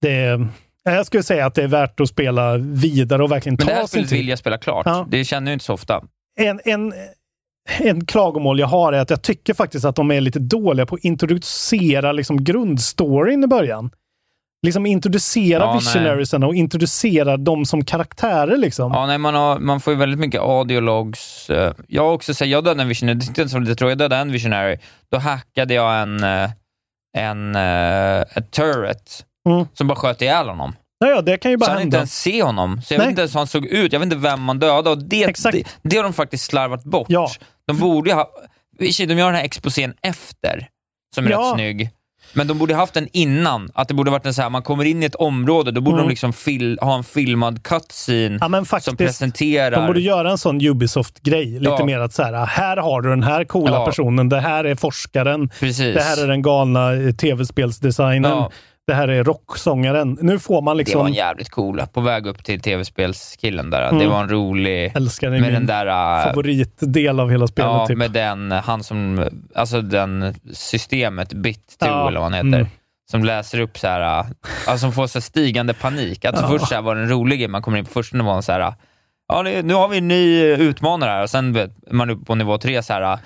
Det, 0.00 0.40
jag 0.84 1.06
skulle 1.06 1.22
säga 1.22 1.46
att 1.46 1.54
det 1.54 1.62
är 1.62 1.68
värt 1.68 2.00
att 2.00 2.08
spela 2.08 2.56
vidare 2.56 3.22
och 3.22 3.32
verkligen 3.32 3.56
Men 3.58 3.66
det 3.66 3.72
här 3.72 3.80
ta 3.80 3.86
sin 3.86 3.90
spelet 3.92 4.10
tid. 4.10 4.18
vill 4.18 4.28
jag 4.28 4.38
spela 4.38 4.58
klart. 4.58 4.86
Ja. 4.86 5.06
Det 5.10 5.24
känner 5.24 5.50
jag 5.50 5.54
inte 5.54 5.64
så 5.64 5.74
ofta. 5.74 6.04
en, 6.40 6.60
en, 6.64 6.92
en 7.80 8.06
klagomål 8.06 8.58
jag 8.60 8.66
har 8.66 8.92
är 8.92 8.98
att 8.98 9.10
jag 9.10 9.22
tycker 9.22 9.54
faktiskt 9.54 9.84
att 9.84 9.96
de 9.96 10.10
är 10.10 10.20
lite 10.20 10.38
dåliga 10.38 10.86
på 10.86 10.94
att 10.94 11.04
introducera 11.04 12.12
liksom 12.12 12.44
grundstoryn 12.44 13.44
i 13.44 13.46
början. 13.46 13.90
Liksom 14.66 14.86
introducera 14.86 15.62
Ja, 15.62 15.66
nej. 15.70 15.78
visionariesarna 15.78 16.46
och 16.46 16.54
introducera 16.54 17.36
dem 17.36 17.64
som 17.64 17.84
karaktärer. 17.84 18.56
Liksom. 18.56 18.92
Ja, 18.92 19.06
nej, 19.06 19.18
man, 19.18 19.34
har, 19.34 19.58
man 19.58 19.80
får 19.80 19.92
ju 19.92 19.98
väldigt 19.98 20.18
mycket 20.20 20.40
audiologs. 20.40 21.50
eh, 21.50 21.72
Jag 21.88 22.02
har 22.04 22.12
också 22.12 22.34
sett, 22.34 22.48
jag 22.48 22.64
dödade 22.64 22.82
en 22.82 22.88
visionary, 22.88 23.14
det 23.18 23.24
är 23.24 23.28
inte 23.28 23.48
som 23.48 23.62
lite 23.62 23.74
tråkigt, 23.74 23.90
jag 23.90 23.98
dödade 23.98 24.22
en 24.22 24.32
visionary. 24.32 24.78
Då 25.12 25.18
hackade 25.18 25.74
jag 25.74 26.02
en, 26.02 26.24
eh, 26.24 26.50
en 27.18 27.54
eh, 27.56 28.20
ett 28.20 28.50
turret 28.50 29.24
Mm. 29.48 29.66
som 29.74 29.86
bara 29.86 29.96
sköt 29.96 30.22
ihjäl 30.22 30.48
honom. 30.48 30.72
Ja, 31.04 31.22
det 31.22 31.36
kan 31.36 31.50
ju 31.50 31.56
Så 31.56 31.60
bara 31.60 31.72
han 31.72 31.82
inte 31.82 31.84
hända. 31.84 31.96
ens 31.98 32.14
se 32.22 32.42
honom. 32.42 32.82
Så 32.82 32.94
jag 32.94 32.98
Nej. 32.98 33.06
vet 33.06 33.10
inte 33.10 33.20
ens 33.22 33.34
hur 33.34 33.38
han 33.40 33.46
såg 33.46 33.66
ut. 33.66 33.92
Jag 33.92 34.00
vet 34.00 34.06
inte 34.06 34.16
vem 34.16 34.42
man 34.42 34.58
dödade. 34.58 34.90
Och 34.90 34.98
det, 34.98 35.24
Exakt. 35.24 35.56
det, 35.56 35.64
det 35.90 35.96
har 35.96 36.04
de 36.04 36.12
faktiskt 36.12 36.44
slarvat 36.44 36.84
bort. 36.84 37.06
Ja. 37.08 37.28
De 37.66 37.78
borde 37.78 38.12
ha... 38.14 38.30
De 38.78 38.84
gör 38.88 39.26
den 39.26 39.34
här 39.34 39.44
exposén 39.44 39.94
efter, 40.02 40.68
som 41.14 41.26
är 41.26 41.30
Ja. 41.30 41.40
rätt 41.40 41.54
snygg. 41.54 41.90
Men 42.34 42.46
de 42.46 42.58
borde 42.58 42.74
haft 42.74 42.94
den 42.94 43.08
innan. 43.12 43.70
Att 43.74 43.88
det 43.88 43.94
borde 43.94 44.10
varit 44.10 44.26
en 44.26 44.34
så 44.34 44.42
här, 44.42 44.50
man 44.50 44.62
kommer 44.62 44.84
in 44.84 45.02
i 45.02 45.06
ett 45.06 45.14
område, 45.14 45.70
då 45.70 45.80
borde 45.80 45.96
Mm. 45.96 46.06
de 46.06 46.10
liksom 46.10 46.32
fil, 46.32 46.78
ha 46.82 46.96
en 46.96 47.04
filmad 47.04 47.62
cutscene 47.62 48.38
Ja, 48.40 48.48
men 48.48 48.60
som 48.60 48.66
faktiskt, 48.66 48.98
presenterar... 48.98 49.70
De 49.70 49.86
borde 49.86 50.00
göra 50.00 50.30
en 50.30 50.38
sån 50.38 50.60
Ubisoft-grej. 50.60 51.46
Lite 51.58 51.64
Ja. 51.78 51.84
mer 51.84 51.98
att 51.98 52.12
så 52.12 52.22
här, 52.22 52.46
här 52.46 52.76
har 52.76 53.00
du 53.02 53.08
den 53.10 53.22
här 53.22 53.44
coola 53.44 53.72
Ja. 53.72 53.86
personen, 53.86 54.28
det 54.28 54.40
här 54.40 54.64
är 54.64 54.74
forskaren, 54.74 55.48
Precis. 55.60 55.94
det 55.94 56.02
här 56.02 56.22
är 56.22 56.26
den 56.28 56.42
galna 56.42 56.92
eh, 56.94 57.12
tv-spelsdesignern. 57.14 58.50
Det 58.86 58.94
här 58.94 59.08
är 59.08 59.24
rocksångaren. 59.24 60.18
Nu 60.20 60.38
får 60.38 60.62
man 60.62 60.76
Det 60.76 60.78
liksom... 60.78 61.00
var 61.00 61.06
en 61.08 61.14
jävligt 61.14 61.50
cool, 61.50 61.82
på 61.92 62.00
väg 62.00 62.26
upp 62.26 62.44
till 62.44 62.60
tv-spelskillen 62.60 63.70
där. 63.70 63.88
Mm. 63.88 63.98
Det 63.98 64.06
var 64.06 64.22
en 64.22 64.28
rolig... 64.28 64.92
Älskar 64.94 65.30
det, 65.30 65.40
med 65.40 65.52
den 65.52 65.66
där... 65.66 65.86
äh, 65.86 66.24
favoritdel 66.24 67.20
av 67.20 67.30
hela 67.30 67.46
spelet. 67.46 67.70
Ja, 67.72 67.86
typ. 67.86 67.98
med 67.98 68.10
den, 68.10 68.52
han 68.52 68.82
som, 68.84 69.28
alltså 69.54 69.80
den 69.80 70.34
systemet, 70.52 71.32
Bit2 71.32 71.56
Ja, 71.80 72.08
eller 72.08 72.20
vad 72.20 72.32
han 72.32 72.46
heter, 72.46 72.60
mm. 72.60 72.66
som 73.10 73.24
läser 73.24 73.60
upp 73.60 73.78
så 73.78 73.86
här, 73.86 74.18
äh, 74.18 74.26
alltså 74.66 74.78
som 74.78 74.92
får 74.92 75.06
så 75.06 75.20
stigande 75.20 75.74
panik. 75.74 76.24
Att 76.24 76.38
så 76.38 76.44
Ja. 76.44 76.48
först 76.48 76.68
så 76.68 76.80
var 76.80 76.94
den 76.94 77.08
rolige, 77.08 77.48
man 77.48 77.62
kommer 77.62 77.78
in 77.78 77.84
på 77.84 77.90
första 77.90 78.16
nivån 78.16 78.42
så 78.42 78.52
här, 78.52 78.74
ja 79.28 79.42
det, 79.42 79.62
nu 79.62 79.74
har 79.74 79.88
vi 79.88 79.98
en 79.98 80.08
ny 80.08 80.42
utmanare 80.42 81.10
här 81.10 81.22
och 81.22 81.30
sen 81.30 81.70
man 81.90 82.10
upp 82.10 82.26
på 82.26 82.34
nivå 82.34 82.58
tre 82.58 82.82
så 82.82 82.92
här, 82.92 83.18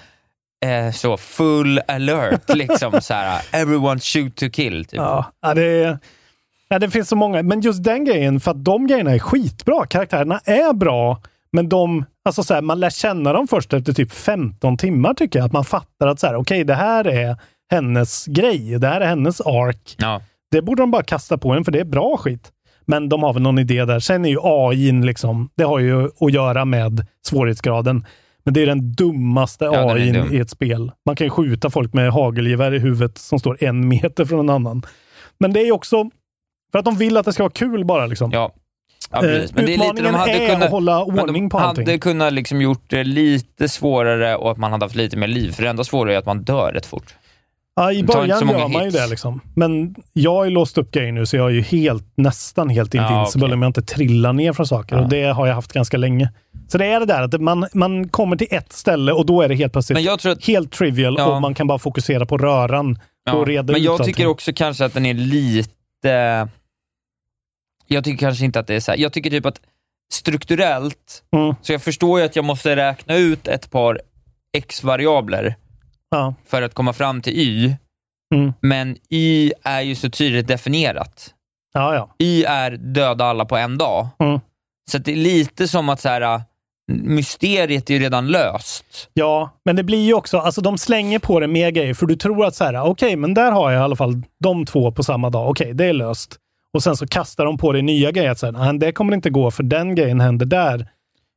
eh, 0.87 0.93
så 0.93 1.17
full 1.17 1.81
alert, 1.89 2.49
liksom 2.55 3.01
så 3.01 3.15
här, 3.15 3.43
everyone 3.53 4.01
shoot 4.01 4.37
to 4.37 4.47
kill. 4.53 4.85
Typ. 4.85 5.01
Ja, 5.41 5.55
det, 5.55 5.63
är- 5.85 5.99
ja, 6.69 6.79
det 6.79 6.91
finns 6.91 7.09
så 7.09 7.17
många. 7.17 7.43
Men 7.43 7.61
just 7.61 7.85
den 7.85 8.05
grejen, 8.05 8.41
för 8.41 8.51
att 8.51 8.65
de 8.65 8.87
grejerna 8.87 9.11
är 9.15 9.19
skitbra. 9.19 9.87
Karaktärerna 9.87 10.41
är 10.45 10.73
bra, 10.73 11.21
men 11.53 11.69
de, 11.69 12.05
alltså 12.25 12.43
så 12.43 12.55
här, 12.55 12.63
man 12.63 12.81
lär 12.81 12.91
känna 12.91 13.33
dem 13.33 13.49
först 13.49 13.73
efter 13.73 13.93
typ 13.93 14.13
15 14.13 14.77
timmar 14.77 15.15
tycker 15.15 15.39
jag. 15.39 15.47
Att 15.47 15.53
man 15.53 15.65
fattar 15.65 16.07
att 16.07 16.21
så 16.21 16.27
här, 16.27 16.35
okej, 16.37 16.65
det 16.65 16.75
här 16.75 17.07
är 17.07 17.37
hennes 17.71 18.27
grej. 18.27 18.79
Det 18.79 18.89
här 18.89 19.01
är 19.01 19.07
hennes 19.07 19.41
ark. 19.41 19.95
Ja. 19.99 20.21
Det 20.51 20.63
borde 20.63 20.83
de 20.83 20.91
bara 20.91 21.03
kasta 21.03 21.39
på 21.39 21.53
en, 21.53 21.65
för 21.65 21.73
det 21.73 21.81
är 21.81 21.85
bra 21.85 22.17
skit. 22.17 22.53
Men 22.89 23.09
de 23.09 23.23
har 23.23 23.33
väl 23.33 23.43
någon 23.43 23.59
idé 23.59 23.85
där. 23.85 24.01
Sen 24.01 24.25
är 24.25 24.29
ju 24.29 24.39
AI, 24.43 24.93
liksom, 24.93 25.49
det 25.57 25.65
har 25.65 25.79
ju 25.79 26.05
att 26.21 26.33
göra 26.33 26.65
med 26.65 27.07
svårighetsgraden. 27.27 28.07
Men 28.47 28.55
det 28.55 28.63
är 28.63 28.67
den 28.67 28.93
dummaste 28.93 29.65
Ja, 29.65 29.73
den 29.73 29.89
AI 29.89 30.11
dum. 30.11 30.35
i 30.35 30.39
ett 30.39 30.51
spel. 30.51 30.93
Man 31.07 31.17
kan 31.17 31.27
ju 31.27 31.31
skjuta 31.31 31.71
folk 31.71 31.93
med 31.93 32.11
hagelgevär 32.13 32.75
i 32.75 32.79
huvudet 32.79 33.19
som 33.19 33.39
står 33.39 33.65
en 33.65 33.89
meter 33.89 34.25
från 34.25 34.41
en 34.41 34.51
annan. 34.51 34.83
Men 35.39 35.53
det 35.53 35.61
är 35.61 35.73
också 35.73 36.11
för 36.73 36.79
att 36.79 36.85
de 36.85 36.97
vill 36.97 37.17
att 37.17 37.25
det 37.25 37.33
ska 37.33 37.43
vara 37.43 37.53
kul 37.53 37.85
bara. 37.85 38.07
Liksom. 38.07 38.31
Ja. 38.33 38.53
Ja, 39.11 39.21
precis. 39.21 39.55
Men 39.55 39.67
det 39.67 39.75
är 39.75 39.79
lite, 39.79 39.87
de 39.87 39.91
utmaningen 39.91 40.15
hade 40.15 40.33
är 40.33 40.47
kunnat, 40.49 40.63
att 40.65 40.71
hålla 40.71 41.05
ordning 41.05 41.43
de 41.45 41.49
på 41.49 41.59
allting. 41.59 41.87
hade 41.87 41.99
kunnat 41.99 42.33
liksom 42.33 42.61
gjort 42.61 42.91
det 42.91 43.05
lite 43.05 43.69
svårare 43.69 44.37
och 44.37 44.51
att 44.51 44.59
man 44.59 44.73
hade 44.73 44.85
haft 44.85 44.95
lite 44.95 45.17
mer 45.17 45.29
liv. 45.29 45.53
För 45.53 45.63
det 45.63 45.69
enda 45.71 45.85
svåra 45.85 46.15
är 46.15 46.19
att 46.19 46.27
man 46.27 46.43
dör 46.43 46.73
rätt 46.73 46.87
fort. 46.87 47.15
Ja, 47.77 47.93
I 47.93 48.03
början 48.03 48.29
gör 48.49 48.69
man 48.69 48.73
ju 48.73 48.85
hits. 48.85 48.97
det. 48.97 49.07
Liksom. 49.07 49.41
Men 49.55 49.95
jag 50.13 50.35
har 50.35 50.45
ju 50.45 50.51
låst 50.51 50.79
upp 50.79 50.91
grejer 50.91 51.13
nu, 51.13 51.27
så 51.27 51.37
jag 51.37 51.47
är 51.47 51.55
ju 51.55 51.61
helt, 51.63 52.05
nästan 52.15 52.69
helt 52.69 52.95
Ja, 52.95 53.13
invincible 53.13 53.47
okej. 53.47 53.55
om 53.55 53.63
jag 53.63 53.69
inte 53.69 53.83
trillar 53.83 54.33
ner 54.33 54.53
från 54.53 54.67
saker. 54.67 54.97
Ja. 54.97 55.03
Och 55.03 55.09
det 55.09 55.23
har 55.25 55.47
jag 55.47 55.55
haft 55.55 55.73
ganska 55.73 55.97
länge. 55.97 56.33
Så 56.69 56.79
det 56.79 56.87
är 56.87 57.01
det 57.01 57.07
där 57.07 57.23
att 57.23 57.41
man, 57.41 57.67
man 57.75 58.09
kommer 58.09 58.37
till 58.37 58.47
ett 58.51 58.73
ställe 58.73 59.13
och 59.13 59.27
då 59.27 59.43
är 59.43 59.49
det 59.49 59.55
helt 59.55 59.73
plötsligt 59.73 60.09
att, 60.27 60.45
helt 60.45 60.73
trivial 60.73 61.15
Ja. 61.19 61.35
och 61.35 61.41
man 61.43 61.55
kan 61.55 61.67
bara 61.67 61.79
fokusera 61.79 62.27
på 62.27 62.39
röran 62.39 62.99
ja, 63.25 63.33
och 63.33 63.47
reda 63.47 63.73
men 63.73 63.77
ut 63.77 63.83
jag 63.85 64.05
tycker 64.05 64.27
också 64.27 64.53
kanske 64.55 64.85
att 64.85 64.95
den 64.95 65.07
är 65.07 65.15
lite... 65.15 66.49
Jag 67.87 68.05
tycker 68.05 68.19
kanske 68.19 68.45
inte 68.45 68.61
att 68.61 68.67
det 68.67 68.75
är 68.75 68.81
så 68.81 68.91
här. 68.91 68.99
Jag 68.99 69.13
tycker 69.13 69.31
typ 69.31 69.47
att 69.47 69.61
strukturellt, 70.13 71.23
Mm. 71.33 71.55
så 71.63 71.73
jag 71.73 71.83
förstår 71.83 72.21
ju 72.21 72.27
att 72.27 72.37
jag 72.37 72.45
måste 72.45 72.77
räkna 72.77 73.17
ut 73.17 73.49
ett 73.49 73.71
par 73.71 74.01
x-variabler 74.53 75.55
Ja. 76.11 76.35
för 76.47 76.63
att 76.63 76.75
komma 76.75 76.93
fram 76.93 77.23
till 77.23 77.33
y, 77.33 77.77
Mm. 78.35 78.53
men 78.61 78.97
y 79.11 79.53
är 79.63 79.81
ju 79.81 79.95
så 79.95 80.11
tydligt 80.11 80.49
definierat. 80.49 81.35
Ja, 81.75 81.95
ja. 81.95 82.15
Y 82.19 82.45
är 82.45 82.71
döda 82.71 83.25
alla 83.25 83.45
på 83.45 83.57
en 83.57 83.79
dag. 83.79 84.09
Mm. 84.19 84.41
Så 84.91 84.99
det 84.99 85.13
är 85.13 85.17
lite 85.17 85.69
som 85.69 85.89
att 85.89 86.01
så 86.01 86.09
här, 86.09 86.21
äh, 86.21 86.41
mysteriet 86.93 87.91
är 87.91 87.95
ju 87.95 88.01
redan 88.01 88.27
löst. 88.29 89.09
Ja, 89.15 89.51
men 89.65 89.77
det 89.77 89.83
blir 89.83 90.05
ju 90.07 90.15
också, 90.15 90.39
alltså 90.39 90.61
de 90.61 90.79
slänger 90.79 91.19
på 91.19 91.41
det 91.41 91.47
mer 91.47 91.71
grejer, 91.71 91.95
för 91.95 92.07
du 92.07 92.17
tror 92.17 92.45
att 92.47 92.55
så 92.55 92.65
här, 92.65 92.83
okej, 92.83 93.17
men 93.17 93.35
där 93.35 93.51
har 93.53 93.71
jag 93.71 93.81
i 93.81 93.85
alla 93.85 93.97
fall 93.97 94.23
de 94.41 94.67
två 94.67 94.93
på 94.93 95.03
samma 95.03 95.31
dag. 95.31 95.51
Okej, 95.51 95.75
det 95.75 95.85
är 95.85 95.93
löst. 95.93 96.37
Och 96.73 96.83
sen 96.83 96.97
så 96.97 97.07
kastar 97.07 97.45
de 97.45 97.59
på 97.59 97.73
det 97.73 97.83
nya 97.83 98.11
grejer, 98.11 98.31
att 98.31 98.39
så 98.39 98.47
här, 98.47 98.53
"Nej, 98.53 98.79
det 98.79 98.93
kommer 98.93 99.15
inte 99.15 99.31
gå, 99.31 99.51
för 99.51 99.63
den 99.63 99.95
grejen 99.95 100.21
händer 100.21 100.47
där. 100.47 100.89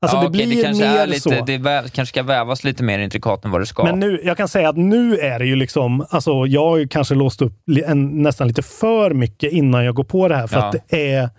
Alltså 0.01 0.17
ja, 0.17 0.21
det 0.21 0.27
okej, 0.29 0.47
blir 0.47 0.57
det 0.57 0.63
kanske 0.63 0.85
mer 0.85 1.07
lite, 1.07 1.19
så. 1.21 1.45
Det 1.45 1.57
väv, 1.57 1.81
kanske 1.89 2.05
ska 2.13 2.23
vävas 2.23 2.63
lite 2.63 2.83
mer 2.83 2.99
intrikat 2.99 3.45
än 3.45 3.51
vad 3.51 3.61
det 3.61 3.65
ska. 3.65 3.83
Men 3.83 3.99
nu, 3.99 4.21
jag 4.23 4.37
kan 4.37 4.47
säga 4.47 4.69
att 4.69 4.77
nu 4.77 5.17
är 5.17 5.39
det 5.39 5.45
ju 5.45 5.55
liksom, 5.55 6.05
alltså 6.09 6.45
jag 6.45 6.65
har 6.69 6.77
ju 6.77 6.87
kanske 6.87 7.15
låst 7.15 7.41
upp 7.41 7.53
en, 7.85 8.23
nästan 8.23 8.47
lite 8.47 8.61
för 8.61 9.11
mycket 9.11 9.51
innan 9.53 9.85
jag 9.85 9.95
går 9.95 10.03
på 10.03 10.27
det 10.27 10.35
här, 10.35 10.47
för 10.47 10.57
Ja. 10.59 10.65
att 10.65 10.75
det 10.89 11.13
är, 11.13 11.29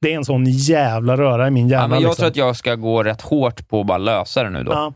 det 0.00 0.12
är 0.12 0.16
en 0.16 0.24
sån 0.24 0.44
jävla 0.46 1.16
röra 1.16 1.48
i 1.48 1.50
min 1.50 1.68
hjärna. 1.68 1.82
ja, 1.84 1.88
men 1.88 2.00
jag 2.02 2.08
liksom. 2.08 2.16
tror 2.22 2.28
att 2.30 2.36
jag 2.36 2.56
ska 2.56 2.74
gå 2.74 3.02
rätt 3.02 3.20
hårt 3.22 3.68
på 3.68 3.80
att 3.80 3.86
bara 3.86 3.98
lösa 3.98 4.42
det 4.42 4.50
nu 4.50 4.62
då. 4.64 4.72
Ja. 4.72 4.92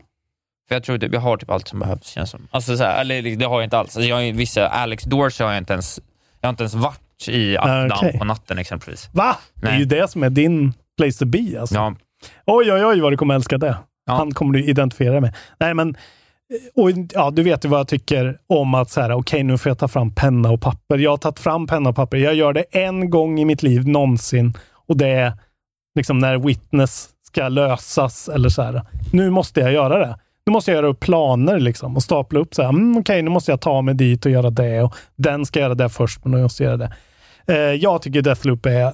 För 0.67 0.75
jag 0.75 0.83
tror 0.83 0.97
typ, 0.97 1.13
jag 1.13 1.21
har 1.21 1.37
typ 1.37 1.49
allt 1.51 1.67
som 1.67 1.79
behövs 1.79 2.07
känns 2.07 2.29
som. 2.29 2.47
Alltså 2.51 2.77
så 2.77 2.83
här, 2.83 3.01
eller 3.01 3.35
det 3.35 3.45
har 3.45 3.55
jag 3.55 3.63
inte 3.63 3.77
alls. 3.77 3.97
Alltså, 3.97 4.09
jag 4.09 4.33
vissa, 4.33 4.67
Alex 4.67 5.03
Dorsey 5.03 5.45
har 5.45 5.53
jag 5.53 5.61
inte 5.61 5.73
ens, 5.73 5.99
jag 6.41 6.47
har 6.47 6.51
inte 6.51 6.63
ens 6.63 6.73
varit 6.73 7.27
i 7.27 7.57
Updown 7.57 7.91
okej. 7.91 8.17
på 8.19 8.25
natten 8.25 8.57
exempelvis. 8.57 9.09
Va? 9.13 9.37
Det 9.53 9.67
är 9.67 9.71
Nej. 9.71 9.79
ju 9.79 9.85
det 9.85 10.11
som 10.11 10.23
är 10.23 10.29
din 10.29 10.73
place 10.97 11.19
to 11.19 11.25
be. 11.25 11.59
Alltså. 11.59 11.75
Ja, 11.75 11.95
Oj, 12.45 12.71
oj, 12.71 12.85
oj 12.85 13.01
vad 13.01 13.13
du 13.13 13.17
kommer 13.17 13.35
älska 13.35 13.57
det. 13.57 13.77
Ja. 14.05 14.13
Han 14.13 14.31
kommer 14.31 14.53
du 14.53 14.63
identifiera 14.63 15.11
dig 15.11 15.21
med. 15.21 15.35
Nej, 15.59 15.73
men 15.73 15.97
och, 16.75 16.91
ja, 17.13 17.31
du 17.31 17.43
vet 17.43 17.65
ju 17.65 17.69
vad 17.69 17.79
jag 17.79 17.87
tycker 17.87 18.37
om 18.47 18.73
att 18.73 18.89
så 18.89 19.01
här, 19.01 19.11
okej, 19.11 19.43
nu 19.43 19.57
får 19.57 19.69
jag 19.69 19.77
ta 19.77 19.87
fram 19.87 20.15
penna 20.15 20.51
och 20.51 20.61
papper. 20.61 20.97
Jag 20.97 21.11
har 21.11 21.17
tagit 21.17 21.39
fram 21.39 21.67
penna 21.67 21.89
och 21.89 21.95
papper. 21.95 22.17
Jag 22.17 22.35
gör 22.35 22.53
det 22.53 22.63
en 22.71 23.09
gång 23.09 23.39
i 23.39 23.45
mitt 23.45 23.63
liv 23.63 23.87
någonsin 23.87 24.53
och 24.87 24.97
det 24.97 25.07
är 25.07 25.33
liksom 25.95 26.19
när 26.19 26.37
Witness 26.37 27.09
ska 27.27 27.47
lösas 27.47 28.29
eller 28.29 28.49
så 28.49 28.61
här. 28.61 28.81
Nu 29.13 29.29
måste 29.29 29.59
jag 29.59 29.73
göra 29.73 29.99
det. 29.99 30.19
Nu 30.45 30.51
måste 30.51 30.71
jag 30.71 30.75
göra 30.75 30.87
upp 30.87 30.99
planer 30.99 31.59
liksom 31.59 31.95
och 31.95 32.03
stapla 32.03 32.39
upp 32.39 32.55
så 32.55 32.61
här. 32.61 32.69
Mm, 32.69 32.97
okej, 32.97 33.21
nu 33.21 33.29
måste 33.29 33.51
jag 33.51 33.61
ta 33.61 33.81
mig 33.81 33.93
dit 33.93 34.25
och 34.25 34.31
göra 34.31 34.49
det 34.49 34.81
och 34.81 34.95
den 35.15 35.45
ska 35.45 35.59
göra 35.59 35.75
det 35.75 35.89
först, 35.89 36.25
men 36.25 36.31
nu 36.31 36.41
måste 36.41 36.63
jag 36.63 36.69
göra 36.69 36.77
det. 36.77 36.93
Eh, 37.53 37.73
jag 37.73 38.01
tycker 38.01 38.21
Deathloop 38.21 38.65
är 38.65 38.93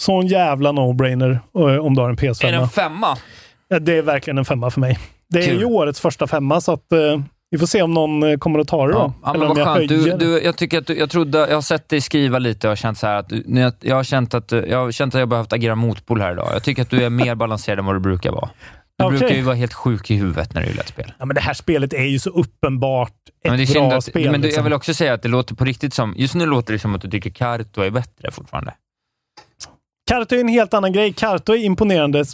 sån 0.00 0.26
jävla 0.26 0.72
no-brainer 0.72 1.30
eh, 1.54 1.84
om 1.86 1.94
du 1.94 2.00
har 2.02 2.08
en 2.08 2.16
PS5. 2.16 2.46
är 2.46 2.52
det 2.52 2.58
en 2.58 2.68
femma? 2.68 3.16
Ja, 3.68 3.78
Det 3.78 3.98
är 3.98 4.02
verkligen 4.02 4.38
en 4.38 4.44
femma 4.44 4.70
för 4.70 4.80
mig. 4.80 4.98
Det 5.28 5.38
är 5.38 5.42
Kul. 5.46 5.58
ju 5.58 5.64
årets 5.64 6.00
första 6.00 6.26
femma, 6.26 6.60
så 6.60 6.72
att, 6.72 6.92
eh, 6.92 6.98
vi 7.50 7.58
får 7.58 7.66
se 7.66 7.82
om 7.82 7.94
någon 7.94 8.22
eh, 8.22 8.36
kommer 8.38 8.58
att 8.58 8.68
ta 8.68 8.86
det 8.86 8.92
då. 8.92 9.12
Ja, 9.22 9.34
Eller 9.34 9.50
om 9.50 9.58
jag 9.58 9.66
skönt. 9.76 9.88
Du, 9.88 10.00
höjer. 10.00 10.18
du, 10.18 10.42
jag, 10.42 10.56
tycker 10.56 10.78
att 10.78 10.86
du, 10.86 10.98
jag, 10.98 11.10
trodde, 11.10 11.38
jag 11.38 11.54
har 11.56 11.62
sett 11.62 11.88
dig 11.88 12.00
skriva 12.00 12.38
lite 12.38 12.68
och 12.68 12.76
känt 12.78 12.98
så 12.98 13.06
här 13.06 13.14
att 13.16 13.28
du, 13.28 13.44
jag, 13.46 13.72
jag, 13.80 13.96
har 13.96 14.04
känt 14.04 14.34
att, 14.34 14.48
du- 14.48 14.66
jag 14.68 14.78
har 14.78 14.92
känt 14.92 15.14
att 15.14 15.18
jag 15.18 15.28
behövt 15.28 15.52
agera 15.52 15.74
motpol 15.74 16.20
här 16.20 16.32
idag. 16.32 16.48
Jag 16.52 16.62
tycker 16.62 16.82
att 16.82 16.90
du 16.90 17.04
är 17.04 17.10
mer 17.10 17.34
balanserad 17.34 17.78
än 17.78 17.84
vad 17.84 17.94
du 17.94 18.00
brukar 18.00 18.30
vara. 18.32 18.50
Du 18.98 19.04
Okej. 19.04 19.18
brukar 19.18 19.34
ju 19.36 19.42
vara 19.42 19.54
helt 19.56 19.72
sjuk 19.74 20.10
i 20.10 20.14
huvudet 20.16 20.54
när 20.54 20.60
du 20.62 20.66
gillar 20.68 20.82
ett 20.82 20.88
spel. 20.88 21.12
Ja, 21.18 21.24
men 21.24 21.34
det 21.34 21.40
här 21.40 21.54
spelet 21.54 21.92
är 21.92 22.02
ju 22.04 22.18
så 22.18 22.30
uppenbart 22.30 23.12
ett 23.44 23.50
Men, 23.50 23.58
det 23.58 23.72
bra 23.72 23.92
att, 23.92 24.04
spel. 24.04 24.30
men 24.30 24.40
du, 24.40 24.46
liksom. 24.46 24.60
jag 24.60 24.64
vill 24.64 24.72
också 24.72 24.94
säga 24.94 25.14
att 25.14 25.22
det 25.22 25.28
låter 25.28 25.54
på 25.54 25.64
riktigt 25.64 25.94
som, 25.94 26.14
just 26.16 26.34
nu 26.34 26.46
låter 26.46 26.72
det 26.72 26.78
som 26.78 26.94
att 26.94 27.00
du 27.02 27.10
tycker 27.10 27.30
Karto 27.30 27.80
är 27.82 27.90
bättre 27.90 28.30
fortfarande. 28.30 28.74
Karto 30.10 30.34
är 30.34 30.40
en 30.40 30.48
helt 30.48 30.74
annan 30.74 30.92
grej. 30.92 31.12
Karto 31.12 31.52
är 31.52 31.56
imponerande. 31.56 32.24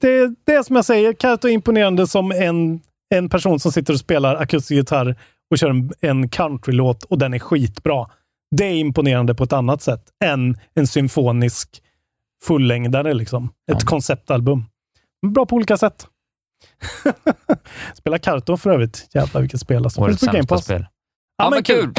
Det, 0.00 0.34
det 0.44 0.52
är 0.52 0.62
som 0.62 0.76
jag 0.76 0.84
säger, 0.84 1.12
Karto 1.12 1.48
är 1.48 1.52
imponerande 1.52 2.06
som 2.06 2.32
en, 2.32 2.80
en 3.14 3.28
person 3.28 3.60
som 3.60 3.72
sitter 3.72 3.92
och 3.92 3.98
spelar 4.00 4.36
akustisk 4.36 4.70
gitarr 4.70 5.16
och 5.50 5.58
kör 5.58 5.70
en, 5.70 5.92
en 6.00 6.28
countrylåt 6.28 7.04
och 7.04 7.18
den 7.18 7.34
är 7.34 7.38
skitbra. 7.38 8.06
Det 8.56 8.64
är 8.64 8.74
imponerande 8.74 9.34
på 9.34 9.44
ett 9.44 9.52
annat 9.52 9.82
sätt 9.82 10.02
än 10.24 10.58
en 10.74 10.86
symfonisk 10.86 11.82
fullängdare, 12.44 13.14
liksom. 13.14 13.50
Ett 13.72 13.84
konceptalbum. 13.84 14.64
Bra 15.26 15.46
på 15.46 15.56
olika 15.56 15.76
sätt. 15.76 16.06
Spela 17.94 18.18
Karto 18.18 18.56
för 18.56 18.70
övrigt. 18.70 19.08
Jävlar 19.14 19.40
vilket 19.40 19.60
spel. 19.60 19.84
Alltså. 19.84 20.00
Årets 20.00 20.20
sämsta 20.20 20.58
spel. 20.58 20.86
Ja, 21.38 21.44
Ja, 21.44 21.50
men 21.50 21.56
men 21.56 21.62
kul! 21.64 21.94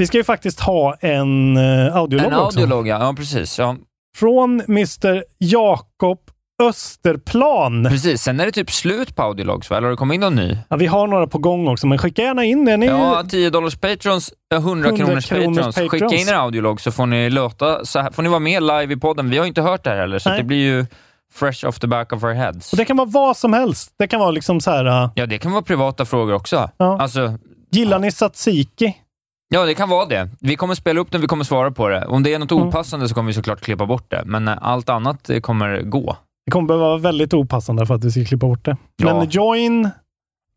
Vi 0.00 0.06
ska 0.06 0.16
ju 0.18 0.24
faktiskt 0.24 0.60
ha 0.60 0.94
en 1.00 1.56
uh, 1.56 1.96
audiolog 1.96 2.26
En 2.26 2.38
också. 2.38 2.60
audiolog, 2.60 2.88
ja. 2.88 2.98
ja 3.00 3.14
precis. 3.16 3.58
Ja. 3.58 3.76
Från 4.16 4.60
Mr 4.60 5.24
Jakob 5.38 6.18
Österplan. 6.62 7.84
Precis, 7.84 8.22
sen 8.22 8.40
är 8.40 8.46
det 8.46 8.52
typ 8.52 8.70
slut 8.70 9.16
på 9.16 9.22
audiologs, 9.22 9.70
va? 9.70 9.76
Eller 9.76 9.86
har 9.86 9.90
det 9.90 9.96
kommit 9.96 10.14
in 10.14 10.20
någon 10.20 10.34
ny? 10.34 10.56
Ja, 10.68 10.76
vi 10.76 10.86
har 10.86 11.06
några 11.06 11.26
på 11.26 11.38
gång 11.38 11.68
också, 11.68 11.86
men 11.86 11.98
skicka 11.98 12.22
gärna 12.22 12.44
in 12.44 12.64
det. 12.64 12.76
Ni, 12.76 12.86
Ja, 12.86 13.24
10 13.30 13.50
dollars 13.50 13.76
patrons, 13.76 14.32
eh, 14.54 14.60
100 14.60 14.88
kronors 14.96 15.32
100 15.32 15.44
kronors 15.44 15.56
patrons. 15.56 15.76
Skicka 15.76 16.06
patrons. 16.06 16.22
in 16.22 16.28
er 16.28 16.34
audiolog 16.34 16.80
så 16.80 16.90
får 16.90 17.06
ni 17.06 17.30
låta 17.30 17.84
så 17.84 18.00
här, 18.00 18.10
får 18.10 18.22
ni 18.22 18.28
vara 18.28 18.40
med 18.40 18.62
live 18.62 18.94
i 18.94 18.96
podden. 18.96 19.30
Vi 19.30 19.38
har 19.38 19.44
ju 19.44 19.48
inte 19.48 19.62
hört 19.62 19.84
det 19.84 19.90
här 19.90 19.96
heller, 19.96 20.18
så 20.18 20.28
det 20.28 20.42
blir 20.44 20.62
ju 20.64 20.86
fresh 21.34 21.66
off 21.66 21.78
the 21.78 21.86
back 21.86 22.12
of 22.12 22.24
our 22.24 22.32
heads. 22.32 22.72
Och 22.72 22.76
det 22.76 22.84
kan 22.84 22.96
vara 22.96 23.08
vad 23.08 23.36
som 23.36 23.52
helst. 23.52 23.94
Det 23.98 24.06
kan 24.06 24.20
vara 24.20 24.30
liksom 24.30 24.60
så 24.60 24.70
här, 24.70 24.86
uh, 25.04 25.10
Ja, 25.14 25.26
det 25.26 25.38
kan 25.38 25.52
vara 25.52 25.62
privata 25.62 26.04
frågor 26.04 26.34
också. 26.34 26.70
Ja. 26.76 27.00
Alltså, 27.00 27.38
gillar 27.70 27.98
ni 27.98 28.12
tzatziki? 28.12 28.94
Ja, 29.50 29.64
det 29.64 29.74
kan 29.74 29.88
vara 29.88 30.06
det. 30.06 30.28
Vi 30.40 30.56
kommer 30.56 30.74
spela 30.74 31.00
upp 31.00 31.10
det, 31.12 31.18
vi 31.18 31.26
kommer 31.26 31.44
svara 31.44 31.70
på 31.70 31.88
det. 31.88 32.06
Om 32.06 32.22
det 32.22 32.34
är 32.34 32.38
något 32.38 32.52
Mm. 32.52 32.66
opassande 32.68 33.08
så 33.08 33.14
kommer 33.14 33.26
vi 33.26 33.34
såklart 33.34 33.60
klippa 33.60 33.86
bort 33.86 34.10
det, 34.10 34.22
men 34.26 34.48
eh, 34.48 34.58
allt 34.60 34.88
annat 34.88 35.30
eh, 35.30 35.40
kommer 35.40 35.82
gå. 35.82 36.16
Det 36.46 36.50
kommer 36.52 36.68
behöva 36.68 36.86
vara 36.88 36.98
väldigt 36.98 37.34
opassande 37.34 37.86
för 37.86 37.94
att 37.94 38.04
vi 38.04 38.10
ska 38.10 38.24
klippa 38.24 38.46
bort 38.46 38.64
det. 38.64 38.76
Ja. 38.96 39.18
Men 39.18 39.28
join 39.30 39.90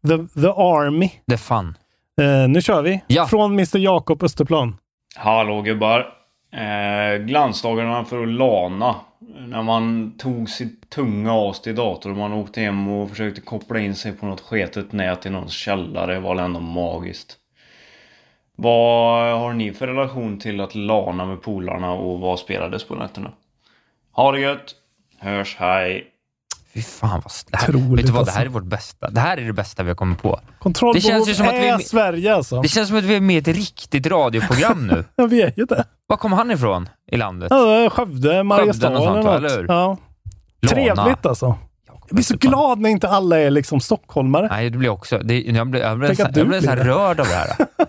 the, 0.08 0.42
the 0.42 0.48
army. 0.48 1.12
Det 1.28 1.34
är 1.34 1.38
fun. 1.38 1.78
Eh, 2.22 2.50
nu 2.50 2.62
kör 2.62 2.82
vi. 2.82 3.02
Ja. 3.08 3.26
Från 3.26 3.52
Mr 3.54 3.78
Jakob 3.78 4.24
Österplan. 4.24 4.78
Hallå 5.16 5.62
gubbar. 5.62 6.00
Eh, 6.54 7.18
glansdagarna 7.26 8.06
för 8.06 8.24
att 8.24 8.30
lana. 8.30 8.96
När 9.48 9.64
man 9.64 10.14
tog 10.18 10.50
sitt 10.50 10.90
tunga 10.90 11.34
as 11.34 11.62
till 11.62 11.76
dator 11.76 12.10
och 12.10 12.18
man 12.18 12.34
åkte 12.34 12.62
hem 12.62 12.88
och 12.88 13.10
försökte 13.10 13.42
koppla 13.42 13.80
in 13.80 13.96
sig 13.96 14.12
på 14.14 14.26
något 14.26 14.42
sketet 14.42 14.92
nät 14.92 15.26
i 15.26 15.30
någons 15.30 15.54
källare 15.54 16.20
var 16.20 16.36
väl 16.36 16.46
ändå 16.46 16.60
magiskt. 16.60 17.38
Vad 18.58 19.40
har 19.40 19.54
ni 19.54 19.74
för 19.74 19.88
relation 19.88 20.40
till 20.40 20.62
att 20.62 20.76
lana 20.76 21.26
med 21.26 21.42
polarna 21.42 21.92
och 21.92 22.20
vad 22.20 22.40
spelades 22.40 22.84
på 22.84 22.96
nätterna? 22.96 23.32
Ha 24.12 24.32
det 24.32 24.40
gött! 24.40 24.76
Hörs, 25.20 25.56
hej! 25.60 26.08
Fy 26.74 26.82
fan 26.82 27.10
vad... 27.24 27.32
Det 27.52 27.58
här, 27.58 27.96
vet 27.96 28.06
du 28.06 28.12
vad, 28.12 28.26
det 28.26 28.32
här 28.32 28.46
är 28.46 28.50
vårt 28.50 28.64
bästa. 28.64 29.10
Det 29.10 29.20
här 29.20 29.38
är 29.38 29.42
det 29.42 29.54
bästa 29.54 29.84
vi 29.84 29.90
har 29.90 29.96
kommit 29.96 30.22
på. 30.22 30.40
Kontrollbehov 30.60 30.94
Det 30.94 31.02
känns 31.08 31.30
ju 31.30 31.34
som 31.34 31.48
att 31.48 31.54
vi 31.54 31.68
är 31.68 31.78
med- 31.78 31.86
Sverige 31.86 32.36
alltså. 32.36 32.62
Det 32.62 32.68
känns 32.68 32.88
som 32.90 32.98
att 32.98 33.04
vi 33.04 33.16
är 33.16 33.22
med 33.22 33.36
i 33.48 33.52
ett 33.52 33.58
riktigt 33.58 34.08
radioprogram 34.08 34.88
nu. 34.88 35.04
Ja, 35.16 35.26
vi 35.26 35.42
är 35.42 35.54
ju 35.58 35.66
det. 35.66 35.86
Var 36.08 36.18
kommer 36.18 36.38
han 36.38 36.52
ifrån 36.52 36.90
i 37.12 37.18
landet? 37.18 37.48
Ja, 37.52 37.90
Skövde, 37.90 38.44
Mariestad 38.44 38.88
eller 38.88 39.00
något. 39.00 39.26
eller 39.38 39.50
hur? 39.50 39.66
Ja. 39.68 39.98
Trevligt 40.70 41.26
alltså. 41.26 41.58
Jag 42.10 42.16
blir 42.16 42.24
så 42.24 42.38
glad 42.38 42.80
när 42.80 42.90
inte 42.90 43.10
alla 43.10 43.40
är 43.40 43.50
liksom 43.52 43.80
stockholmare. 43.80 44.48
Nej, 44.52 44.70
det 44.70 44.78
blir 44.78 44.90
också... 44.90 45.18
Det, 45.20 45.42
jag 45.42 45.68
blir, 45.68 45.82
jag 45.82 45.98
blir, 46.00 46.08
Tänk 46.08 46.20
så, 46.20 46.40
jag 46.40 46.48
blir 46.48 46.62
så 46.62 46.70
här 46.70 46.76
det. 46.78 46.84
rörd 46.84 47.20
av 47.20 47.26
det 47.28 47.34
här. 47.34 47.50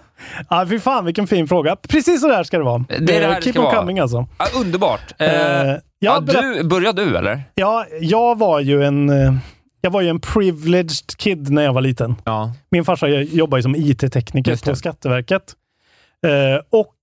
Ja, 0.51 0.67
fy 0.69 0.79
fan 0.81 1.05
vilken 1.05 1.27
fin 1.27 1.49
fråga. 1.49 1.77
Precis 1.77 2.21
så 2.21 2.29
där 2.29 2.45
ska 2.45 2.59
det 2.59 2.65
vara. 2.65 2.85
Det 2.89 2.95
är 2.95 3.01
det 3.01 3.13
här 3.13 3.23
Eh, 3.31 3.35
det 3.37 3.43
Keep 3.43 3.53
ska 3.53 3.61
on 3.61 3.65
vara. 3.67 3.77
coming 3.77 3.99
alltså. 3.99 4.27
Ja, 4.39 4.47
underbart! 4.61 5.15
Eh, 5.19 5.61
Eh, 5.71 5.77
ja, 5.99 6.21
du, 6.21 6.65
börjar 6.65 6.93
du 6.93 7.17
eller? 7.17 7.43
Ja, 7.55 7.87
jag 8.01 8.39
var 8.39 8.61
ju 8.61 8.85
en... 8.85 9.11
eh, 9.11 9.35
Jag 9.81 9.91
var 9.91 10.01
ju 10.01 10.09
en 10.09 10.21
privileged 10.21 11.17
kid 11.17 11.51
när 11.51 11.63
jag 11.63 11.73
var 11.73 11.81
liten. 11.81 12.15
Ja. 12.25 12.53
Min 12.71 12.85
farsa 12.85 13.09
jobbar 13.09 13.59
ju 13.59 13.63
som 13.63 13.75
IT-tekniker 13.77 14.51
det. 14.51 14.65
på 14.71 14.77
Skatteverket. 14.77 15.53
Eh, 16.27 16.63
och 16.71 16.95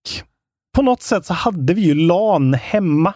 på 0.75 0.81
något 0.81 1.01
sätt 1.01 1.25
så 1.25 1.33
hade 1.33 1.73
vi 1.73 1.81
ju 1.81 1.93
LAN 1.95 2.53
hemma. 2.53 3.13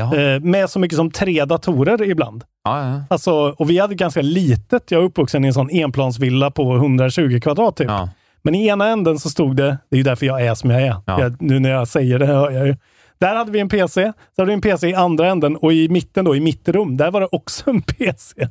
Eh, 0.00 0.40
med 0.40 0.70
så 0.70 0.78
mycket 0.78 0.96
som 0.96 1.10
tre 1.10 1.44
datorer 1.44 2.02
ibland. 2.10 2.44
Ja, 2.64 2.84
ja. 2.84 3.02
Alltså, 3.10 3.32
och 3.32 3.70
vi 3.70 3.78
hade 3.78 3.94
ganska 3.94 4.22
litet. 4.22 4.90
Jag 4.90 5.00
är 5.00 5.04
uppvuxen 5.04 5.44
i 5.44 5.48
en 5.48 5.54
sån 5.54 5.70
enplansvilla 5.70 6.50
på 6.50 6.62
1120 6.62 7.40
kvadrat 7.40 7.76
typ. 7.76 7.88
Ja. 7.88 8.08
Men 8.42 8.54
i 8.54 8.66
ena 8.66 8.88
änden 8.88 9.18
så 9.18 9.30
stod 9.30 9.56
det, 9.56 9.78
det 9.90 9.96
är 9.96 9.98
ju 9.98 10.02
därför 10.02 10.26
jag 10.26 10.46
är 10.46 10.54
som 10.54 10.70
jag 10.70 10.82
är. 10.82 10.96
Ja. 11.06 11.20
Jag, 11.20 11.42
nu 11.42 11.58
när 11.58 11.70
jag 11.70 11.88
säger 11.88 12.18
det 12.18 12.26
hör 12.26 12.50
jag 12.50 12.66
ju. 12.66 12.76
Där 13.18 13.36
hade 13.36 13.50
vi 13.50 13.60
en 13.60 13.68
PC. 13.68 14.12
Så 14.36 14.42
hade 14.42 14.46
vi 14.46 14.54
en 14.54 14.60
PC 14.60 14.88
i 14.88 14.94
andra 14.94 15.28
änden 15.28 15.56
och 15.56 15.72
i 15.72 15.88
mitten 15.88 16.24
då, 16.24 16.36
i 16.36 16.40
mitt 16.40 16.68
rum, 16.68 16.96
där 16.96 17.10
var 17.10 17.20
det 17.20 17.28
också 17.32 17.70
en 17.70 17.82
PC. 17.98 18.48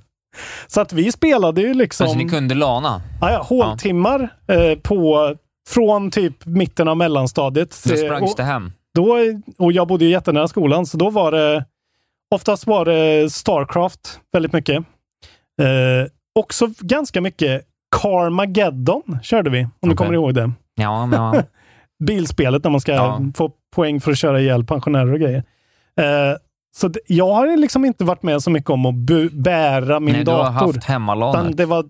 Så 0.67 0.81
att 0.81 0.93
vi 0.93 1.11
spelade 1.11 1.61
ju 1.61 1.73
liksom... 1.73 2.03
Alltså 2.03 2.17
ni 2.17 2.29
kunde 2.29 2.55
lana? 2.55 3.01
Ja, 3.21 3.31
ja, 3.31 3.41
håltimmar 3.41 4.29
eh, 4.47 4.79
på, 4.79 5.35
från 5.69 6.11
typ 6.11 6.45
mitten 6.45 6.87
av 6.87 6.97
mellanstadiet. 6.97 7.83
Då 7.85 7.95
sprangs 7.97 8.35
det 8.35 8.43
hem? 8.43 8.71
då, 8.93 9.17
och 9.57 9.71
jag 9.71 9.87
bodde 9.87 10.05
ju 10.05 10.11
jättenära 10.11 10.47
skolan, 10.47 10.85
så 10.85 10.97
då 10.97 11.09
var 11.09 11.31
det 11.31 11.65
oftast 12.31 12.67
var 12.67 12.85
det 12.85 13.33
Starcraft 13.33 14.19
väldigt 14.33 14.53
mycket. 14.53 14.77
Eh, 15.61 16.07
också 16.39 16.69
ganska 16.79 17.21
mycket 17.21 17.61
Carmageddon 18.01 19.19
körde 19.23 19.49
vi, 19.49 19.63
om 19.63 19.69
du 19.81 19.87
Okej. 19.87 19.97
kommer 19.97 20.13
ihåg 20.13 20.33
det. 20.33 20.51
Ja, 20.75 21.09
ja. 21.13 21.43
Bilspelet 22.03 22.63
när 22.63 22.71
man 22.71 22.81
ska 22.81 22.91
Ja. 22.91 23.21
få 23.35 23.51
poäng 23.75 24.01
för 24.01 24.11
att 24.11 24.17
köra 24.17 24.41
ihjäl 24.41 24.63
pensionärer 24.65 25.13
och 25.13 25.19
grejer. 25.19 25.43
Eh, 25.99 26.37
så 26.75 26.91
jag 27.07 27.33
har 27.33 27.57
liksom 27.57 27.85
inte 27.85 28.03
varit 28.03 28.23
med 28.23 28.43
så 28.43 28.49
mycket 28.49 28.69
om 28.69 28.85
att 28.85 28.93
bu- 28.95 29.41
bära 29.41 29.99
min 29.99 30.15
Nej, 30.15 30.23
du 30.23 30.31
har 30.31 30.37
dator. 30.37 30.51
haft 30.51 30.69
Utan 30.77 30.81
hemmalanet. 30.93 31.57
det 31.57 31.65
var, 31.65 31.85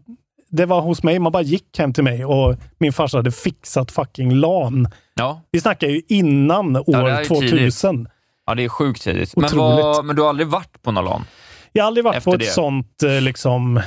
det 0.49 0.65
var 0.65 0.81
hos 0.81 1.03
mig. 1.03 1.19
Man 1.19 1.31
bara 1.31 1.43
gick 1.43 1.79
hem 1.79 1.93
till 1.93 2.03
mig 2.03 2.25
och 2.25 2.55
min 2.77 2.93
farsa 2.93 3.17
hade 3.17 3.31
fixat 3.31 3.91
fucking 3.91 4.31
LAN. 4.35 4.87
Ja. 5.15 5.41
Vi 5.51 5.59
snackar 5.61 5.87
ju 5.87 6.01
innan 6.07 6.75
år 6.77 7.09
är 7.09 7.25
2000. 7.25 8.07
Ja, 8.45 8.55
det 8.55 8.63
är 8.63 8.69
sjukt 8.69 9.01
tidigt. 9.01 9.35
Men, 9.37 9.49
vad, 9.57 10.05
men 10.05 10.15
du 10.15 10.21
har 10.21 10.29
aldrig 10.29 10.47
varit 10.47 10.81
på 10.81 10.91
någon 10.91 11.05
LAN? 11.05 11.25
Jag 11.71 11.83
har 11.83 11.87
aldrig 11.87 12.03
varit 12.03 12.17
Efter 12.17 12.31
på 12.31 12.35
ett 12.35 12.41
det. 12.41 12.45
sånt, 12.45 13.03
eh, 13.03 13.21
liksom, 13.21 13.77
eh, 13.77 13.83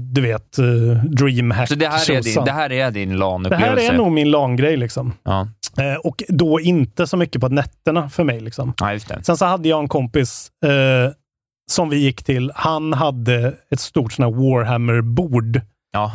du 0.00 0.20
vet, 0.20 0.58
uh, 0.58 1.04
dreamhack 1.04 1.68
Så 1.68 1.74
det 1.74 1.88
här, 1.88 2.10
är 2.10 2.22
din, 2.22 2.44
det 2.44 2.52
här 2.52 2.72
är 2.72 2.90
din 2.90 3.08
Det 3.08 3.16
LAN-upplevelse? 3.16 3.82
här 3.82 3.92
är 3.92 3.96
nog 3.96 4.12
min 4.12 4.30
LAN-grej. 4.30 4.76
Liksom. 4.76 5.12
Ja. 5.22 5.48
Eh, 5.78 5.94
och 5.94 6.22
då 6.28 6.60
inte 6.60 7.06
så 7.06 7.16
mycket 7.16 7.40
på 7.40 7.48
nätterna 7.48 8.08
för 8.10 8.24
mig. 8.24 8.40
Liksom. 8.40 8.74
ja, 8.80 8.86
det. 8.86 9.24
Sen 9.24 9.36
så 9.36 9.44
hade 9.44 9.68
jag 9.68 9.78
en 9.78 9.88
kompis 9.88 10.50
eh, 10.64 11.12
som 11.70 11.88
vi 11.88 11.96
gick 11.96 12.24
till. 12.24 12.52
Han 12.54 12.92
hade 12.92 13.54
ett 13.70 13.80
stort 13.80 14.18
Warhammer-bord. 14.18 15.60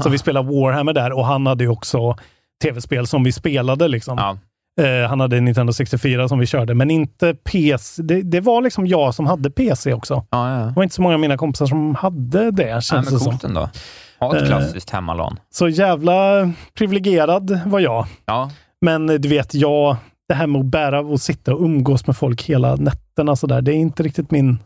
Så 0.04 0.10
vi 0.10 0.18
spelade 0.18 0.48
Warhammer 0.48 0.94
där 0.94 1.12
och 1.12 1.26
han 1.26 1.48
hade 1.48 1.64
ju 1.64 1.70
också 1.70 2.18
tv-spel 2.64 3.08
som 3.08 3.24
vi 3.24 3.32
spelade. 3.32 3.88
Liksom. 3.88 4.18
Ja. 4.18 4.38
Eh, 4.80 5.10
han 5.10 5.20
hade 5.20 5.40
Nintendo 5.40 5.74
64 5.74 6.28
som 6.28 6.40
vi 6.40 6.46
körde, 6.46 6.74
men 6.74 6.92
inte 6.92 7.34
PC. 7.34 8.02
Det, 8.04 8.22
det 8.22 8.40
var 8.42 8.62
liksom 8.62 8.88
jag 8.88 9.14
som 9.16 9.28
hade 9.28 9.50
PC 9.52 9.94
också. 9.94 10.26
Ja, 10.30 10.60
ja. 10.60 10.66
Det 10.66 10.74
var 10.76 10.84
inte 10.84 10.96
så 10.96 11.02
många 11.02 11.14
av 11.14 11.20
mina 11.20 11.38
kompisar 11.38 11.66
som 11.66 11.96
hade 11.96 12.52
det, 12.52 12.64
Nej, 12.74 12.82
känns 12.82 12.92
men 13.06 13.14
det 13.14 13.20
som. 13.20 13.32
coolt 13.32 13.44
ändå. 13.44 13.70
Ha 14.20 14.36
ett 14.36 14.42
Eh. 14.42 14.48
klassiskt 14.48 14.90
hemmalan. 14.90 15.40
Så 15.50 15.68
jävla 15.70 16.14
privilegierad 16.78 17.60
var 17.66 17.80
jag. 17.80 18.06
Ja. 18.26 18.52
Men 18.82 19.10
eh, 19.10 19.16
du 19.16 19.30
vet, 19.30 19.54
jag, 19.54 19.96
det 20.28 20.34
här 20.36 20.48
med 20.48 20.60
att 20.60 20.66
bära 20.66 21.00
och 21.00 21.22
sitta 21.22 21.54
och 21.54 21.62
umgås 21.62 22.08
med 22.08 22.18
folk 22.18 22.44
hela 22.44 22.76
nätterna 22.76 23.36
sådär, 23.36 23.62
det 23.62 23.72
är 23.72 23.76
inte 23.76 24.04
riktigt 24.04 24.32
min 24.32 24.58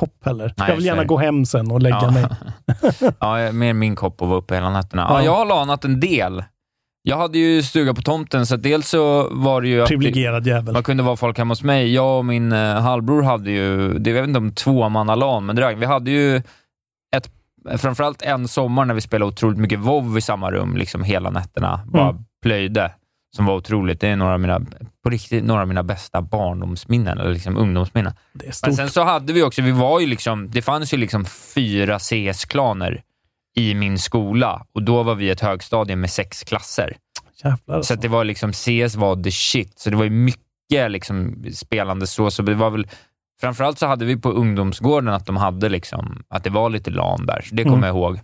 kopp 0.00 0.24
heller. 0.24 0.54
Nej, 0.56 0.68
jag 0.68 0.74
vill 0.76 0.84
så 0.84 0.90
är 0.90 0.94
gärna 0.94 1.04
gå 1.04 1.18
hem 1.18 1.44
sen 1.46 1.70
och 1.70 1.82
lägga 1.82 1.98
Ja. 2.02 2.10
mig. 2.10 2.24
ja, 3.46 3.52
mer 3.52 3.72
min 3.72 3.96
kopp 3.96 4.22
att 4.22 4.28
vara 4.28 4.38
uppe 4.38 4.54
hela 4.54 4.70
nätterna. 4.70 5.06
Ja. 5.08 5.18
Ja. 5.18 5.24
jag 5.24 5.34
har 5.36 5.44
lanat 5.46 5.84
en 5.84 6.00
del. 6.00 6.44
Jag 7.02 7.16
hade 7.16 7.38
ju 7.38 7.62
stuga 7.62 7.94
på 7.94 8.02
tomten, 8.02 8.46
så 8.46 8.56
dels 8.56 8.88
så 8.88 9.28
var 9.34 9.62
det 9.62 9.68
ju... 9.68 9.86
Privilegierad 9.86 10.46
jävel. 10.46 10.72
Man 10.72 10.82
kunde 10.82 11.02
vara 11.02 11.16
folk 11.16 11.38
hemma 11.38 11.50
hos 11.52 11.62
mig. 11.62 11.94
Jag 11.94 12.18
och 12.18 12.24
min 12.24 12.52
eh, 12.52 12.74
halvbror 12.80 13.22
hade 13.22 13.50
ju, 13.50 13.98
det, 13.98 14.10
jag 14.10 14.20
vet 14.20 14.28
inte 14.28 14.38
om 14.38 14.52
tvåmannalan, 14.52 15.46
men 15.46 15.56
det, 15.56 15.74
vi 15.74 15.86
hade 15.86 16.10
ju 16.10 16.36
ett, 17.16 17.30
framförallt 17.78 18.22
en 18.22 18.48
sommar 18.48 18.84
när 18.84 18.94
vi 18.94 19.00
spelade 19.00 19.28
otroligt 19.28 19.58
mycket 19.58 19.78
WoW 19.78 20.18
i 20.18 20.20
samma 20.20 20.50
rum, 20.50 20.76
liksom 20.76 21.04
hela 21.04 21.30
nätterna. 21.30 21.80
Bara 21.86 22.08
Mm. 22.10 22.22
plöjde, 22.42 22.90
som 23.36 23.46
var 23.46 23.54
otroligt. 23.56 24.00
Det 24.00 24.08
är 24.08 24.16
några 24.16 24.32
av 24.34 24.40
mina, 24.40 24.60
på 25.04 25.10
riktigt, 25.10 25.44
några 25.44 25.60
av 25.62 25.68
mina 25.68 25.82
bästa 25.82 26.22
barndomsminnen, 26.22 27.18
eller 27.18 27.30
liksom 27.32 27.56
ungdomsminnen. 27.56 28.12
Det 28.32 28.44
är 28.44 28.46
Men 28.46 28.52
stort. 28.54 28.76
sen 28.76 28.88
så 28.88 29.04
hade 29.04 29.32
vi 29.32 29.42
också, 29.42 29.62
vi 29.62 29.70
var 29.72 30.00
ju 30.00 30.06
liksom, 30.06 30.50
det 30.50 30.62
fanns 30.62 30.94
ju 30.94 30.96
liksom 30.98 31.24
fyra 31.54 31.98
CS-klaner 31.98 33.02
i 33.56 33.74
min 33.74 33.98
skola 33.98 34.66
och 34.72 34.82
då 34.82 35.02
var 35.02 35.14
vi 35.14 35.30
ett 35.30 35.40
högstadie 35.40 35.96
med 35.96 36.10
sex 36.10 36.44
klasser. 36.44 36.96
Jävlar 37.44 37.76
alltså. 37.76 37.88
Så 37.88 37.94
att 37.94 38.02
det 38.02 38.08
var 38.08 38.24
liksom, 38.24 38.52
CS 38.52 38.94
var 38.96 39.22
the 39.22 39.30
shit. 39.30 39.78
Så 39.78 39.90
det 39.90 39.96
var 39.96 40.04
ju 40.04 40.10
mycket 40.10 40.90
liksom 40.90 41.44
spelande 41.54 42.06
så. 42.06 42.30
så 42.30 42.42
det 42.42 42.54
var 42.54 42.70
väl, 42.70 42.88
framförallt 43.40 43.78
så 43.78 43.86
hade 43.86 44.04
vi 44.04 44.16
på 44.16 44.30
ungdomsgården 44.30 45.08
att 45.14 45.26
de 45.26 45.36
hade 45.36 45.68
liksom, 45.68 46.22
att 46.28 46.44
det 46.44 46.50
var 46.50 46.70
lite 46.70 46.90
LAN 46.90 47.26
där. 47.26 47.40
Så 47.48 47.54
det 47.54 47.62
kommer 47.64 47.76
Mm. 47.76 47.86
jag 47.88 47.96
ihåg. 47.96 48.20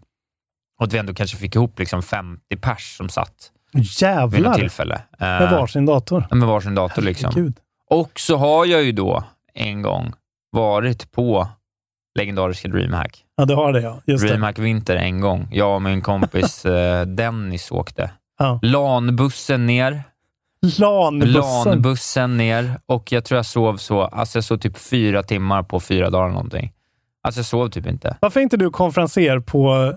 Och 0.79 0.85
att 0.87 0.93
vi 0.93 0.99
ändå 0.99 1.15
kanske 1.15 1.37
fick 1.37 1.55
ihop 1.55 1.79
liksom 1.79 2.03
50 2.03 2.57
pers 2.57 2.97
som 2.97 3.09
satt 3.09 3.53
vid 3.73 3.83
något 3.83 4.01
Jävlar! 4.03 4.55
tillfälle. 4.55 5.03
Med 5.19 5.43
Eh, 5.43 5.51
varsin 5.53 5.87
dator. 5.87 6.27
med 6.31 6.49
varsin 6.49 6.75
dator 6.75 7.03
liksom. 7.03 7.53
Och 7.91 8.21
så 8.21 8.37
har 8.37 8.67
jag 8.67 8.83
ju 8.83 8.93
då 8.93 9.25
en 9.55 9.83
gång 9.83 10.13
varit 10.51 11.13
på 11.13 11.49
legendariska 12.17 12.69
DreamHack. 12.69 13.25
Ja, 13.37 13.45
du 13.45 13.55
har 13.55 13.73
det 13.73 13.81
ja. 13.81 14.01
Just 14.07 14.23
det. 14.23 14.29
DreamHack 14.29 14.59
Vinter 14.59 14.97
en 14.97 15.21
gång. 15.21 15.49
Jag 15.53 15.75
och 15.75 15.83
min 15.83 16.01
kompis 16.03 16.65
eh, 16.65 17.07
Dennis 17.07 17.71
åkte. 17.71 18.11
Ja. 18.39 18.59
LAN-bussen 18.63 19.67
ner. 19.67 20.03
LAN-bussen. 20.79 21.33
LAN-bussen 21.73 22.37
ner 22.37 22.81
och 22.87 23.13
jag 23.13 23.25
tror 23.25 23.37
jag 23.39 23.47
sov 23.47 23.77
så, 23.77 24.03
alltså 24.03 24.37
jag 24.39 24.45
sov 24.45 24.57
typ 24.57 24.79
fyra 24.79 25.23
timmar 25.23 25.63
på 25.63 25.81
fyra 25.81 26.11
dagar 26.11 26.29
någonting. 26.29 26.73
Alltså 27.23 27.39
jag 27.39 27.47
sov 27.47 27.69
typ 27.69 27.87
inte. 27.87 28.17
Varför 28.21 28.41
är 28.41 28.45
inte 28.45 28.57
du 28.57 28.71
konferenser 28.71 29.41
på, 29.41 29.93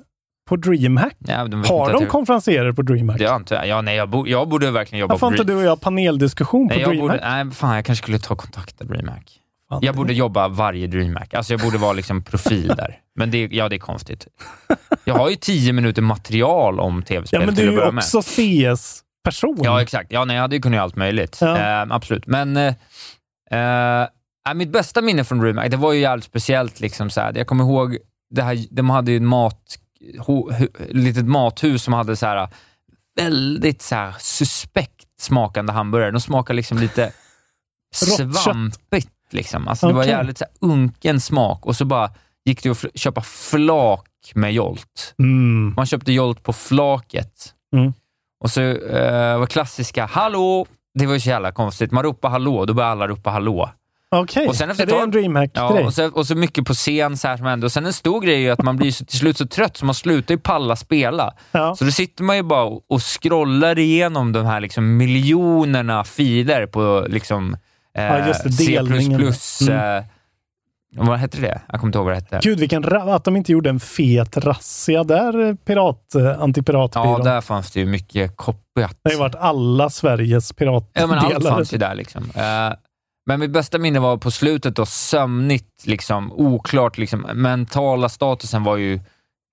på 0.49 0.55
DreamHack? 0.55 1.15
Ja, 1.19 1.45
de 1.47 1.63
Har 1.63 1.79
inte 1.81 1.93
de 1.93 2.01
jag- 2.03 2.09
konferenser 2.09 2.71
på 2.71 2.81
DreamHack? 2.81 3.21
Jag 3.21 3.33
antar, 3.33 3.63
ja, 3.65 3.81
nej, 3.81 3.95
jag, 3.97 4.09
bo, 4.09 4.27
jag 4.27 4.49
borde 4.49 4.71
verkligen 4.71 4.99
jobba 4.99 5.13
Varför 5.13 5.27
på 5.27 5.33
inte 5.33 5.43
Dream- 5.43 5.47
du 5.47 5.55
och 5.55 5.63
jag 5.63 5.81
paneldiskussion 5.81 6.67
på 6.67 6.73
Nej, 6.73 6.81
jag 6.81 6.89
DreamHack? 6.91 7.19
borde, 7.21 7.29
nej, 7.43 7.51
fan, 7.51 7.75
jag 7.75 7.85
kanske 7.85 8.03
skulle 8.03 8.19
ta 8.19 8.35
kontakt 8.35 8.79
med 8.79 8.87
DreamHack. 8.89 9.39
Fan, 9.69 9.79
Jag 9.83 9.95
borde 9.95 10.13
jobba 10.13 10.47
varje 10.47 10.87
DreamHack. 10.87 11.33
Alltså 11.33 11.53
jag 11.53 11.59
borde 11.59 11.77
vara 11.77 11.93
liksom 11.93 12.23
profil 12.23 12.67
där. 12.67 12.99
Men 13.15 13.31
det, 13.31 13.47
ja, 13.51 13.69
det 13.69 13.75
är 13.75 13.79
konstigt. 13.79 14.27
Jag 15.03 15.15
har 15.15 15.29
ju 15.29 15.35
tio 15.35 15.73
minuter 15.73 16.01
material 16.01 16.79
om 16.79 17.03
tv-spel 17.03 17.39
Ja, 17.41 17.45
men 17.45 17.55
du 17.55 17.67
är 17.67 17.71
ju 17.71 17.97
också 17.97 18.21
CS-person. 18.21 19.59
Ja, 19.63 19.81
exakt. 19.81 20.11
Ja, 20.11 20.25
nej, 20.25 20.35
jag 20.35 20.41
hade 20.41 20.55
ju 20.55 20.61
kunnat 20.61 20.75
göra 20.75 20.83
allt 20.83 20.95
möjligt. 20.95 21.37
Ja. 21.41 21.57
Eh, 21.57 21.87
absolut. 21.89 22.27
Men 22.27 22.57
eh, 22.57 22.73
äh, 24.49 24.53
mitt 24.55 24.71
bästa 24.71 25.01
minne 25.01 25.23
från 25.23 25.39
DreamHack, 25.39 25.71
det 25.71 25.77
var 25.77 25.93
ju 25.93 25.99
jävligt 25.99 26.25
speciellt. 26.25 26.79
Liksom, 26.79 27.09
så 27.09 27.21
här. 27.21 27.33
Jag 27.37 27.47
kommer 27.47 27.63
ihåg, 27.63 27.97
det 28.29 28.41
här, 28.43 28.65
de 28.71 28.89
hade 28.89 29.11
ju 29.11 29.17
ett 29.17 29.23
mat, 29.23 29.79
ho, 30.19 30.51
hu, 30.51 30.67
litet 30.89 31.25
mathus 31.25 31.83
som 31.83 31.93
hade 31.93 32.15
så 32.15 32.25
här, 32.25 32.47
väldigt 33.15 33.81
så 33.81 33.95
här, 33.95 34.13
suspekt 34.19 35.05
smakande 35.21 35.73
hamburgare. 35.73 36.11
De 36.11 36.21
smakade 36.21 36.55
liksom 36.55 36.77
lite 36.77 37.11
svampigt. 37.95 39.09
Liksom. 39.34 39.68
Alltså, 39.68 39.88
Det 39.88 39.93
var 39.93 40.03
jävligt 40.03 40.38
så 40.38 40.45
här, 40.45 40.69
unken 40.69 41.19
smak 41.19 41.65
och 41.65 41.76
så 41.76 41.85
bara 41.85 42.11
gick 42.45 42.64
det 42.64 42.69
att 42.69 42.85
köpa 42.95 43.22
flak 43.22 44.31
med 44.35 44.53
Jolt. 44.53 45.15
Mm. 45.19 45.73
Man 45.77 45.85
köpte 45.85 46.11
Jolt 46.11 46.43
på 46.43 46.53
flaket. 46.53 47.53
Mm. 47.76 47.93
Och 48.43 48.51
så 48.51 48.61
eh, 48.61 49.39
var 49.39 49.45
klassiska 49.45 50.06
hallå. 50.06 50.65
Det 50.93 51.06
var 51.06 51.14
ju 51.14 51.19
så 51.19 51.30
jävla 51.30 51.51
konstigt. 51.51 51.91
Man 51.91 52.03
ropar 52.03 52.30
hallå, 52.30 52.65
då 52.65 52.73
börjar 52.73 52.89
alla 52.89 53.07
ropa 53.07 53.30
hallå. 53.30 53.69
Okej, 54.11 54.47
efter 54.47 54.81
är 54.81 54.85
det 54.85 54.99
en 54.99 55.11
DreamHack-grej? 55.11 55.81
Ja, 55.81 55.85
och, 55.85 55.93
så, 55.93 56.07
och 56.11 56.27
så 56.27 56.35
mycket 56.35 56.65
på 56.65 56.73
scen 56.73 57.18
så 57.18 57.27
här 57.27 57.38
som 57.38 57.45
händer. 57.45 57.65
Och 57.65 57.72
sen 57.72 57.85
en 57.85 57.93
stor 57.93 58.22
grej 58.22 58.35
är 58.35 58.39
ju 58.39 58.49
att 58.49 58.64
man 58.64 58.77
blir 58.77 58.91
så, 58.91 59.06
till 59.06 59.19
slut 59.19 59.38
så 59.38 59.47
trött 59.47 59.77
så 59.77 59.85
man 59.85 59.95
slutar 59.95 60.34
ju 60.34 60.39
palla 60.39 60.76
spela. 60.76 61.34
Så 61.77 61.85
då 61.85 61.91
sitter 61.91 62.23
man 62.23 62.35
ju 62.35 62.43
bara 62.43 62.64
och, 62.64 62.84
och 62.88 63.01
scrollar 63.01 63.80
igenom 63.80 64.31
de 64.31 64.45
här 64.45 64.60
liksom 64.60 64.97
miljonerna 64.97 66.03
filer 66.03 66.65
på 66.65 67.06
liksom, 67.10 67.57
Ja, 67.94 68.28
just 68.28 68.44
det, 68.44 68.52
C++. 68.52 68.72
delningen. 68.72 69.22
Mm. 69.22 69.98
Eh, 69.98 70.03
vad 70.98 71.20
hette 71.20 71.41
det? 71.41 71.61
Jag 71.70 71.80
kommer 71.80 71.90
inte 71.90 71.98
ihåg 71.98 72.06
vad 72.06 72.14
det 72.14 72.18
hette. 72.36 72.40
Gud, 72.44 72.60
vilken 72.60 72.86
att 72.98 73.24
de 73.24 73.36
inte 73.36 73.52
gjorde 73.52 73.70
en 73.70 73.80
fet 73.80 74.38
razzia 74.38 75.03
där, 75.03 75.48
eh, 75.49 75.56
pirat, 75.56 76.16
eh, 76.16 76.41
antipiratbyrån. 76.41 77.07
Ja, 77.07 77.18
där 77.24 77.41
fanns 77.41 77.72
det 77.72 77.80
ju 77.80 77.86
mycket 77.86 78.38
kopplat. 78.38 78.98
Det 79.02 79.10
har 79.10 79.11
ju 79.14 79.20
varit 79.20 79.36
alla 79.36 79.90
Sveriges 79.90 80.53
piratdelar. 80.53 81.07
Ja, 81.07 81.07
men 81.07 81.36
allt 81.36 81.48
fanns 81.48 81.74
ju 81.74 81.78
där. 81.88 81.95
Liksom. 81.95 82.24
Eh, 82.36 82.74
men 83.26 83.40
mitt 83.40 83.52
bästa 83.52 83.78
minne 83.78 83.99
var 83.99 84.18
på 84.18 84.32
slutet 84.32 84.76
då, 84.76 84.86
sömnigt, 84.86 85.86
liksom, 85.86 86.32
oklart. 86.32 86.98
Liksom, 86.98 87.22
mentala 87.34 88.10
statusen 88.10 88.64
var 88.64 88.78
ju 88.78 88.99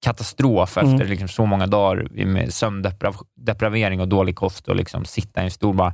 katastrof 0.04 0.76
Mm. 0.78 0.94
efter 0.94 1.06
liksom, 1.08 1.28
så 1.28 1.46
många 1.46 1.66
dagar 1.66 2.24
med 2.24 2.54
sömndepravering 2.54 4.00
och 4.00 4.08
dålig 4.08 4.36
kost 4.36 4.68
och 4.68 4.76
liksom, 4.76 5.04
sitta 5.04 5.40
i 5.40 5.44
en 5.44 5.50
stol 5.50 5.74
bara. 5.76 5.92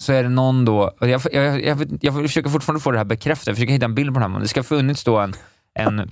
Så 0.00 0.12
är 0.12 0.22
det 0.22 0.28
någon 0.28 0.64
då, 0.64 0.90
jag, 1.00 1.20
jag, 1.32 1.64
jag, 1.64 1.98
jag 2.00 2.14
försöker 2.14 2.50
fortfarande 2.50 2.80
få 2.82 2.90
det 2.90 2.98
här 2.98 3.04
bekräftat, 3.04 3.46
jag 3.46 3.56
försöker 3.56 3.72
hitta 3.72 3.84
en 3.84 3.94
bild 3.94 4.08
på 4.08 4.14
den 4.14 4.22
här 4.22 4.28
mannen. 4.28 4.42
Det 4.42 4.48
ska 4.48 4.60
ha 4.60 4.64
funnits 4.64 5.04
då 5.04 5.18
en, 5.18 5.34
en, 5.74 6.10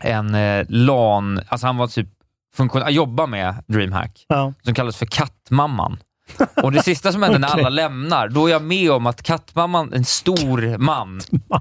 en 0.00 0.34
eh, 0.34 0.66
LAN, 0.68 1.40
alltså 1.48 1.66
han 1.66 1.76
var 1.76 1.86
typ 1.86 2.08
funktion, 2.54 2.82
jobba 2.88 3.26
med 3.26 3.54
DreamHack, 3.66 4.24
Ja. 4.28 4.52
som 4.64 4.74
kallas 4.74 4.96
för 4.96 5.06
Kattmamman. 5.06 5.98
Och 6.62 6.72
det 6.72 6.82
sista 6.82 7.12
som 7.12 7.22
händer 7.22 7.38
när 7.38 7.48
alla 7.48 7.68
lämnar, 7.68 8.28
då 8.28 8.46
är 8.46 8.50
jag 8.52 8.62
med 8.62 8.90
om 8.90 9.06
att 9.06 9.22
Kattmamman, 9.22 9.92
en 9.92 10.04
stor 10.04 10.78
man, 10.78 11.20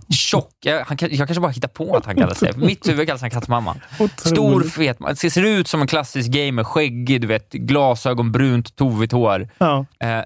tjock, 0.10 0.52
jag, 0.66 0.86
han, 0.86 0.98
jag 1.02 1.28
kanske 1.28 1.40
bara 1.42 1.52
hittar 1.52 1.68
på 1.68 1.96
att 1.98 2.06
han 2.06 2.16
kallar 2.16 2.34
sig, 2.34 2.54
För 2.54 2.60
mitt 2.60 2.90
huvud 2.90 3.08
kallas 3.08 3.22
han 3.22 3.30
Kattmamman. 3.30 3.80
Stor, 4.18 4.64
fet 4.64 5.00
man, 5.00 5.16
ser 5.16 5.30
ser 5.30 5.44
ut 5.46 5.68
som 5.68 5.82
en 5.82 5.88
klassisk 5.88 6.30
gamer, 6.32 6.64
skäggig, 6.64 7.22
du 7.22 7.28
vet, 7.28 7.52
glasögon, 7.52 8.32
brunt, 8.32 8.76
tovigt 8.76 9.14
hår. 9.14 9.50
Ja. 9.58 9.86
Eh, 10.00 10.24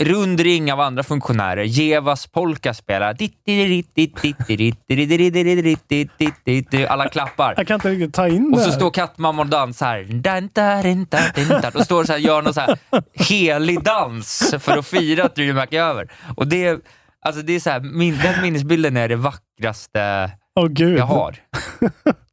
rund 0.00 0.40
ring 0.40 0.72
av 0.72 0.80
andra 0.80 1.02
funktionärer. 1.02 1.62
Jevas 1.62 2.26
polka 2.26 2.74
spelar. 2.74 3.16
Alla 6.88 7.08
klappar. 7.08 7.54
Jag 7.56 7.66
kan 7.66 7.74
inte 7.74 7.90
riktigt 7.90 8.14
ta 8.14 8.28
in 8.28 8.50
det 8.50 8.56
Och 8.56 8.62
så 8.62 8.72
står 8.72 8.90
kattmamman 8.90 9.46
och 9.46 9.50
dansar. 9.50 10.06
Och 11.74 11.84
står 11.84 12.04
så 12.04 12.12
här, 12.12 12.18
gör 12.18 12.42
någon 12.42 12.54
så 12.54 12.60
här 12.60 12.78
helig 13.12 13.82
dans 13.82 14.54
för 14.58 14.78
att 14.78 14.86
fira 14.86 15.24
att 15.24 15.34
DreamHack 15.34 15.72
är 15.72 15.82
över. 15.82 16.12
Och 16.36 16.46
det, 16.46 16.80
alltså 17.26 17.42
det 17.42 17.52
är 17.52 17.60
så 17.60 17.70
här, 17.70 17.80
min, 17.80 18.18
den 18.18 18.42
minnesbilden 18.42 18.96
är 18.96 19.08
det 19.08 19.16
vackraste 19.16 20.30
oh, 20.60 20.68
gud. 20.68 20.98
jag 20.98 21.04
har. 21.04 21.36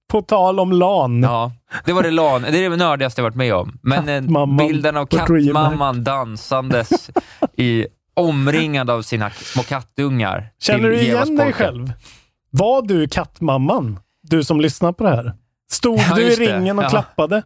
På 0.10 0.22
tal 0.22 0.60
om 0.60 0.72
LAN. 0.72 1.22
Ja, 1.24 1.52
det 1.86 1.94
var 1.94 2.04
det 2.04 2.12
LAN. 2.12 2.42
Det 2.42 2.66
är 2.66 2.70
det 2.70 2.76
nördigaste 2.76 3.22
jag 3.22 3.24
varit 3.24 3.36
med 3.36 3.54
om. 3.54 3.80
Men 3.82 4.10
eh, 4.10 4.46
bilden 4.58 4.98
av 4.98 5.06
kattmamman 5.06 6.04
dansandes 6.04 7.10
i, 7.58 7.86
omringad 8.14 8.90
av 8.90 9.02
sina 9.02 9.30
små 9.30 9.64
kattungar. 9.64 10.50
Känner 10.60 10.90
du 10.90 11.00
igen 11.02 11.36
dig 11.36 11.54
själv? 11.54 11.94
Var 12.52 12.82
du 12.82 13.08
kattmamman? 13.08 14.00
Du 14.22 14.44
som 14.44 14.62
lyssnar 14.62 14.92
på 14.92 15.04
det 15.04 15.10
här. 15.10 15.34
Stod 15.72 16.00
Ja, 16.00 16.16
du 16.16 16.22
i 16.22 16.36
ringen 16.36 16.80
och 16.80 16.86
Ja. 16.86 16.90
klappade? 16.90 17.44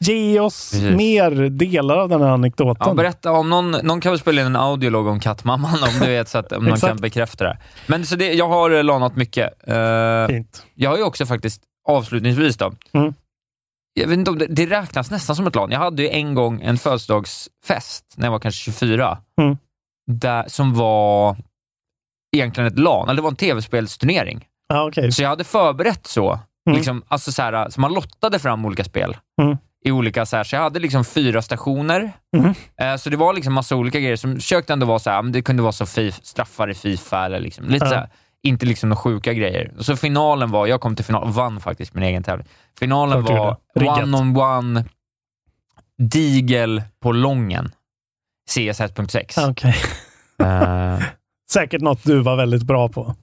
Ge 0.00 0.40
oss 0.40 0.70
Precis. 0.70 0.96
mer 0.96 1.30
delar 1.50 1.96
av 1.96 2.08
den 2.08 2.20
här 2.22 2.28
anekdoten. 2.28 2.86
Ja, 2.88 2.94
berätta 2.94 3.32
om 3.32 3.50
någon, 3.50 3.70
någon 3.70 4.00
kan 4.00 4.12
väl 4.12 4.18
spela 4.18 4.40
in 4.40 4.46
en 4.46 4.56
audiolog 4.56 5.06
om 5.06 5.20
kattmamman 5.20 5.82
om 5.82 6.00
du 6.00 6.06
vet 6.06 6.28
så 6.28 6.38
att 6.38 6.52
om 6.52 6.64
någon 6.64 6.78
kan 6.80 6.96
bekräfta 6.96 7.44
det. 7.44 7.58
Men 7.86 8.06
så 8.06 8.16
det, 8.16 8.32
jag 8.32 8.48
har 8.48 8.82
lanat 8.82 9.16
mycket. 9.16 9.68
Eh, 9.68 10.26
Fint. 10.28 10.62
Jag 10.74 10.90
har 10.90 10.96
ju 10.96 11.02
också 11.02 11.26
faktiskt, 11.26 11.62
avslutningsvis 11.88 12.56
då, 12.56 12.72
Mm. 12.92 13.14
jag 13.94 14.08
vet 14.08 14.18
inte 14.18 14.30
om 14.30 14.38
det, 14.38 14.46
det 14.46 14.66
räknas 14.66 15.10
nästan 15.10 15.36
som 15.36 15.46
ett 15.46 15.54
LAN. 15.54 15.70
Jag 15.70 15.78
hade 15.78 16.02
ju 16.02 16.08
en 16.08 16.34
gång 16.34 16.60
en 16.62 16.78
födelsedagsfest 16.78 18.04
när 18.16 18.26
jag 18.26 18.32
var 18.32 18.38
kanske 18.38 18.64
24, 18.64 19.18
Mm. 19.40 19.56
där, 20.10 20.44
som 20.48 20.74
var 20.74 21.36
egentligen 22.36 22.66
ett 22.72 22.78
LAN, 22.78 23.04
eller 23.08 23.16
det 23.16 23.22
var 23.22 23.30
en 23.30 23.36
tv-spelsturnering. 23.36 24.46
Ja, 24.68 24.88
okej. 24.88 25.12
Så 25.12 25.22
jag 25.22 25.28
hade 25.28 25.44
förberett 25.44 26.06
så, 26.06 26.38
Mm. 26.68 26.76
liksom, 26.76 27.02
alltså 27.08 27.32
så, 27.32 27.42
här, 27.42 27.70
så 27.70 27.80
man 27.80 27.94
lottade 27.94 28.38
fram 28.38 28.64
olika 28.64 28.84
spel. 28.84 29.16
Mm. 29.42 29.56
I 29.84 29.90
olika, 29.90 30.26
så, 30.26 30.36
här, 30.36 30.44
så 30.44 30.56
jag 30.56 30.60
hade 30.62 30.78
liksom 30.80 31.04
fyra 31.04 31.42
stationer. 31.42 32.12
Mhm. 32.36 32.54
Eh, 32.80 32.96
så 32.96 33.10
det 33.10 33.16
var 33.16 33.32
liksom 33.32 33.52
massa 33.54 33.76
olika 33.76 34.00
grejer 34.00 34.16
som 34.16 34.34
försökte 34.34 34.72
ändå 34.72 34.86
vara 34.86 34.98
så 34.98 35.10
här, 35.10 35.22
men 35.22 35.32
det 35.32 35.42
kunde 35.42 35.62
vara 35.62 35.72
så 35.72 35.86
straffar 36.22 36.70
i 36.70 36.74
Fifa 36.74 37.24
eller 37.24 37.40
liksom, 37.40 37.64
lite 37.68 37.88
så 37.88 37.94
här, 37.94 38.08
inte 38.48 38.66
liksom 38.66 38.88
några 38.88 39.00
sjuka 39.00 39.32
grejer. 39.32 39.72
Så 39.78 39.96
finalen 39.96 40.50
var, 40.50 40.66
jag 40.66 40.80
kom 40.80 40.96
till 40.96 41.04
final 41.04 41.30
vann 41.32 41.60
faktiskt 41.60 41.94
min 41.94 42.04
egen 42.04 42.22
tävling. 42.22 42.46
Finalen 42.78 43.22
var 43.24 43.56
one-on-one 43.74 44.84
digel 45.98 46.82
på 47.02 47.12
Lången. 47.12 47.68
CS 48.50 48.56
1.6. 48.80 49.32
Ja, 49.36 49.50
okej. 49.50 49.74
Eh, 50.42 50.98
Säkert 51.52 51.80
något 51.82 52.04
du 52.04 52.20
var 52.20 52.36
väldigt 52.36 52.62
bra 52.62 52.88
på. 52.88 53.14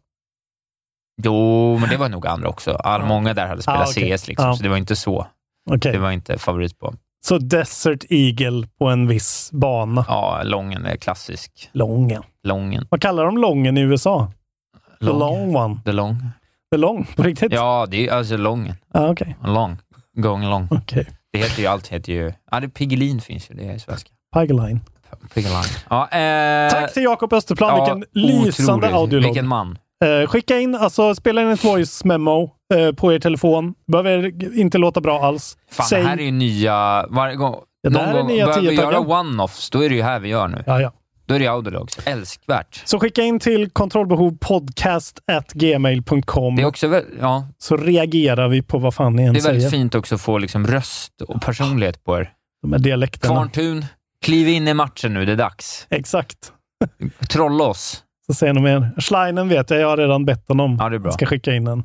jo, 1.23 1.77
men 1.77 1.89
det 1.89 1.97
var 1.97 2.10
nog 2.10 2.27
andra 2.27 2.49
också. 2.49 2.72
All, 2.72 3.02
Ja. 3.02 3.07
Många 3.07 3.34
där 3.34 3.47
hade 3.47 3.61
spelat 3.61 3.81
Ah, 3.88 3.91
okej. 3.91 4.18
CS, 4.18 4.27
liksom, 4.27 4.45
Ja. 4.47 4.56
så 4.56 4.64
det 4.64 4.69
var 4.69 4.77
inte 4.77 4.95
så. 4.95 5.27
Okej. 5.69 5.91
Det 5.91 5.97
var 5.99 6.11
inte 6.11 6.38
favorit 6.38 6.80
på. 6.80 6.93
Så 7.26 7.38
Desert 7.38 8.03
Eagle 8.10 8.68
på 8.80 8.88
en 8.88 9.07
viss 9.07 9.49
bana. 9.53 10.06
Ja, 10.07 10.41
Lången 10.43 10.85
är 10.85 10.95
klassisk. 10.97 11.69
Lången. 11.73 12.23
Lången. 12.43 12.88
Vad 12.91 13.02
kallar 13.02 13.26
de 13.26 13.38
lången 13.38 13.77
i 13.77 13.81
USA? 13.81 14.31
The 15.00 15.06
long 15.06 15.56
one. 15.56 15.80
The 15.86 15.92
long. 15.92 16.30
The 16.72 16.78
long, 16.78 17.08
på 17.16 17.24
riktigt? 17.24 17.54
Ja, 17.54 17.86
det 17.90 18.08
är 18.08 18.14
alltså 18.14 18.38
Lången. 18.38 18.76
Ja, 18.94 19.10
okej. 19.10 19.36
Long. 19.44 19.78
Going 20.18 20.50
long. 20.50 20.68
Okej. 20.72 21.08
Det 21.34 21.40
heter 21.40 21.62
ju, 21.62 21.68
allt 21.68 21.88
heter 21.88 22.14
ju... 22.14 22.34
Ja, 22.52 22.60
det 22.60 22.70
Piggelin 22.70 23.22
finns 23.22 23.50
ju, 23.52 23.56
det 23.56 23.66
är 23.66 23.78
svenska. 23.78 24.10
Pipeline. 24.36 24.80
Piggelin. 25.34 25.58
Ja, 25.90 26.08
eh, 26.10 26.70
Tack 26.70 26.94
till 26.94 27.04
Jakob 27.04 27.34
Österplan. 27.34 27.78
ja, 27.78 27.94
Vilken 27.94 28.06
lysande 28.14 28.94
audiolog. 28.94 29.26
Vilken 29.26 29.48
man. 29.48 29.78
Eh, 30.06 30.28
skicka 30.28 30.60
in, 30.60 30.76
alltså 30.76 31.16
spela 31.16 31.42
in 31.42 31.48
ett 31.48 31.64
voice 31.64 32.04
memo 32.06 32.52
eh, 32.74 32.92
på 32.92 33.14
er 33.14 33.20
telefon. 33.20 33.74
Behöver 33.88 34.44
inte 34.60 34.78
låta 34.78 35.02
bra 35.02 35.24
alls. 35.24 35.58
Fan, 35.72 35.86
Säg- 35.86 36.02
det 36.02 36.08
här 36.08 36.18
är 36.18 36.24
ju 36.24 36.32
nya... 36.32 37.06
Varje 37.10 37.36
gång... 37.36 37.56
Ja, 37.82 37.90
det 37.90 38.00
här 38.00 38.14
är 38.14 38.18
gång 38.18 38.28
nya 38.28 38.46
börjar 38.46 38.62
vi 38.62 38.76
göra 38.76 39.00
one-offs, 39.00 39.70
då 39.72 39.84
är 39.84 39.90
det 39.90 39.96
ju 39.96 40.04
här 40.04 40.20
vi 40.20 40.30
gör 40.30 40.48
nu. 40.48 40.64
Ja, 40.68 40.82
ja. 40.82 40.92
Då 41.26 41.35
är 41.35 41.39
det 41.39 41.47
audiologs. 41.47 41.97
Älskvärt. 42.06 42.81
Så 42.85 42.99
skicka 42.99 43.22
in 43.22 43.39
till 43.39 43.69
kontrollbehovpodcast.gmail.com 43.69 46.56
Det 46.56 46.61
är 46.61 46.65
också 46.65 46.88
väl, 46.88 47.03
ja, 47.19 47.47
så 47.57 47.77
reagerar 47.77 48.47
vi 48.47 48.61
på 48.61 48.77
vad 48.77 48.93
fan 48.93 49.15
ni 49.15 49.23
än 49.23 49.34
det 49.34 49.39
är 49.39 49.43
väldigt 49.43 49.69
säger. 49.69 49.81
fint 49.81 49.95
också 49.95 50.15
att 50.15 50.22
få 50.22 50.38
liksom 50.38 50.68
röst 50.68 51.22
och 51.22 51.41
personlighet 51.41 52.03
på 52.03 52.18
er. 52.18 52.31
De 52.61 52.72
här 52.72 52.80
dialekterna. 52.80 53.35
Kvarntun, 53.35 53.85
kliv 54.22 54.47
in 54.47 54.68
i 54.68 54.73
matchen 54.73 55.14
nu, 55.14 55.26
det 55.26 55.31
är 55.31 55.35
dags. 55.35 55.88
Exakt. 55.89 56.38
Trolla 57.30 57.64
oss. 57.64 58.02
Så 58.27 58.34
säger 58.34 58.53
de 58.53 58.64
mer. 58.64 58.91
Schleinen 59.02 59.49
vet 59.49 59.69
jag, 59.69 59.80
jag 59.80 59.88
har 59.88 59.97
redan 59.97 60.26
bett 60.26 60.47
honom. 60.47 60.77
Ja, 60.80 60.89
det 60.89 60.95
är 60.95 60.99
bra. 60.99 61.07
Jag 61.07 61.14
ska 61.14 61.26
skicka 61.26 61.56
in 61.56 61.68
en. 61.68 61.84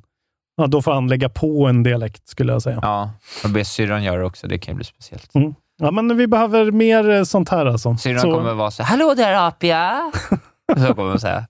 Ja, 0.56 0.66
då 0.66 0.82
får 0.82 0.92
han 0.92 1.08
lägga 1.08 1.28
på 1.28 1.66
en 1.66 1.82
dialekt 1.82 2.28
skulle 2.28 2.52
jag 2.52 2.62
säga. 2.62 2.78
Ja, 2.82 3.10
och 3.44 3.50
be 3.50 3.64
syrran 3.64 4.02
göra 4.04 4.18
det 4.18 4.24
också. 4.24 4.46
Det 4.48 4.58
kan 4.58 4.74
ju 4.74 4.76
bli 4.76 4.84
speciellt. 4.84 5.34
Mm. 5.34 5.54
Ja, 5.80 5.90
men 5.90 6.16
vi 6.16 6.26
behöver 6.26 6.70
mer 6.70 7.10
eh, 7.10 7.22
sånt 7.22 7.48
här 7.48 7.66
alltså. 7.66 7.96
Syrran 7.96 8.20
Så- 8.20 8.32
kommer 8.34 8.54
vara 8.54 8.70
så 8.70 8.82
Hallå 8.82 9.14
där 9.14 9.34
apia! 9.48 10.12
så 10.86 10.94
kommer 10.94 11.08
hon 11.10 11.20
säga. 11.20 11.46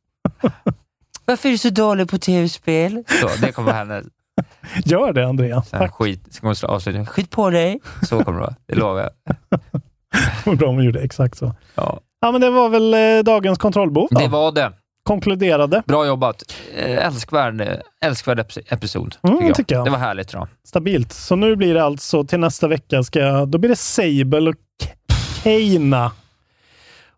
Varför 1.25 1.49
är 1.49 1.53
du 1.53 1.59
så 1.59 1.71
dålig 1.71 2.09
på 2.11 2.19
tv-spel? 2.19 3.05
Så, 3.21 3.29
det 3.47 3.53
kommer 3.53 3.73
henne. 3.73 4.03
Gör 4.85 5.13
det 5.13 5.29
Andrea. 5.29 5.63
Så 5.63 5.77
här, 5.77 5.89
skit, 5.89 6.25
så 6.31 6.41
kommer 6.41 6.57
hon 6.63 6.71
avslutningen. 6.71 7.07
Skit 7.07 7.31
på 7.31 7.51
dig! 7.51 7.81
Så 8.03 8.25
kommer 8.25 8.39
det 8.39 8.45
vara. 8.45 8.55
Det 8.67 8.75
lovar 8.75 9.01
jag. 9.01 9.11
Vad 10.45 10.59
bra 10.59 10.69
om 10.69 10.77
vi 10.77 10.85
gjorde 10.85 11.01
exakt 11.01 11.39
så. 11.39 11.55
Ja. 11.75 12.01
Ja, 12.21 12.33
men 12.33 12.41
det 12.41 12.51
var 12.51 12.69
väl 12.69 12.95
eh, 12.95 13.23
dagens 13.25 13.59
kontrollbov. 13.59 14.09
då. 14.11 14.21
Det 14.21 14.29
var 14.29 14.53
det. 14.53 14.73
Konkluderade. 15.11 15.83
Bra 15.87 16.07
jobbat. 16.07 16.43
Eh, 16.77 17.07
Älskvärd, 17.07 17.61
eh, 17.61 17.69
älskvärd 18.05 18.39
ep- 18.41 18.59
episod, 18.75 19.17
Mm, 19.23 19.37
tycker, 19.37 19.47
jag. 19.49 19.57
tycker 19.57 19.75
jag. 19.75 19.85
Det 19.85 19.91
var 19.91 19.99
härligt 19.99 20.31
idag. 20.31 20.49
Stabilt. 20.65 21.13
Så 21.13 21.37
nu 21.37 21.57
blir 21.57 21.75
det 21.75 21.85
alltså 21.85 22.25
till 22.25 22.41
nästa 22.41 22.69
vecka, 22.69 23.03
ska 23.03 23.19
jag, 23.19 23.49
då 23.49 23.59
blir 23.59 23.69
det 23.71 23.77
Sable 23.77 24.51
och 24.51 24.57
Keina. 25.45 26.13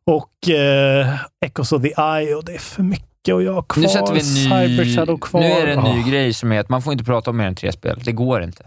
Och 0.04 0.48
eh, 0.48 1.06
Echoes 1.46 1.72
of 1.72 1.82
the 1.82 1.88
Eye 1.88 2.34
och 2.34 2.44
det 2.44 2.54
är 2.54 2.58
för 2.58 2.82
mycket 2.82 3.34
och 3.34 3.42
jag 3.42 3.52
har 3.52 3.62
kvar 3.62 3.82
Nu 3.82 3.88
sätter 3.88 4.14
vi 4.14 4.20
en 4.20 4.66
ny... 4.66 4.76
Cyber 4.86 5.16
kvar. 5.18 5.40
Nu 5.40 5.46
är 5.46 5.66
det 5.66 5.72
en 5.72 5.82
ny 5.84 6.02
Ah. 6.02 6.08
grej 6.08 6.34
som 6.34 6.52
är 6.52 6.60
att 6.60 6.68
man 6.68 6.82
får 6.82 6.92
inte 6.92 7.04
prata 7.04 7.30
om 7.30 7.36
mer 7.36 7.46
än 7.46 7.54
tre 7.54 7.72
spel. 7.72 8.00
Det 8.04 8.12
går 8.12 8.42
inte. 8.42 8.64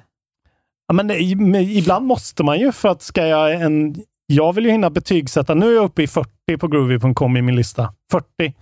Ja, 0.87 0.93
men, 0.93 1.07
det- 1.07 1.35
men 1.35 1.55
ibland 1.61 2.05
måste 2.05 2.43
man 2.43 2.59
ju 2.59 2.71
för 2.71 2.89
att 2.89 3.01
ska 3.01 3.27
jag 3.27 3.53
en... 3.53 3.95
Jag 4.27 4.53
vill 4.53 4.65
ju 4.65 4.71
hinna 4.71 4.89
betygsätta. 4.89 5.53
Nu 5.53 5.71
är 5.71 5.75
jag 5.75 5.83
uppe 5.85 6.03
i 6.03 6.07
40 6.07 6.57
på 6.59 6.67
Groovy.com 6.67 7.37
i 7.37 7.41
min 7.41 7.55
lista. 7.55 7.93
40. 8.11 8.53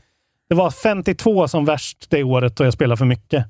Det 0.50 0.56
var 0.56 0.72
52 0.72 1.48
som 1.48 1.66
värst 1.66 2.06
det 2.10 2.24
året 2.24 2.56
då 2.56 2.64
jag 2.64 2.74
spelade 2.74 2.98
för 2.98 3.06
mycket. 3.06 3.46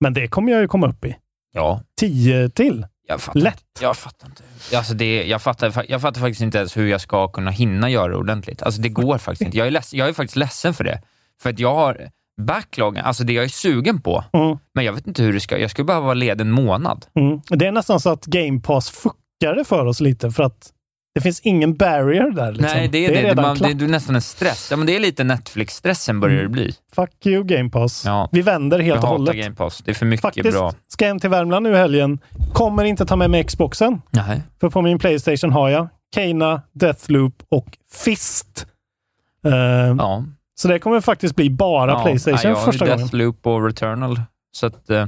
Men 0.00 0.14
det 0.14 0.28
kommer 0.28 0.52
jag 0.52 0.60
ju 0.60 0.68
komma 0.68 0.86
upp 0.88 1.04
i. 1.04 1.16
Ja. 1.54 1.82
10 2.00 2.50
till. 2.50 2.86
Jag 3.08 3.20
fattar, 3.20 3.40
Lätt. 3.40 3.64
Jag 3.80 3.96
fattar 3.96 4.26
inte. 4.26 4.42
Alltså 4.76 4.94
det, 4.94 5.24
jag, 5.26 5.42
fattar, 5.42 5.84
jag 5.88 6.00
fattar 6.00 6.20
faktiskt 6.20 6.40
inte 6.40 6.58
ens 6.58 6.76
hur 6.76 6.86
jag 6.86 7.00
ska 7.00 7.28
kunna 7.28 7.50
hinna 7.50 7.90
göra 7.90 8.08
det 8.08 8.16
ordentligt. 8.16 8.62
Alltså 8.62 8.80
det 8.80 8.88
går 8.88 9.18
faktiskt 9.18 9.42
inte. 9.46 9.58
Jag 9.58 9.66
är, 9.66 9.70
leds, 9.70 9.94
jag 9.94 10.08
är 10.08 10.12
faktiskt 10.12 10.36
ledsen 10.36 10.74
för 10.74 10.84
det. 10.84 11.02
För 11.42 11.50
att 11.50 11.58
jag 11.58 11.74
har 11.74 12.10
backloggen, 12.40 13.04
alltså 13.04 13.24
det 13.24 13.32
jag 13.32 13.44
är 13.44 13.48
sugen 13.48 14.00
på, 14.00 14.24
Mm. 14.32 14.58
men 14.74 14.84
jag 14.84 14.92
vet 14.92 15.06
inte 15.06 15.22
hur 15.22 15.32
det 15.32 15.40
ska... 15.40 15.58
Jag 15.58 15.70
skulle 15.70 15.84
behöva 15.84 16.04
vara 16.04 16.14
ledig 16.14 16.40
en 16.40 16.50
månad. 16.50 17.06
Mm. 17.14 17.40
Det 17.48 17.66
är 17.66 17.72
nästan 17.72 18.00
så 18.00 18.10
att 18.10 18.24
Game 18.26 18.60
Pass 18.60 18.90
fuckar 18.90 19.54
det 19.56 19.64
för 19.64 19.84
oss 19.86 20.00
lite, 20.00 20.30
för 20.30 20.42
att 20.42 20.72
det 21.14 21.20
finns 21.20 21.40
ingen 21.40 21.74
barrier 21.76 22.30
där. 22.30 22.52
Liksom. 22.52 22.76
Nej, 22.78 22.88
det 22.88 23.06
är 23.06 23.08
det. 23.08 23.14
det, 23.14 23.22
redan 23.28 23.42
man, 23.42 23.56
klart. 23.56 23.78
det 23.78 23.84
är 23.84 23.88
nästan 23.88 24.14
en 24.14 24.22
stress. 24.22 24.68
Ja, 24.70 24.76
men 24.76 24.86
det 24.86 24.96
är 24.96 25.00
lite 25.00 25.24
Netflix-stressen 25.24 26.20
börjar 26.20 26.42
det 26.42 26.48
bli. 26.48 26.74
Fuck 26.94 27.26
you 27.26 27.44
Game 27.44 27.70
Pass. 27.70 28.02
Ja. 28.06 28.28
Vi 28.32 28.42
vänder 28.42 28.78
helt 28.78 28.94
jag 29.02 29.04
och 29.04 29.18
hållet. 29.18 29.36
Game 29.36 29.54
Pass. 29.56 29.82
Det 29.84 29.90
är 29.90 29.94
för 29.94 30.06
mycket 30.06 30.22
Faktiskt 30.22 30.50
bra. 30.58 30.72
ska 30.88 31.04
jag 31.04 31.10
hem 31.10 31.20
till 31.20 31.30
Värmland 31.30 31.62
nu 31.62 31.72
i 31.72 31.76
helgen. 31.76 32.18
Kommer 32.52 32.84
inte 32.84 33.06
ta 33.06 33.16
med 33.16 33.30
mig 33.30 33.44
Xboxen. 33.44 34.02
Nej. 34.10 34.42
För 34.60 34.70
på 34.70 34.82
min 34.82 34.98
Playstation 34.98 35.52
har 35.52 35.68
jag 35.68 35.88
Kena, 36.14 36.62
Deathloop 36.72 37.42
och 37.48 37.66
Fist. 37.92 38.66
Eh, 39.46 39.52
Ja. 39.98 40.24
Så 40.54 40.68
det 40.68 40.78
kommer 40.78 41.00
faktiskt 41.00 41.36
bli 41.36 41.50
bara 41.50 41.90
ja. 41.90 42.02
Playstation 42.02 42.50
jag 42.50 42.56
har 42.58 42.64
första 42.64 42.84
gången. 42.84 42.98
Deathloop 42.98 43.46
och 43.46 43.64
Returnal. 43.66 44.20
Så 44.52 44.66
att... 44.66 44.90
Uh, 44.90 45.06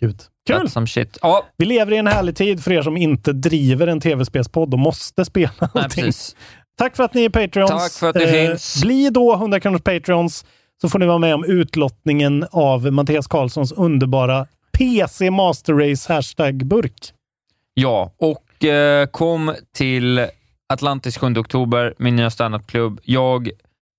Gud. 0.00 0.22
Kul! 0.46 0.70
Some 0.70 0.86
shit. 0.86 1.18
Ja, 1.22 1.46
Vi 1.56 1.64
lever 1.64 1.92
i 1.92 1.96
en 1.96 2.06
härlig 2.06 2.36
tid 2.36 2.64
för 2.64 2.72
er 2.72 2.82
som 2.82 2.96
inte 2.96 3.32
driver 3.32 3.86
en 3.86 4.00
tv-spelspodd 4.00 4.74
och 4.74 4.78
måste 4.80 5.24
spela 5.24 5.50
nej, 5.60 5.70
någonting. 5.74 6.04
precis. 6.04 6.36
Tack 6.78 6.96
för 6.96 7.04
att 7.04 7.14
ni 7.14 7.24
är 7.24 7.30
Patreons. 7.30 7.70
Tack 7.70 7.92
för 7.92 8.08
att 8.08 8.14
ni 8.14 8.26
finns. 8.26 8.82
Bli 8.82 9.10
då 9.10 9.34
100 9.34 9.60
kronors 9.60 9.82
Patreons 9.82 10.44
så 10.80 10.88
får 10.88 10.98
ni 10.98 11.06
vara 11.06 11.18
med 11.18 11.34
om 11.34 11.44
utlottningen 11.44 12.46
av 12.50 12.92
Mattias 12.92 13.26
Karlssons 13.26 13.72
underbara 13.72 14.46
PC 14.72 15.30
Master 15.30 15.74
Race 15.74 16.12
hashtag 16.12 16.66
burk. 16.66 17.12
Ja, 17.74 18.12
och 18.18 18.64
eh, 18.64 19.06
kom 19.06 19.54
till 19.74 20.26
Atlantis 20.72 21.18
7 21.18 21.26
oktober, 21.36 21.94
min 21.98 22.16
nya 22.16 22.30
standupklubb. 22.30 23.00
Jag, 23.02 23.50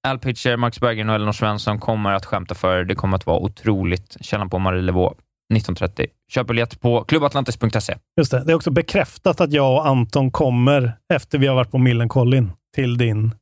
Al 0.07 0.19
Pitcher, 0.19 0.57
Max 0.57 0.80
Berggren 0.80 1.09
och 1.09 1.15
Elinor 1.15 1.31
Svensson 1.31 1.80
kommer 1.80 2.13
att 2.13 2.26
skämta 2.26 2.55
för 2.55 2.80
er. 2.80 2.84
Det 2.84 2.95
kommer 2.95 3.17
att 3.17 3.26
vara 3.26 3.39
otroligt. 3.39 4.17
Källan 4.21 4.49
på 4.49 4.59
Marie 4.59 4.81
Levaux, 4.81 5.19
19.30. 5.53 6.05
Köp 6.31 6.47
biljett 6.47 6.81
på 6.81 7.03
klubbatlantis.se. 7.03 7.97
Just 8.17 8.31
det. 8.31 8.43
Det 8.45 8.51
är 8.51 8.55
också 8.55 8.71
bekräftat 8.71 9.41
att 9.41 9.51
jag 9.53 9.73
och 9.73 9.88
Anton 9.88 10.31
kommer 10.31 10.93
efter 11.13 11.38
vi 11.38 11.47
har 11.47 11.55
varit 11.55 11.71
på 11.71 11.77
Millencolin 11.77 12.51
till 12.76 12.97
din 12.97 13.35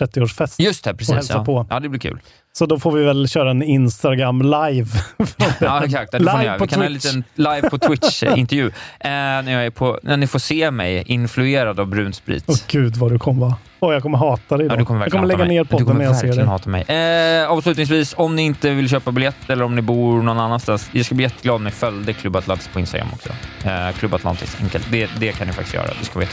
30-årsfest. 0.00 0.62
Just 0.62 0.84
det, 0.84 0.90
Och 0.90 0.98
precis. 0.98 1.14
hälsa 1.14 1.34
Ja. 1.34 1.44
på. 1.44 1.66
ja, 1.70 1.80
det 1.80 1.88
blir 1.88 2.00
kul. 2.00 2.20
Så 2.58 2.66
då 2.66 2.78
får 2.78 2.92
vi 2.92 3.04
väl 3.04 3.28
köra 3.28 3.50
en 3.50 3.62
Instagram 3.62 4.42
live. 4.42 4.86
Ja, 5.60 5.84
exakt. 5.84 6.12
Det 6.12 6.18
får 6.18 6.24
ni 6.24 6.32
Live 6.38 6.44
göra. 6.44 6.58
på 6.58 6.64
Vi 6.64 6.68
kan 6.68 6.78
ha 6.80 6.86
en 6.86 6.92
Twitch. 6.92 7.04
liten 7.04 7.24
live 7.34 7.70
på 7.70 7.78
Twitch-intervju. 7.78 8.66
eh, 9.00 9.10
när, 9.10 9.52
jag 9.52 9.66
är 9.66 9.70
på, 9.70 9.98
när 10.02 10.16
ni 10.16 10.26
får 10.26 10.38
se 10.38 10.70
mig 10.70 11.02
influerad 11.06 11.80
av 11.80 11.86
brun 11.86 12.12
sprit. 12.12 12.44
Åh 12.46 12.56
gud 12.68 12.96
vad 12.96 13.12
du 13.12 13.18
kommer 13.18 13.40
vara. 13.40 13.54
Åh, 13.80 13.92
jag 13.92 14.02
kommer 14.02 14.18
hata 14.18 14.56
dig 14.56 14.68
då. 14.68 14.74
Ja, 14.74 14.78
du 14.78 14.84
kommer 14.84 15.00
jag 15.00 15.12
kommer 15.12 15.26
lägga 15.26 15.38
mig. 15.38 15.48
ner 15.48 15.64
podden 15.64 15.96
när 15.96 16.04
jag 16.04 16.16
ser 16.16 16.32
det. 16.32 16.44
hata 16.44 16.68
mig. 16.70 16.82
Eh, 16.82 17.50
avslutningsvis, 17.50 18.14
om 18.16 18.36
ni 18.36 18.42
inte 18.42 18.70
vill 18.70 18.88
köpa 18.88 19.12
biljett 19.12 19.36
eller 19.50 19.64
om 19.64 19.74
ni 19.74 19.82
bor 19.82 20.22
någon 20.22 20.40
annanstans. 20.40 20.90
Jag 20.92 21.06
ska 21.06 21.14
bli 21.14 21.24
jätteglad 21.24 21.54
om 21.56 21.64
ni 21.64 21.70
följde 21.70 22.12
Klubb 22.12 22.36
Atlantis 22.36 22.68
på 22.72 22.80
Instagram 22.80 23.08
också. 23.12 23.28
Eh, 23.68 23.92
Klubb 23.98 24.14
Atlantis, 24.14 24.56
enkelt. 24.60 24.86
Det, 24.90 25.10
det 25.18 25.32
kan 25.32 25.46
ni 25.46 25.52
faktiskt 25.52 25.74
göra. 25.74 25.86
Det 26.00 26.04
ska 26.06 26.18
veta. 26.18 26.32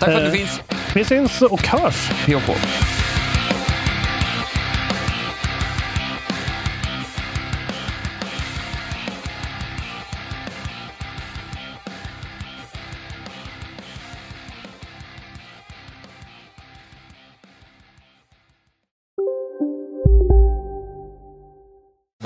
Tack 0.00 0.10
för 0.10 0.16
att 0.16 0.20
Eh, 0.20 0.30
du 0.30 0.38
finns. 0.38 0.60
Vi 0.94 1.04
syns 1.04 1.42
och 1.42 1.66
hörs. 1.66 2.10
PK. 2.26 2.52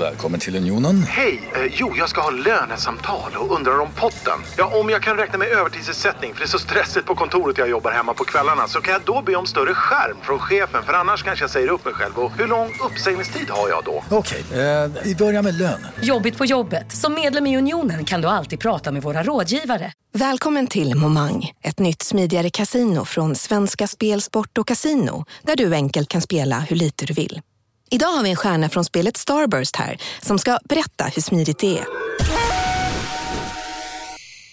Välkommen 0.03 0.39
till 0.39 0.55
Unionen. 0.55 1.03
Hej! 1.03 1.49
Eh, 1.55 1.71
jo, 1.71 1.93
jag 1.97 2.09
ska 2.09 2.21
ha 2.21 2.29
lönesamtal 2.29 3.31
och 3.35 3.55
undrar 3.55 3.79
om 3.79 3.89
potten. 3.95 4.39
Ja, 4.57 4.79
om 4.79 4.89
jag 4.89 5.01
kan 5.01 5.17
räkna 5.17 5.37
med 5.37 5.47
övertidsersättning 5.47 6.33
för 6.33 6.39
det 6.39 6.45
är 6.45 6.47
så 6.47 6.59
stressigt 6.59 7.05
på 7.05 7.15
kontoret 7.15 7.57
jag 7.57 7.69
jobbar 7.69 7.91
hemma 7.91 8.13
på 8.13 8.23
kvällarna 8.23 8.67
så 8.67 8.81
kan 8.81 8.93
jag 8.93 9.01
då 9.05 9.21
be 9.21 9.35
om 9.35 9.45
större 9.45 9.73
skärm 9.73 10.17
från 10.21 10.39
chefen 10.39 10.83
för 10.83 10.93
annars 10.93 11.23
kanske 11.23 11.43
jag 11.43 11.49
säger 11.49 11.67
upp 11.67 11.85
mig 11.85 11.93
själv. 11.93 12.19
Och 12.19 12.31
hur 12.31 12.47
lång 12.47 12.69
uppsägningstid 12.85 13.49
har 13.49 13.69
jag 13.69 13.83
då? 13.83 14.03
Okej, 14.09 14.43
eh, 14.51 14.91
vi 15.03 15.15
börjar 15.15 15.41
med 15.41 15.57
lön. 15.57 15.87
Jobbigt 16.01 16.37
på 16.37 16.45
jobbet. 16.45 16.91
Som 16.91 17.13
medlem 17.13 17.47
i 17.47 17.57
Unionen 17.57 18.05
kan 18.05 18.21
du 18.21 18.27
alltid 18.27 18.59
prata 18.59 18.91
med 18.91 19.01
våra 19.01 19.23
rådgivare. 19.23 19.91
Välkommen 20.13 20.67
till 20.67 20.95
Momang, 20.95 21.51
ett 21.61 21.79
nytt 21.79 22.01
smidigare 22.01 22.49
casino 22.49 23.05
från 23.05 23.35
Svenska 23.35 23.87
Spel, 23.87 24.21
Sport 24.21 24.57
och 24.57 24.67
Casino 24.67 25.25
där 25.41 25.55
du 25.55 25.73
enkelt 25.73 26.09
kan 26.09 26.21
spela 26.21 26.59
hur 26.59 26.75
lite 26.75 27.05
du 27.05 27.13
vill. 27.13 27.41
Idag 27.89 28.07
har 28.07 28.23
vi 28.23 28.29
en 28.29 28.35
stjärna 28.35 28.69
från 28.69 28.85
spelet 28.85 29.17
Starburst 29.17 29.75
här 29.75 29.97
som 30.21 30.39
ska 30.39 30.59
berätta 30.63 31.05
hur 31.05 31.21
smidigt 31.21 31.59
det 31.59 31.77
är. 31.79 31.85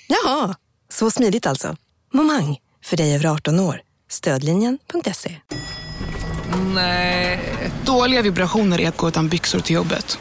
Jaha, 0.07 0.55
så 0.89 1.11
smidigt 1.11 1.47
alltså. 1.47 1.77
Momang, 2.12 2.59
för 2.85 2.97
dig 2.97 3.15
över 3.15 3.27
18 3.27 3.61
år. 3.61 3.81
Stödlinjen.se. 4.11 5.36
Nej. 6.74 7.40
Dåliga 7.85 8.23
vibrationer 8.23 8.81
är 8.81 8.89
att 8.89 8.97
gå 8.97 9.09
utan 9.09 9.28
byxor 9.28 9.61
till 9.61 9.74
jobbet. 9.77 10.19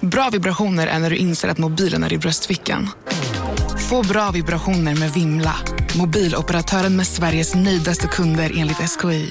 Bra 0.00 0.30
vibrationer 0.30 0.86
är 0.86 0.98
när 0.98 1.10
du 1.10 1.16
inser 1.16 1.48
att 1.48 1.58
mobilen 1.58 2.04
är 2.04 2.12
i 2.12 2.18
bröstfickan. 2.18 2.90
Få 3.90 4.02
bra 4.02 4.30
vibrationer 4.30 4.94
med 4.94 5.12
Vimla. 5.12 5.56
Mobiloperatören 5.98 6.96
med 6.96 7.06
Sveriges 7.06 7.54
nöjdaste 7.54 8.06
kunder 8.06 8.52
enligt 8.56 8.90
SKI. 9.00 9.30